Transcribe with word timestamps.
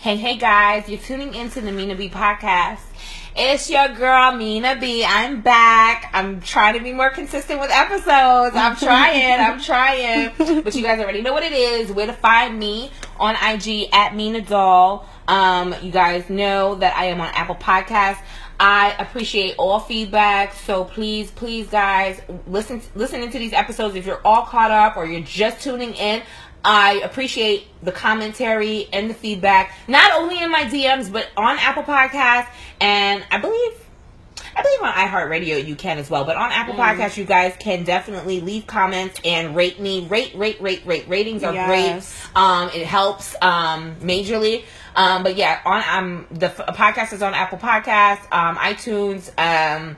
Hey, 0.00 0.16
hey 0.16 0.38
guys, 0.38 0.88
you're 0.88 0.98
tuning 0.98 1.34
into 1.34 1.60
the 1.60 1.70
Mina 1.72 1.94
B 1.94 2.08
podcast. 2.08 2.80
It's 3.36 3.68
your 3.68 3.88
girl, 3.88 4.32
Mina 4.32 4.80
B. 4.80 5.04
I'm 5.04 5.42
back. 5.42 6.08
I'm 6.14 6.40
trying 6.40 6.78
to 6.78 6.82
be 6.82 6.94
more 6.94 7.10
consistent 7.10 7.60
with 7.60 7.70
episodes. 7.70 8.56
I'm 8.56 8.76
trying, 8.76 9.38
I'm 9.38 9.60
trying. 9.62 10.32
But 10.62 10.74
you 10.74 10.82
guys 10.82 11.00
already 11.00 11.20
know 11.20 11.34
what 11.34 11.42
it 11.42 11.52
is. 11.52 11.92
Where 11.92 12.06
to 12.06 12.14
find 12.14 12.58
me 12.58 12.90
on 13.18 13.34
IG 13.34 13.90
at 13.92 14.16
Mina 14.16 14.40
Doll. 14.40 15.06
Um, 15.28 15.74
you 15.82 15.92
guys 15.92 16.30
know 16.30 16.76
that 16.76 16.96
I 16.96 17.04
am 17.04 17.20
on 17.20 17.28
Apple 17.34 17.56
Podcasts. 17.56 18.22
I 18.58 18.94
appreciate 18.98 19.54
all 19.58 19.80
feedback. 19.80 20.54
So 20.54 20.84
please, 20.84 21.30
please, 21.30 21.68
guys, 21.68 22.20
listen 22.46 22.80
listen 22.94 23.20
to 23.30 23.38
these 23.38 23.52
episodes. 23.52 23.96
If 23.96 24.06
you're 24.06 24.20
all 24.24 24.44
caught 24.44 24.70
up 24.70 24.96
or 24.96 25.04
you're 25.06 25.20
just 25.20 25.62
tuning 25.62 25.92
in, 25.94 26.22
I 26.64 27.00
appreciate 27.04 27.66
the 27.82 27.92
commentary 27.92 28.88
and 28.92 29.08
the 29.08 29.14
feedback, 29.14 29.74
not 29.88 30.12
only 30.12 30.42
in 30.42 30.50
my 30.50 30.64
DMs 30.64 31.10
but 31.12 31.28
on 31.36 31.58
Apple 31.58 31.82
Podcasts 31.82 32.48
and 32.80 33.24
I 33.30 33.38
believe 33.38 33.72
I 34.56 34.62
believe 34.62 34.82
on 34.82 34.92
iHeartRadio 34.92 35.64
you 35.64 35.76
can 35.76 35.98
as 35.98 36.10
well, 36.10 36.24
but 36.24 36.36
on 36.36 36.50
Apple 36.50 36.74
mm. 36.74 36.78
Podcasts 36.78 37.16
you 37.16 37.24
guys 37.24 37.54
can 37.58 37.84
definitely 37.84 38.40
leave 38.40 38.66
comments 38.66 39.20
and 39.24 39.54
rate 39.54 39.80
me. 39.80 40.06
Rate, 40.06 40.34
rate, 40.34 40.60
rate, 40.60 40.82
rate. 40.84 41.08
Ratings 41.08 41.44
are 41.44 41.54
yes. 41.54 41.66
great. 41.66 42.42
Um, 42.42 42.68
it 42.74 42.86
helps 42.86 43.34
um, 43.40 43.96
majorly. 43.96 44.64
Um, 44.96 45.22
but 45.22 45.36
yeah, 45.36 45.60
on 45.64 45.82
um 45.88 46.26
the 46.30 46.46
f- 46.46 46.76
podcast 46.76 47.12
is 47.12 47.22
on 47.22 47.32
Apple 47.32 47.58
Podcasts, 47.58 48.30
um, 48.32 48.56
iTunes, 48.56 49.30
um, 49.38 49.96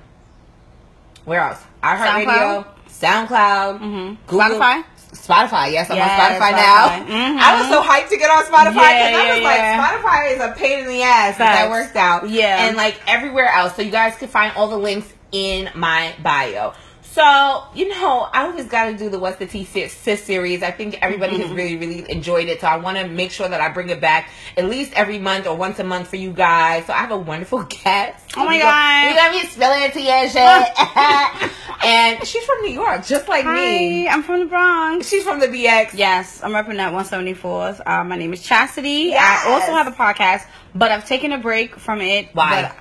where 1.24 1.40
else? 1.40 1.62
iHeartRadio, 1.82 2.66
SoundCloud, 2.88 3.28
SoundCloud 3.28 3.80
mm-hmm. 3.80 4.14
Google, 4.26 4.60
Spotify. 4.60 4.84
Spotify. 5.12 5.72
Yes, 5.72 5.90
I'm 5.90 5.96
yes, 5.96 6.10
on 6.10 6.40
Spotify, 6.40 6.52
Spotify. 6.52 6.56
now. 6.56 6.88
Mm-hmm. 7.04 7.38
I 7.38 7.60
was 7.60 7.68
so 7.68 7.82
hyped 7.82 8.08
to 8.08 8.16
get 8.16 8.30
on 8.30 8.44
Spotify 8.44 8.72
because 8.72 9.10
yeah, 9.10 9.18
I 9.18 9.32
was 9.32 9.40
yeah, 9.40 9.78
like, 9.78 10.02
Spotify 10.02 10.34
is 10.34 10.40
a 10.40 10.58
pain 10.58 10.80
in 10.80 10.88
the 10.88 11.02
ass. 11.02 11.38
But 11.38 11.44
that 11.44 11.70
worked 11.70 11.96
out. 11.96 12.28
Yeah. 12.28 12.66
And 12.66 12.76
like 12.76 13.00
everywhere 13.06 13.46
else. 13.46 13.76
So 13.76 13.82
you 13.82 13.90
guys 13.90 14.16
can 14.16 14.28
find 14.28 14.52
all 14.56 14.68
the 14.68 14.78
links 14.78 15.12
in 15.30 15.70
my 15.74 16.14
bio. 16.22 16.74
So, 17.12 17.64
you 17.74 17.90
know, 17.90 18.26
I 18.32 18.46
always 18.46 18.64
got 18.68 18.86
to 18.86 18.96
do 18.96 19.10
the 19.10 19.18
What's 19.18 19.36
the 19.36 19.46
Tea 19.46 19.64
Sis 19.64 20.22
series. 20.22 20.62
I 20.62 20.70
think 20.70 20.96
everybody 21.02 21.34
mm-hmm. 21.34 21.42
has 21.42 21.52
really, 21.52 21.76
really 21.76 22.10
enjoyed 22.10 22.48
it. 22.48 22.62
So 22.62 22.66
I 22.66 22.78
want 22.78 22.96
to 22.96 23.06
make 23.06 23.30
sure 23.32 23.46
that 23.46 23.60
I 23.60 23.68
bring 23.68 23.90
it 23.90 24.00
back 24.00 24.30
at 24.56 24.64
least 24.64 24.94
every 24.94 25.18
month 25.18 25.46
or 25.46 25.54
once 25.54 25.78
a 25.78 25.84
month 25.84 26.08
for 26.08 26.16
you 26.16 26.32
guys. 26.32 26.86
So 26.86 26.94
I 26.94 27.00
have 27.00 27.10
a 27.10 27.18
wonderful 27.18 27.64
guest. 27.68 28.32
Oh 28.34 28.46
my 28.46 28.58
God. 28.58 29.10
You 29.10 29.14
got 29.14 29.30
me 29.30 29.42
spilling 29.46 29.82
it 29.82 29.92
to 29.92 30.00
your 30.00 30.26
shit. 30.30 31.50
and 31.84 32.26
she's 32.26 32.44
from 32.46 32.62
New 32.62 32.72
York, 32.72 33.04
just 33.04 33.28
like 33.28 33.44
Hi, 33.44 33.56
me. 33.56 34.08
I'm 34.08 34.22
from 34.22 34.40
the 34.40 34.46
Bronx. 34.46 35.06
She's 35.06 35.22
from 35.22 35.38
the 35.38 35.48
BX. 35.48 35.90
Yes, 35.92 36.42
I'm 36.42 36.52
repping 36.52 36.76
that 36.76 36.94
174th. 36.94 37.82
Uh, 37.84 38.04
my 38.04 38.16
name 38.16 38.32
is 38.32 38.40
Chasity. 38.42 39.10
Yes. 39.10 39.44
I 39.46 39.50
also 39.50 39.72
have 39.72 39.86
a 39.86 39.90
podcast, 39.90 40.46
but 40.74 40.90
I've 40.90 41.06
taken 41.06 41.32
a 41.32 41.38
break 41.38 41.76
from 41.76 42.00
it. 42.00 42.30
Why? 42.32 42.74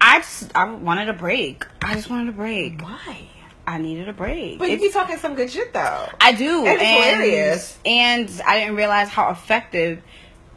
I 0.00 0.20
just 0.20 0.56
I 0.56 0.72
wanted 0.72 1.10
a 1.10 1.12
break. 1.12 1.66
I 1.82 1.96
just 1.96 2.08
wanted 2.08 2.30
a 2.30 2.32
break. 2.32 2.80
Why? 2.80 3.28
I 3.68 3.76
needed 3.76 4.08
a 4.08 4.14
break. 4.14 4.58
But 4.58 4.70
you 4.70 4.78
be 4.78 4.90
talking 4.90 5.18
some 5.18 5.34
good 5.34 5.50
shit 5.50 5.74
though. 5.74 6.08
I 6.18 6.32
do. 6.32 6.64
And, 6.64 6.80
and 6.80 7.20
hilarious. 7.20 7.78
And 7.84 8.30
I 8.46 8.60
didn't 8.60 8.76
realize 8.76 9.10
how 9.10 9.28
effective 9.30 10.02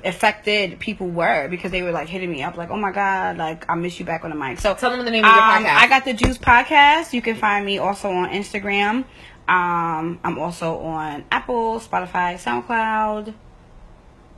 affected 0.06 0.80
people 0.80 1.10
were 1.10 1.50
because 1.50 1.72
they 1.72 1.82
were 1.82 1.92
like 1.92 2.08
hitting 2.08 2.32
me 2.32 2.42
up 2.42 2.56
like, 2.56 2.70
oh 2.70 2.78
my 2.78 2.94
god, 2.94 3.36
like 3.38 3.70
I 3.70 3.76
miss 3.76 4.00
you 4.00 4.06
back 4.06 4.24
on 4.24 4.30
the 4.30 4.38
mic. 4.38 4.60
So 4.60 4.74
tell 4.76 4.92
them 4.92 5.04
the 5.04 5.12
name 5.12 5.26
of 5.26 5.30
your 5.30 5.44
um, 5.44 5.66
podcast. 5.66 5.76
I 5.76 5.88
got 5.90 6.06
the 6.06 6.14
Juice 6.14 6.38
podcast. 6.38 7.12
You 7.12 7.22
can 7.22 7.36
find 7.36 7.66
me 7.66 7.80
also 7.80 8.10
on 8.10 8.30
Instagram. 8.30 9.04
Um, 9.46 10.20
I'm 10.24 10.40
also 10.40 10.80
on 10.80 11.26
Apple, 11.30 11.82
Spotify, 11.82 12.36
SoundCloud. 12.36 13.34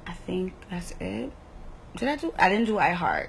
I 0.08 0.14
think 0.14 0.54
that's 0.72 0.96
it. 1.00 1.32
Did 1.96 2.10
I 2.10 2.16
do? 2.16 2.34
I 2.40 2.50
didn't 2.50 2.66
do 2.66 2.78
iHeart. 2.78 3.28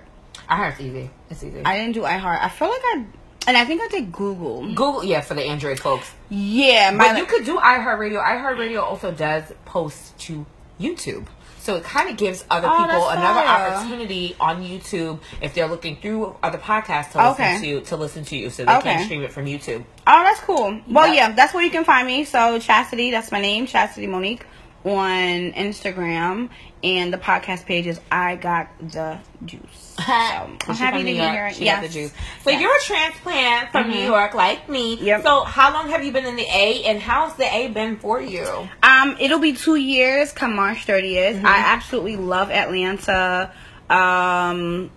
iHeart's 0.48 0.80
easy. 0.80 1.10
It's 1.28 1.44
easy. 1.44 1.60
I 1.66 1.76
didn't 1.76 1.92
do 1.92 2.00
iHeart. 2.00 2.40
I 2.40 2.48
feel 2.48 2.70
like 2.70 2.80
I 2.82 3.04
and 3.46 3.56
I 3.56 3.64
think 3.64 3.82
I 3.82 3.88
did 3.88 4.12
Google. 4.12 4.66
Google, 4.68 5.04
yeah, 5.04 5.20
for 5.20 5.34
the 5.34 5.42
Android 5.42 5.80
folks. 5.80 6.10
Yeah, 6.30 6.90
my, 6.90 7.08
but 7.08 7.18
you 7.18 7.26
could 7.26 7.44
do 7.44 7.58
iHeartRadio. 7.58 8.22
iHeartRadio 8.22 8.82
also 8.82 9.12
does 9.12 9.44
post 9.64 10.18
to 10.20 10.46
YouTube. 10.80 11.26
So 11.58 11.76
it 11.76 11.84
kind 11.84 12.10
of 12.10 12.18
gives 12.18 12.44
other 12.50 12.68
oh, 12.70 12.76
people 12.76 13.08
another 13.08 13.40
opportunity 13.40 14.36
on 14.38 14.62
YouTube 14.62 15.20
if 15.40 15.54
they're 15.54 15.66
looking 15.66 15.96
through 15.96 16.36
other 16.42 16.58
podcasts 16.58 17.12
to 17.12 17.28
okay. 17.30 17.54
listen 17.54 17.62
to 17.62 17.80
to 17.86 17.96
listen 17.96 18.24
to 18.24 18.36
you, 18.36 18.50
so 18.50 18.66
they 18.66 18.76
okay. 18.76 18.94
can 18.96 19.04
stream 19.04 19.22
it 19.22 19.32
from 19.32 19.46
YouTube. 19.46 19.82
Oh, 20.06 20.22
that's 20.24 20.40
cool. 20.40 20.78
Well, 20.86 21.06
yeah. 21.06 21.28
yeah, 21.28 21.32
that's 21.32 21.54
where 21.54 21.64
you 21.64 21.70
can 21.70 21.84
find 21.84 22.06
me. 22.06 22.24
So 22.24 22.58
Chasity, 22.58 23.10
that's 23.10 23.32
my 23.32 23.40
name, 23.40 23.66
Chasity 23.66 24.08
Monique 24.08 24.44
on 24.84 25.52
Instagram, 25.52 26.50
and 26.82 27.12
the 27.12 27.18
podcast 27.18 27.64
page 27.64 27.86
is 27.86 27.98
I 28.12 28.36
Got 28.36 28.68
the 28.80 29.18
Juice. 29.44 29.96
So 30.04 30.10
I'm 30.10 30.76
happy 30.76 30.98
to 30.98 31.04
be 31.04 31.14
here. 31.14 31.52
She 31.52 31.64
yes. 31.64 31.76
got 31.76 31.82
the 31.82 31.88
juice. 31.88 32.12
So 32.42 32.50
yes. 32.50 32.60
you're 32.60 32.76
a 32.76 32.80
transplant 32.80 33.70
from 33.70 33.84
mm-hmm. 33.84 33.92
New 33.92 34.04
York, 34.06 34.34
like 34.34 34.68
me. 34.68 34.96
Yep. 34.96 35.22
So 35.22 35.44
how 35.44 35.72
long 35.72 35.88
have 35.88 36.04
you 36.04 36.10
been 36.12 36.26
in 36.26 36.36
the 36.36 36.42
A, 36.42 36.84
and 36.84 37.00
how's 37.00 37.34
the 37.36 37.44
A 37.44 37.68
been 37.68 37.96
for 37.98 38.20
you? 38.20 38.44
Um, 38.82 39.16
it'll 39.20 39.38
be 39.38 39.52
two 39.52 39.76
years 39.76 40.32
come 40.32 40.56
March 40.56 40.86
30th. 40.86 41.36
Mm-hmm. 41.36 41.46
I 41.46 41.56
absolutely 41.56 42.16
love 42.16 42.50
Atlanta. 42.50 43.52
Um, 43.88 44.90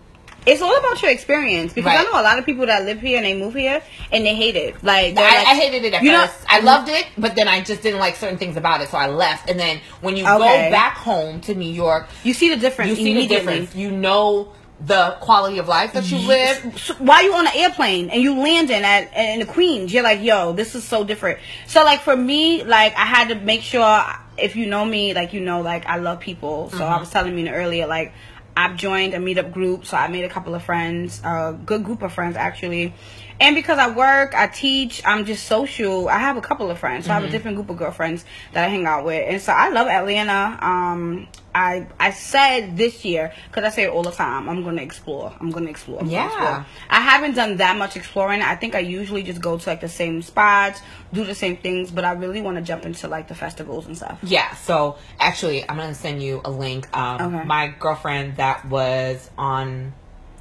it's 0.48 0.62
all 0.62 0.76
about 0.78 1.02
your 1.02 1.12
experience 1.12 1.74
because 1.74 1.94
right. 1.94 2.00
I 2.00 2.04
know 2.10 2.20
a 2.20 2.24
lot 2.24 2.40
of 2.40 2.46
people 2.46 2.66
that 2.66 2.86
live 2.86 3.02
here 3.02 3.18
and 3.18 3.26
they 3.26 3.38
move 3.38 3.54
here 3.54 3.84
and 4.12 4.26
they 4.26 4.34
hate 4.34 4.56
it. 4.56 4.82
Like, 4.82 5.18
I, 5.18 5.22
like 5.22 5.48
I, 5.48 5.56
hated 5.56 5.84
it 5.84 5.94
at 5.94 6.02
you 6.02 6.12
first. 6.12 6.42
Know, 6.42 6.48
I 6.50 6.60
loved 6.62 6.90
it, 6.90 7.06
but 7.18 7.36
then 7.36 7.48
I 7.48 7.62
just 7.62 7.82
didn't 7.82 8.00
like 8.00 8.16
certain 8.16 8.38
things 8.38 8.56
about 8.56 8.82
it, 8.82 8.88
so 8.88 8.98
I 8.98 9.08
left. 9.08 9.50
And 9.50 9.60
then 9.60 9.82
when 10.00 10.16
you 10.16 10.24
okay. 10.24 10.38
go 10.38 10.72
back 10.72 10.98
home 10.98 11.42
to 11.42 11.54
New 11.54 11.70
York, 11.70 12.08
you 12.24 12.34
see 12.34 12.50
the 12.50 12.56
difference. 12.56 12.90
You 12.90 12.96
see 12.96 13.14
the 13.14 13.28
difference. 13.28 13.76
You 13.76 13.92
know 13.92 14.54
the 14.80 15.18
quality 15.22 15.58
of 15.58 15.68
life 15.68 15.94
that 15.94 16.10
you 16.12 16.20
live. 16.20 16.80
So 16.80 16.94
while 16.96 17.24
you 17.24 17.34
on 17.34 17.48
an 17.48 17.54
airplane 17.56 18.10
and 18.10 18.22
you 18.22 18.40
landing 18.40 18.84
at 18.84 19.12
in 19.16 19.40
the 19.40 19.46
Queens, 19.46 19.92
you're 19.92 20.04
like, 20.04 20.22
yo, 20.22 20.54
this 20.54 20.76
is 20.76 20.84
so 20.84 21.04
different. 21.04 21.40
So 21.66 21.84
like 21.84 22.02
for 22.02 22.16
me, 22.16 22.64
like 22.64 22.96
I 22.96 23.06
had 23.06 23.30
to 23.30 23.36
make 23.36 23.62
sure 23.62 24.04
if 24.38 24.56
you 24.56 24.68
know 24.68 24.86
me, 24.86 25.14
like 25.14 25.34
you 25.34 25.42
know, 25.42 25.62
like 25.62 25.86
I 25.88 25.98
love 25.98 26.20
people. 26.20 26.70
So 26.70 26.78
mm-hmm. 26.78 26.94
I 26.94 27.00
was 27.00 27.10
telling 27.10 27.36
me 27.36 27.50
earlier, 27.50 27.88
like 27.88 28.14
I've 28.58 28.76
joined 28.76 29.14
a 29.14 29.18
meetup 29.18 29.54
group, 29.54 29.86
so 29.86 29.96
I 29.96 30.08
made 30.08 30.26
a 30.26 30.30
couple 30.30 30.56
of 30.56 30.64
friends, 30.64 31.22
a 31.24 31.56
good 31.64 31.84
group 31.84 32.02
of 32.02 32.12
friends 32.12 32.36
actually. 32.36 32.92
And 33.40 33.56
because 33.56 33.78
I 33.78 33.90
work, 33.92 34.34
I 34.36 34.48
teach, 34.48 35.02
I'm 35.06 35.26
just 35.26 35.46
social. 35.46 36.10
I 36.10 36.18
have 36.18 36.38
a 36.38 36.42
couple 36.42 36.72
of 36.72 36.80
friends, 36.80 37.06
so 37.06 37.10
mm-hmm. 37.10 37.12
I 37.12 37.14
have 37.16 37.24
a 37.24 37.26
mm-hmm. 37.28 37.32
different 37.34 37.58
group 37.58 37.70
of 37.70 37.78
girlfriends 37.78 38.26
that 38.54 38.64
I 38.64 38.68
hang 38.68 38.86
out 38.86 39.06
with, 39.06 39.24
and 39.28 39.42
so 39.42 39.54
I 39.54 39.70
love 39.70 39.88
Atlanta. 39.88 40.58
Um, 40.66 41.28
I 41.54 41.88
I 42.00 42.12
said 42.12 42.78
this 42.78 43.04
year 43.04 43.34
because 43.50 43.64
I 43.64 43.70
say 43.70 43.84
it 43.84 43.90
all 43.90 44.04
the 44.04 44.12
time. 44.12 44.48
I'm 44.48 44.64
gonna 44.64 44.84
explore. 44.84 45.34
I'm 45.40 45.50
gonna 45.50 45.70
explore. 45.70 46.02
I'm 46.02 46.08
yeah. 46.08 46.28
Explore. 46.28 46.66
I 46.90 47.02
haven't 47.02 47.34
done 47.34 47.58
that 47.58 47.78
much 47.78 47.96
exploring. 47.96 48.42
I 48.42 48.56
think 48.56 48.76
I 48.76 48.80
usually 48.80 49.24
just 49.24 49.42
go 49.42 49.58
to 49.58 49.70
like 49.70 49.82
the 49.82 49.90
same 49.90 50.22
spots, 50.22 50.82
do 51.14 51.24
the 51.24 51.36
same 51.36 51.58
things, 51.58 51.90
but 51.90 52.06
I 52.06 52.12
really 52.14 52.42
want 52.42 52.58
to 52.58 52.64
jump 52.64 52.86
into 52.86 53.08
like 53.08 53.28
the 53.28 53.36
festivals 53.36 53.88
and 53.88 53.98
stuff. 53.98 54.20
Yeah. 54.22 54.54
So 54.56 54.98
actually, 55.20 55.68
I'm 55.68 55.78
gonna 55.78 55.96
send 55.96 56.22
you 56.22 56.42
a 56.46 56.52
link. 56.52 56.96
Um, 56.96 57.34
okay. 57.34 57.46
My 57.46 57.68
girlfriend 57.68 58.38
that 58.38 58.66
was 58.66 59.30
on 59.38 59.94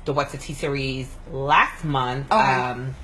the 0.07 0.13
What's 0.13 0.33
the 0.33 0.39
Tea 0.39 0.55
series 0.55 1.09
last 1.31 1.85
month. 1.85 2.33
Okay. 2.33 2.41
Um, 2.41 2.95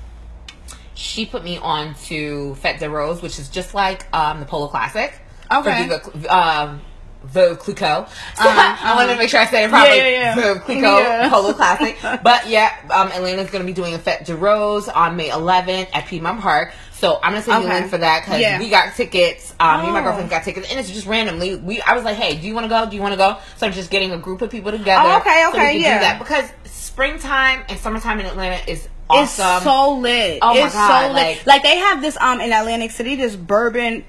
she 0.95 1.25
put 1.25 1.43
me 1.43 1.57
on 1.57 1.95
to 2.05 2.55
Fête 2.61 2.79
de 2.79 2.89
Rose, 2.89 3.21
which 3.21 3.37
is 3.37 3.49
just 3.49 3.73
like 3.73 4.07
um, 4.15 4.39
the 4.39 4.45
Polo 4.45 4.67
Classic. 4.67 5.13
Okay. 5.51 5.87
For 5.87 6.17
the, 6.17 6.35
um, 6.35 6.81
Clicquot. 7.27 7.83
Uh-huh, 7.83 8.49
uh-huh. 8.49 8.93
I 8.93 8.95
wanted 8.95 9.13
to 9.13 9.19
make 9.19 9.29
sure 9.29 9.39
I 9.39 9.45
said 9.45 9.65
it 9.65 9.69
properly. 9.69 9.97
Yeah, 9.97 10.07
yeah, 10.07 10.35
yeah. 10.37 10.59
Clicquot 10.59 10.81
yeah. 10.81 11.29
Polo 11.29 11.53
Classic. 11.53 11.97
but 12.23 12.47
yeah, 12.47 12.73
um, 12.89 13.09
Atlanta's 13.09 13.49
going 13.49 13.63
to 13.63 13.67
be 13.67 13.73
doing 13.73 13.93
a 13.93 13.99
Fête 13.99 14.25
de 14.25 14.35
Rose 14.35 14.87
on 14.87 15.15
May 15.15 15.29
11th 15.29 15.89
at 15.93 16.07
Piedmont 16.07 16.41
Park. 16.41 16.73
So 17.03 17.19
I'm 17.21 17.33
gonna 17.33 17.41
send 17.41 17.65
okay. 17.65 17.67
you 17.67 17.73
a 17.73 17.79
link 17.81 17.91
for 17.91 17.97
that 17.97 18.23
because 18.23 18.39
yeah. 18.39 18.59
we 18.59 18.69
got 18.69 18.95
tickets. 18.95 19.53
Um, 19.59 19.67
oh. 19.67 19.77
Me 19.79 19.83
and 19.87 19.93
my 19.93 19.99
oh. 19.99 20.03
girlfriend 20.03 20.29
got 20.29 20.45
tickets, 20.45 20.69
and 20.69 20.79
it's 20.79 20.89
just 20.89 21.05
randomly. 21.05 21.57
We 21.57 21.81
I 21.81 21.95
was 21.95 22.05
like, 22.05 22.15
hey, 22.15 22.39
do 22.39 22.47
you 22.47 22.53
want 22.53 22.63
to 22.63 22.69
go? 22.69 22.89
Do 22.89 22.95
you 22.95 23.01
want 23.01 23.11
to 23.11 23.17
go? 23.17 23.39
So 23.57 23.67
I'm 23.67 23.73
just 23.73 23.91
getting 23.91 24.13
a 24.13 24.17
group 24.17 24.41
of 24.41 24.49
people 24.49 24.71
together. 24.71 25.09
Oh, 25.09 25.17
okay, 25.17 25.45
okay, 25.49 25.73
so 25.73 25.79
yeah. 25.79 25.99
that 25.99 26.17
because 26.17 26.49
springtime 26.93 27.65
and 27.69 27.79
summertime 27.79 28.19
in 28.19 28.27
Atlanta 28.27 28.69
is 28.69 28.87
awesome. 29.09 29.55
It's 29.55 29.63
so 29.63 29.97
lit. 29.97 30.39
Oh 30.41 30.55
it's 30.55 30.75
my 30.75 30.79
god! 30.79 31.07
So 31.07 31.13
like, 31.13 31.45
like 31.45 31.63
they 31.63 31.77
have 31.77 32.01
this 32.01 32.15
um 32.17 32.39
in 32.39 32.51
Atlantic 32.51 32.91
City 32.91 33.15
this 33.15 33.35
bourbon 33.35 34.05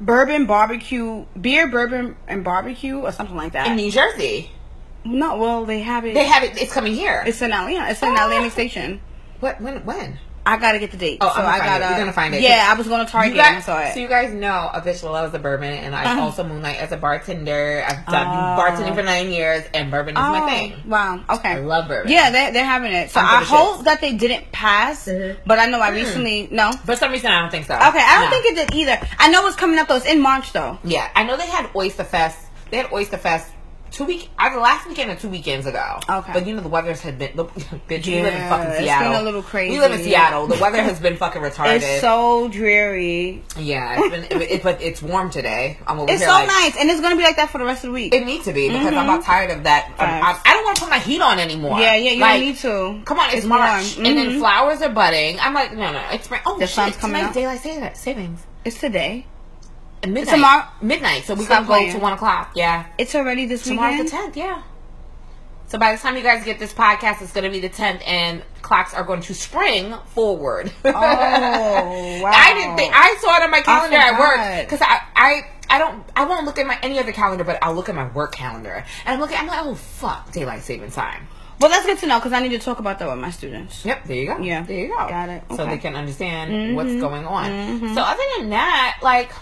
bourbon 0.00 0.46
barbecue 0.46 1.26
beer 1.40 1.68
bourbon 1.68 2.16
and 2.28 2.44
barbecue 2.44 2.98
or 2.98 3.10
something 3.10 3.36
like 3.36 3.52
that 3.52 3.66
in 3.66 3.76
New 3.76 3.90
Jersey. 3.90 4.52
No, 5.04 5.36
well 5.36 5.64
they 5.64 5.80
have 5.80 6.04
it. 6.04 6.14
They 6.14 6.26
have 6.26 6.44
it. 6.44 6.60
It's 6.60 6.72
coming 6.72 6.94
here. 6.94 7.24
It's 7.26 7.42
in 7.42 7.52
Atlanta. 7.52 7.90
It's 7.90 8.02
in 8.02 8.08
oh. 8.08 8.24
Atlantic 8.24 8.52
Station. 8.52 9.00
What? 9.40 9.60
When? 9.60 9.84
When? 9.84 10.18
I 10.48 10.56
gotta 10.56 10.78
get 10.78 10.90
the 10.90 10.96
date. 10.96 11.18
Oh, 11.20 11.30
so 11.34 11.42
I 11.42 11.58
gotta. 11.58 11.84
It. 11.84 11.88
You're 11.90 11.98
gonna 11.98 12.12
find 12.14 12.34
it. 12.34 12.40
Yeah, 12.40 12.66
I 12.70 12.74
was 12.74 12.88
gonna 12.88 13.04
Target 13.04 13.36
guys, 13.36 13.66
saw 13.66 13.78
it. 13.80 13.92
So 13.92 14.00
you 14.00 14.08
guys 14.08 14.32
know 14.32 14.70
bitch 14.76 15.02
loves 15.02 15.34
a 15.34 15.38
bourbon, 15.38 15.72
and 15.72 15.94
I 15.94 16.04
uh-huh. 16.04 16.22
also 16.22 16.42
moonlight 16.42 16.78
as 16.78 16.90
a 16.90 16.96
bartender. 16.96 17.84
I've 17.86 18.06
done 18.06 18.26
oh. 18.26 18.60
bartending 18.60 18.94
for 18.94 19.02
nine 19.02 19.30
years, 19.30 19.64
and 19.74 19.90
bourbon 19.90 20.16
is 20.16 20.22
oh. 20.24 20.32
my 20.32 20.50
thing. 20.50 20.74
Wow. 20.86 21.22
Okay. 21.28 21.50
I 21.50 21.58
love 21.58 21.86
bourbon. 21.86 22.10
Yeah, 22.10 22.30
they 22.30 22.50
they're 22.52 22.64
having 22.64 22.92
it. 22.92 23.10
So 23.10 23.20
I 23.20 23.44
hope 23.44 23.84
that 23.84 24.00
they 24.00 24.14
didn't 24.14 24.50
pass, 24.50 25.06
mm-hmm. 25.06 25.38
but 25.44 25.58
I 25.58 25.66
know 25.66 25.80
I 25.80 25.90
mm. 25.90 25.96
recently 25.96 26.48
no. 26.50 26.72
For 26.72 26.96
some 26.96 27.12
reason, 27.12 27.30
I 27.30 27.42
don't 27.42 27.50
think 27.50 27.66
so. 27.66 27.74
Okay, 27.74 27.82
I 27.84 28.20
don't 28.20 28.30
no. 28.30 28.40
think 28.40 28.46
it 28.46 28.54
did 28.54 28.74
either. 28.74 29.06
I 29.18 29.28
know 29.28 29.46
it's 29.46 29.56
coming 29.56 29.78
up 29.78 29.88
though. 29.88 29.96
It's 29.96 30.06
in 30.06 30.22
March 30.22 30.52
though. 30.52 30.78
Yeah, 30.82 31.10
I 31.14 31.24
know 31.24 31.36
they 31.36 31.46
had 31.46 31.68
Oyster 31.76 32.04
Fest. 32.04 32.38
They 32.70 32.78
had 32.78 32.90
Oyster 32.92 33.18
Fest 33.18 33.50
two 33.90 34.04
week 34.04 34.28
either 34.38 34.58
last 34.60 34.86
weekend 34.88 35.10
or 35.10 35.16
two 35.16 35.28
weekends 35.28 35.66
ago. 35.66 35.98
Okay. 36.08 36.32
But 36.32 36.46
you 36.46 36.54
know 36.54 36.60
the 36.62 36.68
weather's 36.68 37.00
had 37.00 37.18
been 37.18 37.32
look, 37.34 37.52
bitch, 37.88 38.06
we 38.06 38.20
live 38.22 38.34
in 38.34 38.40
Yeah, 38.40 38.48
fucking 38.48 38.66
it's 38.70 38.76
been 38.78 38.84
Seattle. 38.86 39.22
a 39.22 39.24
little 39.24 39.42
crazy. 39.42 39.74
We 39.74 39.80
live 39.80 39.92
in 39.92 40.02
Seattle. 40.02 40.46
The 40.46 40.56
weather 40.60 40.82
has 40.82 41.00
been 41.00 41.16
fucking 41.24 41.42
retarded. 41.42 41.76
It's 41.82 42.00
so 42.00 42.48
dreary. 42.48 43.42
yeah, 43.58 43.96
it's 44.00 44.28
been 44.30 44.40
it, 44.42 44.62
but 44.62 44.80
it's 44.82 45.02
warm 45.02 45.30
today. 45.30 45.78
I'm 45.86 45.98
over 45.98 46.10
It's 46.12 46.20
here 46.20 46.28
so 46.28 46.34
like, 46.34 46.48
nice, 46.48 46.76
and 46.78 46.90
it's 46.90 47.00
gonna 47.00 47.16
be 47.16 47.22
like 47.22 47.36
that 47.36 47.50
for 47.50 47.58
the 47.58 47.64
rest 47.64 47.84
of 47.84 47.88
the 47.88 47.94
week. 47.94 48.14
It 48.14 48.24
needs 48.24 48.44
to 48.44 48.52
be 48.52 48.68
because 48.68 48.86
I'm 48.94 49.08
about 49.08 49.24
tired 49.24 49.50
of 49.50 49.64
that. 49.64 49.92
I'm- 49.98 50.24
I'm- 50.24 50.36
I 50.44 50.54
don't 50.54 50.64
want 50.64 50.76
to 50.76 50.82
put 50.82 50.90
my 50.90 50.98
heat 50.98 51.20
on 51.20 51.38
anymore. 51.38 51.78
yeah, 51.80 51.94
yeah, 51.94 52.10
you 52.12 52.20
Like, 52.20 52.32
don't 52.40 52.40
need 52.40 52.56
to. 52.58 53.02
Come 53.04 53.18
on, 53.18 53.26
it's, 53.28 53.36
It's 53.38 53.46
March, 53.46 53.96
warm. 53.96 54.06
and 54.06 54.16
then 54.18 54.30
Mhm. 54.32 54.38
flowers 54.38 54.82
are 54.82 54.88
budding. 54.88 55.38
I'm 55.40 55.54
like, 55.54 55.72
no, 55.72 55.92
no, 55.92 56.00
it's 56.12 56.24
spring. 56.24 56.40
Oh, 56.46 56.58
The 56.58 56.66
shit, 56.66 56.74
sun's 56.74 56.96
coming 56.96 57.22
out. 57.22 57.32
daylight 57.34 57.60
savings. 57.96 58.40
It's 58.64 58.78
today. 58.80 59.26
Midnight. 60.06 60.28
tomorrow- 60.34 60.64
Midnight. 60.80 61.24
So 61.24 61.34
we 61.34 61.44
Stop 61.44 61.66
gonna 61.66 61.86
go 61.86 61.92
to 61.92 61.98
one 61.98 62.12
o'clock. 62.12 62.52
Yeah. 62.54 62.84
It's 62.98 63.14
already 63.14 63.46
this 63.46 63.64
Tomorrow's 63.64 63.92
weekend. 63.92 64.08
the 64.08 64.10
tenth. 64.12 64.36
Yeah. 64.36 64.62
So 65.66 65.78
by 65.78 65.92
the 65.94 65.98
time 66.00 66.16
you 66.16 66.22
guys 66.22 66.44
get 66.44 66.58
this 66.58 66.72
podcast, 66.72 67.20
it's 67.20 67.32
gonna 67.32 67.50
be 67.50 67.60
the 67.60 67.68
tenth, 67.68 68.00
and 68.06 68.42
clocks 68.62 68.94
are 68.94 69.04
going 69.04 69.20
to 69.22 69.34
spring 69.34 69.94
forward. 70.14 70.72
Oh, 70.84 70.90
wow. 72.22 72.30
I 72.32 72.54
didn't 72.54 72.76
think 72.76 72.92
I 72.94 73.16
saw 73.20 73.36
it 73.36 73.42
on 73.42 73.50
my 73.50 73.60
calendar 73.60 73.96
at 73.96 74.18
work 74.18 74.64
because 74.66 74.80
I, 74.80 75.00
I 75.14 75.42
I 75.70 75.78
don't 75.78 76.02
I 76.16 76.24
won't 76.24 76.46
look 76.46 76.58
at 76.58 76.66
my 76.66 76.78
any 76.82 76.98
other 76.98 77.12
calendar, 77.12 77.44
but 77.44 77.58
I'll 77.62 77.74
look 77.74 77.88
at 77.88 77.94
my 77.94 78.08
work 78.12 78.32
calendar 78.34 78.84
and 79.04 79.14
I'm 79.14 79.20
looking. 79.20 79.36
I'm 79.36 79.46
like, 79.46 79.64
oh 79.64 79.74
fuck, 79.74 80.32
daylight 80.32 80.62
saving 80.62 80.90
time. 80.90 81.28
Well, 81.60 81.70
that's 81.70 81.84
good 81.86 81.98
to 81.98 82.06
know 82.06 82.18
because 82.18 82.32
I 82.32 82.40
need 82.40 82.50
to 82.50 82.58
talk 82.60 82.78
about 82.78 82.98
that 83.00 83.08
with 83.08 83.18
my 83.18 83.30
students. 83.30 83.84
Yep, 83.84 84.04
there 84.04 84.16
you 84.16 84.26
go. 84.26 84.38
Yeah. 84.38 84.62
there 84.62 84.78
you 84.78 84.88
go. 84.88 84.96
Got 85.08 85.28
it. 85.28 85.42
So 85.48 85.54
Okay. 85.54 85.62
Mm-hmm. 85.62 85.70
they 85.72 85.78
can 85.78 85.96
understand 85.96 86.76
what's 86.76 86.94
going 86.94 87.26
on. 87.26 87.94
So 87.94 88.00
other 88.00 88.22
than 88.38 88.50
that, 88.50 88.98
like. 89.02 89.32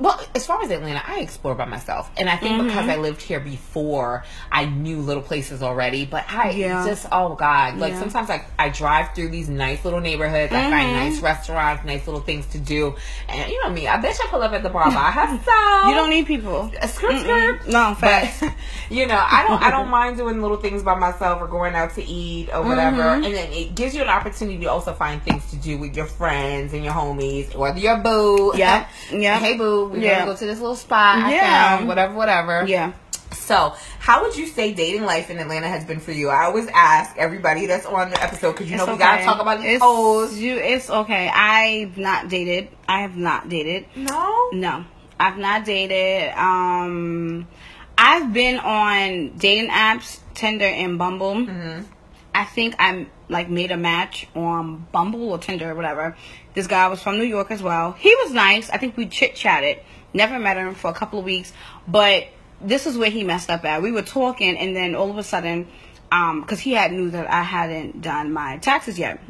Well, 0.00 0.18
as 0.34 0.46
far 0.46 0.62
as 0.62 0.70
Atlanta, 0.70 1.02
I 1.06 1.20
explore 1.20 1.54
by 1.54 1.66
myself, 1.66 2.10
and 2.16 2.28
I 2.28 2.36
think 2.36 2.50
Mm-hmm. 2.58 2.66
because 2.68 2.88
I 2.88 2.96
lived 2.96 3.20
here 3.22 3.38
before, 3.38 4.24
I 4.50 4.64
knew 4.64 5.00
little 5.00 5.22
places 5.22 5.62
already. 5.62 6.06
But 6.06 6.24
I 6.28 6.50
Yeah. 6.50 6.86
just, 6.86 7.06
oh 7.12 7.34
god, 7.34 7.76
like 7.76 7.92
Yeah. 7.92 8.00
sometimes 8.00 8.30
I, 8.30 8.44
I 8.58 8.70
drive 8.70 9.14
through 9.14 9.28
these 9.28 9.48
nice 9.48 9.84
little 9.84 10.00
neighborhoods. 10.00 10.52
I 10.52 10.56
Mm-hmm. 10.62 10.70
find 10.70 10.92
nice 10.92 11.20
restaurants, 11.20 11.84
nice 11.84 12.06
little 12.06 12.22
things 12.22 12.46
to 12.46 12.58
do, 12.58 12.96
and 13.28 13.50
you 13.50 13.62
know 13.62 13.70
me, 13.70 13.86
I 13.86 13.98
bet 13.98 14.16
I 14.22 14.26
pull 14.28 14.42
up 14.42 14.52
at 14.52 14.62
the 14.62 14.70
bar 14.70 14.86
by 14.86 15.12
myself. 15.14 15.46
You 15.88 15.94
don't 15.94 16.10
need 16.10 16.26
people. 16.26 16.70
a 16.80 16.88
skirt, 16.88 17.20
skirt. 17.20 17.68
No, 17.68 17.94
facts. 17.94 18.40
But 18.40 18.52
you 18.90 19.06
know, 19.06 19.18
I 19.22 19.44
don't 19.46 19.62
I 19.62 19.70
don't 19.70 19.88
mind 20.00 20.16
doing 20.16 20.40
little 20.40 20.56
things 20.56 20.82
by 20.82 20.94
myself 20.94 21.40
or 21.42 21.46
going 21.46 21.74
out 21.74 21.94
to 21.94 22.02
eat 22.04 22.48
or 22.52 22.62
whatever. 22.62 23.02
Mm-hmm. 23.02 23.24
And 23.24 23.34
then 23.34 23.52
it 23.52 23.74
gives 23.74 23.94
you 23.94 24.02
an 24.02 24.08
opportunity 24.08 24.58
to 24.60 24.66
also 24.70 24.92
find 24.94 25.22
things 25.22 25.48
to 25.50 25.56
do 25.56 25.76
with 25.78 25.94
your 25.96 26.06
friends 26.06 26.72
and 26.72 26.82
your 26.84 26.94
homies, 26.94 27.54
or 27.56 27.76
your 27.76 27.98
boo. 27.98 28.52
Yeah, 28.56 28.86
yep. 29.12 29.40
Hey 29.42 29.56
boo, 29.56 29.89
we're 29.90 29.98
Yeah. 29.98 30.20
gonna 30.20 30.32
go 30.32 30.36
to 30.38 30.46
this 30.46 30.58
little 30.60 30.76
spot. 30.76 31.18
I 31.18 31.34
Yeah. 31.34 31.76
found, 31.76 31.88
whatever, 31.88 32.14
whatever. 32.14 32.64
Yeah. 32.66 32.92
So, 33.32 33.74
how 34.00 34.22
would 34.22 34.36
you 34.36 34.46
say 34.46 34.72
dating 34.72 35.04
life 35.04 35.30
in 35.30 35.38
Atlanta 35.38 35.68
has 35.68 35.84
been 35.84 36.00
for 36.00 36.10
you? 36.12 36.28
I 36.30 36.44
always 36.44 36.66
ask 36.74 37.16
everybody 37.16 37.66
that's 37.66 37.86
on 37.86 38.10
the 38.10 38.22
episode 38.22 38.52
because 38.52 38.70
you 38.70 38.76
know 38.76 38.84
It's 38.84 38.92
we 38.92 38.98
gotta 38.98 39.22
talk 39.24 39.40
about 39.40 39.60
these 39.60 39.74
it's, 39.76 39.82
hoes. 39.84 40.36
You, 40.38 40.56
it's 40.56 40.90
okay. 40.90 41.28
I've 41.28 41.96
not 41.96 42.28
dated. 42.28 42.68
I 42.88 43.02
have 43.02 43.16
not 43.16 43.48
dated. 43.48 43.86
No. 43.94 44.50
No, 44.52 44.84
I've 45.18 45.38
not 45.38 45.64
dated. 45.64 46.32
Um, 46.36 47.46
I've 47.96 48.32
been 48.32 48.58
on 48.58 49.32
dating 49.36 49.70
apps, 49.70 50.18
Tinder 50.34 50.64
and 50.64 50.98
Bumble. 50.98 51.34
Mm-hmm. 51.34 51.82
I 52.34 52.44
think 52.44 52.74
I'm 52.78 53.10
like 53.28 53.48
made 53.48 53.70
a 53.70 53.76
match 53.76 54.26
on 54.34 54.86
Bumble 54.92 55.30
or 55.30 55.38
Tinder 55.38 55.70
or 55.70 55.74
whatever. 55.74 56.16
This 56.54 56.66
guy 56.66 56.88
was 56.88 57.02
from 57.02 57.18
New 57.18 57.24
York 57.24 57.50
as 57.50 57.62
well. 57.62 57.92
He 57.92 58.14
was 58.16 58.32
nice. 58.32 58.70
I 58.70 58.78
think 58.78 58.96
we 58.96 59.06
chit 59.06 59.34
chatted. 59.34 59.78
Never 60.12 60.38
met 60.38 60.56
him 60.56 60.74
for 60.74 60.90
a 60.90 60.94
couple 60.94 61.18
of 61.18 61.24
weeks, 61.24 61.52
but 61.86 62.28
this 62.60 62.86
is 62.86 62.98
where 62.98 63.10
he 63.10 63.24
messed 63.24 63.50
up 63.50 63.64
at. 63.64 63.82
We 63.82 63.92
were 63.92 64.02
talking, 64.02 64.58
and 64.58 64.74
then 64.74 64.94
all 64.94 65.10
of 65.10 65.18
a 65.18 65.22
sudden, 65.22 65.68
um, 66.12 66.40
because 66.40 66.60
he 66.60 66.72
had 66.72 66.92
knew 66.92 67.10
that 67.10 67.30
I 67.30 67.42
hadn't 67.42 68.02
done 68.02 68.32
my 68.32 68.58
taxes 68.58 68.98
yet. 68.98 69.20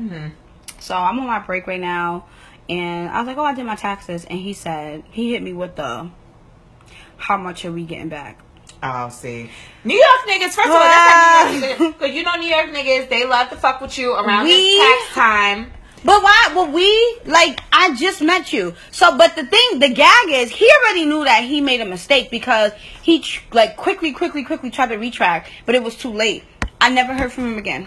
So 0.78 0.94
I'm 0.96 1.18
on 1.18 1.26
my 1.26 1.38
break 1.40 1.66
right 1.66 1.80
now, 1.80 2.26
and 2.68 3.10
I 3.10 3.18
was 3.18 3.26
like, 3.26 3.36
"Oh, 3.36 3.44
I 3.44 3.54
did 3.54 3.66
my 3.66 3.76
taxes," 3.76 4.24
and 4.24 4.38
he 4.38 4.54
said 4.54 5.04
he 5.10 5.32
hit 5.32 5.42
me 5.42 5.52
with 5.52 5.76
the, 5.76 6.10
"How 7.18 7.36
much 7.36 7.64
are 7.66 7.72
we 7.72 7.84
getting 7.84 8.08
back?" 8.08 8.38
Oh, 8.82 9.08
see. 9.10 9.50
New 9.84 9.94
York 9.96 10.20
niggas, 10.28 10.52
first 10.54 10.68
of 10.68 10.72
all, 10.72 10.78
that's 10.80 11.10
how 11.12 11.50
New 11.52 11.58
York 11.58 11.78
niggas, 11.78 11.98
because 11.98 12.14
you 12.14 12.22
know 12.22 12.34
New 12.36 12.48
York 12.48 12.66
niggas, 12.70 13.08
they 13.10 13.26
love 13.26 13.50
to 13.50 13.56
fuck 13.56 13.80
with 13.80 13.96
you 13.98 14.12
around 14.14 14.44
We- 14.44 14.52
this 14.52 14.78
tax 15.04 15.14
time. 15.14 15.72
But 16.02 16.22
why? 16.22 16.48
Well, 16.54 16.72
we 16.72 17.18
like 17.26 17.60
I 17.70 17.94
just 17.94 18.22
met 18.22 18.54
you. 18.54 18.72
So, 18.90 19.18
but 19.18 19.36
the 19.36 19.44
thing, 19.44 19.80
the 19.80 19.90
gag 19.90 20.28
is, 20.30 20.48
he 20.50 20.66
already 20.80 21.04
knew 21.04 21.24
that 21.24 21.44
he 21.44 21.60
made 21.60 21.82
a 21.82 21.84
mistake 21.84 22.30
because 22.30 22.72
he 23.02 23.20
tr- 23.20 23.42
like 23.52 23.76
quickly, 23.76 24.12
quickly, 24.12 24.42
quickly 24.42 24.70
tried 24.70 24.88
to 24.88 24.96
retract, 24.96 25.50
but 25.66 25.74
it 25.74 25.82
was 25.82 25.94
too 25.96 26.10
late. 26.10 26.44
I 26.80 26.88
never 26.88 27.12
heard 27.12 27.30
from 27.32 27.52
him 27.52 27.58
again. 27.58 27.86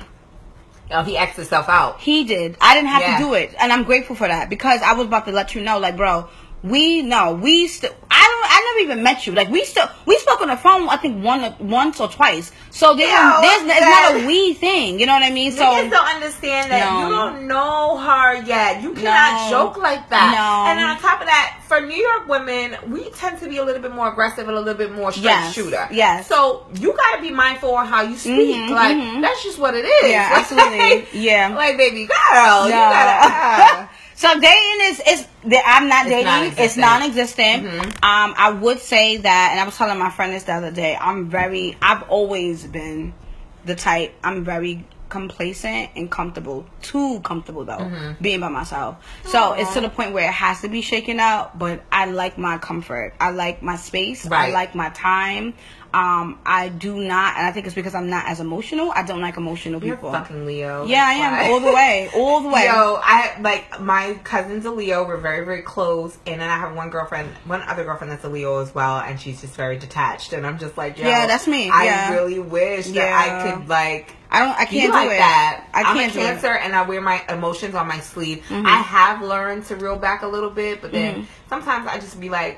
Oh, 0.92 1.02
he 1.02 1.18
X'd 1.18 1.38
himself 1.38 1.68
out. 1.70 2.02
He 2.02 2.24
did. 2.24 2.56
I 2.62 2.76
didn't 2.76 2.90
have 2.90 3.02
Yeah. 3.02 3.18
to 3.18 3.24
do 3.24 3.34
it, 3.34 3.56
and 3.60 3.74
I'm 3.74 3.84
grateful 3.84 4.16
for 4.16 4.28
that 4.28 4.48
because 4.48 4.84
I 4.84 4.94
was 4.94 5.08
about 5.08 5.26
to 5.26 5.32
let 5.32 5.56
you 5.56 5.62
know, 5.62 5.80
like, 5.80 5.98
bro, 5.98 6.30
we 6.64 7.02
no, 7.02 7.34
we 7.34 7.68
still. 7.68 7.94
I 8.10 8.26
don't. 8.26 8.52
I 8.52 8.74
never 8.78 8.92
even 8.92 9.04
met 9.04 9.26
you. 9.28 9.34
Like, 9.34 9.50
we 9.50 9.66
still 9.66 9.88
we 10.06 10.18
spoke 10.20 10.40
on 10.42 10.48
the 10.48 10.56
phone. 10.56 10.88
I 10.88 10.98
think 10.98 11.24
one 11.24 11.54
once 11.60 12.00
or 12.00 12.08
twice. 12.08 12.52
So 12.70 12.96
there, 12.96 13.08
Yo, 13.08 13.42
there's 13.42 13.62
it's 13.64 13.82
not 13.82 14.16
a 14.24 14.28
we 14.28 14.54
thing. 14.54 15.00
You 15.00 15.06
know 15.08 15.14
what 15.14 15.24
I 15.24 15.30
mean? 15.32 15.52
So 15.52 15.64
Niggas 15.64 15.90
don't 15.90 16.16
understand 16.16 16.72
that 16.72 16.90
No. 16.94 17.04
you 17.04 17.10
don't 17.14 17.48
know 17.48 17.98
her 17.98 18.44
yet. 18.46 18.82
You 18.82 18.94
cannot 18.94 19.50
No. 19.52 19.58
joke 19.58 19.78
like 19.78 20.10
that. 20.10 20.32
No. 20.36 20.70
And 20.72 20.80
then 20.80 20.88
on 20.88 20.98
top 21.00 21.20
of 21.22 21.28
that, 21.28 21.60
for 21.68 21.82
New 21.82 21.98
York 21.98 22.28
women, 22.30 22.78
we 22.92 23.10
tend 23.12 23.40
to 23.40 23.50
be 23.50 23.58
a 23.58 23.64
little 23.66 23.82
bit 23.82 23.94
more 23.94 24.08
aggressive 24.10 24.48
and 24.48 24.56
a 24.56 24.60
little 24.60 24.74
bit 24.78 24.94
more 24.94 25.12
straight 25.12 25.26
Yes. 25.26 25.54
shooter. 25.54 25.88
Yes. 25.92 26.28
So 26.28 26.66
you 26.76 26.94
got 26.94 27.16
to 27.18 27.22
be 27.22 27.32
mindful 27.32 27.74
on 27.76 27.88
how 27.88 28.04
you 28.04 28.16
speak. 28.16 28.56
Mhm, 28.56 28.70
like 28.70 28.96
mhm. 28.96 29.22
that's 29.22 29.44
just 29.44 29.58
what 29.60 29.74
it 29.76 29.86
is. 29.86 30.12
Yeah, 30.12 30.30
Like- 30.32 30.40
absolutely. 30.40 31.20
Yeah. 31.20 31.54
Like 31.56 31.78
baby 31.78 32.06
girl, 32.08 32.66
you 32.68 32.72
gotta. 32.72 33.90
so 34.16 34.40
dating 34.40 34.80
is 34.82 35.00
is 35.08 35.28
that 35.46 35.64
I'm 35.66 35.88
not 35.88 36.06
It's 36.06 36.16
dating. 36.16 36.64
It's 36.64 36.78
non-existent. 36.78 37.66
Mhm. 37.66 37.86
Um, 38.04 38.34
I 38.38 38.52
would 38.52 38.80
say 38.80 39.18
that, 39.18 39.50
and 39.52 39.60
I 39.60 39.64
was 39.66 39.78
telling 39.78 39.98
my 40.00 40.10
friend 40.10 40.34
this 40.34 40.44
the 40.44 40.54
other 40.54 40.72
day. 40.72 40.98
I'm 41.00 41.30
very. 41.30 41.78
I've 41.82 42.04
always 42.04 42.66
been 42.66 43.14
the 43.66 43.76
type. 43.76 44.14
I'm 44.24 44.44
very 44.44 44.86
complacent 45.10 45.92
and 45.96 46.10
comfortable. 46.10 46.66
Too 46.82 47.20
comfortable 47.20 47.66
though, 47.66 47.92
being 48.20 48.40
by 48.40 48.48
myself. 48.50 48.98
So 49.26 49.54
it's 49.54 49.74
to 49.76 49.82
the 49.82 49.90
point 49.90 50.14
where 50.14 50.28
it 50.28 50.34
has 50.34 50.62
to 50.62 50.70
be 50.70 50.82
shaken 50.82 51.20
out. 51.20 51.58
But 51.60 51.84
I 51.92 52.06
like 52.06 52.38
my 52.38 52.58
comfort. 52.58 53.14
I 53.20 53.30
like 53.30 53.62
my 53.62 53.76
space. 53.76 54.26
I 54.26 54.52
like 54.52 54.74
my 54.76 54.90
time. 54.90 55.54
Um, 55.94 56.40
I 56.44 56.70
do 56.70 56.96
not, 56.96 57.38
and 57.38 57.46
I 57.46 57.52
think 57.52 57.68
it's 57.68 57.76
because 57.76 57.94
I'm 57.94 58.10
not 58.10 58.26
as 58.28 58.40
emotional. 58.40 58.92
I 58.96 59.04
don't 59.04 59.22
like 59.22 59.38
emotional 59.38 59.84
You're 59.84 59.96
people. 59.96 60.12
fucking 60.12 60.46
Leo. 60.48 60.86
Yeah, 60.86 61.06
I 61.06 61.12
am 61.14 61.52
all 61.52 61.60
the 61.60 61.72
way, 61.72 62.10
all 62.16 62.42
the 62.42 62.50
way. 62.50 62.64
Yo, 62.66 63.00
I 63.04 63.38
like 63.42 63.80
my 63.80 64.16
cousin's 64.24 64.66
a 64.66 64.72
Leo. 64.72 65.06
We're 65.08 65.18
very, 65.18 65.46
very 65.46 65.62
close, 65.62 66.18
and 66.26 66.42
then 66.42 66.50
I 66.50 66.58
have 66.58 66.76
one 66.76 66.90
girlfriend, 66.90 67.30
one 67.46 67.62
other 67.62 67.84
girlfriend 67.84 68.12
that's 68.12 68.24
a 68.24 68.30
Leo 68.30 68.60
as 68.62 68.74
well, 68.74 69.00
and 69.02 69.20
she's 69.20 69.42
just 69.42 69.54
very 69.56 69.78
detached. 69.78 70.34
And 70.34 70.48
I'm 70.48 70.58
just 70.58 70.78
like, 70.78 70.98
yo, 70.98 71.08
Yeah, 71.08 71.28
that's 71.28 71.46
me. 71.48 71.70
I 71.70 71.86
Yeah. 71.86 72.14
really 72.14 72.40
wish 72.40 72.88
that 72.88 72.96
Yeah. 72.96 73.46
I 73.48 73.52
could 73.52 73.70
like. 73.70 74.16
I 74.32 74.40
don't. 74.40 74.58
I 74.60 74.66
can't 74.66 74.92
like 74.92 75.10
do 75.10 75.14
it. 75.14 75.18
that. 75.20 75.68
I 75.76 75.84
I'm 75.84 75.96
a 75.96 76.00
can't 76.00 76.14
do 76.14 76.20
it. 76.20 76.24
Mm-hmm. 76.24 76.32
Cancer, 76.42 76.54
and 76.58 76.76
I 76.76 76.82
wear 76.88 77.02
my 77.02 77.24
emotions 77.30 77.76
on 77.76 77.88
my 77.88 78.00
sleeve. 78.00 78.44
I 78.50 78.78
have 78.82 79.22
learned 79.22 79.66
to 79.66 79.76
reel 79.76 79.96
back 79.98 80.24
a 80.24 80.28
little 80.28 80.50
bit, 80.50 80.82
but 80.82 80.92
then 80.92 81.28
sometimes 81.50 81.86
I 81.86 82.00
just 82.00 82.20
be 82.20 82.30
like, 82.32 82.58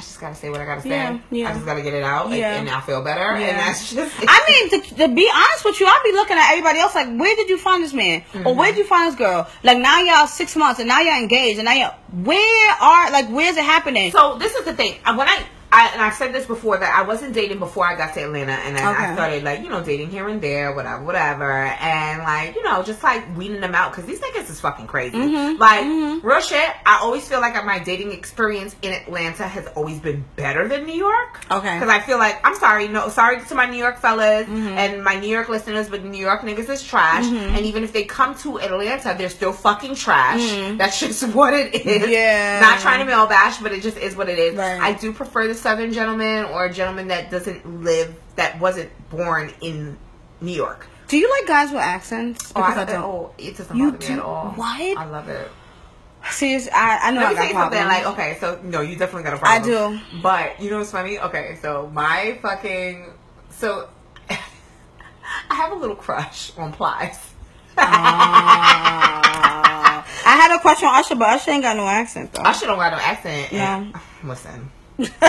I 0.00 0.02
just 0.02 0.18
gotta 0.18 0.34
say 0.34 0.48
what 0.48 0.62
I 0.62 0.64
gotta 0.64 0.80
say. 0.80 0.88
Yeah, 0.88 1.18
yeah. 1.30 1.50
I 1.50 1.52
just 1.52 1.66
gotta 1.66 1.82
get 1.82 1.92
it 1.92 2.02
out, 2.02 2.30
Yeah. 2.30 2.58
and 2.58 2.70
I 2.70 2.80
feel 2.80 3.04
better. 3.04 3.38
Yeah. 3.38 3.48
And 3.48 3.58
that's 3.58 3.92
just. 3.92 4.14
I 4.18 4.40
mean, 4.48 4.80
to, 4.80 4.94
to 4.94 5.08
be 5.08 5.30
honest 5.30 5.62
with 5.62 5.78
you, 5.78 5.86
I'll 5.86 6.02
be 6.02 6.12
looking 6.12 6.38
at 6.38 6.52
everybody 6.52 6.78
else 6.78 6.94
like, 6.94 7.14
where 7.18 7.36
did 7.36 7.50
you 7.50 7.58
find 7.58 7.84
this 7.84 7.92
man? 7.92 8.22
Mm-hmm. 8.22 8.46
Or 8.46 8.54
where 8.54 8.70
did 8.72 8.78
you 8.78 8.84
find 8.84 9.12
this 9.12 9.18
girl? 9.18 9.46
Like 9.62 9.76
now 9.76 10.00
y'all 10.00 10.26
six 10.26 10.56
months 10.56 10.80
and 10.80 10.88
now 10.88 11.00
y'all 11.02 11.20
engaged 11.20 11.58
and 11.58 11.66
now 11.66 11.74
y'all, 11.74 11.94
where 12.24 12.76
are, 12.80 13.10
like, 13.12 13.28
where's 13.28 13.58
it 13.58 13.64
happening? 13.64 14.10
So 14.10 14.38
this 14.38 14.54
is 14.54 14.64
the 14.64 14.72
thing. 14.72 14.94
When 15.04 15.28
I, 15.28 15.44
I 15.72 15.88
and 15.92 16.02
I 16.02 16.10
said 16.10 16.32
this 16.34 16.46
before 16.46 16.78
that 16.78 16.94
I 16.98 17.02
wasn't 17.06 17.32
dating 17.34 17.58
before 17.58 17.86
I 17.86 17.96
got 17.96 18.14
to 18.14 18.24
Atlanta, 18.24 18.52
and 18.52 18.76
then 18.76 18.84
I 18.84 19.14
started 19.14 19.42
like 19.44 19.60
you 19.60 19.68
know 19.68 19.82
dating 19.82 20.10
here 20.10 20.28
and 20.28 20.40
there, 20.40 20.74
whatever, 20.74 21.04
whatever, 21.04 21.50
and 21.52 22.22
like 22.22 22.54
you 22.56 22.62
know 22.64 22.82
just 22.82 23.02
like 23.02 23.36
weeding 23.36 23.60
them 23.60 23.74
out 23.74 23.92
because 23.92 24.06
these 24.06 24.20
niggas 24.20 24.50
is 24.50 24.60
fucking 24.60 24.86
crazy. 24.86 25.16
Mm-hmm. 25.16 25.60
Like 25.60 26.22
real 26.24 26.40
shit. 26.40 26.70
I 26.86 26.98
always 27.02 27.28
feel 27.28 27.40
like 27.40 27.54
my 27.64 27.78
dating 27.78 28.12
experience 28.12 28.74
in 28.82 28.92
Atlanta 28.92 29.44
has 29.46 29.66
always 29.76 30.00
been 30.00 30.24
better 30.36 30.66
than 30.66 30.86
New 30.86 30.94
York. 30.94 31.44
Okay. 31.50 31.74
Because 31.78 31.88
I 31.88 32.00
feel 32.00 32.18
like 32.18 32.40
I'm 32.44 32.56
sorry, 32.56 32.88
no, 32.88 33.08
sorry 33.08 33.40
to 33.40 33.54
my 33.54 33.66
New 33.66 33.78
York 33.78 33.98
fellas 33.98 34.46
Mm-hmm. 34.46 34.68
and 34.78 35.04
my 35.04 35.14
New 35.18 35.28
York 35.28 35.48
listeners, 35.48 35.88
but 35.88 36.04
New 36.04 36.18
York 36.18 36.40
niggas 36.42 36.68
is 36.68 36.82
trash. 36.82 37.24
And 37.26 37.64
even 37.66 37.84
if 37.84 37.92
they 37.92 38.04
come 38.04 38.34
to 38.36 38.58
Atlanta, 38.60 39.14
they're 39.16 39.28
still 39.28 39.52
fucking 39.52 39.94
trash. 39.94 40.40
That's 40.78 40.98
just 40.98 41.22
what 41.34 41.54
it 41.54 41.74
is. 41.74 42.02
Mm-hmm. 42.02 42.10
Yeah. 42.10 42.60
Not 42.60 42.80
trying 42.80 43.00
to 43.00 43.04
male 43.04 43.26
bash, 43.26 43.58
but 43.58 43.72
it 43.72 43.82
just 43.82 43.96
is 43.98 44.16
what 44.16 44.28
it 44.28 44.38
is. 44.38 44.56
Right. 44.56 44.80
I 44.80 44.92
do 44.94 45.12
prefer 45.12 45.46
the 45.48 45.54
southern 45.60 45.92
gentleman 45.92 46.44
or 46.46 46.64
a 46.66 46.72
gentleman 46.72 47.08
that 47.08 47.30
doesn't 47.30 47.82
live, 47.84 48.14
that 48.36 48.58
wasn't 48.60 48.90
born 49.10 49.52
in 49.60 49.96
New 50.40 50.52
York. 50.52 50.86
do 51.08 51.16
you 51.18 51.30
like 51.30 51.46
guys 51.46 51.70
with 51.70 51.80
accents? 51.80 52.52
Oh, 52.56 52.62
I, 52.62 52.70
Because 52.70 52.88
I 52.88 52.92
don't. 52.92 53.04
oh, 53.04 53.34
it 53.38 53.56
doesn't 53.56 53.76
You 53.76 53.92
bother 53.92 54.06
me 54.08 54.14
at 54.14 54.20
all. 54.20 54.48
what? 54.50 54.80
I 54.98 55.04
love 55.06 55.28
it. 55.28 55.50
See, 56.30 56.54
I, 56.54 56.98
I 57.04 57.10
know 57.12 57.20
Let 57.20 57.38
I 57.38 57.52
got 57.52 57.52
something. 57.52 57.84
Like, 57.86 58.06
okay, 58.08 58.36
so 58.40 58.60
no, 58.62 58.80
you 58.82 58.96
definitely 58.96 59.22
got 59.22 59.34
a 59.34 59.38
problem. 59.38 59.62
I 59.62 59.66
do. 59.66 60.00
But 60.22 60.60
you 60.60 60.70
know 60.70 60.78
what's 60.78 60.90
funny? 60.92 61.18
Okay, 61.18 61.58
so 61.62 61.88
my 61.94 62.38
fucking 62.42 63.12
so 63.50 63.88
I 64.30 65.54
have 65.54 65.72
a 65.72 65.76
little 65.76 65.96
crush 65.96 66.52
on 66.58 66.72
Plies. 66.72 67.18
Uh, 67.76 67.82
I 70.26 70.26
had 70.26 70.54
a 70.54 70.58
question 70.60 70.88
on 70.88 70.96
Usher, 71.00 71.14
but 71.16 71.28
Usher 71.28 71.50
ain't 71.52 71.62
got 71.62 71.76
no 71.76 71.86
accent 71.86 72.32
though. 72.32 72.42
Usher 72.42 72.66
don't 72.66 72.78
got 72.78 72.92
no 72.92 72.98
accent. 72.98 73.52
and- 73.52 73.92
No. 74.22 74.34
Listen, 75.00 75.22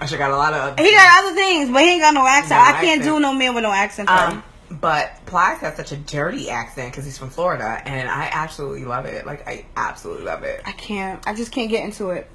Usher 0.00 0.18
got 0.18 0.30
a 0.30 0.36
lot 0.36 0.52
of. 0.54 0.78
He 0.78 0.90
got 0.92 1.24
other 1.24 1.34
things, 1.34 1.70
but 1.70 1.82
he 1.82 1.92
ain't 1.92 2.02
got 2.02 2.14
no 2.14 2.26
accent. 2.26 2.60
No 2.60 2.64
I 2.66 2.72
can't 2.80 3.00
accent. 3.00 3.04
do 3.04 3.20
no 3.20 3.32
man 3.32 3.54
with 3.54 3.62
no 3.62 3.72
accent. 3.72 4.10
Um, 4.10 4.42
but 4.70 5.12
Plies 5.26 5.58
has 5.58 5.76
such 5.76 5.92
a 5.92 5.96
dirty 5.96 6.50
accent 6.50 6.92
because 6.92 7.04
he's 7.04 7.18
from 7.18 7.30
Florida, 7.30 7.80
and 7.84 8.08
I 8.08 8.28
absolutely 8.32 8.84
love 8.84 9.04
it. 9.06 9.26
Like 9.26 9.46
I 9.46 9.66
absolutely 9.76 10.24
love 10.24 10.42
it. 10.42 10.62
I 10.64 10.72
can't. 10.72 11.26
I 11.26 11.34
just 11.34 11.52
can't 11.52 11.70
get 11.70 11.84
into 11.84 12.10
it. 12.10 12.28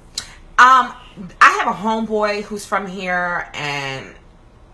Um, 0.58 0.92
I 1.40 1.62
have 1.62 1.68
a 1.68 1.78
homeboy 1.78 2.42
who's 2.42 2.66
from 2.66 2.86
here, 2.86 3.48
and 3.54 4.14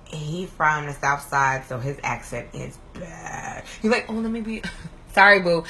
he 0.05 0.47
from 0.47 0.87
the 0.87 0.93
South 0.93 1.29
Side, 1.29 1.65
so 1.67 1.79
his 1.79 1.99
accent 2.03 2.49
is 2.55 2.79
bad. 2.95 3.65
He's 3.83 3.91
like, 3.91 4.07
"Oh, 4.09 4.15
let 4.15 4.31
me 4.31 4.41
be." 4.41 4.63
Sorry, 5.13 5.41
boo. 5.41 5.65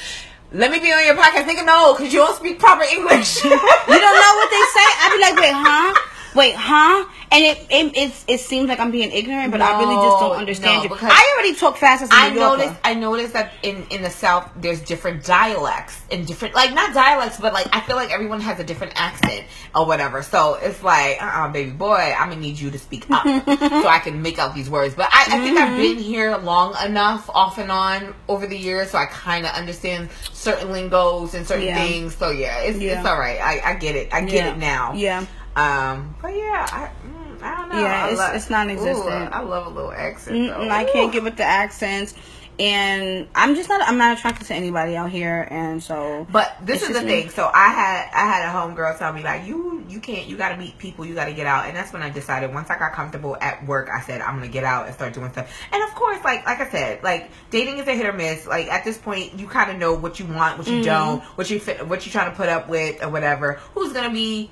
Let 0.53 0.71
me 0.71 0.79
be 0.79 0.93
on 0.93 1.05
your 1.05 1.17
podcast. 1.17 1.45
Nigga, 1.45 1.67
no, 1.67 1.95
because 1.95 2.13
you 2.13 2.21
don't 2.21 2.37
speak 2.37 2.59
proper 2.59 2.85
English. 2.85 3.43
You 3.45 3.51
don't 3.51 4.21
know 4.21 4.35
what 4.37 4.51
they 4.51 4.65
say? 4.75 4.87
I'd 4.99 5.13
be 5.15 5.21
like, 5.23 5.37
wait, 5.41 5.55
huh? 5.55 5.95
Wait, 6.37 6.55
huh? 6.55 7.09
And 7.33 7.45
it 7.45 7.67
it 7.71 8.25
it, 8.29 8.41
seems 8.41 8.69
like 8.69 8.79
I'm 8.79 8.91
being 8.91 9.11
ignorant, 9.11 9.51
but 9.51 9.61
I 9.61 9.79
really 9.81 9.97
just 9.97 10.19
don't 10.21 10.37
understand 10.37 10.77
no, 10.79 10.83
you. 10.85 10.89
because 10.91 11.11
I 11.13 11.35
already 11.35 11.57
talk 11.57 11.77
fast 11.79 12.03
as 12.03 12.11
a 12.11 12.15
I 12.15 12.29
New 12.29 12.41
Yorker. 12.41 12.59
noticed. 12.59 12.81
I 12.85 12.95
noticed 12.95 13.33
that 13.33 13.53
in 13.63 13.85
in 13.91 14.03
the 14.03 14.11
South, 14.11 14.49
there's 14.57 14.81
different 14.83 15.25
dialects 15.25 16.01
and 16.13 16.27
different, 16.27 16.55
like 16.55 16.73
not 16.75 16.95
dialects, 16.95 17.41
but 17.41 17.53
like 17.53 17.67
I 17.75 17.81
feel 17.81 17.97
like 17.97 18.13
everyone 18.13 18.41
has 18.43 18.61
a 18.61 18.65
different 18.65 18.93
accent 18.97 19.45
or 19.75 19.87
whatever. 19.87 20.23
So 20.23 20.55
it's 20.55 20.83
like, 20.83 21.21
uh, 21.23 21.27
uh 21.27 21.49
baby 21.53 21.71
boy, 21.71 22.15
I'm 22.17 22.29
gonna 22.29 22.41
need 22.41 22.61
you 22.61 22.71
to 22.71 22.79
speak 22.79 23.07
up 23.11 23.25
so 23.47 23.89
I 23.89 24.01
can 24.03 24.21
make 24.23 24.39
out 24.39 24.55
these 24.55 24.69
words. 24.71 24.95
But 24.95 25.09
I, 25.13 25.25
I 25.33 25.39
think 25.41 25.59
I've 25.59 25.77
been 25.77 25.99
here 25.99 26.37
long 26.37 26.75
enough, 26.85 27.29
off 27.31 27.59
and 27.59 27.73
on, 27.73 28.15
over 28.29 28.47
the 28.47 28.57
years, 28.59 28.91
so 28.91 28.99
I 28.99 29.07
kind 29.07 29.47
of 29.47 29.53
understand 29.53 30.11
certain 30.33 30.71
lingos 30.71 31.35
and 31.35 31.47
certain 31.47 31.65
Yeah. 31.67 31.77
things. 31.83 32.15
So 32.15 32.31
yeah, 32.31 32.61
it's 32.61 32.79
Yeah. 32.79 32.99
it's 32.99 33.09
all 33.09 33.19
right. 33.19 33.41
I, 33.41 33.73
I 33.73 33.75
get 33.75 33.97
it. 33.97 34.13
I 34.13 34.21
get 34.21 34.35
Yeah. 34.35 34.53
it 34.53 34.59
now. 34.59 34.93
Yeah. 34.95 35.27
Um. 35.57 36.15
But 36.23 36.35
yeah, 36.37 36.67
I. 36.71 36.91
mm, 37.07 37.43
I 37.43 37.57
don't 37.57 37.69
know. 37.71 37.81
Yeah, 37.81 38.05
it's- 38.07 38.19
love- 38.19 38.35
it's 38.35 38.51
non-existent. 38.51 38.97
Ooh, 39.07 39.35
I 39.37 39.41
love 39.41 39.67
a 39.67 39.71
little 39.71 39.93
accent. 39.93 40.49
Though. 40.49 40.55
Mm-mm, 40.61 40.71
I 40.71 40.85
can't 40.85 41.13
give 41.13 41.27
it 41.27 41.37
the 41.37 41.45
accents, 41.45 42.15
and 42.59 43.29
I'm 43.35 43.55
just 43.55 43.69
not. 43.69 43.81
I'm 43.83 43.99
not 43.99 44.17
attracted 44.19 44.47
to 44.49 44.55
anybody 44.55 44.97
out 44.97 45.11
here, 45.11 45.47
and 45.51 45.83
so. 45.83 46.27
But 46.31 46.57
this 46.65 46.83
is 46.83 46.95
the 46.99 47.03
me. 47.03 47.23
thing. 47.23 47.31
So 47.31 47.51
I 47.53 47.69
had 47.69 48.09
I 48.15 48.27
had 48.27 48.49
a 48.49 48.53
homegirl 48.53 48.99
tell 48.99 49.13
me 49.13 49.23
like 49.23 49.47
you 49.47 49.85
you 49.89 50.01
can't 50.01 50.27
you 50.27 50.37
got 50.37 50.49
to 50.51 50.57
meet 50.57 50.77
people 50.79 51.05
you 51.07 51.15
got 51.15 51.27
to 51.27 51.33
get 51.33 51.47
out 51.47 51.67
and 51.67 51.77
that's 51.77 51.93
when 51.93 52.03
I 52.03 52.11
decided 52.11 52.53
once 52.53 52.69
I 52.71 52.77
got 52.79 52.93
comfortable 52.93 53.37
at 53.41 53.65
work 53.67 53.89
I 53.89 54.01
said 54.01 54.21
I'm 54.21 54.35
gonna 54.35 54.49
get 54.49 54.65
out 54.65 54.87
and 54.87 54.95
start 54.95 55.15
doing 55.15 55.31
stuff 55.31 55.49
and 55.73 55.81
of 55.85 55.95
course 55.95 56.19
like 56.25 56.45
like 56.45 56.59
I 56.61 56.69
said 56.69 57.05
like 57.05 57.31
dating 57.51 57.79
is 57.79 57.87
a 57.87 57.93
hit 57.95 58.05
or 58.05 58.13
miss 58.13 58.49
like 58.49 58.67
at 58.67 58.83
this 58.85 58.99
point 58.99 59.39
you 59.39 59.47
kind 59.47 59.71
of 59.71 59.77
know 59.77 59.95
what 59.95 60.19
you 60.19 60.27
want 60.27 60.59
what 60.59 60.67
you 60.67 60.75
Mm-hmm. 60.79 60.85
don't 60.87 61.23
what 61.23 61.49
you 61.51 61.61
fit 61.61 61.87
what 61.87 62.05
you 62.05 62.11
trying 62.11 62.29
to 62.29 62.37
put 62.37 62.49
up 62.49 62.69
with 62.69 63.01
or 63.01 63.11
whatever 63.11 63.61
who's 63.75 63.93
gonna 63.93 64.11
be 64.13 64.51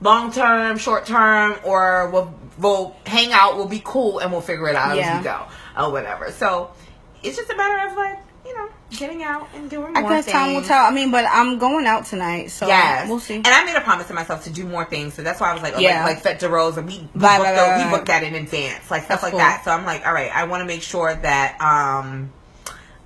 long 0.00 0.30
term 0.32 0.76
short 0.78 1.06
term 1.06 1.56
or 1.64 2.10
we'll 2.10 2.34
we'll 2.58 2.96
hang 3.06 3.32
out 3.32 3.56
we'll 3.56 3.68
be 3.68 3.80
cool 3.84 4.18
and 4.18 4.30
we'll 4.32 4.40
figure 4.40 4.68
it 4.68 4.76
out 4.76 4.96
Yeah. 4.96 5.12
as 5.14 5.18
we 5.18 5.24
go 5.24 5.44
or 5.78 5.92
whatever 5.92 6.30
so 6.30 6.70
it's 7.22 7.36
just 7.36 7.50
a 7.50 7.56
matter 7.56 7.90
of 7.90 7.96
like 7.96 8.18
you 8.44 8.54
know 8.54 8.68
getting 8.90 9.22
out 9.22 9.48
and 9.54 9.68
doing 9.70 9.96
I 9.96 10.02
more 10.02 10.10
guess 10.10 10.26
time 10.26 10.54
will 10.54 10.62
tell. 10.62 10.84
I 10.84 10.92
mean, 10.92 11.10
but 11.10 11.24
I'm 11.28 11.58
going 11.58 11.84
out 11.86 12.04
tonight, 12.04 12.52
so 12.52 12.68
Yes, 12.68 13.08
we'll 13.08 13.18
see. 13.18 13.36
And 13.36 13.46
I 13.48 13.64
made 13.64 13.74
a 13.74 13.80
promise 13.80 14.06
to 14.06 14.14
myself 14.14 14.44
to 14.44 14.50
do 14.50 14.64
more 14.66 14.84
things, 14.84 15.14
so 15.14 15.22
that's 15.22 15.40
why 15.40 15.50
I 15.50 15.54
was 15.54 15.62
like, 15.62 15.74
oh, 15.74 15.80
Yeah. 15.80 16.04
like, 16.04 16.16
like 16.16 16.22
Fete 16.22 16.38
de 16.38 16.48
Rose, 16.48 16.76
and 16.76 16.86
we, 16.86 16.98
we, 16.98 17.00
booked, 17.06 17.14
right, 17.24 17.38
the- 17.56 17.60
right, 17.62 17.84
we 17.86 17.90
booked 17.96 18.06
that 18.06 18.22
in 18.22 18.36
advance, 18.36 18.88
like 18.92 19.04
stuff 19.04 19.20
That's 19.20 19.22
like 19.24 19.30
cool. 19.32 19.38
that. 19.40 19.64
So 19.64 19.72
I'm 19.72 19.84
like, 19.84 20.06
all 20.06 20.12
right, 20.12 20.30
I 20.32 20.44
want 20.44 20.60
to 20.60 20.64
make 20.66 20.82
sure 20.82 21.12
that 21.12 21.60
um 21.60 22.30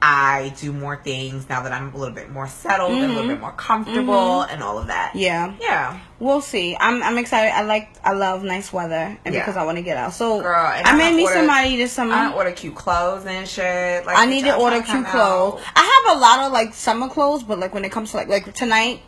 I 0.01 0.55
do 0.61 0.73
more 0.73 0.97
things 0.97 1.49
now 1.49 1.63
that 1.65 1.73
I'm 1.73 1.93
a 1.93 1.97
little 1.97 2.15
bit 2.15 2.31
more 2.31 2.47
settled 2.47 2.93
and 2.93 3.05
a 3.11 3.15
little 3.15 3.27
bit 3.29 3.41
more 3.41 3.51
comfortable 3.53 4.43
and 4.43 4.63
all 4.63 4.79
of 4.79 4.87
that. 4.87 5.09
Mm-hmm. 5.11 5.19
yeah, 5.19 5.55
yeah. 5.61 6.01
we'll 6.21 6.41
see. 6.41 6.77
I'm 6.79 7.03
I'm 7.03 7.19
excited. 7.19 7.51
I 7.53 7.63
like 7.63 7.89
I 8.05 8.13
love 8.13 8.45
nice 8.45 8.73
weather, 8.73 9.19
and 9.25 9.35
Yeah. 9.35 9.41
because 9.41 9.57
I 9.57 9.65
want 9.65 9.77
to 9.79 9.83
get 9.83 9.97
out. 9.97 10.13
So 10.13 10.41
Girl, 10.41 10.55
I 10.57 10.97
may 10.97 11.13
meet 11.15 11.29
somebody 11.29 11.77
this 11.77 11.93
summer. 11.93 12.15
I 12.15 12.33
order 12.33 12.53
cute 12.53 12.77
clothes 12.77 13.27
and 13.27 13.49
shit. 13.49 14.07
Like 14.07 14.17
I 14.17 14.27
need 14.27 14.43
to 14.45 14.55
order 14.57 14.81
cute 14.83 15.05
clothes. 15.07 15.61
out. 15.61 15.73
I 15.75 16.03
have 16.07 16.17
a 16.17 16.21
lot 16.21 16.39
of 16.47 16.53
like 16.53 16.75
summer 16.75 17.09
clothes, 17.09 17.43
but 17.43 17.59
like 17.59 17.75
when 17.75 17.85
it 17.85 17.91
comes 17.91 18.13
to 18.13 18.19
like 18.19 18.29
like 18.29 18.55
tonight, 18.55 19.01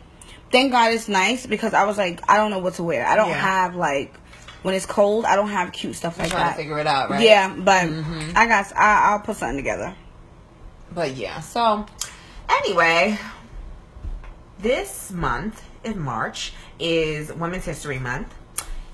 thank 0.51 0.73
God 0.73 0.91
it's 0.91 1.07
nice 1.07 1.45
because 1.45 1.73
I 1.73 1.85
was 1.85 1.97
like 1.97 2.19
I 2.29 2.35
don't 2.35 2.51
know 2.51 2.59
what 2.59 2.73
to 2.75 2.83
wear. 2.83 3.05
I 3.07 3.15
don't 3.15 3.29
Yeah. 3.29 3.35
have 3.39 3.75
like 3.77 4.13
when 4.63 4.75
it's 4.75 4.85
cold. 4.85 5.23
I 5.23 5.37
don't 5.37 5.47
have 5.49 5.71
cute 5.71 5.95
stuff 5.95 6.19
like 6.19 6.31
trying 6.31 6.43
that. 6.47 6.51
to 6.51 6.57
figure 6.57 6.79
it 6.79 6.85
out, 6.87 7.09
right? 7.09 7.21
Yeah, 7.23 7.47
but 7.57 7.85
Mhm. 7.87 8.35
I 8.35 8.45
got 8.45 8.75
I, 8.75 9.11
I'll 9.13 9.19
put 9.19 9.37
something 9.37 9.55
together. 9.55 9.95
But 10.93 11.15
yeah, 11.15 11.39
so 11.39 11.85
anyway, 12.49 13.17
this 14.59 15.11
month 15.11 15.63
in 15.83 15.99
March 15.99 16.53
is 16.79 17.31
Women's 17.33 17.65
History 17.65 17.99
Month. 17.99 18.33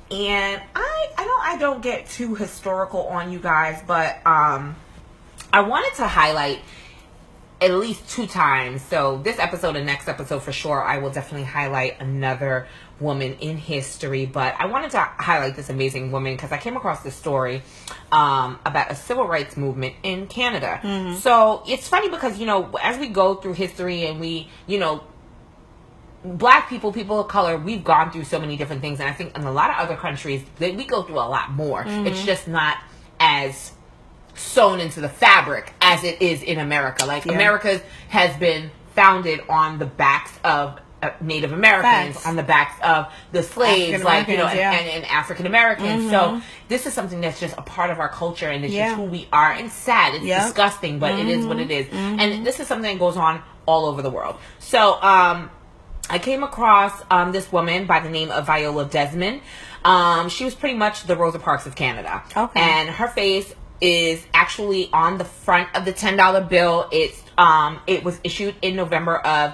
And 0.10 0.62
I 0.76 1.08
I 1.18 1.26
know 1.26 1.38
I 1.42 1.58
don't 1.60 1.82
get 1.82 2.08
too 2.08 2.36
historical 2.36 3.08
on 3.08 3.32
you 3.32 3.40
guys, 3.40 3.82
but 3.86 4.26
um 4.26 4.76
I 5.52 5.62
wanted 5.62 5.96
to 5.98 6.08
highlight 6.08 6.62
at 7.60 7.72
least 7.72 8.08
two 8.10 8.28
times. 8.28 8.82
So 8.84 9.18
this 9.18 9.40
episode 9.40 9.76
and 9.76 9.86
next 9.86 10.08
episode 10.08 10.44
for 10.44 10.52
sure, 10.52 10.84
I 10.84 11.00
will 11.00 11.10
definitely 11.10 11.46
highlight 11.48 12.00
another 12.00 12.68
woman 13.00 13.34
in 13.40 13.58
history. 13.58 14.26
But 14.26 14.56
I 14.60 14.66
wanted 14.66 14.92
to 14.92 15.00
highlight 15.00 15.56
this 15.56 15.70
amazing 15.70 16.12
woman 16.12 16.36
because 16.36 16.52
I 16.52 16.58
came 16.58 16.76
across 16.78 17.04
this 17.04 17.16
story 17.16 17.62
um, 18.12 18.60
about 18.66 18.92
a 18.92 18.96
civil 18.96 19.28
rights 19.28 19.56
movement 19.58 19.96
in 20.04 20.28
Canada. 20.28 20.80
So 21.20 21.64
it's 21.68 21.88
funny 21.88 22.10
because 22.10 22.38
you 22.40 22.46
know 22.46 22.72
as 22.82 22.98
we 22.98 23.08
go 23.10 23.36
through 23.36 23.54
history 23.54 24.06
and 24.06 24.20
we 24.20 24.50
you 24.68 24.80
know 24.80 25.04
black 26.24 26.68
people, 26.70 26.92
people 26.92 27.20
of 27.20 27.28
color, 27.28 27.58
we've 27.58 27.84
gone 27.84 28.12
through 28.12 28.24
so 28.26 28.40
many 28.40 28.58
different 28.58 28.82
things, 28.82 29.00
and 29.00 29.08
I 29.08 29.14
think 29.14 29.38
in 29.38 29.44
a 29.44 29.52
lot 29.52 29.70
of 29.70 29.78
other 29.78 29.96
countries 29.96 30.44
that 30.60 30.76
we 30.76 30.86
go 30.86 31.04
through 31.04 31.20
a 31.20 31.30
lot 31.30 31.52
more. 31.52 31.84
It's 31.88 32.24
just 32.24 32.48
not 32.48 32.78
as 33.20 33.72
sewn 34.36 34.80
into 34.80 35.00
the 35.02 35.10
fabric 35.10 35.74
as 35.82 36.04
it 36.04 36.22
is 36.22 36.44
in 36.44 36.60
America. 36.60 37.06
Like 37.06 37.26
Yeah. 37.26 37.34
America 37.34 37.82
has 38.10 38.36
been 38.38 38.72
founded 38.96 39.42
on 39.50 39.80
the 39.80 39.86
backs 39.86 40.32
of 40.44 40.80
Native 41.22 41.52
Americans, 41.54 42.16
Facts. 42.16 42.26
on 42.28 42.36
the 42.36 42.44
backs 42.44 42.80
of 42.84 43.08
the 43.32 43.44
slaves, 43.44 44.04
like 44.04 44.28
you 44.28 44.38
know, 44.38 44.52
yeah. 44.52 44.72
and, 44.72 44.88
and, 44.88 45.04
and 45.04 45.06
African 45.06 45.46
Americans. 45.46 46.10
So 46.10 46.42
this 46.70 46.86
is 46.88 46.94
something 46.94 47.22
that's 47.22 47.40
just 47.40 47.56
a 47.58 47.62
part 47.62 47.92
of 47.92 48.00
our 48.00 48.10
culture, 48.10 48.50
and 48.50 48.66
it's 48.66 48.74
Yeah. 48.74 48.88
just 48.90 48.98
who 48.98 49.04
we 49.04 49.28
are. 49.32 49.52
And 49.52 49.72
sad, 49.72 50.16
it's 50.16 50.26
Yep. 50.26 50.42
disgusting, 50.44 51.00
but 51.00 51.18
it 51.20 51.28
is 51.28 51.46
what 51.46 51.60
it 51.60 51.70
is. 51.72 51.88
And 51.92 52.46
this 52.46 52.60
is 52.60 52.68
something 52.68 52.92
that 52.92 53.00
goes 53.00 53.16
on 53.18 53.42
all 53.66 53.86
over 53.86 54.02
the 54.02 54.10
world. 54.10 54.38
So, 54.60 55.02
um, 55.02 55.50
I 56.10 56.20
came 56.20 56.42
across 56.42 56.94
um, 57.12 57.32
this 57.34 57.52
woman 57.52 57.86
by 57.86 58.00
the 58.00 58.10
name 58.10 58.32
of 58.32 58.46
Viola 58.46 58.86
Desmond. 58.86 59.42
Um, 59.84 60.30
she 60.30 60.46
was 60.46 60.56
pretty 60.56 60.76
much 60.78 61.04
the 61.04 61.16
Rosa 61.18 61.38
Parks 61.38 61.66
of 61.66 61.76
Canada. 61.76 62.24
Okay. 62.36 62.60
And 62.60 62.90
her 62.90 63.08
face 63.08 63.54
is 63.82 64.26
actually 64.34 64.90
on 64.94 65.18
the 65.18 65.26
front 65.26 65.68
of 65.76 65.86
the 65.86 65.92
ten 65.92 66.18
dollar 66.18 66.42
bill. 66.42 66.88
It's 66.92 67.22
um, 67.38 67.80
it 67.88 68.04
was 68.04 68.20
issued 68.24 68.56
in 68.62 68.76
November 68.76 69.18
of 69.18 69.54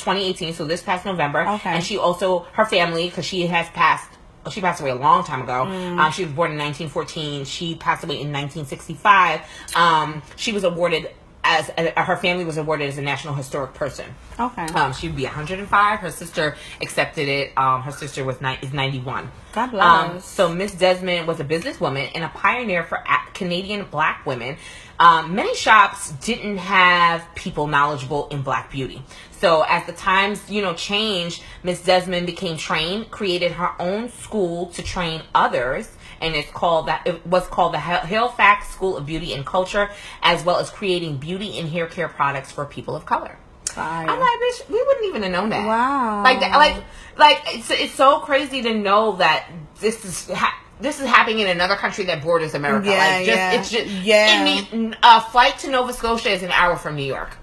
2018, 0.00 0.54
so 0.54 0.64
this 0.64 0.82
past 0.82 1.04
November. 1.04 1.46
Okay. 1.46 1.70
And 1.70 1.84
she 1.84 1.98
also 1.98 2.40
her 2.52 2.64
family 2.64 3.06
because 3.06 3.24
she 3.24 3.46
has 3.46 3.68
passed. 3.70 4.10
She 4.50 4.60
passed 4.62 4.80
away 4.80 4.90
a 4.90 4.94
long 4.94 5.22
time 5.22 5.42
ago. 5.42 5.66
Mm. 5.66 5.98
Um, 5.98 6.12
she 6.12 6.24
was 6.24 6.32
born 6.32 6.52
in 6.52 6.58
1914. 6.58 7.44
She 7.44 7.74
passed 7.74 8.04
away 8.04 8.14
in 8.14 8.32
1965. 8.32 9.40
Um, 9.76 10.22
she 10.36 10.52
was 10.52 10.64
awarded 10.64 11.10
as 11.50 11.70
uh, 11.76 12.02
her 12.04 12.16
family 12.16 12.44
was 12.44 12.56
awarded 12.56 12.88
as 12.88 12.96
a 12.98 13.02
national 13.02 13.34
historic 13.34 13.74
person. 13.74 14.06
Okay. 14.38 14.66
Um, 14.66 14.92
she 14.92 15.08
would 15.08 15.16
be 15.16 15.24
105. 15.24 15.98
Her 15.98 16.10
sister 16.10 16.56
accepted 16.80 17.28
it. 17.28 17.52
Um, 17.56 17.82
her 17.82 17.92
sister 17.92 18.24
was 18.24 18.40
ni- 18.40 18.58
is 18.62 18.72
91. 18.72 19.30
God 19.52 19.70
bless. 19.72 19.84
Um, 19.84 20.20
so 20.20 20.54
Miss 20.54 20.72
Desmond 20.72 21.26
was 21.26 21.40
a 21.40 21.44
businesswoman 21.44 22.10
and 22.14 22.22
a 22.24 22.28
pioneer 22.28 22.84
for 22.84 22.98
a- 22.98 23.20
Canadian 23.34 23.84
black 23.86 24.24
women. 24.26 24.56
Um, 24.98 25.34
many 25.34 25.54
shops 25.54 26.12
didn't 26.12 26.58
have 26.58 27.24
people 27.34 27.66
knowledgeable 27.66 28.28
in 28.28 28.42
black 28.42 28.70
beauty. 28.70 29.02
So 29.32 29.62
as 29.66 29.86
the 29.86 29.92
times, 29.92 30.50
you 30.50 30.60
know, 30.60 30.74
changed, 30.74 31.42
Miss 31.62 31.82
Desmond 31.82 32.26
became 32.26 32.58
trained, 32.58 33.10
created 33.10 33.52
her 33.52 33.70
own 33.80 34.10
school 34.10 34.66
to 34.72 34.82
train 34.82 35.22
others, 35.34 35.88
and 36.20 36.34
it's 36.34 36.50
called 36.50 36.86
that. 36.88 37.06
It 37.06 37.26
was 37.26 37.46
called 37.46 37.74
the 37.74 37.78
Hal- 37.78 38.06
Halifax 38.06 38.68
School 38.68 38.96
of 38.96 39.06
Beauty 39.06 39.32
and 39.32 39.44
Culture, 39.44 39.90
as 40.22 40.44
well 40.44 40.58
as 40.58 40.70
creating 40.70 41.18
beauty 41.18 41.58
and 41.58 41.68
hair 41.68 41.86
care 41.86 42.08
products 42.08 42.52
for 42.52 42.64
people 42.64 42.94
of 42.96 43.06
color. 43.06 43.38
Fire. 43.66 44.08
I'm 44.08 44.18
like, 44.18 44.30
bitch, 44.40 44.68
we 44.68 44.82
wouldn't 44.82 45.06
even 45.06 45.22
have 45.22 45.32
known 45.32 45.50
that. 45.50 45.66
Wow. 45.66 46.22
Like, 46.24 46.40
that, 46.40 46.56
like, 46.56 46.82
like 47.16 47.38
it's 47.54 47.70
it's 47.70 47.94
so 47.94 48.18
crazy 48.20 48.62
to 48.62 48.74
know 48.74 49.16
that 49.16 49.48
this 49.80 50.04
is 50.04 50.28
ha- 50.30 50.58
this 50.80 51.00
is 51.00 51.06
happening 51.06 51.40
in 51.40 51.48
another 51.48 51.76
country 51.76 52.04
that 52.06 52.22
borders 52.22 52.54
America. 52.54 52.88
Yeah, 52.88 52.96
like, 52.96 53.26
just 53.26 53.38
yeah. 53.38 53.52
it's 53.52 53.70
just 53.70 53.86
Yeah. 54.04 54.64
The, 54.70 54.96
a 55.02 55.20
flight 55.20 55.58
to 55.60 55.70
Nova 55.70 55.92
Scotia 55.92 56.30
is 56.30 56.42
an 56.42 56.50
hour 56.50 56.76
from 56.76 56.96
New 56.96 57.04
York. 57.04 57.36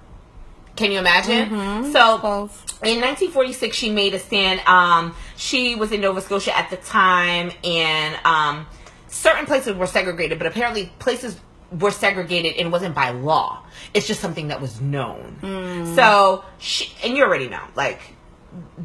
Can 0.78 0.92
you 0.92 1.00
imagine? 1.00 1.50
Mm-hmm. 1.50 1.92
So 1.92 2.18
Close. 2.20 2.52
in 2.84 3.02
1946, 3.02 3.76
she 3.76 3.90
made 3.90 4.14
a 4.14 4.20
stand. 4.20 4.62
Um, 4.68 5.16
she 5.36 5.76
was 5.76 5.92
in 5.92 6.02
Nova 6.02 6.22
Scotia 6.22 6.56
at 6.58 6.70
the 6.70 6.78
time, 6.78 7.52
and 7.64 8.16
um, 8.24 8.66
certain 9.08 9.46
places 9.46 9.76
were 9.76 9.88
segregated, 9.88 10.38
but 10.38 10.48
apparently 10.48 10.92
places 11.00 11.40
were 11.72 11.92
segregated 11.92 12.56
and 12.56 12.72
wasn't 12.72 12.96
by 12.96 13.10
law. 13.10 13.64
It's 13.94 14.08
just 14.08 14.22
something 14.22 14.48
that 14.50 14.62
was 14.62 14.80
known. 14.80 15.38
Mm. 15.42 15.96
So, 15.96 16.46
she, 16.60 16.90
and 17.04 17.18
you 17.18 17.24
already 17.24 17.50
know, 17.50 17.64
like 17.76 18.00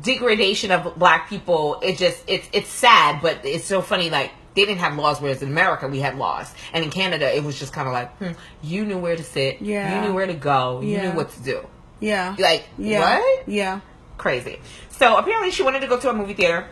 degradation 0.00 0.70
of 0.70 0.98
black 0.98 1.28
people. 1.28 1.78
It 1.82 1.96
just 1.98 2.22
it's 2.26 2.48
it's 2.52 2.68
sad, 2.68 3.20
but 3.22 3.44
it's 3.44 3.64
so 3.64 3.82
funny. 3.82 4.10
Like 4.10 4.32
they 4.54 4.64
didn't 4.64 4.80
have 4.80 4.96
laws, 4.96 5.20
whereas 5.20 5.42
in 5.42 5.48
America 5.48 5.88
we 5.88 6.00
had 6.00 6.16
laws, 6.18 6.52
and 6.72 6.84
in 6.84 6.90
Canada 6.90 7.34
it 7.34 7.44
was 7.44 7.58
just 7.58 7.72
kind 7.72 7.86
of 7.86 7.92
like 7.94 8.16
hmm, 8.18 8.32
you 8.62 8.84
knew 8.84 8.98
where 8.98 9.16
to 9.16 9.22
sit, 9.24 9.60
Yeah. 9.62 9.94
you 10.02 10.08
knew 10.08 10.14
where 10.14 10.26
to 10.26 10.34
go, 10.34 10.80
you 10.80 10.88
Yeah. 10.90 11.10
knew 11.10 11.16
what 11.16 11.30
to 11.30 11.42
do. 11.42 11.66
Yeah. 12.02 12.36
Like 12.38 12.64
yeah. 12.76 13.18
what? 13.18 13.48
Yeah. 13.48 13.80
crazy. 14.18 14.60
So 14.90 15.16
apparently 15.16 15.50
she 15.52 15.62
wanted 15.62 15.80
to 15.80 15.86
go 15.86 15.98
to 15.98 16.10
a 16.10 16.12
movie 16.12 16.34
theater, 16.34 16.66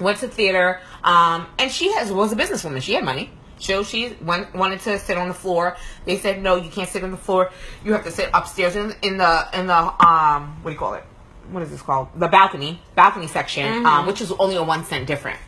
went 0.00 0.18
to 0.18 0.28
theater, 0.28 0.80
um, 1.02 1.46
and 1.58 1.70
she 1.70 1.92
has 1.92 2.12
was 2.12 2.32
a 2.32 2.36
businesswoman. 2.36 2.82
She 2.82 2.94
had 2.94 3.04
money. 3.04 3.30
So 3.58 3.84
she 3.84 4.16
went, 4.20 4.52
wanted 4.52 4.80
to 4.80 4.98
sit 4.98 5.16
on 5.16 5.28
the 5.28 5.34
floor. 5.34 5.76
They 6.04 6.18
said 6.18 6.42
no, 6.42 6.56
you 6.56 6.70
can't 6.70 6.88
sit 6.88 7.04
on 7.04 7.12
the 7.12 7.16
floor. 7.16 7.50
You 7.84 7.92
have 7.92 8.04
to 8.04 8.10
sit 8.10 8.28
upstairs 8.34 8.74
in, 8.76 8.92
in 9.00 9.16
the 9.16 9.48
in 9.54 9.68
the 9.68 10.04
um 10.04 10.58
what 10.62 10.70
do 10.70 10.72
you 10.72 10.78
call 10.78 10.94
it? 10.94 11.04
What 11.50 11.62
is 11.62 11.70
this 11.70 11.82
called? 11.82 12.08
The 12.16 12.26
balcony, 12.26 12.80
balcony 12.94 13.26
section, 13.26 13.84
um, 13.84 14.06
which 14.06 14.22
is 14.22 14.32
only 14.32 14.56
a 14.56 14.62
one 14.62 14.82
cent 14.84 15.06
different. 15.06 15.38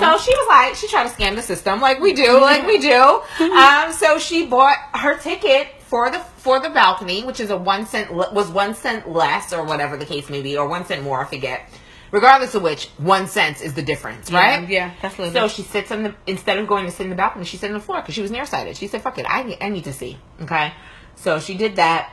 So 0.00 0.18
she 0.18 0.32
was 0.34 0.48
like, 0.48 0.74
she 0.74 0.88
tried 0.88 1.08
to 1.08 1.14
scam 1.14 1.36
the 1.36 1.42
system, 1.42 1.80
like 1.80 2.00
we 2.00 2.12
do, 2.12 2.40
like 2.40 2.66
we 2.66 2.78
do. 2.78 3.22
Um, 3.40 3.92
so 3.92 4.18
she 4.18 4.46
bought 4.46 4.76
her 4.94 5.16
ticket 5.16 5.68
for 5.94 6.10
the 6.10 6.18
for 6.18 6.58
the 6.58 6.70
balcony, 6.70 7.22
which 7.22 7.38
is 7.38 7.50
a 7.50 7.56
one 7.56 7.86
cent 7.86 8.12
was 8.12 8.48
one 8.50 8.74
cent 8.74 9.08
less 9.08 9.52
or 9.52 9.62
whatever 9.62 9.96
the 9.96 10.04
case 10.04 10.28
may 10.28 10.42
be, 10.42 10.56
or 10.58 10.66
one 10.66 10.84
cent 10.84 11.04
more, 11.04 11.24
I 11.24 11.24
forget. 11.24 11.70
Regardless 12.10 12.52
of 12.56 12.62
which, 12.62 12.86
one 12.98 13.28
cent 13.28 13.62
is 13.62 13.74
the 13.74 13.82
difference, 13.82 14.32
right? 14.32 14.68
Yeah. 14.68 14.90
That's 15.00 15.16
what 15.16 15.32
So 15.32 15.46
she 15.46 15.62
sits 15.62 15.92
on 15.92 16.02
the 16.02 16.14
instead 16.26 16.58
of 16.58 16.66
going 16.66 16.86
to 16.86 16.90
sit 16.90 17.04
in 17.04 17.10
the 17.10 17.14
balcony, 17.14 17.44
she 17.44 17.58
sat 17.58 17.68
on 17.68 17.74
the 17.74 17.80
floor 17.80 18.00
because 18.00 18.12
she 18.16 18.22
was 18.22 18.32
nearsighted. 18.32 18.76
She 18.76 18.88
said, 18.88 19.02
"Fuck 19.02 19.18
it, 19.18 19.26
I 19.28 19.44
need, 19.44 19.58
I 19.60 19.68
need 19.68 19.84
to 19.84 19.92
see." 19.92 20.18
Okay, 20.42 20.72
so 21.14 21.38
she 21.38 21.56
did 21.56 21.76
that. 21.76 22.12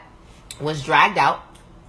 Was 0.60 0.84
dragged 0.84 1.18
out 1.18 1.42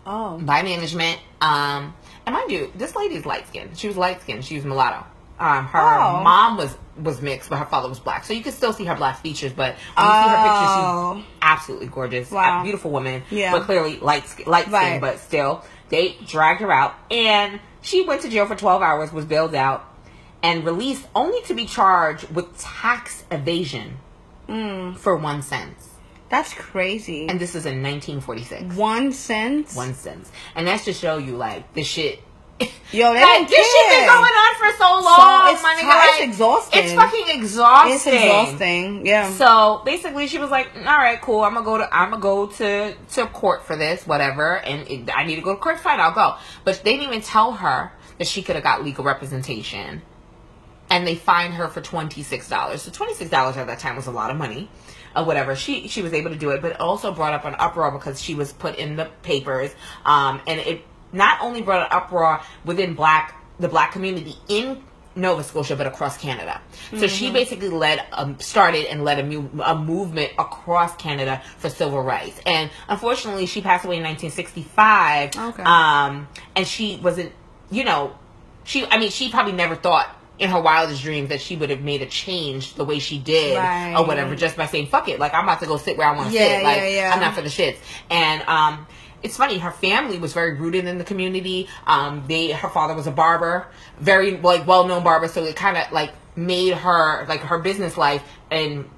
Oh. 0.06 0.38
by 0.38 0.62
management. 0.62 1.18
Um, 1.42 1.94
and 2.24 2.34
mind 2.34 2.50
you, 2.50 2.72
this 2.74 2.96
lady's 2.96 3.26
light 3.26 3.46
skinned. 3.48 3.76
She 3.76 3.86
was 3.86 3.98
light 3.98 4.22
skinned. 4.22 4.46
She 4.46 4.54
was 4.54 4.64
mulatto. 4.64 5.04
Um, 5.42 5.66
her 5.66 5.80
Oh. 5.80 6.22
mom 6.22 6.56
was 6.56 6.76
was 6.96 7.22
mixed, 7.22 7.48
but 7.50 7.56
her 7.58 7.64
father 7.64 7.88
was 7.88 7.98
black. 7.98 8.22
So 8.24 8.32
you 8.34 8.42
can 8.42 8.52
still 8.52 8.72
see 8.72 8.84
her 8.84 8.94
black 8.94 9.20
features. 9.22 9.52
But 9.52 9.74
when 9.96 10.06
you 10.06 10.12
see 10.12 10.28
her 10.28 10.36
picture, 10.36 10.46
Oh. 10.46 11.14
she's 11.16 11.24
absolutely 11.40 11.86
gorgeous, 11.86 12.30
Wow. 12.30 12.60
a 12.60 12.62
beautiful 12.62 12.90
woman. 12.90 13.22
Yeah. 13.30 13.50
but 13.52 13.62
clearly 13.62 13.98
light 13.98 14.28
skin, 14.28 14.46
light 14.46 14.64
skin. 14.64 14.72
Right. 14.74 15.00
But 15.00 15.18
still, 15.18 15.64
they 15.88 16.16
dragged 16.26 16.60
her 16.60 16.70
out, 16.70 16.94
and 17.10 17.60
she 17.80 18.02
went 18.02 18.20
to 18.22 18.28
jail 18.28 18.46
for 18.46 18.54
twelve 18.54 18.82
hours. 18.82 19.12
Was 19.12 19.24
bailed 19.24 19.54
out 19.54 19.84
and 20.42 20.64
released, 20.64 21.06
only 21.14 21.40
to 21.42 21.54
be 21.54 21.64
charged 21.66 22.28
with 22.34 22.56
tax 22.58 23.24
evasion 23.30 23.96
Mm. 24.48 24.96
for 24.98 25.16
one 25.16 25.40
cent. 25.42 25.76
That's 26.28 26.52
crazy. 26.54 27.28
And 27.28 27.38
this 27.40 27.54
is 27.54 27.64
in 27.66 27.82
1946 27.82 28.74
one 28.74 29.12
cent. 29.12 29.70
one 29.74 29.94
cent. 29.94 30.26
And 30.54 30.66
that's 30.66 30.84
to 30.86 30.92
show 30.92 31.16
you 31.18 31.36
like 31.36 31.72
the 31.74 31.84
shit. 31.84 32.22
Yo, 32.92 33.12
they 33.14 33.22
like, 33.22 33.48
this 33.48 33.72
shit 33.72 33.88
been 33.90 34.06
going 34.06 34.20
on 34.20 34.54
for 34.56 34.76
so 34.76 34.84
long. 34.84 35.52
it's 35.52 35.62
my 35.62 35.74
nigga, 35.74 36.08
it's 36.10 36.20
like, 36.20 36.28
exhausting. 36.28 36.84
It's 36.84 36.92
fucking 36.92 37.40
exhausting. 37.40 37.94
It's 37.94 38.06
exhausting. 38.06 39.06
Yeah. 39.06 39.30
So 39.32 39.82
basically, 39.84 40.26
she 40.26 40.38
was 40.38 40.50
like, 40.50 40.68
"All 40.76 40.82
right, 40.82 41.20
cool. 41.20 41.40
I'm 41.40 41.54
gonna 41.54 41.64
go 41.64 41.78
to 41.78 41.94
I'm 41.94 42.10
gonna 42.10 42.22
go 42.22 42.46
to 42.46 42.94
to 42.94 43.26
court 43.28 43.64
for 43.64 43.76
this, 43.76 44.06
whatever. 44.06 44.58
And 44.58 44.86
it, 44.88 45.10
I 45.16 45.24
need 45.24 45.36
to 45.36 45.42
go 45.42 45.54
to 45.54 45.60
court. 45.60 45.80
Fine, 45.80 46.00
I'll 46.00 46.12
go." 46.12 46.36
But 46.64 46.82
they 46.84 46.92
didn't 46.92 47.08
even 47.08 47.22
tell 47.22 47.52
her 47.52 47.92
that 48.18 48.26
she 48.26 48.42
could 48.42 48.56
have 48.56 48.64
got 48.64 48.84
legal 48.84 49.04
representation. 49.04 50.02
And 50.90 51.06
they 51.06 51.14
fined 51.14 51.54
her 51.54 51.68
for 51.68 51.80
twenty 51.80 52.22
six 52.22 52.48
dollars. 52.48 52.82
So 52.82 52.90
twenty 52.90 53.14
six 53.14 53.30
dollars 53.30 53.56
at 53.56 53.66
that 53.68 53.78
time 53.78 53.96
was 53.96 54.06
a 54.06 54.10
lot 54.10 54.30
of 54.30 54.36
money, 54.36 54.68
or 55.16 55.24
whatever. 55.24 55.56
She 55.56 55.88
she 55.88 56.02
was 56.02 56.12
able 56.12 56.30
to 56.30 56.36
do 56.36 56.50
it, 56.50 56.60
but 56.60 56.72
it 56.72 56.80
also 56.80 57.12
brought 57.12 57.32
up 57.32 57.46
an 57.46 57.54
uproar 57.58 57.90
because 57.90 58.20
she 58.20 58.34
was 58.34 58.52
put 58.52 58.76
in 58.76 58.96
the 58.96 59.06
papers. 59.22 59.74
Um, 60.04 60.42
and 60.46 60.60
it 60.60 60.84
not 61.12 61.40
only 61.40 61.62
brought 61.62 61.82
an 61.82 61.88
uproar 61.90 62.40
within 62.64 62.94
black 62.94 63.34
the 63.60 63.68
black 63.68 63.92
community 63.92 64.34
in 64.48 64.82
Nova 65.14 65.44
Scotia, 65.44 65.76
but 65.76 65.86
across 65.86 66.16
Canada. 66.16 66.58
So 66.96 67.06
she 67.06 67.30
basically 67.30 67.68
led, 67.68 68.02
um, 68.12 68.40
started 68.40 68.86
and 68.86 69.04
led 69.04 69.18
a, 69.18 69.22
mu- 69.22 69.60
a 69.62 69.74
movement 69.78 70.32
across 70.38 70.96
Canada 70.96 71.42
for 71.58 71.68
civil 71.68 72.00
rights. 72.02 72.40
And 72.46 72.70
unfortunately, 72.88 73.44
she 73.44 73.60
passed 73.60 73.84
away 73.84 73.98
in 73.98 74.02
1965. 74.04 75.36
Okay. 75.36 75.62
Um, 75.62 76.28
and 76.56 76.66
she 76.66 76.96
wasn't, 77.02 77.32
you 77.70 77.84
know, 77.84 78.16
she. 78.64 78.86
I 78.86 78.98
mean, 78.98 79.10
she 79.10 79.30
probably 79.30 79.52
never 79.52 79.74
thought 79.76 80.08
in 80.38 80.48
her 80.50 80.60
wildest 80.60 81.02
dreams 81.02 81.28
that 81.28 81.40
she 81.40 81.56
would 81.56 81.70
have 81.70 81.82
made 81.82 82.00
a 82.02 82.06
change 82.06 82.74
the 82.74 82.84
way 82.84 82.98
she 82.98 83.18
did 83.18 83.56
Right. 83.58 83.94
or 83.96 84.06
whatever, 84.06 84.34
just 84.34 84.56
by 84.56 84.66
saying 84.66 84.86
"fuck 84.86 85.08
it," 85.08 85.18
like 85.20 85.34
I'm 85.34 85.44
about 85.44 85.60
to 85.60 85.66
go 85.66 85.76
sit 85.76 85.96
where 85.98 86.08
I 86.08 86.16
want 86.16 86.30
to 86.30 86.34
Yeah, 86.34 86.58
sit. 86.58 86.64
Like 86.64 86.76
yeah, 86.78 86.86
yeah. 86.88 87.10
I'm 87.14 87.20
not 87.20 87.34
for 87.34 87.42
the 87.42 87.48
shits. 87.48 87.76
And 88.10 88.42
um, 88.48 88.86
it's 89.22 89.36
funny. 89.36 89.58
Her 89.58 89.70
family 89.70 90.18
was 90.18 90.32
very 90.32 90.54
rooted 90.54 90.86
in 90.86 90.98
the 90.98 91.04
community. 91.04 91.68
Um, 91.86 92.24
they 92.28 92.50
her 92.52 92.68
father 92.68 92.94
was 92.94 93.06
a 93.06 93.12
barber, 93.12 93.66
very 93.98 94.36
like 94.38 94.66
well 94.66 94.86
known 94.86 95.02
barber. 95.04 95.28
So 95.28 95.44
it 95.44 95.56
kind 95.56 95.76
of 95.76 95.92
like 95.92 96.12
made 96.36 96.74
her 96.74 97.26
like 97.26 97.40
her 97.40 97.58
business 97.58 97.96
life 97.96 98.22
and 98.50 98.88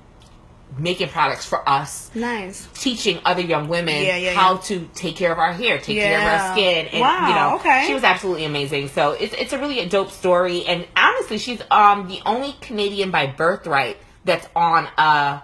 making 0.77 1.09
products 1.09 1.47
for 1.47 1.67
us 1.69 2.11
nice. 2.17 2.67
teaching 2.75 3.21
other 3.25 3.43
young 3.43 3.69
women 3.69 4.03
Yeah, 4.03 4.17
yeah, 4.17 4.35
how 4.35 4.55
yeah. 4.55 4.61
to 4.63 4.89
take 4.95 5.15
care 5.15 5.31
of 5.31 5.39
our 5.39 5.53
hair, 5.53 5.79
take 5.79 5.99
care 5.99 6.19
of 6.19 6.25
our 6.27 6.53
skin, 6.53 6.87
and 6.89 7.01
Wow, 7.01 7.29
you 7.29 7.35
know, 7.35 7.57
okay. 7.57 7.85
she 7.87 7.95
was 7.95 8.03
absolutely 8.03 8.45
amazing. 8.45 8.89
So 8.89 9.13
it's 9.13 9.35
it's 9.35 9.53
a 9.53 9.59
really 9.59 9.81
a 9.81 9.89
dope 9.89 10.11
story, 10.11 10.65
and 10.65 10.87
honestly, 10.97 11.39
she's 11.39 11.61
um 11.71 12.09
the 12.09 12.21
only 12.27 12.55
Canadian 12.61 13.11
by 13.11 13.27
birthright 13.27 13.99
that's 14.25 14.49
on 14.57 14.87
uh 14.99 15.41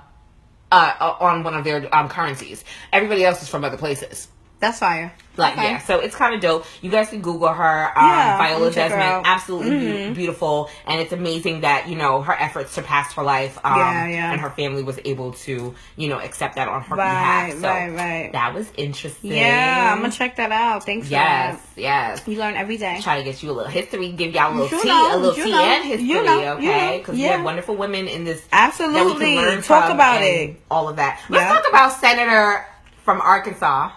uh 0.72 0.94
uh, 1.00 1.16
on 1.20 1.42
one 1.44 1.54
of 1.54 1.64
their 1.64 1.94
um 1.94 2.08
currencies. 2.08 2.64
Everybody 2.92 3.24
else 3.24 3.42
is 3.42 3.48
from 3.48 3.64
other 3.64 3.76
places. 3.76 4.28
That's 4.60 4.78
fire. 4.78 5.12
Like 5.36 5.54
Okay. 5.54 5.62
yeah, 5.70 5.78
so 5.78 6.00
it's 6.00 6.14
kind 6.14 6.34
of 6.34 6.40
dope. 6.42 6.66
You 6.82 6.90
guys 6.90 7.08
can 7.08 7.22
Google 7.22 7.48
her, 7.48 7.98
um, 7.98 8.06
Yeah, 8.08 8.36
Viola 8.36 8.66
I'll 8.66 8.72
check 8.72 8.90
her 8.90 8.98
Desmond, 8.98 9.26
absolutely 9.26 9.70
Mhm. 10.10 10.14
beautiful, 10.14 10.68
and 10.86 11.00
it's 11.00 11.12
amazing 11.12 11.62
that 11.62 11.88
you 11.88 11.96
know 11.96 12.20
her 12.20 12.34
efforts 12.38 12.72
surpassed 12.72 13.14
her 13.16 13.22
life, 13.22 13.56
um, 13.64 13.78
Yeah, 13.78 14.06
yeah. 14.08 14.32
and 14.32 14.40
her 14.40 14.50
family 14.50 14.82
was 14.82 14.98
able 15.06 15.32
to 15.46 15.74
you 15.96 16.08
know 16.08 16.18
accept 16.18 16.56
that 16.56 16.68
on 16.68 16.82
her 16.82 16.94
Right, 16.94 17.08
behalf. 17.08 17.52
So 17.60 17.68
right, 17.68 17.88
right. 17.90 18.32
that 18.32 18.52
was 18.52 18.70
interesting. 18.76 19.32
Yeah, 19.32 19.92
I'm 19.94 20.02
gonna 20.02 20.12
check 20.12 20.36
that 20.36 20.52
out. 20.52 20.84
Thanks 20.84 21.06
for 21.06 21.12
Yes, 21.12 21.54
that. 21.74 21.80
yes. 21.80 22.22
You 22.26 22.36
learn 22.38 22.56
every 22.56 22.76
day. 22.76 23.00
Try 23.00 23.16
to 23.16 23.24
get 23.24 23.42
you 23.42 23.50
a 23.50 23.52
little 23.52 23.70
history, 23.70 24.10
give 24.12 24.34
y'all 24.34 24.52
a 24.52 24.60
little 24.60 24.76
You 24.78 24.82
tea, 24.82 24.88
know, 24.90 25.16
a 25.16 25.16
little 25.16 25.34
tea 25.42 25.50
know, 25.52 25.58
and 25.64 25.84
history, 25.84 26.06
you 26.08 26.22
know, 26.22 26.38
you 26.58 26.68
okay? 26.70 26.90
know, 26.92 26.98
Because 26.98 27.14
we 27.14 27.22
have 27.22 27.42
wonderful 27.44 27.76
women 27.76 28.08
in 28.08 28.24
this 28.24 28.42
Absolutely. 28.52 28.98
that 28.98 29.06
we 29.06 29.36
can 29.36 29.36
learn 29.36 29.62
Talk 29.62 29.90
about 29.90 30.20
it. 30.22 30.60
All 30.70 30.86
of 30.88 30.96
that. 30.96 31.18
Let's 31.30 31.44
Yeah. 31.44 31.54
talk 31.54 31.68
about 31.68 31.92
Senator 31.94 32.66
from 33.04 33.22
Arkansas, 33.22 33.90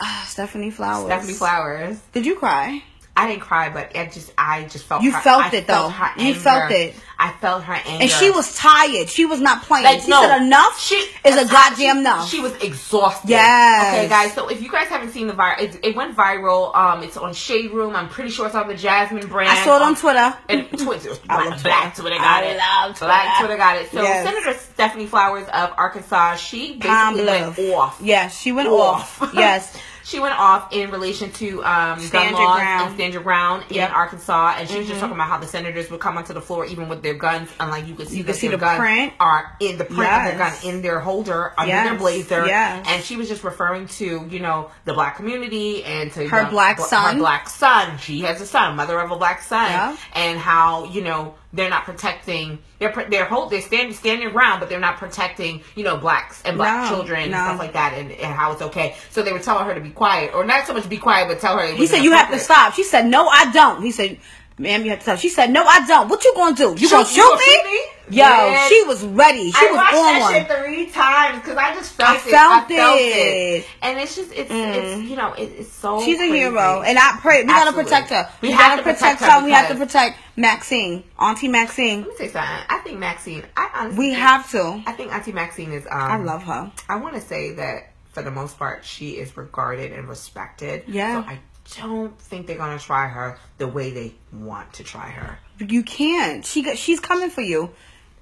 Ah, 0.00 0.24
Stephanie 0.28 0.70
Flowers. 0.70 1.06
Stephanie 1.06 1.32
Flowers. 1.34 1.98
Did 2.12 2.26
you 2.26 2.36
cry? 2.36 2.82
I 3.16 3.26
didn't 3.26 3.42
cry, 3.42 3.68
but 3.68 3.96
it 3.96 4.12
just 4.12 4.32
I 4.38 4.62
just 4.66 4.84
felt 4.84 5.02
You 5.02 5.10
her, 5.10 5.20
felt 5.20 5.42
I 5.52 5.56
it, 5.56 5.66
though. 5.66 5.88
her 5.88 6.22
You 6.22 6.34
felt 6.34 6.70
it. 6.70 6.94
I 7.18 7.32
felt 7.32 7.64
her 7.64 7.72
anger, 7.72 8.02
And 8.02 8.08
she 8.08 8.30
was 8.30 8.54
tired. 8.56 9.08
She 9.08 9.24
was 9.24 9.40
not 9.40 9.62
playing. 9.64 9.86
Like, 9.86 10.02
she 10.02 10.08
no, 10.08 10.22
said 10.22 10.40
enough 10.40 10.78
She 10.80 10.94
is 10.94 11.34
a 11.36 11.44
she- 11.44 11.50
goddamn 11.50 11.98
enough. 11.98 12.28
She 12.30 12.38
was 12.38 12.54
exhausted. 12.62 13.28
Yes. 13.30 13.92
Okay, 13.98 14.08
guys. 14.08 14.34
So 14.34 14.46
if 14.46 14.62
you 14.62 14.70
guys 14.70 14.86
haven't 14.86 15.10
seen 15.10 15.26
the 15.26 15.32
viral, 15.32 15.58
it, 15.60 15.80
it 15.84 15.96
went 15.96 16.16
viral. 16.16 16.72
Um, 16.76 17.02
it's 17.02 17.16
on 17.16 17.34
Shade 17.34 17.72
Room. 17.72 17.96
I'm 17.96 18.08
pretty 18.08 18.30
sure 18.30 18.46
it's 18.46 18.54
on 18.54 18.68
the 18.68 18.76
Jasmine 18.76 19.26
brand. 19.26 19.50
I 19.50 19.64
saw 19.64 19.74
it 19.78 19.82
on 19.82 19.96
Twitter. 19.96 20.32
And 20.48 20.68
Twitter, 20.78 21.10
I 21.28 21.58
black, 21.60 21.96
Twitter. 21.96 22.02
Twitter 22.02 22.18
got 22.18 22.44
I 22.44 22.46
it. 22.46 22.56
love 22.56 22.98
Black 23.00 23.38
Twitter. 23.40 23.46
Twitter 23.48 23.56
got 23.58 23.76
it. 23.78 23.90
So 23.90 24.00
Yes. 24.00 24.24
Senator 24.24 24.56
Stephanie 24.74 25.06
Flowers 25.06 25.48
of 25.48 25.72
Arkansas, 25.76 26.36
she 26.36 26.76
basically 26.76 27.24
went 27.24 27.58
off. 27.74 28.00
Yes, 28.00 28.38
she 28.40 28.52
went 28.52 28.68
Off. 28.68 29.20
off. 29.22 29.34
Yes. 29.34 29.76
She 30.08 30.20
went 30.20 30.38
off 30.40 30.72
in 30.72 30.90
relation 30.90 31.30
to 31.32 31.62
um, 31.64 31.98
gun 32.08 32.32
laws 32.32 32.56
ground. 32.56 32.86
and 32.86 32.94
stand 32.94 33.12
your 33.12 33.22
ground 33.22 33.64
in 33.68 33.82
Arkansas, 33.82 34.54
and 34.56 34.66
she 34.66 34.78
was 34.78 34.86
just 34.86 34.96
Mhm. 34.96 35.00
talking 35.00 35.16
about 35.16 35.28
how 35.28 35.36
the 35.36 35.46
senators 35.46 35.90
would 35.90 36.00
come 36.00 36.16
onto 36.16 36.32
the 36.32 36.40
floor 36.40 36.64
even 36.64 36.88
with 36.88 37.02
their 37.02 37.12
guns, 37.12 37.50
and 37.60 37.70
like 37.70 37.86
you 37.86 37.94
could 37.94 38.08
see 38.08 38.16
You 38.16 38.24
could 38.24 38.34
see 38.36 38.48
the 38.48 38.56
guns 38.56 38.78
print. 38.78 39.12
are 39.20 39.54
in 39.60 39.76
the 39.76 39.84
print 39.84 40.10
of 40.10 40.24
their 40.24 40.38
gun 40.38 40.52
in 40.64 40.80
their 40.80 41.00
holder 41.00 41.52
under 41.58 41.68
Yes. 41.74 41.88
their 41.90 41.98
blazer, 41.98 42.46
Yes. 42.46 42.86
and 42.88 43.04
she 43.04 43.16
was 43.16 43.28
just 43.28 43.44
referring 43.44 43.86
to 43.98 44.26
you 44.30 44.40
know 44.40 44.70
the 44.86 44.94
black 44.94 45.16
community 45.16 45.84
and 45.84 46.10
to 46.14 46.26
Her 46.26 46.46
black 46.46 46.78
her 46.78 46.84
son. 46.84 47.18
black 47.18 47.50
son. 47.50 47.98
She 47.98 48.20
has 48.22 48.40
a 48.40 48.46
son, 48.46 48.76
mother 48.76 48.98
of 49.00 49.10
a 49.10 49.16
black 49.16 49.42
son, 49.42 49.70
Yeah. 49.70 49.96
and 50.14 50.38
how 50.40 50.84
you 50.84 51.02
know 51.02 51.34
they're 51.52 51.70
not 51.70 51.84
protecting. 51.84 52.58
They're 52.78 52.92
they're 53.10 53.24
hold 53.24 53.50
they're 53.50 53.62
stand 53.62 53.94
stand 53.94 54.20
your 54.20 54.30
ground, 54.30 54.60
but 54.60 54.68
they're 54.68 54.78
not 54.78 54.98
protecting 54.98 55.62
you 55.76 55.84
know 55.84 55.96
blacks 55.96 56.42
and 56.44 56.56
black 56.56 56.84
No, 56.84 56.96
children 56.96 57.22
and 57.22 57.32
no. 57.32 57.38
stuff 57.38 57.58
like 57.58 57.72
that, 57.72 57.94
and, 57.94 58.10
and 58.12 58.34
how 58.34 58.52
it's 58.52 58.62
okay. 58.62 58.96
So 59.10 59.22
they 59.22 59.32
were 59.32 59.38
telling 59.38 59.64
her 59.64 59.74
to 59.74 59.80
be 59.80 59.90
quiet, 59.90 60.34
or 60.34 60.44
not 60.44 60.66
so 60.66 60.74
much 60.74 60.88
be 60.88 60.98
quiet, 60.98 61.28
but 61.28 61.40
tell 61.40 61.56
her. 61.58 61.66
He 61.66 61.86
said, 61.86 62.02
you 62.02 62.12
have 62.12 62.30
to 62.30 62.38
stop. 62.38 62.74
She 62.74 62.84
said, 62.84 63.06
no, 63.06 63.26
I 63.28 63.50
don't. 63.52 63.82
He 63.82 63.90
said, 63.92 64.18
ma'am, 64.58 64.84
you 64.84 64.90
have 64.90 64.98
to 65.00 65.02
stop. 65.04 65.18
She 65.18 65.28
said, 65.28 65.50
no, 65.50 65.64
I 65.64 65.86
don't. 65.86 66.08
What 66.08 66.24
you 66.24 66.32
gonna 66.34 66.56
do? 66.56 66.70
You 66.72 66.88
Shoot- 66.88 66.90
gonna 66.90 67.04
shoot 67.06 67.34
me? 67.34 67.40
shoot 67.44 67.64
me? 67.64 67.80
Yo, 68.10 68.66
she 68.70 68.82
was 68.84 69.04
ready. 69.04 69.50
She 69.52 69.66
I 69.66 69.70
was 69.70 69.76
watched 69.76 69.94
on 69.94 70.02
that 70.32 70.48
shit 70.48 70.58
three 70.64 70.86
times 70.86 71.38
because 71.42 71.58
I 71.58 71.74
just 71.74 71.92
felt 71.92 72.08
I 72.10 72.14
it. 72.16 72.20
felt 72.22 72.52
I 72.52 72.60
felt 72.76 72.96
it. 72.98 73.02
it, 73.02 73.66
and 73.82 73.98
it's 73.98 74.16
just 74.16 74.32
it's 74.32 74.50
Mm. 74.50 74.74
it's 74.74 75.10
you 75.10 75.14
know 75.16 75.34
it, 75.34 75.52
it's 75.58 75.70
so. 75.70 76.02
She's 76.02 76.18
a 76.18 76.24
hero, 76.24 76.80
and 76.80 76.98
I 76.98 77.18
pray 77.20 77.42
we 77.42 77.48
gotta 77.48 77.72
protect 77.74 78.08
her. 78.08 78.26
We 78.40 78.48
We, 78.48 78.54
gotta 78.54 78.78
to 78.78 78.82
protect, 78.82 79.18
protect 79.20 79.30
her. 79.40 79.44
We 79.44 79.50
have 79.50 79.68
to 79.68 79.74
protect 79.74 80.16
Maxine, 80.36 81.04
Auntie 81.18 81.48
Maxine. 81.48 82.00
Let 82.00 82.08
me 82.08 82.14
say 82.16 82.28
something. 82.28 82.64
I 82.70 82.78
think 82.82 82.98
Maxine. 82.98 83.44
I 83.54 83.68
honestly 83.74 83.98
We 83.98 84.14
have 84.14 84.50
to. 84.52 84.82
I 84.86 84.92
think 84.92 85.12
Auntie 85.12 85.32
Maxine 85.32 85.72
is. 85.72 85.84
Um, 85.84 85.92
I 85.92 86.16
love 86.16 86.44
her. 86.44 86.72
I 86.88 86.96
want 86.96 87.14
to 87.14 87.20
say 87.20 87.52
that 87.56 87.92
for 88.12 88.22
the 88.22 88.30
most 88.30 88.58
part, 88.58 88.86
she 88.86 89.10
is 89.18 89.36
regarded 89.36 89.92
and 89.92 90.08
respected. 90.08 90.84
Yeah. 90.86 91.22
So 91.24 91.28
I 91.28 91.38
don't 91.76 92.18
think 92.20 92.46
they're 92.46 92.56
gonna 92.56 92.78
try 92.78 93.06
her 93.08 93.38
the 93.58 93.66
way 93.68 93.90
they 93.90 94.14
want 94.32 94.72
to 94.74 94.84
try 94.84 95.08
her. 95.10 95.38
You 95.58 95.82
can't. 95.82 96.44
She 96.44 96.62
got, 96.62 96.78
she's 96.78 97.00
coming 97.00 97.30
for 97.30 97.40
you. 97.42 97.70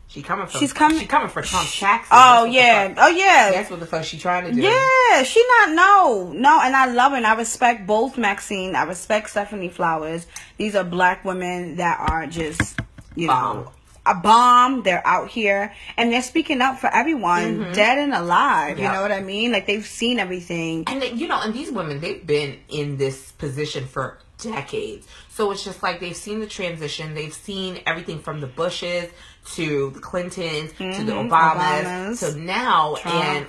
She 0.08 0.22
coming 0.22 0.46
for. 0.46 0.58
She's 0.58 0.72
coming- 0.72 1.00
She 1.00 1.06
coming 1.06 1.28
for 1.28 1.42
taxes. 1.42 1.82
Oh 2.12 2.44
That's 2.44 2.44
what 2.44 2.46
the 2.46 2.52
yeah. 2.52 2.94
Oh 2.98 3.08
yeah. 3.08 3.50
That's 3.52 3.70
what 3.70 3.80
the 3.80 3.86
fuck 3.86 4.04
she 4.04 4.18
trying 4.18 4.44
to 4.44 4.52
do. 4.52 4.60
Yeah, 4.62 5.22
she 5.24 5.44
not 5.58 5.70
no 5.70 6.32
no, 6.32 6.60
and 6.62 6.76
I 6.76 6.86
love 6.86 7.12
it. 7.12 7.18
And 7.18 7.26
I 7.26 7.34
respect 7.34 7.86
both 7.86 8.16
Maxine. 8.16 8.76
I 8.76 8.84
respect 8.84 9.30
Stephanie 9.30 9.68
Flowers. 9.68 10.26
These 10.58 10.76
are 10.76 10.84
black 10.84 11.24
women 11.24 11.76
that 11.76 11.98
are 11.98 12.26
just 12.28 12.80
you 13.16 13.26
know 13.26 13.72
a 14.06 14.14
bomb. 14.14 14.82
They're 14.82 15.06
out 15.06 15.28
here 15.28 15.74
and 15.96 16.12
they're 16.12 16.22
speaking 16.22 16.60
up 16.62 16.78
for 16.78 16.88
everyone, 16.94 17.72
dead 17.72 17.98
and 17.98 18.14
alive. 18.14 18.78
You 18.78 18.84
know 18.84 19.02
what 19.02 19.12
I 19.12 19.20
mean? 19.20 19.52
Like 19.52 19.66
they've 19.66 19.84
seen 19.86 20.18
everything. 20.18 20.84
And 20.86 21.02
they, 21.02 21.12
you 21.12 21.28
know, 21.28 21.40
and 21.40 21.52
these 21.52 21.70
women, 21.70 22.00
they've 22.00 22.24
been 22.26 22.58
in 22.68 22.96
this 22.96 23.32
position 23.32 23.86
for 23.86 24.18
decades. 24.40 25.06
So 25.30 25.50
it's 25.50 25.64
just 25.64 25.82
like 25.82 26.00
they've 26.00 26.16
seen 26.16 26.40
the 26.40 26.46
transition. 26.46 27.14
They've 27.14 27.32
seen 27.32 27.80
everything 27.86 28.20
from 28.20 28.40
the 28.40 28.46
Bushes 28.46 29.10
to 29.54 29.90
the 29.90 30.00
Clintons 30.00 30.72
to 30.72 30.78
the 31.04 31.12
Mhm, 31.12 31.28
Obamas, 31.30 31.82
Obamas. 31.84 32.32
to 32.34 32.38
now. 32.38 32.96
Trump. 32.96 33.16
And 33.24 33.46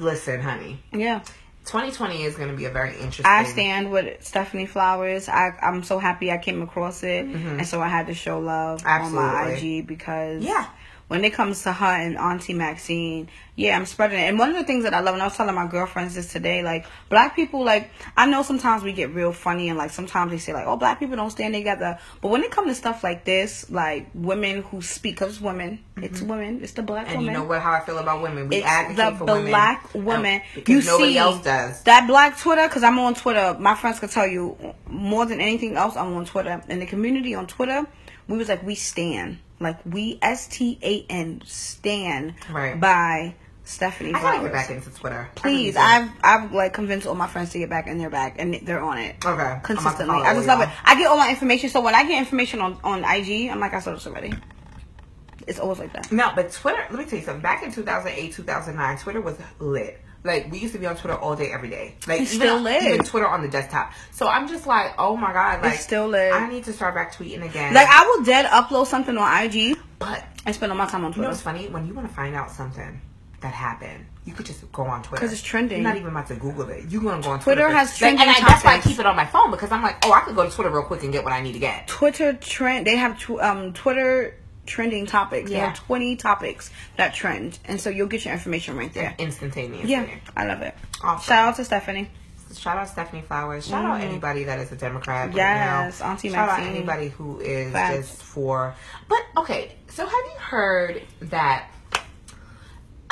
listen, 0.00 0.40
honey, 0.40 0.82
Yeah, 0.92 1.20
2020 1.70 2.24
is 2.24 2.34
going 2.34 2.50
to 2.50 2.56
be 2.56 2.64
a 2.64 2.70
very 2.70 2.94
interesting. 2.94 3.26
I 3.26 3.44
stand 3.44 3.92
with 3.92 4.24
Stephanie 4.24 4.66
Flowers. 4.66 5.28
I 5.28 5.56
I'm 5.62 5.84
so 5.84 6.00
happy 6.00 6.32
I 6.32 6.38
came 6.38 6.62
across 6.62 7.04
it, 7.04 7.24
mm-hmm. 7.24 7.60
and 7.60 7.66
so 7.66 7.80
I 7.80 7.86
had 7.86 8.08
to 8.08 8.14
show 8.14 8.40
love 8.40 8.84
on 8.84 9.12
my 9.12 9.52
IG 9.52 9.86
because 9.86 10.42
Yeah. 10.42 10.66
When 11.10 11.24
it 11.24 11.32
comes 11.32 11.64
to 11.64 11.72
her 11.72 11.86
and 11.86 12.16
Auntie 12.16 12.54
Maxine, 12.54 13.28
yeah, 13.56 13.74
I'm 13.76 13.84
spreading 13.84 14.20
it. 14.20 14.28
And 14.28 14.38
one 14.38 14.48
of 14.50 14.54
the 14.54 14.62
things 14.62 14.84
that 14.84 14.94
I 14.94 15.00
love, 15.00 15.14
and 15.14 15.22
I 15.22 15.26
was 15.26 15.36
telling 15.36 15.56
my 15.56 15.66
girlfriends 15.66 16.14
this 16.14 16.30
today, 16.30 16.62
like 16.62 16.86
black 17.08 17.34
people, 17.34 17.64
like 17.64 17.90
I 18.16 18.26
know 18.26 18.44
sometimes 18.44 18.84
we 18.84 18.92
get 18.92 19.12
real 19.12 19.32
funny 19.32 19.68
and 19.68 19.76
like 19.76 19.90
sometimes 19.90 20.30
they 20.30 20.38
say 20.38 20.52
like, 20.52 20.68
oh, 20.68 20.76
black 20.76 21.00
people 21.00 21.16
don't 21.16 21.30
stand 21.32 21.52
together. 21.54 21.98
But 22.20 22.28
when 22.28 22.44
it 22.44 22.52
comes 22.52 22.68
to 22.68 22.74
stuff 22.76 23.02
like 23.02 23.24
this, 23.24 23.68
like 23.72 24.06
women 24.14 24.62
who 24.62 24.82
speak, 24.82 25.16
cause 25.16 25.30
it's 25.30 25.40
women, 25.40 25.82
it's 25.96 26.22
women, 26.22 26.60
it's 26.62 26.72
the 26.74 26.82
black 26.82 27.06
Mm-hmm. 27.06 27.10
And 27.16 27.18
women. 27.26 27.34
you 27.34 27.40
know 27.40 27.48
what? 27.48 27.60
How 27.60 27.72
I 27.72 27.80
feel 27.80 27.98
about 27.98 28.22
women. 28.22 28.48
We 28.48 28.58
It's 28.58 28.66
advocate 28.66 29.12
the 29.14 29.18
for 29.18 29.24
women. 29.34 29.46
black 29.50 29.90
um, 29.96 30.04
woman. 30.04 30.42
because 30.54 30.86
nobody 30.86 31.18
else 31.18 31.42
does. 31.42 31.82
That 31.82 32.06
black 32.06 32.38
Twitter, 32.38 32.68
because 32.68 32.84
I'm 32.84 33.00
on 33.00 33.14
Twitter. 33.14 33.56
My 33.58 33.74
friends 33.74 33.98
could 33.98 34.10
tell 34.10 34.28
you 34.28 34.56
more 34.86 35.26
than 35.26 35.40
anything 35.40 35.76
else. 35.76 35.96
I'm 35.96 36.14
on 36.14 36.24
Twitter, 36.24 36.62
and 36.68 36.80
the 36.80 36.86
community 36.86 37.34
on 37.34 37.48
Twitter, 37.48 37.84
we 38.28 38.38
was 38.38 38.48
like 38.48 38.62
we 38.62 38.76
stand, 38.76 39.38
like 39.60 39.78
we 39.84 40.18
S 40.22 40.48
T 40.48 40.78
A 40.82 41.04
N 41.08 41.42
stand 41.44 42.34
Right. 42.50 42.78
by 42.80 43.34
Stephanie 43.64 44.12
I 44.14 44.20
gotta 44.20 44.42
get 44.42 44.52
back 44.52 44.70
into 44.70 44.90
Twitter. 44.90 45.30
Please, 45.36 45.76
I've 45.76 46.10
I've 46.24 46.52
like 46.52 46.72
convinced 46.72 47.06
all 47.06 47.14
my 47.14 47.28
friends 47.28 47.50
to 47.50 47.58
get 47.58 47.70
back, 47.70 47.86
and 47.86 48.00
they're 48.00 48.10
back, 48.10 48.36
and 48.38 48.54
they're 48.62 48.80
on 48.80 48.98
it 48.98 49.16
okay. 49.24 49.28
I'm 49.28 49.34
about 49.34 49.54
to 49.62 49.66
consistently. 49.66 50.16
I 50.22 50.34
just 50.34 50.46
y'all. 50.48 50.58
love 50.58 50.68
it. 50.68 50.74
I 50.84 50.96
get 50.96 51.06
all 51.06 51.16
my 51.18 51.30
information. 51.30 51.68
So 51.70 51.80
when 51.80 51.94
I 51.94 52.04
get 52.04 52.18
information 52.18 52.60
on 52.60 52.78
on 52.82 53.04
IG, 53.04 53.48
I'm 53.50 53.60
like, 53.60 53.74
I 53.74 53.80
saw 53.80 53.92
this 53.92 54.06
already. 54.06 54.32
It's 55.46 55.58
always 55.58 55.78
like 55.78 55.92
that. 55.94 56.10
No, 56.12 56.32
but 56.34 56.52
Twitter, 56.52 56.84
let 56.90 56.98
me 56.98 57.04
tell 57.04 57.18
you 57.18 57.24
something. 57.24 57.42
Back 57.42 57.62
in 57.62 57.72
2008, 57.72 58.32
2009, 58.32 58.98
Twitter 58.98 59.20
was 59.20 59.36
lit. 59.58 60.00
Like, 60.22 60.50
we 60.52 60.58
used 60.58 60.74
to 60.74 60.78
be 60.78 60.86
on 60.86 60.96
Twitter 60.96 61.16
all 61.16 61.34
day, 61.34 61.50
every 61.50 61.70
day. 61.70 61.94
Like, 62.06 62.20
It's 62.20 62.34
even, 62.34 62.46
still 62.46 62.60
lit. 62.60 62.82
even 62.82 63.04
Twitter 63.06 63.26
on 63.26 63.40
the 63.42 63.48
desktop. 63.48 63.92
So 64.12 64.28
I'm 64.28 64.48
just 64.48 64.66
like, 64.66 64.94
oh 64.98 65.16
my 65.16 65.32
God. 65.32 65.62
Like, 65.62 65.78
still 65.78 66.08
lit. 66.08 66.32
I 66.32 66.48
need 66.48 66.64
to 66.64 66.72
start 66.72 66.94
back 66.94 67.14
tweeting 67.14 67.42
again. 67.42 67.72
Like 67.74 67.88
I 67.88 68.04
will 68.06 68.24
dead 68.24 68.46
upload 68.46 68.86
something 68.86 69.16
on 69.16 69.44
IG 69.44 69.76
but, 69.98 70.24
I 70.46 70.52
spend 70.52 70.72
all 70.72 70.78
my 70.78 70.86
time 70.86 71.04
on 71.04 71.12
you 71.12 71.18
know 71.18 71.28
Twitter. 71.28 71.28
what's 71.28 71.42
funny? 71.42 71.68
When 71.68 71.86
you 71.86 71.92
want 71.94 72.08
to 72.08 72.14
find 72.14 72.34
out 72.34 72.50
something 72.50 73.00
that 73.42 73.52
happened, 73.52 74.06
you 74.24 74.32
could 74.32 74.46
just 74.46 74.70
go 74.72 74.82
on 74.84 75.02
Twitter 75.02 75.20
because 75.20 75.32
it's 75.32 75.42
trending. 75.42 75.78
You're 75.82 75.88
not 75.88 75.96
even 75.96 76.08
about 76.08 76.28
to 76.28 76.36
Google 76.36 76.68
it. 76.70 76.90
You're 76.90 77.02
going 77.02 77.20
to 77.20 77.26
go 77.26 77.32
on 77.32 77.40
Twitter 77.40 77.62
Twitter. 77.62 77.76
has 77.76 77.88
Like, 77.90 77.98
trending 78.16 78.20
And 78.20 78.30
I, 78.30 78.40
that's 78.48 78.64
why 78.64 78.76
I 78.76 78.80
keep 78.80 78.98
it 78.98 79.04
on 79.06 79.14
my 79.16 79.26
phone 79.26 79.50
because 79.50 79.70
I'm 79.70 79.82
like, 79.82 80.04
oh, 80.06 80.12
I 80.12 80.20
could 80.20 80.34
go 80.36 80.48
to 80.48 80.50
Twitter 80.54 80.70
real 80.70 80.84
quick 80.84 81.02
and 81.02 81.12
get 81.12 81.22
what 81.24 81.32
I 81.34 81.40
need 81.42 81.52
to 81.52 81.58
get. 81.58 81.86
Twitter 81.86 82.32
trend. 82.32 82.86
They 82.86 82.96
have 82.96 83.18
tw- 83.18 83.40
um 83.40 83.72
Twitter 83.74 84.36
trending 84.70 85.04
topics. 85.06 85.50
Yeah. 85.50 85.66
have 85.66 85.76
twenty 85.76 86.16
topics 86.16 86.70
that 86.96 87.12
trend, 87.14 87.58
and 87.66 87.80
so 87.80 87.90
you'll 87.90 88.06
get 88.08 88.24
your 88.24 88.32
information 88.32 88.76
right 88.76 88.92
there. 88.94 89.14
Instantaneously. 89.18 89.90
Yeah, 89.90 90.08
I 90.36 90.46
love 90.46 90.62
it. 90.62 90.74
Awesome. 91.02 91.26
Shout 91.26 91.48
out 91.48 91.56
to 91.56 91.64
Stephanie. 91.64 92.08
Shout 92.56 92.76
out 92.78 92.88
Stephanie 92.88 93.22
Flowers. 93.22 93.66
Shout 93.68 93.84
out 93.84 94.00
anybody 94.00 94.44
that 94.44 94.58
is 94.58 94.72
a 94.72 94.76
Democrat. 94.76 95.26
right 95.28 95.34
Mm. 95.34 95.36
Yes, 95.36 96.00
now. 96.00 96.10
Auntie 96.10 96.30
Shout 96.30 96.48
out 96.48 96.60
anybody 96.60 97.08
who 97.08 97.38
is 97.40 97.72
Facts. 97.72 98.08
just 98.08 98.22
for. 98.24 98.74
But 99.08 99.20
okay, 99.36 99.72
so 99.88 100.04
have 100.04 100.12
you 100.12 100.38
heard 100.40 101.02
that? 101.22 101.68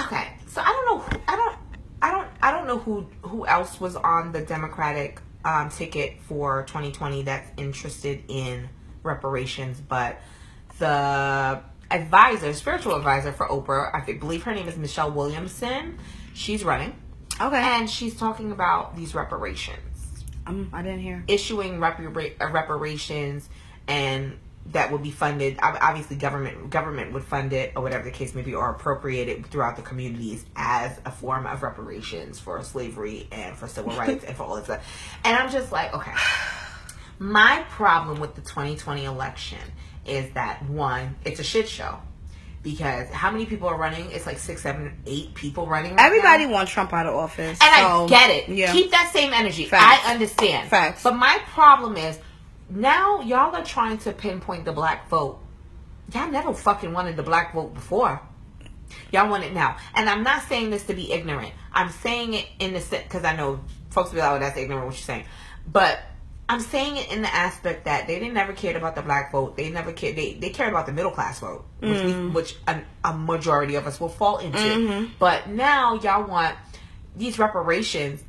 Okay, 0.00 0.28
so 0.48 0.60
I 0.60 0.66
don't 0.66 0.86
know. 1.12 1.18
I 1.28 1.36
don't. 1.36 1.56
I 2.02 2.10
don't. 2.12 2.28
I 2.42 2.50
don't 2.52 2.66
know 2.66 2.78
who 2.78 3.06
who 3.22 3.46
else 3.46 3.80
was 3.80 3.96
on 3.96 4.32
the 4.32 4.40
Democratic 4.40 5.20
um, 5.44 5.70
ticket 5.70 6.20
for 6.22 6.64
2020 6.64 7.22
that's 7.22 7.48
interested 7.56 8.22
in 8.28 8.68
reparations, 9.02 9.80
but 9.80 10.20
the 10.78 11.60
advisor, 11.90 12.52
spiritual 12.52 12.94
advisor 12.94 13.32
for 13.32 13.46
Oprah, 13.48 13.94
I 13.94 14.12
believe 14.12 14.42
her 14.44 14.54
name 14.54 14.68
is 14.68 14.76
Michelle 14.76 15.10
Williamson. 15.10 15.98
She's 16.34 16.64
running. 16.64 16.94
Okay. 17.40 17.56
And 17.56 17.88
she's 17.88 18.16
talking 18.16 18.52
about 18.52 18.96
these 18.96 19.14
reparations, 19.14 20.24
um, 20.46 20.70
I 20.72 20.82
didn't 20.82 21.00
hear. 21.00 21.24
issuing 21.28 21.78
repara- 21.78 22.40
uh, 22.40 22.48
reparations, 22.48 23.48
and 23.86 24.38
that 24.72 24.90
would 24.92 25.02
be 25.02 25.10
funded. 25.10 25.58
Obviously, 25.62 26.16
government 26.16 26.70
government 26.70 27.12
would 27.12 27.24
fund 27.24 27.52
it, 27.52 27.72
or 27.76 27.82
whatever 27.82 28.04
the 28.04 28.10
case 28.10 28.34
may 28.34 28.42
be, 28.42 28.54
or 28.54 28.70
appropriate 28.70 29.28
it 29.28 29.46
throughout 29.46 29.76
the 29.76 29.82
communities 29.82 30.44
as 30.56 30.98
a 31.04 31.10
form 31.10 31.46
of 31.46 31.62
reparations 31.62 32.38
for 32.38 32.62
slavery 32.62 33.28
and 33.30 33.56
for 33.56 33.68
civil 33.68 33.92
rights 33.96 34.24
and 34.24 34.36
for 34.36 34.42
all 34.44 34.56
of 34.56 34.66
that. 34.66 34.82
And 35.24 35.36
I'm 35.36 35.50
just 35.50 35.70
like, 35.70 35.94
okay. 35.94 36.12
My 37.20 37.64
problem 37.70 38.20
with 38.20 38.36
the 38.36 38.42
2020 38.42 39.04
election 39.04 39.58
is 40.08 40.32
that 40.34 40.64
one, 40.68 41.16
it's 41.24 41.40
a 41.40 41.44
shit 41.44 41.68
show. 41.68 41.98
Because 42.62 43.08
how 43.10 43.30
many 43.30 43.46
people 43.46 43.68
are 43.68 43.78
running? 43.78 44.10
It's 44.10 44.26
like 44.26 44.38
six, 44.38 44.62
seven, 44.62 44.98
eight 45.06 45.32
people 45.34 45.66
running. 45.66 45.94
right 45.94 46.04
Everybody 46.04 46.46
now. 46.46 46.52
wants 46.52 46.72
Trump 46.72 46.92
out 46.92 47.06
of 47.06 47.14
office, 47.14 47.56
And 47.62 47.74
so, 47.76 48.04
I 48.04 48.08
get 48.08 48.30
it. 48.30 48.48
Yeah. 48.48 48.72
Keep 48.72 48.90
that 48.90 49.10
same 49.12 49.32
energy. 49.32 49.64
Facts. 49.66 50.04
I 50.06 50.12
understand. 50.12 50.68
Facts. 50.68 51.02
But 51.04 51.14
my 51.14 51.38
problem 51.46 51.96
is 51.96 52.18
now 52.68 53.20
y'all 53.20 53.54
are 53.54 53.64
trying 53.64 53.98
to 53.98 54.12
pinpoint 54.12 54.64
the 54.64 54.72
black 54.72 55.08
vote. 55.08 55.38
Y'all 56.12 56.30
never 56.30 56.52
fucking 56.52 56.92
wanted 56.92 57.16
the 57.16 57.22
black 57.22 57.54
vote 57.54 57.74
before. 57.74 58.20
Y'all 59.12 59.30
want 59.30 59.44
it 59.44 59.52
now. 59.54 59.76
And 59.94 60.08
I'm 60.10 60.22
not 60.22 60.42
saying 60.42 60.70
this 60.70 60.82
to 60.86 60.94
be 60.94 61.12
ignorant. 61.12 61.52
I'm 61.72 61.90
saying 61.90 62.34
it 62.34 62.46
in 62.58 62.72
the 62.72 62.80
sense, 62.80 63.04
because 63.04 63.24
I 63.24 63.36
know 63.36 63.60
folks 63.90 64.10
will 64.10 64.16
be 64.16 64.20
like, 64.20 64.32
oh, 64.32 64.38
that's 64.40 64.56
ignorant 64.58 64.86
what 64.86 64.94
you're 64.94 65.02
saying. 65.02 65.26
But 65.70 66.00
I'm 66.50 66.60
saying 66.60 66.96
it 66.96 67.12
in 67.12 67.20
the 67.22 67.34
aspect 67.34 67.84
that 67.84 68.06
they 68.06 68.18
didn't 68.18 68.32
never 68.34 68.54
cared 68.54 68.76
about 68.76 68.94
the 68.94 69.02
black 69.02 69.32
vote. 69.32 69.56
They 69.56 69.68
never 69.70 69.92
cared. 69.92 70.16
They, 70.16 70.32
they 70.34 70.48
cared 70.48 70.70
about 70.70 70.86
the 70.86 70.92
middle 70.92 71.10
class 71.10 71.40
vote, 71.40 71.66
which, 71.80 72.02
we, 72.02 72.12
which 72.28 72.56
a, 72.66 72.80
a 73.04 73.12
majority 73.14 73.74
of 73.74 73.86
us 73.86 74.00
will 74.00 74.08
fall 74.08 74.38
into. 74.38 75.10
But 75.18 75.48
now 75.50 75.94
y'all 76.00 76.26
want 76.26 76.56
these 77.14 77.38
reparations. 77.38 78.22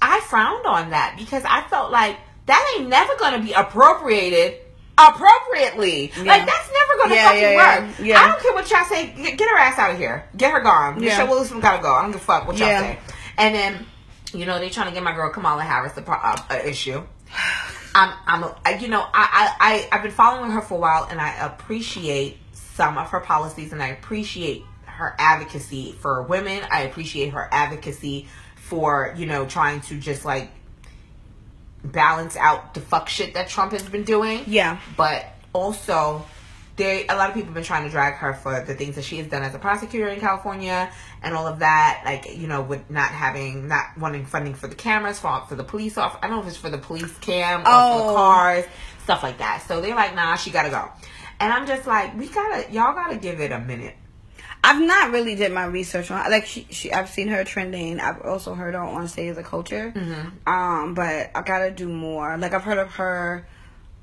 I 0.00 0.20
frowned 0.20 0.64
on 0.64 0.90
that 0.90 1.16
because 1.18 1.42
I 1.46 1.62
felt 1.68 1.90
like 1.92 2.16
that 2.46 2.76
ain't 2.78 2.88
never 2.88 3.14
going 3.18 3.38
to 3.38 3.46
be 3.46 3.52
appropriated 3.52 4.54
appropriately. 4.96 6.12
Like 6.24 6.46
that's 6.46 6.70
never 6.72 6.96
going 6.98 7.08
to 7.10 7.14
Yeah, 7.14 7.26
fucking 7.26 7.42
yeah, 7.42 7.50
yeah. 7.52 7.86
work. 7.88 7.98
Yeah. 8.00 8.20
I 8.20 8.28
don't 8.28 8.40
care 8.42 8.52
what 8.54 8.70
y'all 8.70 8.84
say. 8.84 9.06
Get, 9.36 9.40
her 9.40 9.56
ass 9.58 9.78
out 9.78 9.90
of 9.92 9.98
here. 9.98 10.24
Get 10.36 10.52
her 10.52 10.60
gone. 10.60 10.94
Yeah. 11.02 11.10
Michelle 11.10 11.28
Wilson 11.28 11.60
gotta 11.60 11.82
go. 11.82 11.92
I 11.92 12.02
don't 12.02 12.12
give 12.12 12.20
a 12.20 12.24
fuck 12.24 12.46
what 12.46 12.56
y'all 12.58 12.68
Yeah. 12.68 12.80
say. 12.80 12.98
And 13.38 13.54
then, 13.54 13.86
you 14.32 14.46
know, 14.46 14.58
they 14.58 14.68
trying 14.70 14.88
to 14.88 14.94
get 14.94 15.02
my 15.02 15.14
girl 15.14 15.30
Kamala 15.30 15.62
Harris 15.62 15.92
the 15.92 16.02
pro- 16.02 16.16
uh, 16.16 16.36
issue. 16.64 17.02
I'm, 17.94 18.14
I'm, 18.26 18.80
you 18.80 18.88
know, 18.88 19.00
I, 19.00 19.08
I, 19.12 19.56
I, 19.60 19.88
I've 19.96 20.02
been 20.02 20.12
following 20.12 20.50
her 20.52 20.60
for 20.60 20.74
a 20.74 20.80
while, 20.80 21.08
and 21.10 21.20
I 21.20 21.34
appreciate 21.44 22.38
some 22.52 22.98
of 22.98 23.10
her 23.10 23.20
policies, 23.20 23.72
and 23.72 23.82
I 23.82 23.88
appreciate 23.88 24.64
her 24.84 25.14
advocacy 25.18 25.92
for 25.92 26.22
women. 26.22 26.62
I 26.70 26.82
appreciate 26.82 27.30
her 27.30 27.48
advocacy 27.50 28.28
for, 28.56 29.14
you 29.16 29.26
know, 29.26 29.46
trying 29.46 29.80
to 29.82 29.98
just 29.98 30.24
like 30.24 30.50
balance 31.82 32.36
out 32.36 32.74
the 32.74 32.80
fuck 32.80 33.08
shit 33.08 33.34
that 33.34 33.48
Trump 33.48 33.72
has 33.72 33.82
been 33.82 34.04
doing. 34.04 34.44
Yeah. 34.46 34.78
But 34.96 35.26
also, 35.52 36.24
they 36.80 37.06
a 37.06 37.14
lot 37.14 37.28
of 37.28 37.34
people 37.34 37.46
have 37.46 37.54
been 37.54 37.62
trying 37.64 37.84
to 37.84 37.90
drag 37.90 38.14
her 38.14 38.34
for 38.34 38.60
the 38.64 38.74
things 38.74 38.96
that 38.96 39.04
she 39.04 39.18
has 39.18 39.26
done 39.28 39.42
as 39.42 39.54
a 39.54 39.58
prosecutor 39.58 40.08
in 40.08 40.18
California 40.20 40.90
and 41.22 41.34
all 41.34 41.46
of 41.46 41.60
that. 41.60 42.02
Like 42.04 42.36
you 42.36 42.48
know, 42.48 42.62
with 42.62 42.90
not 42.90 43.10
having 43.10 43.68
not 43.68 43.96
wanting 43.98 44.24
funding 44.26 44.54
for 44.54 44.66
the 44.66 44.74
cameras 44.74 45.18
for 45.20 45.40
for 45.48 45.54
the 45.54 45.64
police 45.64 45.96
off. 45.96 46.18
I 46.22 46.26
don't 46.26 46.36
know 46.36 46.42
if 46.42 46.48
it's 46.48 46.56
for 46.56 46.70
the 46.70 46.78
police 46.78 47.16
cam 47.18 47.60
or 47.60 47.64
for 47.64 47.70
Oh. 47.70 48.08
the 48.08 48.14
cars, 48.14 48.64
stuff 49.04 49.22
like 49.22 49.38
that. 49.38 49.62
So 49.68 49.80
they're 49.80 49.94
like, 49.94 50.14
nah, 50.14 50.36
she 50.36 50.50
gotta 50.50 50.70
go. 50.70 50.88
And 51.38 51.52
I'm 51.52 51.66
just 51.66 51.86
like, 51.86 52.18
we 52.18 52.28
gotta, 52.28 52.70
y'all 52.70 52.92
gotta 52.92 53.16
give 53.16 53.40
it 53.40 53.50
a 53.50 53.58
minute. 53.58 53.94
I've 54.62 54.82
not 54.82 55.10
really 55.10 55.36
did 55.36 55.52
my 55.52 55.64
research 55.64 56.10
on 56.10 56.30
like 56.30 56.44
she, 56.44 56.66
she 56.70 56.92
I've 56.92 57.08
seen 57.08 57.28
her 57.28 57.44
trending. 57.44 57.98
I've 57.98 58.20
also 58.20 58.52
heard 58.54 58.74
her 58.74 58.80
on 58.82 59.08
stage 59.08 59.30
as 59.30 59.38
a 59.38 59.42
culture. 59.42 59.90
Mm-hmm. 59.96 60.46
Um, 60.52 60.92
but 60.94 61.30
I 61.34 61.40
gotta 61.40 61.70
do 61.70 61.88
more. 61.88 62.36
Like 62.36 62.52
I've 62.52 62.62
heard 62.62 62.76
of 62.76 62.90
her 62.96 63.46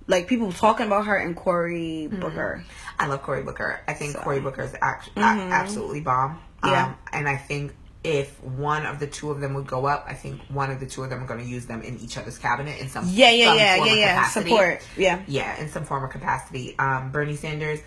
like 0.07 0.27
people 0.27 0.51
talking 0.51 0.87
about 0.87 1.05
her 1.05 1.15
and 1.17 1.35
Cory 1.35 2.07
Booker. 2.07 2.63
I 2.99 3.07
love 3.07 3.21
Cory 3.23 3.43
Booker. 3.43 3.79
I 3.87 3.93
think 3.93 4.13
So. 4.13 4.19
Cory 4.19 4.39
Booker 4.39 4.63
is 4.63 4.73
act- 4.81 5.09
a- 5.15 5.19
absolutely 5.19 6.01
bomb. 6.01 6.39
Yeah. 6.63 6.85
Um, 6.87 6.95
and 7.13 7.29
I 7.29 7.37
think 7.37 7.73
if 8.03 8.41
one 8.41 8.85
of 8.85 8.99
the 8.99 9.07
two 9.07 9.31
of 9.31 9.41
them 9.41 9.53
would 9.55 9.67
go 9.67 9.85
up, 9.85 10.05
I 10.07 10.13
think 10.13 10.39
one 10.49 10.71
of 10.71 10.79
the 10.79 10.85
two 10.85 11.03
of 11.03 11.09
them 11.09 11.21
are 11.21 11.27
going 11.27 11.41
to 11.41 11.45
use 11.45 11.65
them 11.65 11.81
in 11.81 11.99
each 11.99 12.17
other's 12.17 12.37
cabinet 12.37 12.79
in 12.79 12.87
some 12.87 13.05
Yeah, 13.09 13.31
yeah, 13.31 13.47
some 13.49 13.57
yeah, 13.57 13.75
form 13.75 13.87
yeah, 13.89 13.93
yeah. 13.95 14.15
capacity. 14.17 14.49
Support. 14.49 14.87
Yeah. 14.97 15.21
Yeah, 15.27 15.59
in 15.61 15.69
some 15.69 15.83
form 15.83 16.03
of 16.05 16.09
capacity. 16.11 16.75
Um, 16.79 17.11
Bernie 17.11 17.35
Sanders, 17.35 17.79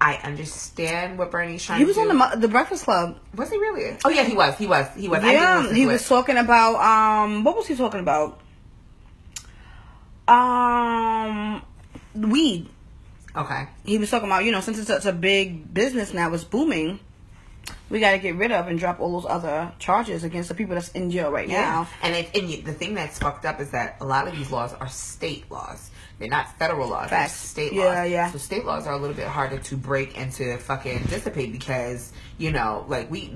I 0.00 0.14
understand 0.16 1.18
what 1.18 1.30
Bernie's 1.30 1.62
trying 1.62 1.80
He 1.80 1.84
was 1.84 1.98
on 1.98 2.08
the 2.08 2.36
the 2.38 2.48
Breakfast 2.48 2.84
Club. 2.84 3.18
Was 3.34 3.50
he 3.50 3.58
really? 3.58 3.96
Oh 4.04 4.08
yeah, 4.08 4.22
he 4.24 4.34
was. 4.34 4.56
He 4.56 4.66
was. 4.66 4.86
He 4.96 5.08
was. 5.08 5.22
Yeah, 5.22 5.58
listen 5.60 5.76
he 5.76 5.84
was 5.84 6.08
talking 6.08 6.38
about 6.38 6.76
um 6.76 7.44
what 7.44 7.54
was 7.54 7.66
he 7.66 7.76
talking 7.76 8.00
about? 8.00 8.40
Um 10.30 11.62
weed. 12.14 12.68
Okay. 13.36 13.66
He 13.84 13.98
was 13.98 14.10
talking 14.10 14.28
about, 14.28 14.44
you 14.44 14.52
know, 14.52 14.60
since 14.60 14.78
it's 14.78 14.88
such 14.88 15.06
a 15.06 15.12
big 15.12 15.72
business 15.72 16.12
now, 16.12 16.32
it's 16.34 16.44
booming. 16.44 16.98
We 17.88 18.00
got 18.00 18.12
to 18.12 18.18
get 18.18 18.34
rid 18.36 18.50
of 18.52 18.66
and 18.68 18.78
drop 18.78 19.00
all 19.00 19.12
those 19.20 19.28
other 19.30 19.72
charges 19.78 20.24
against 20.24 20.48
the 20.48 20.54
people 20.54 20.74
that's 20.74 20.90
in 20.92 21.10
jail 21.10 21.30
right 21.30 21.48
Yeah. 21.48 21.60
now. 21.60 21.88
And, 22.02 22.14
it, 22.14 22.36
and 22.36 22.64
the 22.64 22.72
thing 22.72 22.94
that's 22.94 23.18
fucked 23.18 23.44
up 23.44 23.60
is 23.60 23.70
that 23.70 23.96
a 24.00 24.04
lot 24.04 24.26
of 24.26 24.34
these 24.36 24.50
laws 24.50 24.72
are 24.74 24.88
state 24.88 25.48
laws. 25.50 25.90
They're 26.18 26.28
not 26.28 26.56
federal 26.58 26.88
laws. 26.88 27.10
They're 27.10 27.20
Facts. 27.20 27.34
state 27.34 27.72
Yeah, 27.72 27.84
laws. 28.02 28.10
yeah. 28.10 28.30
So 28.32 28.38
state 28.38 28.64
laws 28.64 28.86
are 28.86 28.92
a 28.94 28.98
little 28.98 29.16
bit 29.16 29.26
harder 29.28 29.58
to 29.58 29.76
break 29.76 30.18
and 30.18 30.32
to 30.32 30.58
fucking 30.58 31.04
dissipate 31.04 31.52
because 31.52 32.12
you 32.38 32.50
know, 32.52 32.84
like 32.88 33.10
we 33.10 33.32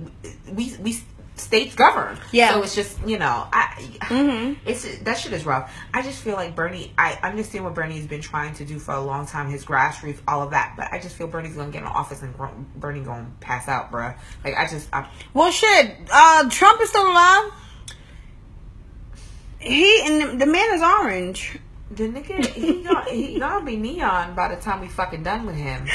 we 0.53 0.75
we 0.81 0.99
states 1.37 1.75
govern. 1.75 2.17
Yeah. 2.31 2.53
So 2.53 2.63
it's 2.63 2.75
just 2.75 2.97
you 3.07 3.19
know, 3.19 3.47
I 3.53 3.75
Mhm. 4.03 4.57
it's 4.65 4.99
that 4.99 5.19
shit 5.19 5.33
is 5.33 5.45
rough. 5.45 5.73
I 5.93 6.03
just 6.03 6.19
feel 6.23 6.35
like 6.35 6.55
Bernie. 6.55 6.93
I 6.97 7.19
understand 7.23 7.65
what 7.65 7.75
Bernie's 7.75 8.07
been 8.07 8.21
trying 8.21 8.55
to 8.55 8.65
do 8.65 8.79
for 8.79 8.95
a 8.95 9.01
long 9.01 9.27
time. 9.27 9.51
His 9.51 9.65
grassroots, 9.65 10.19
all 10.29 10.43
of 10.43 10.51
that. 10.53 10.75
But 10.77 10.93
I 10.93 11.01
just 11.01 11.17
feel 11.17 11.27
Bernie's 11.27 11.55
gonna 11.57 11.71
get 11.73 11.83
in 11.83 11.89
office 11.89 12.23
and 12.23 12.35
Bernie 12.77 13.01
gonna 13.01 13.27
pass 13.41 13.67
out, 13.69 13.91
bruh. 13.91 14.15
Like 14.45 14.57
I 14.57 14.67
just. 14.69 14.89
I, 14.93 15.07
Well, 15.33 15.51
shit. 15.51 15.97
Uh, 16.13 16.49
Trump 16.51 16.81
is 16.81 16.89
still 16.91 17.11
alive. 17.11 17.51
He 19.59 20.03
and 20.07 20.41
the 20.41 20.47
man 20.47 20.75
is 20.75 20.83
orange. 20.83 21.59
The 21.91 22.05
nigga, 22.09 22.47
he 22.47 22.83
gonna, 22.83 23.05
he 23.11 23.39
gonna 23.39 23.65
be 23.65 23.77
neon 23.77 24.35
by 24.35 24.49
the 24.55 24.61
time 24.61 24.81
we 24.81 24.89
fucking 24.89 25.23
done 25.23 25.45
with 25.47 25.55
him. 25.55 25.87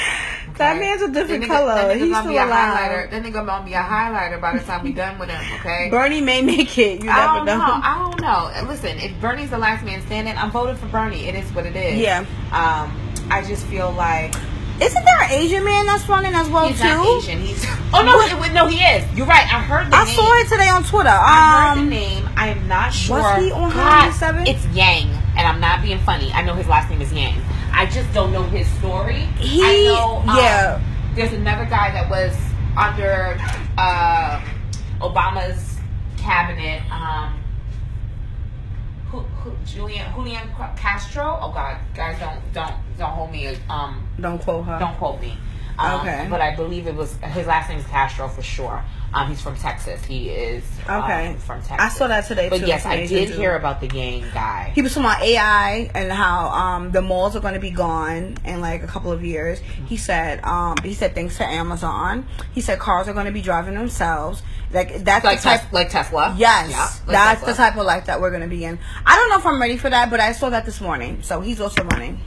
That 0.56 0.78
man's 0.78 1.02
a 1.02 1.10
different 1.10 1.44
nigga- 1.44 1.48
color. 1.48 1.94
He's 1.94 2.10
gonna 2.12 2.28
be 2.28 2.36
a 2.36 2.44
alive. 2.46 2.78
highlighter. 2.78 3.10
That 3.10 3.22
nigga 3.24 3.44
gonna 3.44 3.64
be 3.64 3.74
a 3.74 3.82
highlighter 3.82 4.40
by 4.40 4.56
the 4.56 4.64
time 4.64 4.84
we 4.84 4.92
done 4.92 5.18
with 5.18 5.28
him. 5.30 5.40
Okay. 5.60 5.88
Bernie 5.90 6.20
may 6.20 6.42
make 6.42 6.78
it. 6.78 7.02
You 7.02 7.10
I 7.10 7.16
never 7.16 7.36
don't 7.38 7.46
know. 7.46 7.66
know. 7.66 7.80
I 7.82 7.98
don't 7.98 8.20
know. 8.20 8.68
Listen, 8.70 8.98
if 8.98 9.20
Bernie's 9.20 9.50
the 9.50 9.58
last 9.58 9.84
man 9.84 10.00
standing, 10.02 10.36
I'm 10.36 10.50
voting 10.52 10.76
for 10.76 10.86
Bernie. 10.86 11.26
It 11.26 11.34
is 11.34 11.52
what 11.52 11.66
it 11.66 11.74
is. 11.76 11.98
Yeah. 11.98 12.20
Um, 12.52 12.96
I 13.30 13.42
just 13.46 13.66
feel 13.66 13.90
like 13.92 14.34
Isn't 14.80 15.04
there 15.04 15.22
an 15.22 15.30
Asian 15.32 15.64
man 15.64 15.86
that's 15.86 16.08
running 16.08 16.34
as 16.34 16.48
well 16.48 16.68
he's 16.68 16.80
too? 16.80 16.86
not 16.86 17.06
Asian. 17.24 17.40
He's 17.40 17.66
oh 17.92 18.02
no, 18.04 18.44
it, 18.46 18.52
no, 18.54 18.66
he 18.68 18.78
is. 18.78 19.04
You're 19.16 19.26
right. 19.26 19.44
I 19.52 19.60
heard 19.60 19.90
the 19.90 19.96
I 19.96 20.04
name. 20.04 20.14
saw 20.14 20.32
it 20.38 20.48
today 20.48 20.68
on 20.68 20.84
Twitter. 20.84 21.10
I 21.10 21.68
heard 21.70 21.78
the 21.78 21.82
Um, 21.82 21.88
name. 21.90 22.28
I 22.36 22.48
am 22.48 22.66
not 22.68 22.92
sure. 22.94 23.18
Was 23.18 23.42
he 23.44 23.50
on 23.52 23.70
Hot 23.72 24.04
97? 24.20 24.46
It's 24.46 24.64
Yang, 24.68 25.08
and 25.40 25.48
I'm 25.48 25.58
not 25.58 25.80
being 25.80 25.98
funny. 26.00 26.30
I 26.32 26.42
know 26.42 26.52
his 26.54 26.68
last 26.68 26.90
name 26.90 27.00
is 27.00 27.10
Yang. 27.14 27.40
I 27.72 27.86
just 27.86 28.12
don't 28.12 28.30
know 28.30 28.42
his 28.42 28.68
story. 28.72 29.20
He- 29.38 29.62
I 29.64 29.84
know. 29.94 30.16
um, 30.18 30.36
yeah. 30.36 30.80
There's 31.14 31.32
another 31.32 31.64
guy 31.64 31.90
that 31.92 32.10
was 32.10 32.36
under 32.76 33.38
uh, 33.78 34.38
Obama's 35.00 35.78
cabinet. 36.18 36.82
Um, 36.92 37.40
who, 39.10 39.20
who, 39.20 39.52
Julian 39.64 40.12
Julian 40.14 40.46
Castro. 40.76 41.38
Oh 41.40 41.50
God, 41.52 41.78
guys, 41.94 42.20
don't 42.20 42.38
don't 42.52 42.74
don't 42.98 43.10
hold 43.10 43.32
me. 43.32 43.56
Um, 43.70 44.06
don't 44.20 44.38
quote 44.38 44.66
her. 44.66 44.78
don't 44.78 44.96
quote 44.98 45.20
me. 45.22 45.38
Um, 45.80 46.00
Okay. 46.00 46.26
But 46.30 46.40
I 46.40 46.54
believe 46.54 46.86
it 46.86 46.94
was 46.94 47.14
his 47.16 47.46
last 47.46 47.68
name 47.68 47.78
is 47.78 47.86
Castro 47.86 48.28
for 48.28 48.42
sure. 48.42 48.82
Um, 49.12 49.28
he's 49.28 49.40
from 49.40 49.56
Texas. 49.56 50.04
He 50.04 50.28
is 50.28 50.62
um, 50.86 51.02
Okay. 51.02 51.34
from 51.40 51.60
Texas. 51.62 51.78
I 51.80 51.88
saw 51.88 52.06
that 52.06 52.26
today, 52.26 52.48
But 52.48 52.60
too, 52.60 52.66
yes, 52.66 52.86
I 52.86 53.06
did 53.06 53.28
too. 53.28 53.34
hear 53.34 53.56
about 53.56 53.80
the 53.80 53.88
Yang 53.88 54.24
guy. 54.32 54.70
He 54.72 54.82
was 54.82 54.94
talking 54.94 55.06
about 55.10 55.22
AI 55.22 55.90
and 55.96 56.12
how 56.12 56.48
um, 56.50 56.92
the 56.92 57.02
malls 57.02 57.34
are 57.34 57.40
going 57.40 57.54
to 57.54 57.60
be 57.60 57.70
gone 57.72 58.36
in 58.44 58.60
like 58.60 58.84
a 58.84 58.86
couple 58.86 59.10
of 59.10 59.24
years. 59.24 59.58
He 59.88 59.96
said, 59.96 60.44
um, 60.44 60.76
he 60.84 60.94
said 60.94 61.16
thanks 61.16 61.38
to 61.38 61.44
Amazon. 61.44 62.26
He 62.52 62.60
said 62.60 62.78
cars 62.78 63.08
are 63.08 63.12
going 63.12 63.26
to 63.26 63.32
be 63.32 63.42
driving 63.42 63.74
themselves. 63.74 64.42
Like 64.72 65.02
that's 65.02 65.24
like 65.24 65.38
the 65.38 65.42
type. 65.42 65.60
Tes- 65.62 65.72
like 65.72 65.90
Tesla. 65.90 66.36
Yes, 66.38 66.70
Yeah, 66.70 66.78
like 66.84 67.06
that's 67.08 67.40
Tesla. 67.40 67.52
the 67.52 67.56
type 67.56 67.76
of 67.76 67.86
life 67.86 68.06
that 68.06 68.20
we're 68.20 68.30
going 68.30 68.42
to 68.42 68.48
be 68.48 68.64
in. 68.64 68.78
I 69.04 69.16
don't 69.16 69.28
know 69.30 69.38
if 69.38 69.46
I'm 69.46 69.60
ready 69.60 69.76
for 69.76 69.90
that, 69.90 70.10
but 70.10 70.20
I 70.20 70.30
saw 70.30 70.50
that 70.50 70.64
this 70.64 70.80
morning. 70.80 71.22
So 71.22 71.40
he's 71.40 71.60
also 71.60 71.82
running. 71.82 72.20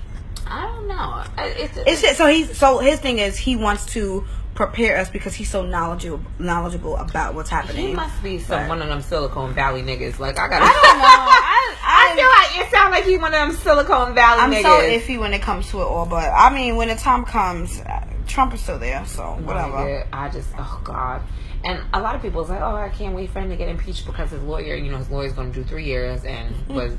I 0.47 0.61
don't 0.65 0.87
know. 0.87 1.23
It's, 1.37 1.77
It's 1.77 2.01
just, 2.01 2.17
so 2.17 2.27
he's 2.27 2.57
so 2.57 2.79
his 2.79 2.99
thing 2.99 3.19
is 3.19 3.37
he 3.37 3.55
wants 3.55 3.85
to 3.93 4.25
prepare 4.55 4.97
us 4.97 5.09
because 5.09 5.33
he's 5.33 5.49
so 5.49 5.63
knowledgeable 5.63 6.21
knowledgeable 6.37 6.95
about 6.97 7.33
what's 7.33 7.49
happening. 7.49 7.87
he 7.87 7.93
must 7.93 8.21
be 8.21 8.37
some 8.37 8.61
But- 8.63 8.69
one 8.69 8.81
of 8.81 8.87
them 8.87 9.01
Silicon 9.01 9.53
Valley 9.53 9.81
niggas. 9.81 10.19
Like 10.19 10.37
I 10.39 10.47
gotta. 10.47 10.65
I 10.65 10.67
don't 10.67 10.97
know. 10.99 11.03
I- 11.05 11.69
I- 11.85 12.15
feel 12.15 12.27
like 12.59 12.67
it 12.67 12.71
sounds 12.71 12.91
like 12.91 13.05
he 13.05 13.17
one 13.17 13.33
of 13.33 13.39
them 13.49 13.51
Silicon 13.53 14.13
Valley 14.13 14.41
I'm 14.41 14.51
niggas. 14.51 14.61
so 14.61 15.13
iffy 15.13 15.19
when 15.19 15.33
it 15.33 15.41
comes 15.41 15.69
to 15.71 15.79
it 15.81 15.85
all, 15.85 16.05
but 16.05 16.25
I 16.29 16.53
mean, 16.53 16.75
when 16.75 16.89
the 16.89 16.95
time 16.95 17.25
comes, 17.25 17.79
uh, 17.81 18.05
Trump 18.27 18.53
is 18.53 18.61
still 18.61 18.77
there, 18.79 19.03
so 19.05 19.23
whatever. 19.43 19.77
Nigga, 19.77 20.07
I 20.13 20.29
just, 20.29 20.49
oh 20.57 20.81
God. 20.83 21.21
And 21.65 21.81
a 21.93 21.99
lot 22.01 22.13
of 22.15 22.21
people 22.21 22.41
was 22.41 22.49
like, 22.49 22.61
oh, 22.61 22.75
I 22.75 22.89
can't 22.89 23.15
wait 23.15 23.29
for 23.31 23.39
him 23.39 23.49
to 23.49 23.55
get 23.55 23.69
impeached 23.69 24.05
because 24.05 24.29
his 24.31 24.41
lawyer, 24.43 24.75
you 24.75 24.91
know, 24.91 24.97
his 24.97 25.09
lawyer's 25.09 25.31
going 25.33 25.51
to 25.53 25.59
do 25.61 25.67
three 25.67 25.85
years 25.85 26.23
and 26.25 26.53
was, 26.67 26.95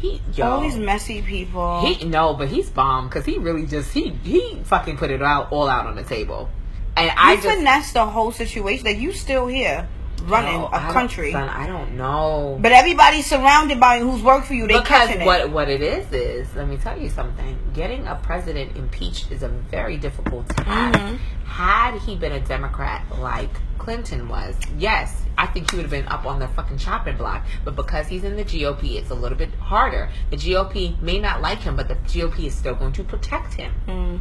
he, 0.00 0.20
yo. 0.34 0.46
All 0.46 0.60
these 0.60 0.76
messy 0.76 1.22
people. 1.22 1.80
He 1.80 2.04
no, 2.04 2.34
but 2.34 2.48
he's 2.48 2.70
bomb 2.70 3.08
because 3.08 3.24
he 3.24 3.38
really 3.38 3.66
just 3.66 3.92
he 3.92 4.10
he 4.22 4.60
fucking 4.64 4.96
put 4.96 5.10
it 5.10 5.22
out 5.22 5.52
all 5.52 5.68
out 5.68 5.86
on 5.86 5.96
the 5.96 6.04
table, 6.04 6.48
and 6.96 7.10
I 7.10 7.32
I 7.32 7.36
just 7.36 7.48
finessed 7.48 7.94
the 7.94 8.06
whole 8.06 8.32
situation. 8.32 8.84
That 8.84 8.96
you 8.96 9.12
still 9.12 9.46
here 9.46 9.88
running 10.28 10.60
No, 10.60 10.66
a 10.66 10.76
I 10.76 10.92
country, 10.92 11.32
son, 11.32 11.48
I 11.48 11.66
don't 11.66 11.96
know 11.96 12.58
but 12.60 12.72
everybody's 12.72 13.26
surrounded 13.26 13.80
by 13.80 14.00
who's 14.00 14.22
worked 14.22 14.46
for 14.46 14.54
you. 14.54 14.66
They 14.66 14.78
because 14.78 15.10
what 15.20 15.40
it. 15.40 15.50
what 15.50 15.68
it 15.68 15.80
is 15.80 16.10
is 16.12 16.54
let 16.54 16.68
me 16.68 16.76
tell 16.76 16.98
you 16.98 17.08
something. 17.08 17.58
Getting 17.74 18.06
a 18.06 18.16
president 18.16 18.76
impeached 18.76 19.30
is 19.30 19.42
a 19.42 19.48
very 19.48 19.96
difficult 19.96 20.48
task. 20.48 20.98
Mm-hmm. 20.98 21.16
Had 21.44 21.98
he 22.00 22.16
been 22.16 22.32
a 22.32 22.40
Democrat 22.40 23.04
like 23.18 23.50
Clinton 23.78 24.28
was, 24.28 24.54
yes, 24.76 25.22
I 25.36 25.46
think 25.46 25.70
he 25.70 25.76
would 25.76 25.84
have 25.84 25.90
been 25.90 26.08
up 26.08 26.26
on 26.26 26.38
the 26.38 26.48
fucking 26.48 26.78
chopping 26.78 27.16
block. 27.16 27.46
But 27.64 27.76
because 27.76 28.08
he's 28.08 28.24
in 28.24 28.36
the 28.36 28.44
GOP, 28.44 28.96
it's 28.96 29.10
a 29.10 29.14
little 29.14 29.38
bit 29.38 29.54
harder. 29.54 30.10
The 30.30 30.36
GOP 30.36 31.00
may 31.00 31.18
not 31.18 31.40
like 31.40 31.60
him, 31.60 31.76
but 31.76 31.88
the 31.88 31.94
GOP 31.94 32.44
is 32.46 32.54
still 32.54 32.74
going 32.74 32.92
to 32.92 33.04
protect 33.04 33.54
him. 33.54 33.72
Mm. 33.86 34.20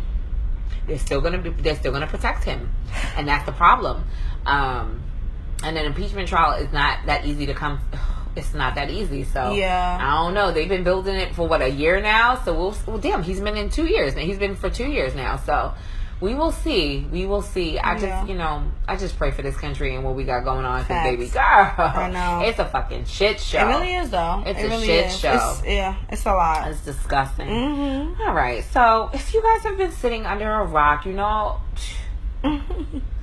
they're 0.88 0.98
still 0.98 1.22
gonna 1.22 1.38
be 1.38 1.50
they're 1.50 1.76
still 1.76 1.91
gonna 1.91 2.08
protect 2.08 2.43
him, 2.43 2.72
and 3.17 3.28
that's 3.28 3.46
the 3.46 3.52
problem. 3.52 4.06
Um, 4.46 5.04
and 5.63 5.78
an 5.78 5.86
impeachment 5.86 6.28
trial 6.30 6.54
is 6.62 6.72
not 6.72 7.06
that 7.06 7.26
easy 7.26 7.46
to 7.48 7.54
come. 7.54 7.80
It's 8.36 8.54
not 8.54 8.76
that 8.76 8.91
easy. 8.91 9.24
So 9.24 9.56
Yeah. 9.56 9.98
I 10.00 10.24
don't 10.24 10.36
know. 10.36 10.52
They've 10.52 10.70
been 10.70 10.84
building 10.84 11.15
it 11.15 11.34
for 11.34 11.48
what 11.48 11.63
a 11.63 11.67
year 11.70 12.00
now. 12.02 12.36
So 12.46 12.54
we'll 12.54 12.78
well, 12.86 13.00
damn. 13.00 13.24
He's 13.24 13.39
been 13.39 13.58
in 13.58 13.70
two 13.72 13.86
years 13.88 14.15
now. 14.15 14.22
He's 14.22 14.38
been 14.38 14.56
for 14.56 14.70
two 14.70 14.88
years 14.88 15.15
now. 15.15 15.38
So. 15.38 15.74
We 16.20 16.34
will 16.34 16.52
see. 16.52 17.06
We 17.12 17.28
will 17.28 17.43
see. 17.43 17.78
I 17.78 17.93
Yeah. 17.93 18.00
just, 18.00 18.30
you 18.30 18.36
know, 18.36 18.63
I 18.88 18.96
just 18.96 19.17
pray 19.20 19.30
for 19.30 19.43
this 19.43 19.56
country 19.56 19.93
and 19.93 20.04
what 20.04 20.15
we 20.15 20.24
got 20.24 20.43
going 20.46 20.65
on. 20.65 20.80
Cause 20.80 20.88
Facts. 20.88 21.10
baby 21.12 21.28
girl, 21.28 21.74
I 21.78 22.10
know. 22.12 22.41
it's 22.48 22.58
a 22.58 22.65
fucking 22.65 23.06
shit 23.06 23.39
show. 23.39 23.60
It 23.60 23.70
really 23.70 23.93
is 23.93 24.10
though. 24.10 24.41
It's 24.43 24.60
it 24.60 24.65
a 24.65 24.70
really 24.70 24.86
shit 24.88 25.06
is. 25.08 25.20
show. 25.20 25.34
It's, 25.34 25.63
yeah, 25.65 25.96
it's 26.10 26.26
a 26.26 26.34
lot. 26.34 26.72
It's 26.72 26.82
disgusting. 26.82 27.48
Mm-hmm. 27.48 28.22
All 28.24 28.34
right. 28.34 28.63
So 28.63 29.12
if 29.13 29.32
you 29.32 29.43
guys 29.43 29.62
have 29.62 29.78
been 29.78 29.91
sitting 29.91 30.26
under 30.26 30.52
a 30.52 30.65
rock, 30.65 31.06
you 31.06 31.13
know. 31.13 31.62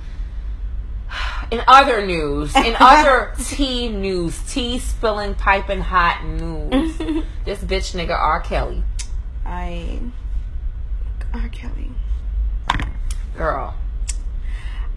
In 1.51 1.61
other 1.67 2.05
news, 2.05 2.55
in 2.55 2.75
other 2.79 3.33
tea 3.43 3.89
news, 3.89 4.37
tea 4.51 4.79
spilling 4.79 5.35
piping 5.35 5.81
hot 5.81 6.25
news, 6.25 6.97
this 7.45 7.59
bitch 7.63 7.93
nigga 7.95 8.17
R. 8.17 8.41
Kelly, 8.41 8.83
I 9.45 9.99
R. 11.33 11.47
Kelly. 11.49 11.91
girl. 13.37 13.75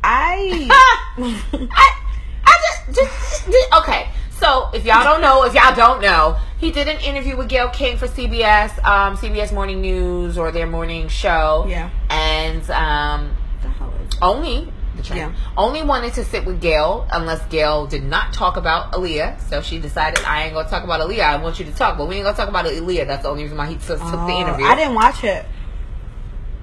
I 0.02 0.68
I, 1.18 2.00
I 2.44 2.58
just, 2.86 2.98
just, 3.00 3.46
just- 3.46 3.72
okay. 3.80 4.08
So 4.38 4.70
if 4.72 4.84
y'all 4.84 5.02
don't 5.02 5.20
know, 5.20 5.42
if 5.44 5.52
y'all 5.52 5.74
don't 5.74 6.00
know, 6.00 6.38
he 6.58 6.70
did 6.70 6.86
an 6.86 6.98
interview 7.00 7.36
with 7.36 7.48
Gayle 7.48 7.70
King 7.70 7.96
for 7.96 8.06
CBS, 8.06 8.70
um, 8.84 9.16
CBS 9.16 9.52
Morning 9.52 9.80
News 9.80 10.38
or 10.38 10.52
their 10.52 10.66
morning 10.68 11.08
show. 11.08 11.66
Yeah. 11.68 11.90
And 12.08 12.62
um, 12.70 13.36
the 13.62 13.68
hell 13.68 13.92
is 14.08 14.16
only 14.22 14.72
the 14.98 15.02
train, 15.02 15.18
Yeah. 15.20 15.32
only 15.56 15.82
wanted 15.82 16.12
to 16.14 16.24
sit 16.24 16.44
with 16.44 16.60
Gayle 16.60 17.06
unless 17.10 17.40
Gayle 17.46 17.86
did 17.86 18.04
not 18.04 18.32
talk 18.34 18.56
about 18.58 18.92
Aaliyah. 18.92 19.40
So 19.48 19.62
she 19.62 19.78
decided 19.78 20.22
I 20.26 20.42
ain't 20.44 20.54
gonna 20.54 20.68
talk 20.68 20.84
about 20.84 21.00
Aaliyah. 21.00 21.20
I 21.24 21.36
want 21.36 21.58
you 21.58 21.64
to 21.64 21.72
talk, 21.72 21.96
but 21.96 22.06
we 22.08 22.16
ain't 22.16 22.24
gonna 22.24 22.36
talk 22.36 22.48
about 22.50 22.66
Aaliyah. 22.66 23.06
That's 23.06 23.22
the 23.22 23.30
only 23.30 23.44
reason 23.44 23.56
why 23.56 23.66
he 23.66 23.76
took, 23.76 23.98
took 23.98 24.10
the 24.10 24.16
Oh, 24.18 24.40
interview. 24.40 24.66
I 24.66 24.74
didn't 24.74 24.94
watch 24.94 25.24
it. 25.24 25.46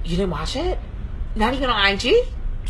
You 0.03 0.17
didn't 0.17 0.29
watch 0.31 0.55
it? 0.55 0.77
Not 1.35 1.53
even 1.55 1.69
on 1.69 1.85
IG. 1.93 2.13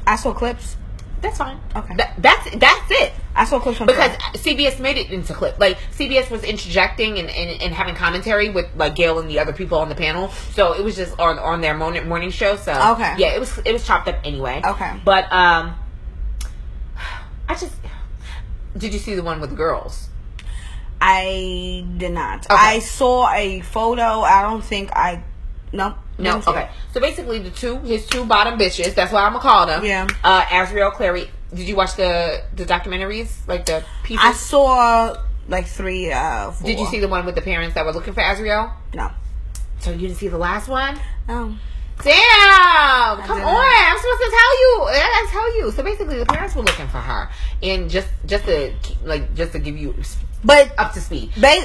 I 0.08 0.16
saw 0.16 0.34
clips. 0.34 0.78
That's 1.26 1.40
fine. 1.40 1.60
Okay. 1.76 1.96
That, 1.96 2.14
that's 2.20 2.56
that's 2.58 2.92
it. 2.92 3.14
I 3.36 3.46
saw 3.46 3.60
clips 3.60 3.80
from 3.80 3.88
Because. 3.88 4.12
CBS 4.36 4.80
made 4.80 4.98
it 4.98 5.10
into 5.10 5.34
clip. 5.34 5.58
Like 5.60 5.78
CBS 5.98 6.30
was 6.30 6.44
interjecting 6.44 7.18
and, 7.18 7.28
and, 7.32 7.62
and 7.64 7.74
having 7.74 7.96
commentary 7.96 8.50
with 8.50 8.68
like 8.76 8.94
Gayle 8.94 9.18
and 9.18 9.28
the 9.28 9.40
other 9.40 9.52
people 9.52 9.80
on 9.80 9.90
the 9.90 9.96
panel. 9.96 10.30
So 10.30 10.74
it 10.74 10.84
was 10.84 10.96
just 10.96 11.20
on 11.20 11.40
on 11.40 11.62
their 11.62 11.76
morning 11.76 12.08
morning 12.08 12.30
show. 12.30 12.58
So 12.58 12.72
Okay. 12.92 13.16
yeah, 13.18 13.34
it 13.36 13.40
was 13.40 13.58
it 13.66 13.74
was 13.74 13.86
chopped 13.88 14.08
up 14.08 14.20
anyway. 14.24 14.62
Okay. 14.64 15.00
But 15.04 15.24
um, 15.34 15.76
I 17.50 17.56
just 17.56 17.74
did 18.78 18.94
you 18.94 19.00
see 19.00 19.16
the 19.16 19.24
one 19.24 19.42
with 19.42 19.50
the 19.50 19.56
girls? 19.56 20.10
I 21.02 21.86
did 21.98 22.12
not. 22.12 22.46
Okay. 22.46 22.56
I 22.56 22.80
saw 22.80 23.32
a 23.34 23.62
photo. 23.62 24.22
I 24.22 24.44
don't 24.44 24.64
think 24.64 24.92
I. 24.96 25.24
No. 25.74 25.96
No, 26.18 26.42
okay. 26.48 26.70
So 26.94 27.00
basically, 27.02 27.40
the 27.40 27.50
two 27.52 27.78
his 27.80 28.06
two 28.08 28.26
bottom 28.26 28.58
bitches. 28.58 28.96
That's 28.96 29.12
what 29.12 29.24
I'm 29.24 29.34
gonna 29.34 29.42
call 29.42 29.66
them. 29.66 29.84
Yeah. 29.84 30.08
Uh, 30.24 30.42
Azriel 30.44 30.94
Clary. 30.94 31.30
Did 31.54 31.68
you 31.68 31.76
watch 31.76 31.96
the 31.96 32.42
the 32.56 32.66
documentaries, 32.66 33.46
like 33.48 33.66
the 33.66 33.84
pieces? 34.04 34.24
I 34.26 34.34
saw 34.34 35.16
like 35.50 35.68
three. 35.68 36.12
Uh, 36.12 36.52
four. 36.52 36.68
Did 36.68 36.80
you 36.80 36.86
see 36.88 37.00
the 37.00 37.08
one 37.08 37.26
with 37.26 37.36
the 37.36 37.42
parents 37.42 37.76
that 37.76 37.86
were 37.86 37.92
looking 37.94 38.14
for 38.14 38.22
Azriel? 38.22 38.72
No. 38.94 39.12
So 39.80 39.92
you 39.92 39.98
didn't 40.08 40.16
see 40.18 40.30
the 40.30 40.38
last 40.38 40.68
one? 40.70 40.98
No. 41.28 41.54
Damn! 42.04 43.22
Come 43.22 43.42
on! 43.42 43.66
I'm 43.66 43.98
supposed 43.98 44.22
to 44.22 44.30
tell 44.32 44.60
you. 44.60 44.84
I 44.90 45.22
gotta 45.22 45.32
tell 45.32 45.58
you. 45.58 45.72
So 45.72 45.84
basically, 45.84 46.18
the 46.18 46.26
parents 46.26 46.56
were 46.56 46.64
looking 46.64 46.88
for 46.88 46.98
her, 46.98 47.30
and 47.64 47.90
just 47.90 48.08
just 48.26 48.46
to 48.46 48.74
like 49.04 49.34
just 49.36 49.52
to 49.54 49.60
give 49.60 49.78
you 49.78 49.96
But 50.44 50.74
up 50.78 50.94
to 50.94 51.02
speed. 51.02 51.32
they 51.38 51.60